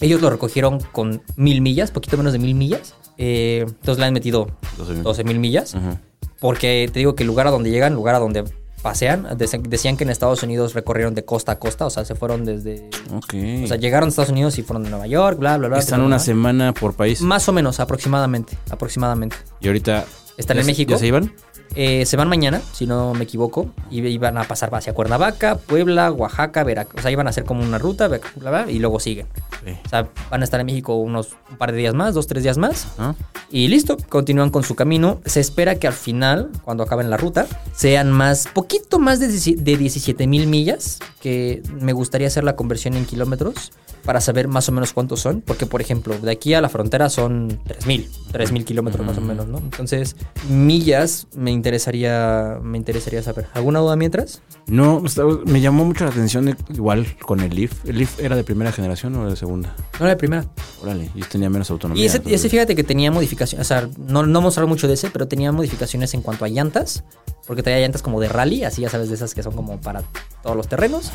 Ellos 0.00 0.20
lo 0.20 0.28
recogieron 0.28 0.80
con 0.90 1.22
mil 1.36 1.60
millas, 1.60 1.92
poquito 1.92 2.16
menos 2.16 2.32
de 2.32 2.40
mil 2.40 2.56
millas. 2.56 2.96
Eh, 3.16 3.60
entonces 3.64 4.00
le 4.00 4.06
han 4.06 4.12
metido 4.12 4.48
12,000. 4.76 5.04
12 5.04 5.22
mil 5.22 5.38
millas. 5.38 5.74
Ujú. 5.74 5.96
Porque 6.40 6.90
te 6.92 6.98
digo 6.98 7.14
que 7.14 7.22
el 7.22 7.28
lugar 7.28 7.46
a 7.46 7.52
donde 7.52 7.70
llegan, 7.70 7.94
lugar 7.94 8.16
a 8.16 8.18
donde 8.18 8.42
pasean, 8.82 9.24
dec- 9.38 9.62
decían 9.68 9.96
que 9.96 10.04
en 10.04 10.10
Estados 10.10 10.42
Unidos 10.42 10.74
recorrieron 10.74 11.14
de 11.14 11.24
costa 11.24 11.52
a 11.52 11.58
costa, 11.58 11.86
o 11.86 11.90
sea, 11.90 12.04
se 12.04 12.14
fueron 12.14 12.44
desde... 12.44 12.88
Ok. 13.14 13.34
O 13.64 13.66
sea, 13.66 13.76
llegaron 13.76 14.08
a 14.08 14.10
Estados 14.10 14.30
Unidos 14.30 14.58
y 14.58 14.62
fueron 14.62 14.84
de 14.84 14.90
Nueva 14.90 15.06
York, 15.06 15.38
bla, 15.38 15.56
bla, 15.58 15.68
bla. 15.68 15.78
Están 15.78 16.00
bla, 16.00 16.06
una 16.06 16.16
bla. 16.16 16.24
semana 16.24 16.72
por 16.74 16.94
país. 16.94 17.20
Más 17.20 17.48
o 17.48 17.52
menos, 17.52 17.80
aproximadamente, 17.80 18.56
aproximadamente. 18.70 19.36
Y 19.60 19.66
ahorita. 19.68 20.04
Están 20.36 20.56
¿ya 20.56 20.60
en 20.62 20.66
México. 20.68 20.90
¿Ya 20.92 20.98
se 20.98 21.06
iban? 21.06 21.34
Eh, 21.74 22.04
se 22.04 22.16
van 22.16 22.28
mañana, 22.28 22.60
si 22.72 22.86
no 22.86 23.14
me 23.14 23.24
equivoco, 23.24 23.70
y 23.90 24.00
iban 24.00 24.36
a 24.38 24.44
pasar 24.44 24.74
hacia 24.74 24.92
Cuernavaca, 24.92 25.56
Puebla, 25.56 26.10
Oaxaca, 26.10 26.64
Veracruz. 26.64 27.00
O 27.00 27.02
sea, 27.02 27.10
iban 27.10 27.26
a 27.26 27.30
hacer 27.30 27.44
como 27.44 27.62
una 27.62 27.78
ruta, 27.78 28.08
bla, 28.08 28.20
bla, 28.36 28.50
bla, 28.50 28.70
y 28.70 28.78
luego 28.78 28.98
siguen. 28.98 29.26
Sí. 29.64 29.72
O 29.84 29.88
sea, 29.88 30.08
van 30.30 30.40
a 30.40 30.44
estar 30.44 30.58
en 30.60 30.66
México 30.66 30.96
unos 30.96 31.30
un 31.50 31.58
par 31.58 31.72
de 31.72 31.78
días 31.78 31.94
más, 31.94 32.14
dos, 32.14 32.26
tres 32.26 32.42
días 32.42 32.58
más. 32.58 32.88
¿Ah? 32.98 33.14
Y 33.50 33.68
listo, 33.68 33.96
continúan 34.08 34.50
con 34.50 34.62
su 34.62 34.74
camino. 34.74 35.20
Se 35.24 35.40
espera 35.40 35.74
que 35.76 35.86
al 35.86 35.92
final, 35.92 36.50
cuando 36.62 36.82
acaben 36.82 37.10
la 37.10 37.16
ruta, 37.16 37.46
sean 37.74 38.10
más, 38.10 38.48
poquito 38.52 38.98
más 38.98 39.20
de, 39.20 39.28
17 39.28 39.62
de 39.62 39.76
17 39.76 40.26
mil 40.26 40.46
millas, 40.46 40.98
que 41.20 41.62
me 41.80 41.92
gustaría 41.92 42.28
hacer 42.28 42.44
la 42.44 42.56
conversión 42.56 42.94
en 42.94 43.04
kilómetros 43.04 43.72
para 44.04 44.20
saber 44.20 44.48
más 44.48 44.68
o 44.68 44.72
menos 44.72 44.92
cuántos 44.92 45.20
son. 45.20 45.40
Porque, 45.40 45.66
por 45.66 45.80
ejemplo, 45.80 46.16
de 46.18 46.30
aquí 46.30 46.54
a 46.54 46.60
la 46.60 46.68
frontera 46.68 47.08
son 47.10 47.60
3 47.66 47.86
mil, 47.86 48.08
3 48.32 48.52
mil 48.52 48.64
kilómetros 48.64 49.04
más 49.04 49.18
o 49.18 49.20
menos, 49.20 49.48
¿no? 49.48 49.58
Entonces, 49.58 50.16
millas 50.48 51.26
me 51.34 51.50
interesaría, 51.60 52.58
me 52.62 52.78
interesaría 52.78 53.22
saber. 53.22 53.46
¿Alguna 53.54 53.78
duda 53.80 53.96
mientras? 53.96 54.40
No, 54.66 55.02
estaba- 55.04 55.38
me 55.46 55.60
llamó 55.60 55.84
mucho 55.84 56.04
la 56.04 56.10
atención 56.10 56.48
eh, 56.48 56.56
igual 56.74 57.06
con 57.22 57.40
el 57.40 57.54
Leaf. 57.54 57.84
¿El 57.86 57.98
Leaf 57.98 58.18
era 58.20 58.34
de 58.36 58.44
primera 58.44 58.72
generación 58.72 59.14
o 59.16 59.28
de 59.28 59.36
segunda? 59.36 59.74
No, 59.98 60.06
la 60.06 60.16
primera. 60.16 60.44
Órale, 60.82 61.10
y 61.14 61.20
tenía 61.22 61.50
menos 61.50 61.70
autonomía. 61.70 62.02
Y 62.02 62.06
ese, 62.06 62.22
y 62.24 62.36
fíjate 62.48 62.74
que 62.74 62.84
tenía 62.84 63.10
modificaciones, 63.10 63.66
o 63.66 63.68
sea, 63.68 63.88
no, 63.98 64.24
no 64.26 64.40
mostraron 64.40 64.68
mucho 64.70 64.88
de 64.88 64.94
ese, 64.94 65.10
pero 65.10 65.28
tenía 65.28 65.52
modificaciones 65.52 66.14
en 66.14 66.22
cuanto 66.22 66.44
a 66.44 66.48
llantas, 66.48 67.04
porque 67.46 67.62
traía 67.62 67.80
llantas 67.80 68.02
como 68.02 68.20
de 68.20 68.28
rally, 68.28 68.64
así 68.64 68.82
ya 68.82 68.88
sabes, 68.90 69.08
de 69.08 69.14
esas 69.16 69.34
que 69.34 69.42
son 69.42 69.54
como 69.54 69.80
para 69.80 70.02
todos 70.42 70.56
los 70.56 70.68
terrenos. 70.68 71.10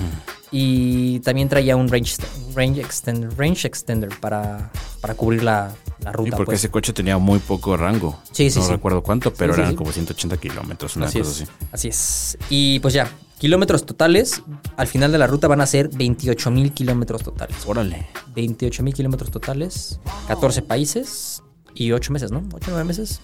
Y 0.52 1.20
también 1.22 1.50
traía 1.50 1.76
un 1.76 1.88
range, 1.90 2.18
range, 2.54 2.82
extender, 2.82 3.30
range 3.38 3.68
extender 3.68 4.10
para, 4.20 4.70
para 5.02 5.16
cubrir 5.16 5.44
la, 5.44 5.74
la 6.00 6.12
Sí, 6.12 6.18
ruta. 6.18 6.38
porque 6.38 6.46
pues. 6.52 6.60
ese 6.60 6.70
coche 6.70 6.94
tenía 6.94 7.18
muy 7.18 7.40
poco 7.40 7.76
rango. 7.76 8.20
Sí, 8.32 8.50
sí, 8.50 8.60
No 8.60 8.66
sí. 8.66 8.72
recuerdo 8.72 9.02
cuánto, 9.02 9.34
pero 9.34 9.54
Sí, 9.56 9.62
eran 9.62 9.76
como 9.76 9.92
180 9.92 10.35
kilómetros, 10.38 10.96
una 10.96 11.08
Así 11.08 11.20
cosa 11.20 11.32
es, 11.32 11.42
así. 11.42 11.52
así 11.72 11.88
es. 11.88 12.38
Y 12.50 12.80
pues 12.80 12.94
ya, 12.94 13.10
kilómetros 13.40 13.86
totales, 13.86 14.42
al 14.78 14.88
final 14.88 15.12
de 15.12 15.18
la 15.18 15.28
ruta 15.28 15.48
van 15.48 15.62
a 15.62 15.66
ser 15.66 15.90
28 15.90 16.52
mil 16.52 16.72
kilómetros 16.74 17.24
totales. 17.24 17.58
Órale. 17.66 18.08
28 18.36 18.84
mil 18.84 18.94
kilómetros 18.94 19.32
totales, 19.32 20.00
14 20.28 20.62
países 20.62 21.44
y 21.74 21.92
8 21.92 22.14
meses, 22.14 22.32
¿no? 22.32 22.44
8 22.54 22.68
9 22.70 22.84
meses. 22.84 23.22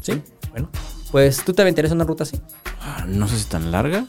Sí, 0.00 0.20
bueno. 0.50 0.68
Pues 1.10 1.44
tú 1.44 1.52
te 1.52 1.62
aventarías 1.62 1.92
una 1.92 2.04
ruta 2.04 2.22
así. 2.24 2.40
Ah, 2.80 3.04
No 3.06 3.28
sé 3.28 3.38
si 3.38 3.44
tan 3.44 3.70
larga. 3.70 4.06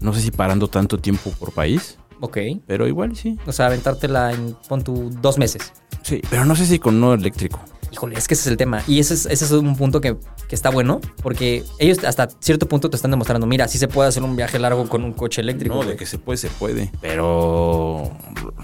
No 0.00 0.12
sé 0.14 0.20
si 0.22 0.30
parando 0.30 0.68
tanto 0.68 0.98
tiempo 0.98 1.30
por 1.32 1.52
país. 1.52 1.98
Ok. 2.20 2.38
Pero 2.66 2.86
igual 2.86 3.16
sí. 3.16 3.38
O 3.46 3.52
sea, 3.52 3.66
aventártela 3.66 4.32
en, 4.32 4.56
pon 4.68 4.82
tu 4.82 5.10
dos 5.22 5.38
meses. 5.38 5.72
Sí, 6.02 6.20
pero 6.30 6.44
no 6.44 6.56
sé 6.56 6.66
si 6.66 6.78
con 6.78 6.96
uno 6.96 7.14
eléctrico. 7.14 7.60
Híjole, 7.92 8.16
es 8.16 8.28
que 8.28 8.34
ese 8.34 8.42
es 8.42 8.46
el 8.48 8.56
tema. 8.56 8.82
Y 8.86 9.00
ese 9.00 9.14
es, 9.14 9.26
ese 9.26 9.44
es 9.44 9.50
un 9.50 9.76
punto 9.76 10.00
que, 10.00 10.16
que 10.48 10.54
está 10.54 10.70
bueno, 10.70 11.00
porque 11.22 11.64
ellos 11.78 12.02
hasta 12.04 12.28
cierto 12.40 12.66
punto 12.66 12.90
te 12.90 12.96
están 12.96 13.10
demostrando, 13.10 13.46
mira, 13.46 13.68
sí 13.68 13.78
se 13.78 13.88
puede 13.88 14.08
hacer 14.08 14.22
un 14.22 14.36
viaje 14.36 14.58
largo 14.58 14.88
con 14.88 15.04
un 15.04 15.12
coche 15.12 15.40
eléctrico. 15.40 15.74
No, 15.74 15.82
güey. 15.82 15.90
de 15.90 15.96
que 15.96 16.06
se 16.06 16.18
puede, 16.18 16.36
se 16.36 16.48
puede. 16.48 16.90
Pero 17.00 18.10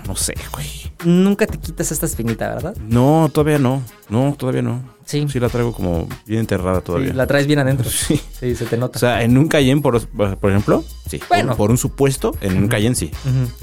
no 0.06 0.16
sé, 0.16 0.34
güey. 0.52 0.66
Nunca 1.04 1.46
te 1.46 1.58
quitas 1.58 1.92
esta 1.92 2.06
espinita, 2.06 2.54
¿verdad? 2.54 2.76
No, 2.88 3.28
todavía 3.32 3.58
no. 3.58 3.82
No, 4.08 4.34
todavía 4.38 4.62
no. 4.62 4.95
Sí. 5.06 5.26
Sí 5.28 5.40
la 5.40 5.48
traigo 5.48 5.72
como 5.72 6.08
bien 6.26 6.40
enterrada 6.40 6.80
todavía. 6.80 7.10
Sí, 7.10 7.16
la 7.16 7.26
traes 7.26 7.46
bien 7.46 7.60
adentro. 7.60 7.88
Sí. 7.90 8.20
Sí, 8.38 8.54
se 8.54 8.66
te 8.66 8.76
nota. 8.76 8.98
O 8.98 9.00
sea, 9.00 9.22
en 9.22 9.38
un 9.38 9.48
Cayenne, 9.48 9.80
por, 9.80 10.06
por 10.06 10.50
ejemplo, 10.50 10.84
sí. 11.08 11.20
Bueno. 11.28 11.48
Por, 11.50 11.56
por 11.56 11.70
un 11.70 11.78
supuesto, 11.78 12.34
en 12.40 12.58
un 12.58 12.68
Cayenne 12.68 12.94
sí. 12.94 13.10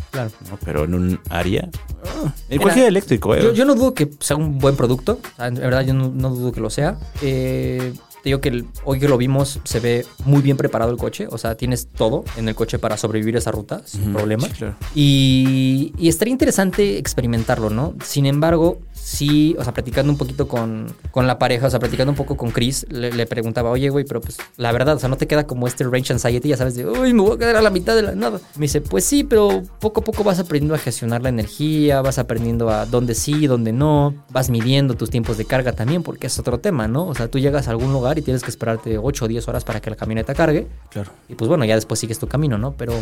Claro. 0.09 0.31
¿no? 0.49 0.57
Pero 0.65 0.85
en 0.85 0.95
un 0.95 1.19
área. 1.29 1.69
ah, 2.05 2.23
en 2.25 2.31
Mira, 2.49 2.61
cualquier 2.61 2.87
eléctrico, 2.87 3.35
¿eh? 3.35 3.43
Yo, 3.43 3.53
yo 3.53 3.65
no 3.65 3.75
dudo 3.75 3.93
que 3.93 4.09
sea 4.19 4.35
un 4.37 4.57
buen 4.57 4.75
producto. 4.75 5.19
Sea, 5.37 5.47
en 5.47 5.55
verdad, 5.55 5.85
yo 5.85 5.93
no, 5.93 6.09
no 6.09 6.29
dudo 6.29 6.51
que 6.51 6.61
lo 6.61 6.69
sea. 6.69 6.97
Eh, 7.21 7.93
te 8.23 8.29
digo 8.29 8.39
que 8.39 8.47
el- 8.49 8.65
hoy 8.85 8.99
que 9.01 9.09
lo 9.09 9.17
vimos 9.17 9.59
se 9.65 9.81
ve 9.81 10.05
muy 10.25 10.41
bien 10.41 10.55
preparado 10.55 10.89
el 10.91 10.97
coche. 10.97 11.27
O 11.29 11.37
sea, 11.37 11.55
tienes 11.55 11.87
todo 11.87 12.23
en 12.37 12.47
el 12.47 12.55
coche 12.55 12.79
para 12.79 12.95
sobrevivir 12.95 13.35
esa 13.35 13.51
ruta 13.51 13.81
sin 13.85 14.03
Ujú, 14.03 14.11
problema. 14.13 14.47
sí, 14.47 14.53
claro. 14.53 14.75
Y, 14.95 15.93
y 15.97 16.07
estaría 16.07 16.31
interesante 16.31 16.97
experimentarlo, 16.97 17.69
¿no? 17.69 17.93
Sin 18.03 18.25
embargo, 18.25 18.79
sí, 18.93 19.55
o 19.59 19.63
sea, 19.65 19.73
platicando 19.73 20.11
un 20.11 20.17
poquito 20.17 20.47
con, 20.47 20.87
con 21.11 21.27
la 21.27 21.37
pareja, 21.37 21.67
o 21.67 21.69
sea, 21.69 21.79
platicando 21.79 22.11
un 22.11 22.15
poco 22.15 22.37
con 22.37 22.51
Chris, 22.51 22.85
le, 22.89 23.11
le 23.11 23.25
preguntaba, 23.27 23.69
oye, 23.69 23.89
güey, 23.89 24.05
pero 24.05 24.21
pues 24.21 24.37
la 24.55 24.71
verdad, 24.71 24.95
o 24.95 24.99
sea, 24.99 25.09
no 25.09 25.17
te 25.17 25.27
queda 25.27 25.45
como 25.45 25.67
este 25.67 25.83
range 25.83 26.13
anxiety, 26.13 26.47
ya 26.47 26.55
sabes, 26.57 26.75
de, 26.75 26.85
uy, 26.87 27.13
me 27.13 27.21
voy 27.21 27.33
a 27.35 27.37
quedar 27.37 27.57
a 27.57 27.61
la 27.61 27.69
mitad 27.69 27.93
de 27.95 28.03
la 28.03 28.15
nada. 28.15 28.39
Me 28.55 28.61
dice, 28.63 28.79
pues 28.79 29.03
sí, 29.03 29.25
pero 29.25 29.61
poco 29.81 29.99
a 29.99 30.03
poco 30.05 30.23
vas 30.23 30.39
aprendiendo 30.39 30.75
a 30.75 30.77
gestionar 30.77 31.21
la 31.21 31.29
energía, 31.29 32.01
vas 32.01 32.17
aprendiendo 32.19 32.69
a 32.69 32.85
dónde 32.85 33.15
sí, 33.15 33.47
dónde 33.47 33.73
no, 33.73 34.13
vas 34.31 34.49
midiendo 34.49 34.93
tus 34.95 35.09
tiempos 35.09 35.37
de 35.37 35.43
carga 35.45 35.73
también, 35.73 36.03
porque 36.03 36.27
es 36.27 36.39
otro 36.39 36.59
tema, 36.59 36.87
¿no? 36.87 37.05
O 37.07 37.13
sea, 37.15 37.27
tú 37.27 37.37
llegas 37.39 37.67
a 37.67 37.71
algún 37.71 37.91
lugar 37.91 38.12
y 38.17 38.21
tienes 38.21 38.43
que 38.43 38.49
esperarte 38.49 38.97
8 38.97 39.25
o 39.25 39.27
10 39.27 39.47
horas 39.47 39.63
para 39.63 39.81
que 39.81 39.89
la 39.89 39.95
camioneta 39.95 40.33
cargue. 40.33 40.67
Claro. 40.89 41.11
Y 41.29 41.35
pues 41.35 41.47
bueno, 41.47 41.65
ya 41.65 41.75
después 41.75 41.99
sigues 41.99 42.19
tu 42.19 42.27
camino, 42.27 42.57
¿no? 42.57 42.73
Pero, 42.73 42.93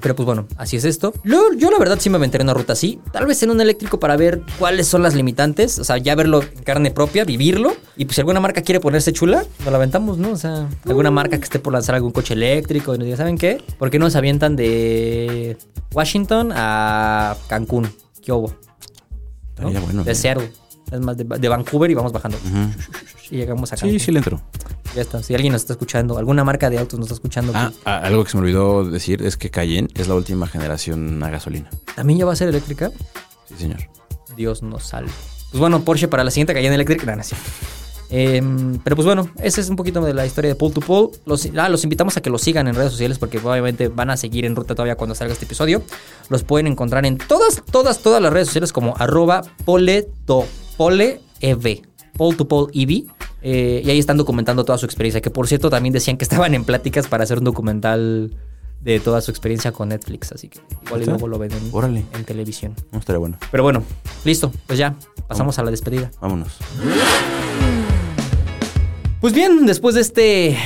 pero 0.00 0.16
pues 0.16 0.26
bueno, 0.26 0.46
así 0.56 0.76
es 0.76 0.84
esto. 0.84 1.12
Yo, 1.24 1.52
yo 1.56 1.70
la 1.70 1.78
verdad 1.78 1.98
sí 2.00 2.10
me 2.10 2.16
aventaré 2.16 2.42
en 2.42 2.46
una 2.46 2.54
ruta 2.54 2.72
así. 2.72 3.00
Tal 3.12 3.26
vez 3.26 3.42
en 3.42 3.50
un 3.50 3.60
eléctrico 3.60 3.98
para 3.98 4.16
ver 4.16 4.42
cuáles 4.58 4.86
son 4.88 5.02
las 5.02 5.14
limitantes. 5.14 5.78
O 5.78 5.84
sea, 5.84 5.98
ya 5.98 6.14
verlo 6.14 6.42
en 6.42 6.62
carne 6.62 6.90
propia, 6.90 7.24
vivirlo. 7.24 7.74
Y 7.96 8.04
pues 8.04 8.16
si 8.16 8.20
alguna 8.20 8.40
marca 8.40 8.62
quiere 8.62 8.80
ponerse 8.80 9.12
chula, 9.12 9.44
nos 9.60 9.70
la 9.70 9.76
aventamos, 9.76 10.18
¿no? 10.18 10.30
O 10.30 10.36
sea, 10.36 10.68
alguna 10.84 11.10
marca 11.10 11.38
que 11.38 11.44
esté 11.44 11.58
por 11.58 11.72
lanzar 11.72 11.94
algún 11.94 12.12
coche 12.12 12.34
eléctrico 12.34 12.94
y 12.94 12.98
nos 12.98 13.04
diga, 13.04 13.16
¿saben 13.16 13.38
qué? 13.38 13.62
¿Por 13.78 13.90
qué 13.90 13.98
no 13.98 14.10
se 14.10 14.18
avientan 14.18 14.56
de 14.56 15.56
Washington 15.92 16.52
a 16.54 17.36
Cancún? 17.48 17.90
¿Qué 18.22 18.32
hubo? 18.32 18.54
¿No? 19.60 19.70
Bueno, 19.70 20.04
de. 20.04 20.14
Seattle. 20.14 20.50
Es 20.92 21.00
más, 21.00 21.16
de, 21.16 21.24
de 21.24 21.48
Vancouver 21.48 21.90
y 21.90 21.94
vamos 21.94 22.12
bajando. 22.12 22.38
Y 23.30 23.36
llegamos 23.36 23.72
a 23.72 23.76
Cancún. 23.76 23.98
Sí, 23.98 24.04
sí 24.04 24.12
le 24.12 24.18
entro. 24.18 24.40
Ya 24.94 25.02
está. 25.02 25.22
Si 25.22 25.34
alguien 25.34 25.52
nos 25.52 25.62
está 25.62 25.72
escuchando, 25.72 26.18
alguna 26.18 26.44
marca 26.44 26.68
de 26.68 26.78
autos 26.78 26.98
nos 26.98 27.06
está 27.06 27.14
escuchando, 27.14 27.52
Ah, 27.54 27.72
ah, 27.84 27.98
algo 28.04 28.24
que 28.24 28.30
se 28.30 28.36
me 28.36 28.42
olvidó 28.42 28.84
decir 28.84 29.22
es 29.22 29.36
que 29.36 29.50
Cayenne 29.50 29.88
es 29.94 30.06
la 30.08 30.14
última 30.14 30.46
generación 30.46 31.22
a 31.22 31.30
gasolina. 31.30 31.70
¿también 31.96 32.18
ya 32.18 32.26
va 32.26 32.34
a 32.34 32.36
ser 32.36 32.48
eléctrica? 32.48 32.90
Sí, 33.48 33.54
señor. 33.58 33.78
Dios 34.36 34.62
nos 34.62 34.84
salve. 34.84 35.10
Pues 35.50 35.60
bueno, 35.60 35.82
Porsche 35.82 36.08
para 36.08 36.24
la 36.24 36.30
siguiente 36.30 36.52
Cayenne 36.54 36.74
Electric. 36.74 37.04
No, 37.04 37.16
no. 37.16 37.22
Em, 38.14 38.78
pero 38.84 38.94
pues 38.94 39.06
bueno, 39.06 39.30
esa 39.42 39.62
es 39.62 39.70
un 39.70 39.76
poquito 39.76 40.02
de 40.02 40.12
la 40.12 40.26
historia 40.26 40.50
de 40.50 40.54
Pull 40.54 40.74
to 40.74 40.80
Pull. 40.82 41.12
Los, 41.24 41.48
ah, 41.56 41.70
los 41.70 41.82
invitamos 41.84 42.14
a 42.18 42.20
que 42.20 42.28
los 42.28 42.42
sigan 42.42 42.68
en 42.68 42.74
redes 42.74 42.92
sociales 42.92 43.18
porque 43.18 43.38
obviamente 43.38 43.88
van 43.88 44.10
a 44.10 44.18
seguir 44.18 44.44
en 44.44 44.54
ruta 44.54 44.74
todavía 44.74 44.96
cuando 44.96 45.14
salga 45.14 45.32
este 45.32 45.46
episodio. 45.46 45.82
Los 46.28 46.42
pueden 46.42 46.66
encontrar 46.66 47.06
en 47.06 47.16
todas, 47.16 47.62
todas, 47.70 48.00
todas 48.00 48.20
las 48.20 48.30
redes 48.30 48.48
sociales 48.48 48.70
como 48.74 48.94
arroba 48.98 49.42
poleto, 50.76 51.22
poleev, 51.40 51.82
Pull 52.16 52.36
to 52.36 52.46
Pull 52.46 52.70
EV. 52.74 53.04
Eh, 53.44 53.82
y 53.84 53.90
ahí 53.90 53.98
están 53.98 54.16
documentando 54.16 54.64
toda 54.64 54.78
su 54.78 54.86
experiencia. 54.86 55.20
Que 55.20 55.30
por 55.30 55.48
cierto 55.48 55.70
también 55.70 55.92
decían 55.92 56.16
que 56.16 56.24
estaban 56.24 56.54
en 56.54 56.64
pláticas 56.64 57.08
para 57.08 57.24
hacer 57.24 57.38
un 57.38 57.44
documental 57.44 58.34
de 58.80 59.00
toda 59.00 59.20
su 59.20 59.30
experiencia 59.30 59.72
con 59.72 59.88
Netflix. 59.88 60.32
Así 60.32 60.48
que 60.48 60.60
igual 60.86 61.02
y 61.02 61.06
luego 61.06 61.26
lo 61.28 61.38
ven 61.38 61.52
en, 61.52 61.68
Órale. 61.72 62.04
en 62.14 62.24
televisión. 62.24 62.74
No 62.92 62.98
estaría 62.98 63.18
bueno. 63.18 63.38
Pero 63.50 63.62
bueno, 63.62 63.82
listo, 64.24 64.52
pues 64.66 64.78
ya, 64.78 64.94
pasamos 65.28 65.58
a 65.58 65.62
la 65.64 65.70
despedida. 65.70 66.10
Vámonos. 66.20 66.58
Pues 69.20 69.32
bien, 69.32 69.66
después 69.66 69.94
de 69.94 70.00
este 70.00 70.58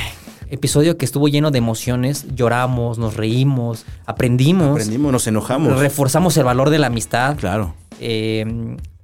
episodio 0.49 0.97
que 0.97 1.05
estuvo 1.05 1.27
lleno 1.27 1.51
de 1.51 1.59
emociones. 1.59 2.25
Lloramos, 2.33 2.97
nos 2.97 3.15
reímos, 3.15 3.85
aprendimos, 4.05 4.71
Aprendimos, 4.71 5.11
nos 5.11 5.27
enojamos. 5.27 5.79
reforzamos 5.79 6.35
el 6.37 6.43
valor 6.43 6.69
de 6.69 6.79
la 6.79 6.87
amistad. 6.87 7.37
Claro. 7.37 7.75
Eh, 7.99 8.45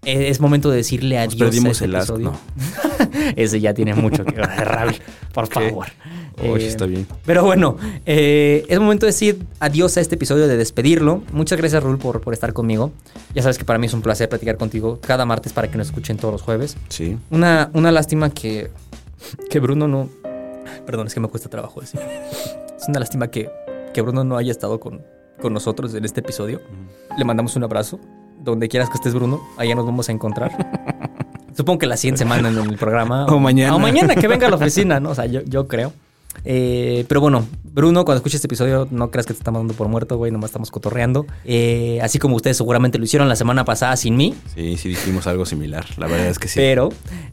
es 0.06 0.40
momento 0.40 0.70
de 0.70 0.78
decirle 0.78 1.18
adiós. 1.18 1.36
perdimos 1.36 1.70
a 1.70 1.72
este 1.72 1.86
el 1.86 1.96
asco, 1.96 2.16
episodio. 2.16 2.40
Ese 3.36 3.60
ya 3.60 3.74
tiene 3.74 3.94
mucho 3.94 4.24
que 4.26 4.32
Raúl, 4.42 4.96
por 5.34 5.48
¿Qué? 5.50 5.70
favor. 5.70 5.88
Oye, 6.42 6.66
Eh, 6.66 6.68
está 6.68 6.86
bien. 6.86 7.06
Pero 7.26 7.44
bueno, 7.44 7.78
eh, 8.06 8.66
es 8.68 8.80
momento 8.80 9.06
de 9.06 9.12
decir 9.12 9.46
adiós 9.60 9.98
a 9.98 10.02
este 10.02 10.16
episodio, 10.16 10.48
de 10.48 10.58
despedirlo. 10.58 11.22
Muchas 11.32 11.58
gracias, 11.60 11.84
Raúl, 11.84 11.98
por, 12.00 12.22
por 12.22 12.34
estar 12.34 12.54
conmigo. 12.54 12.92
Ya 13.36 13.42
sabes 13.44 13.58
que 13.58 13.66
para 13.66 13.78
mí 13.80 13.86
es 13.88 13.94
un 13.94 14.02
placer 14.02 14.30
platicar 14.30 14.58
contigo 14.58 15.00
cada 15.02 15.26
martes 15.26 15.54
para 15.54 15.70
que 15.70 15.78
nos 15.78 15.88
escuchen 15.88 16.18
todos 16.18 16.34
los 16.34 16.42
jueves. 16.42 16.76
Sí. 16.90 17.18
Una, 17.30 17.70
una 17.74 17.92
lástima 17.92 18.30
que, 18.32 18.72
que 19.50 19.60
Bruno 19.60 19.88
no... 19.88 20.10
Perdón, 20.86 21.08
es 21.08 21.14
que 21.14 21.20
me 21.20 21.28
cuesta 21.28 21.50
trabajo 21.50 21.80
decir. 21.82 22.00
Es 22.80 22.88
una 22.88 23.00
lástima 23.00 23.30
que, 23.30 23.50
que 23.94 24.02
Bruno 24.02 24.24
no 24.24 24.36
haya 24.38 24.52
estado 24.52 24.80
con, 24.80 25.02
con 25.40 25.54
nosotros 25.54 25.94
en 25.94 26.04
este 26.04 26.22
episodio. 26.22 26.62
Le 27.18 27.24
mandamos 27.26 27.56
un 27.56 27.64
abrazo. 27.64 28.00
Donde 28.44 28.68
quieras 28.68 28.90
que 28.90 28.96
estés, 28.96 29.14
Bruno, 29.14 29.42
allá 29.58 29.74
nos 29.74 29.86
vamos 29.86 30.10
a 30.10 30.12
encontrar. 30.12 30.52
Supongo 31.56 31.80
que 31.80 31.86
la 31.86 31.96
siguiente 31.96 32.20
semana 32.20 32.50
en 32.50 32.58
el 32.58 32.78
programa. 32.78 33.26
O 33.28 33.40
mañana. 33.40 33.76
O 33.76 33.80
mañana 33.80 34.16
que 34.16 34.28
venga 34.28 34.48
a 34.48 34.50
la 34.50 34.58
oficina, 34.58 35.00
¿no? 35.00 35.12
O 35.12 35.16
sea, 35.16 35.26
yo, 35.28 35.42
yo 35.46 35.68
creo. 35.68 35.94
Eh, 36.46 37.06
pero 37.08 37.22
bueno, 37.22 37.46
Bruno, 37.64 38.06
cuando 38.06 38.18
escuches 38.18 38.36
este 38.36 38.48
episodio, 38.48 38.88
no 38.92 39.10
creas 39.12 39.26
que 39.26 39.34
te 39.34 39.40
estamos 39.40 39.62
dando 39.62 39.74
por 39.74 39.88
muerto, 39.88 40.18
güey, 40.18 40.32
nomás 40.32 40.50
estamos 40.50 40.72
cotorreando. 40.72 41.26
Eh, 41.46 42.00
así 42.02 42.20
como 42.20 42.36
ustedes 42.36 42.58
seguramente 42.58 42.98
lo 42.98 43.06
hicieron 43.06 43.28
la 43.30 43.36
semana 43.36 43.66
pasada 43.66 43.96
sin 43.96 44.16
mí. 44.16 44.36
Sí, 44.54 44.78
sí 44.78 44.90
dijimos 44.90 45.28
algo 45.28 45.46
similar. 45.46 45.86
La 45.98 46.08
verdad 46.08 46.28
es 46.28 46.40
que 46.40 46.48
sí. 46.48 46.60
Pero, 46.60 46.90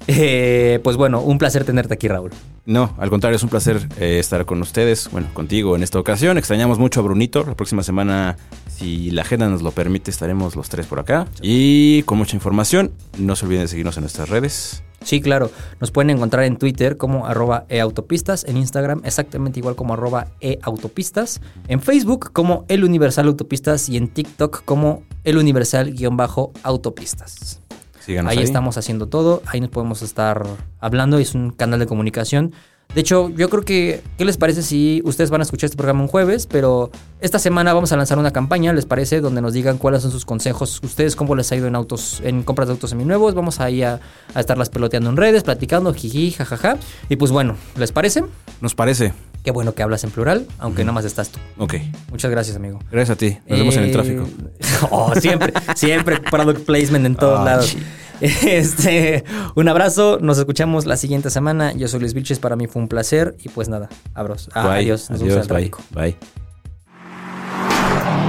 eh, 0.06 0.80
pues 0.82 0.96
bueno, 0.96 1.20
un 1.20 1.38
placer 1.38 1.64
tenerte 1.64 1.94
aquí, 1.94 2.08
Raúl. 2.08 2.30
No, 2.66 2.94
al 2.98 3.10
contrario, 3.10 3.36
es 3.36 3.42
un 3.42 3.48
placer 3.48 3.88
estar 3.98 4.44
con 4.44 4.60
ustedes, 4.62 5.10
bueno, 5.10 5.28
contigo 5.34 5.76
en 5.76 5.82
esta 5.82 5.98
ocasión. 5.98 6.38
Extrañamos 6.38 6.78
mucho 6.78 7.00
a 7.00 7.02
Brunito. 7.02 7.44
La 7.44 7.54
próxima 7.54 7.82
semana, 7.82 8.36
si 8.68 9.10
la 9.10 9.22
agenda 9.22 9.48
nos 9.48 9.62
lo 9.62 9.72
permite, 9.72 10.10
estaremos 10.10 10.56
los 10.56 10.68
tres 10.68 10.86
por 10.86 11.00
acá. 11.00 11.26
Y 11.42 12.02
con 12.04 12.18
mucha 12.18 12.36
información, 12.36 12.92
no 13.18 13.34
se 13.34 13.46
olviden 13.46 13.62
de 13.62 13.68
seguirnos 13.68 13.96
en 13.96 14.02
nuestras 14.02 14.28
redes. 14.28 14.82
Sí, 15.02 15.20
claro. 15.20 15.50
Nos 15.80 15.90
pueden 15.90 16.10
encontrar 16.10 16.44
en 16.44 16.56
Twitter 16.56 16.96
como 16.96 17.26
arroba 17.26 17.64
eautopistas, 17.68 18.44
en 18.44 18.56
Instagram 18.58 19.00
exactamente 19.04 19.58
igual 19.58 19.74
como 19.74 19.94
arroba 19.94 20.28
eautopistas, 20.40 21.40
en 21.68 21.80
Facebook 21.80 22.32
como 22.32 22.64
El 22.68 22.84
Universal 22.84 23.26
Autopistas 23.28 23.88
y 23.88 23.96
en 23.96 24.08
TikTok 24.08 24.62
como 24.64 25.02
El 25.24 25.38
Universal-autopistas. 25.38 27.60
Síganos 28.00 28.30
Ahí, 28.32 28.38
ahí. 28.38 28.44
estamos 28.44 28.76
haciendo 28.78 29.08
todo, 29.08 29.42
ahí 29.46 29.60
nos 29.60 29.70
podemos 29.70 30.02
estar 30.02 30.46
hablando, 30.80 31.18
es 31.18 31.34
un 31.34 31.50
canal 31.50 31.78
de 31.80 31.86
comunicación. 31.86 32.52
De 32.94 33.00
hecho, 33.02 33.28
yo 33.30 33.48
creo 33.48 33.62
que, 33.62 34.02
¿qué 34.18 34.24
les 34.24 34.36
parece 34.36 34.62
si 34.62 35.00
ustedes 35.04 35.30
van 35.30 35.40
a 35.40 35.44
escuchar 35.44 35.66
este 35.66 35.76
programa 35.76 36.02
un 36.02 36.08
jueves? 36.08 36.46
Pero 36.46 36.90
esta 37.20 37.38
semana 37.38 37.72
vamos 37.72 37.92
a 37.92 37.96
lanzar 37.96 38.18
una 38.18 38.32
campaña, 38.32 38.72
¿les 38.72 38.84
parece? 38.84 39.20
Donde 39.20 39.40
nos 39.40 39.52
digan 39.52 39.78
cuáles 39.78 40.02
son 40.02 40.10
sus 40.10 40.24
consejos, 40.24 40.80
ustedes 40.82 41.14
cómo 41.14 41.36
les 41.36 41.52
ha 41.52 41.56
ido 41.56 41.68
en 41.68 41.76
autos, 41.76 42.20
en 42.24 42.42
compras 42.42 42.66
de 42.66 42.72
autos 42.72 42.90
seminuevos. 42.90 43.34
Vamos 43.34 43.60
ahí 43.60 43.82
a, 43.84 44.00
a 44.34 44.40
estarlas 44.40 44.70
peloteando 44.70 45.08
en 45.10 45.16
redes, 45.16 45.44
platicando, 45.44 45.94
jiji, 45.94 46.32
jajaja. 46.32 46.78
Y 47.08 47.14
pues 47.16 47.30
bueno, 47.30 47.54
¿les 47.76 47.92
parece? 47.92 48.24
Nos 48.60 48.74
parece. 48.74 49.12
Qué 49.44 49.52
bueno 49.52 49.72
que 49.72 49.82
hablas 49.82 50.02
en 50.04 50.10
plural, 50.10 50.46
aunque 50.58 50.82
nada 50.82 50.92
más 50.92 51.04
estás 51.04 51.30
tú. 51.30 51.38
Ok. 51.58 51.74
Muchas 52.10 52.30
gracias, 52.30 52.56
amigo. 52.56 52.78
Gracias 52.90 53.16
a 53.16 53.18
ti. 53.18 53.38
Nos 53.48 53.58
vemos 53.58 53.76
en 53.76 53.84
el 53.84 53.90
Eh, 53.90 53.92
tráfico. 53.92 54.28
Oh, 54.90 55.14
siempre, 55.14 55.52
siempre 55.76 56.18
product 56.20 56.64
placement 56.64 57.06
en 57.06 57.14
todos 57.14 57.38
Ah, 57.40 57.44
lados. 57.44 57.76
Este, 58.46 59.24
un 59.54 59.68
abrazo, 59.68 60.18
nos 60.20 60.38
escuchamos 60.38 60.86
la 60.86 60.96
siguiente 60.96 61.30
semana. 61.30 61.72
Yo 61.72 61.88
soy 61.88 62.00
Luis 62.00 62.14
Vilches, 62.14 62.38
para 62.38 62.56
mí 62.56 62.66
fue 62.66 62.82
un 62.82 62.88
placer 62.88 63.34
y 63.42 63.48
pues 63.48 63.68
nada, 63.68 63.88
abros. 64.14 64.50
Ah, 64.54 64.68
Bye. 64.68 64.78
adiós, 64.78 65.10
nos 65.10 65.20
vemos 65.22 65.36
en 65.36 65.42
el 65.42 65.56
Adiós. 65.56 65.80
Bye. 65.90 66.16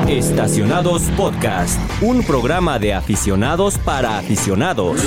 Bye. 0.05 0.17
Estacionados 0.17 1.03
Podcast, 1.15 1.79
un 2.01 2.23
programa 2.23 2.79
de 2.79 2.93
aficionados 2.93 3.77
para 3.77 4.17
aficionados. 4.17 5.01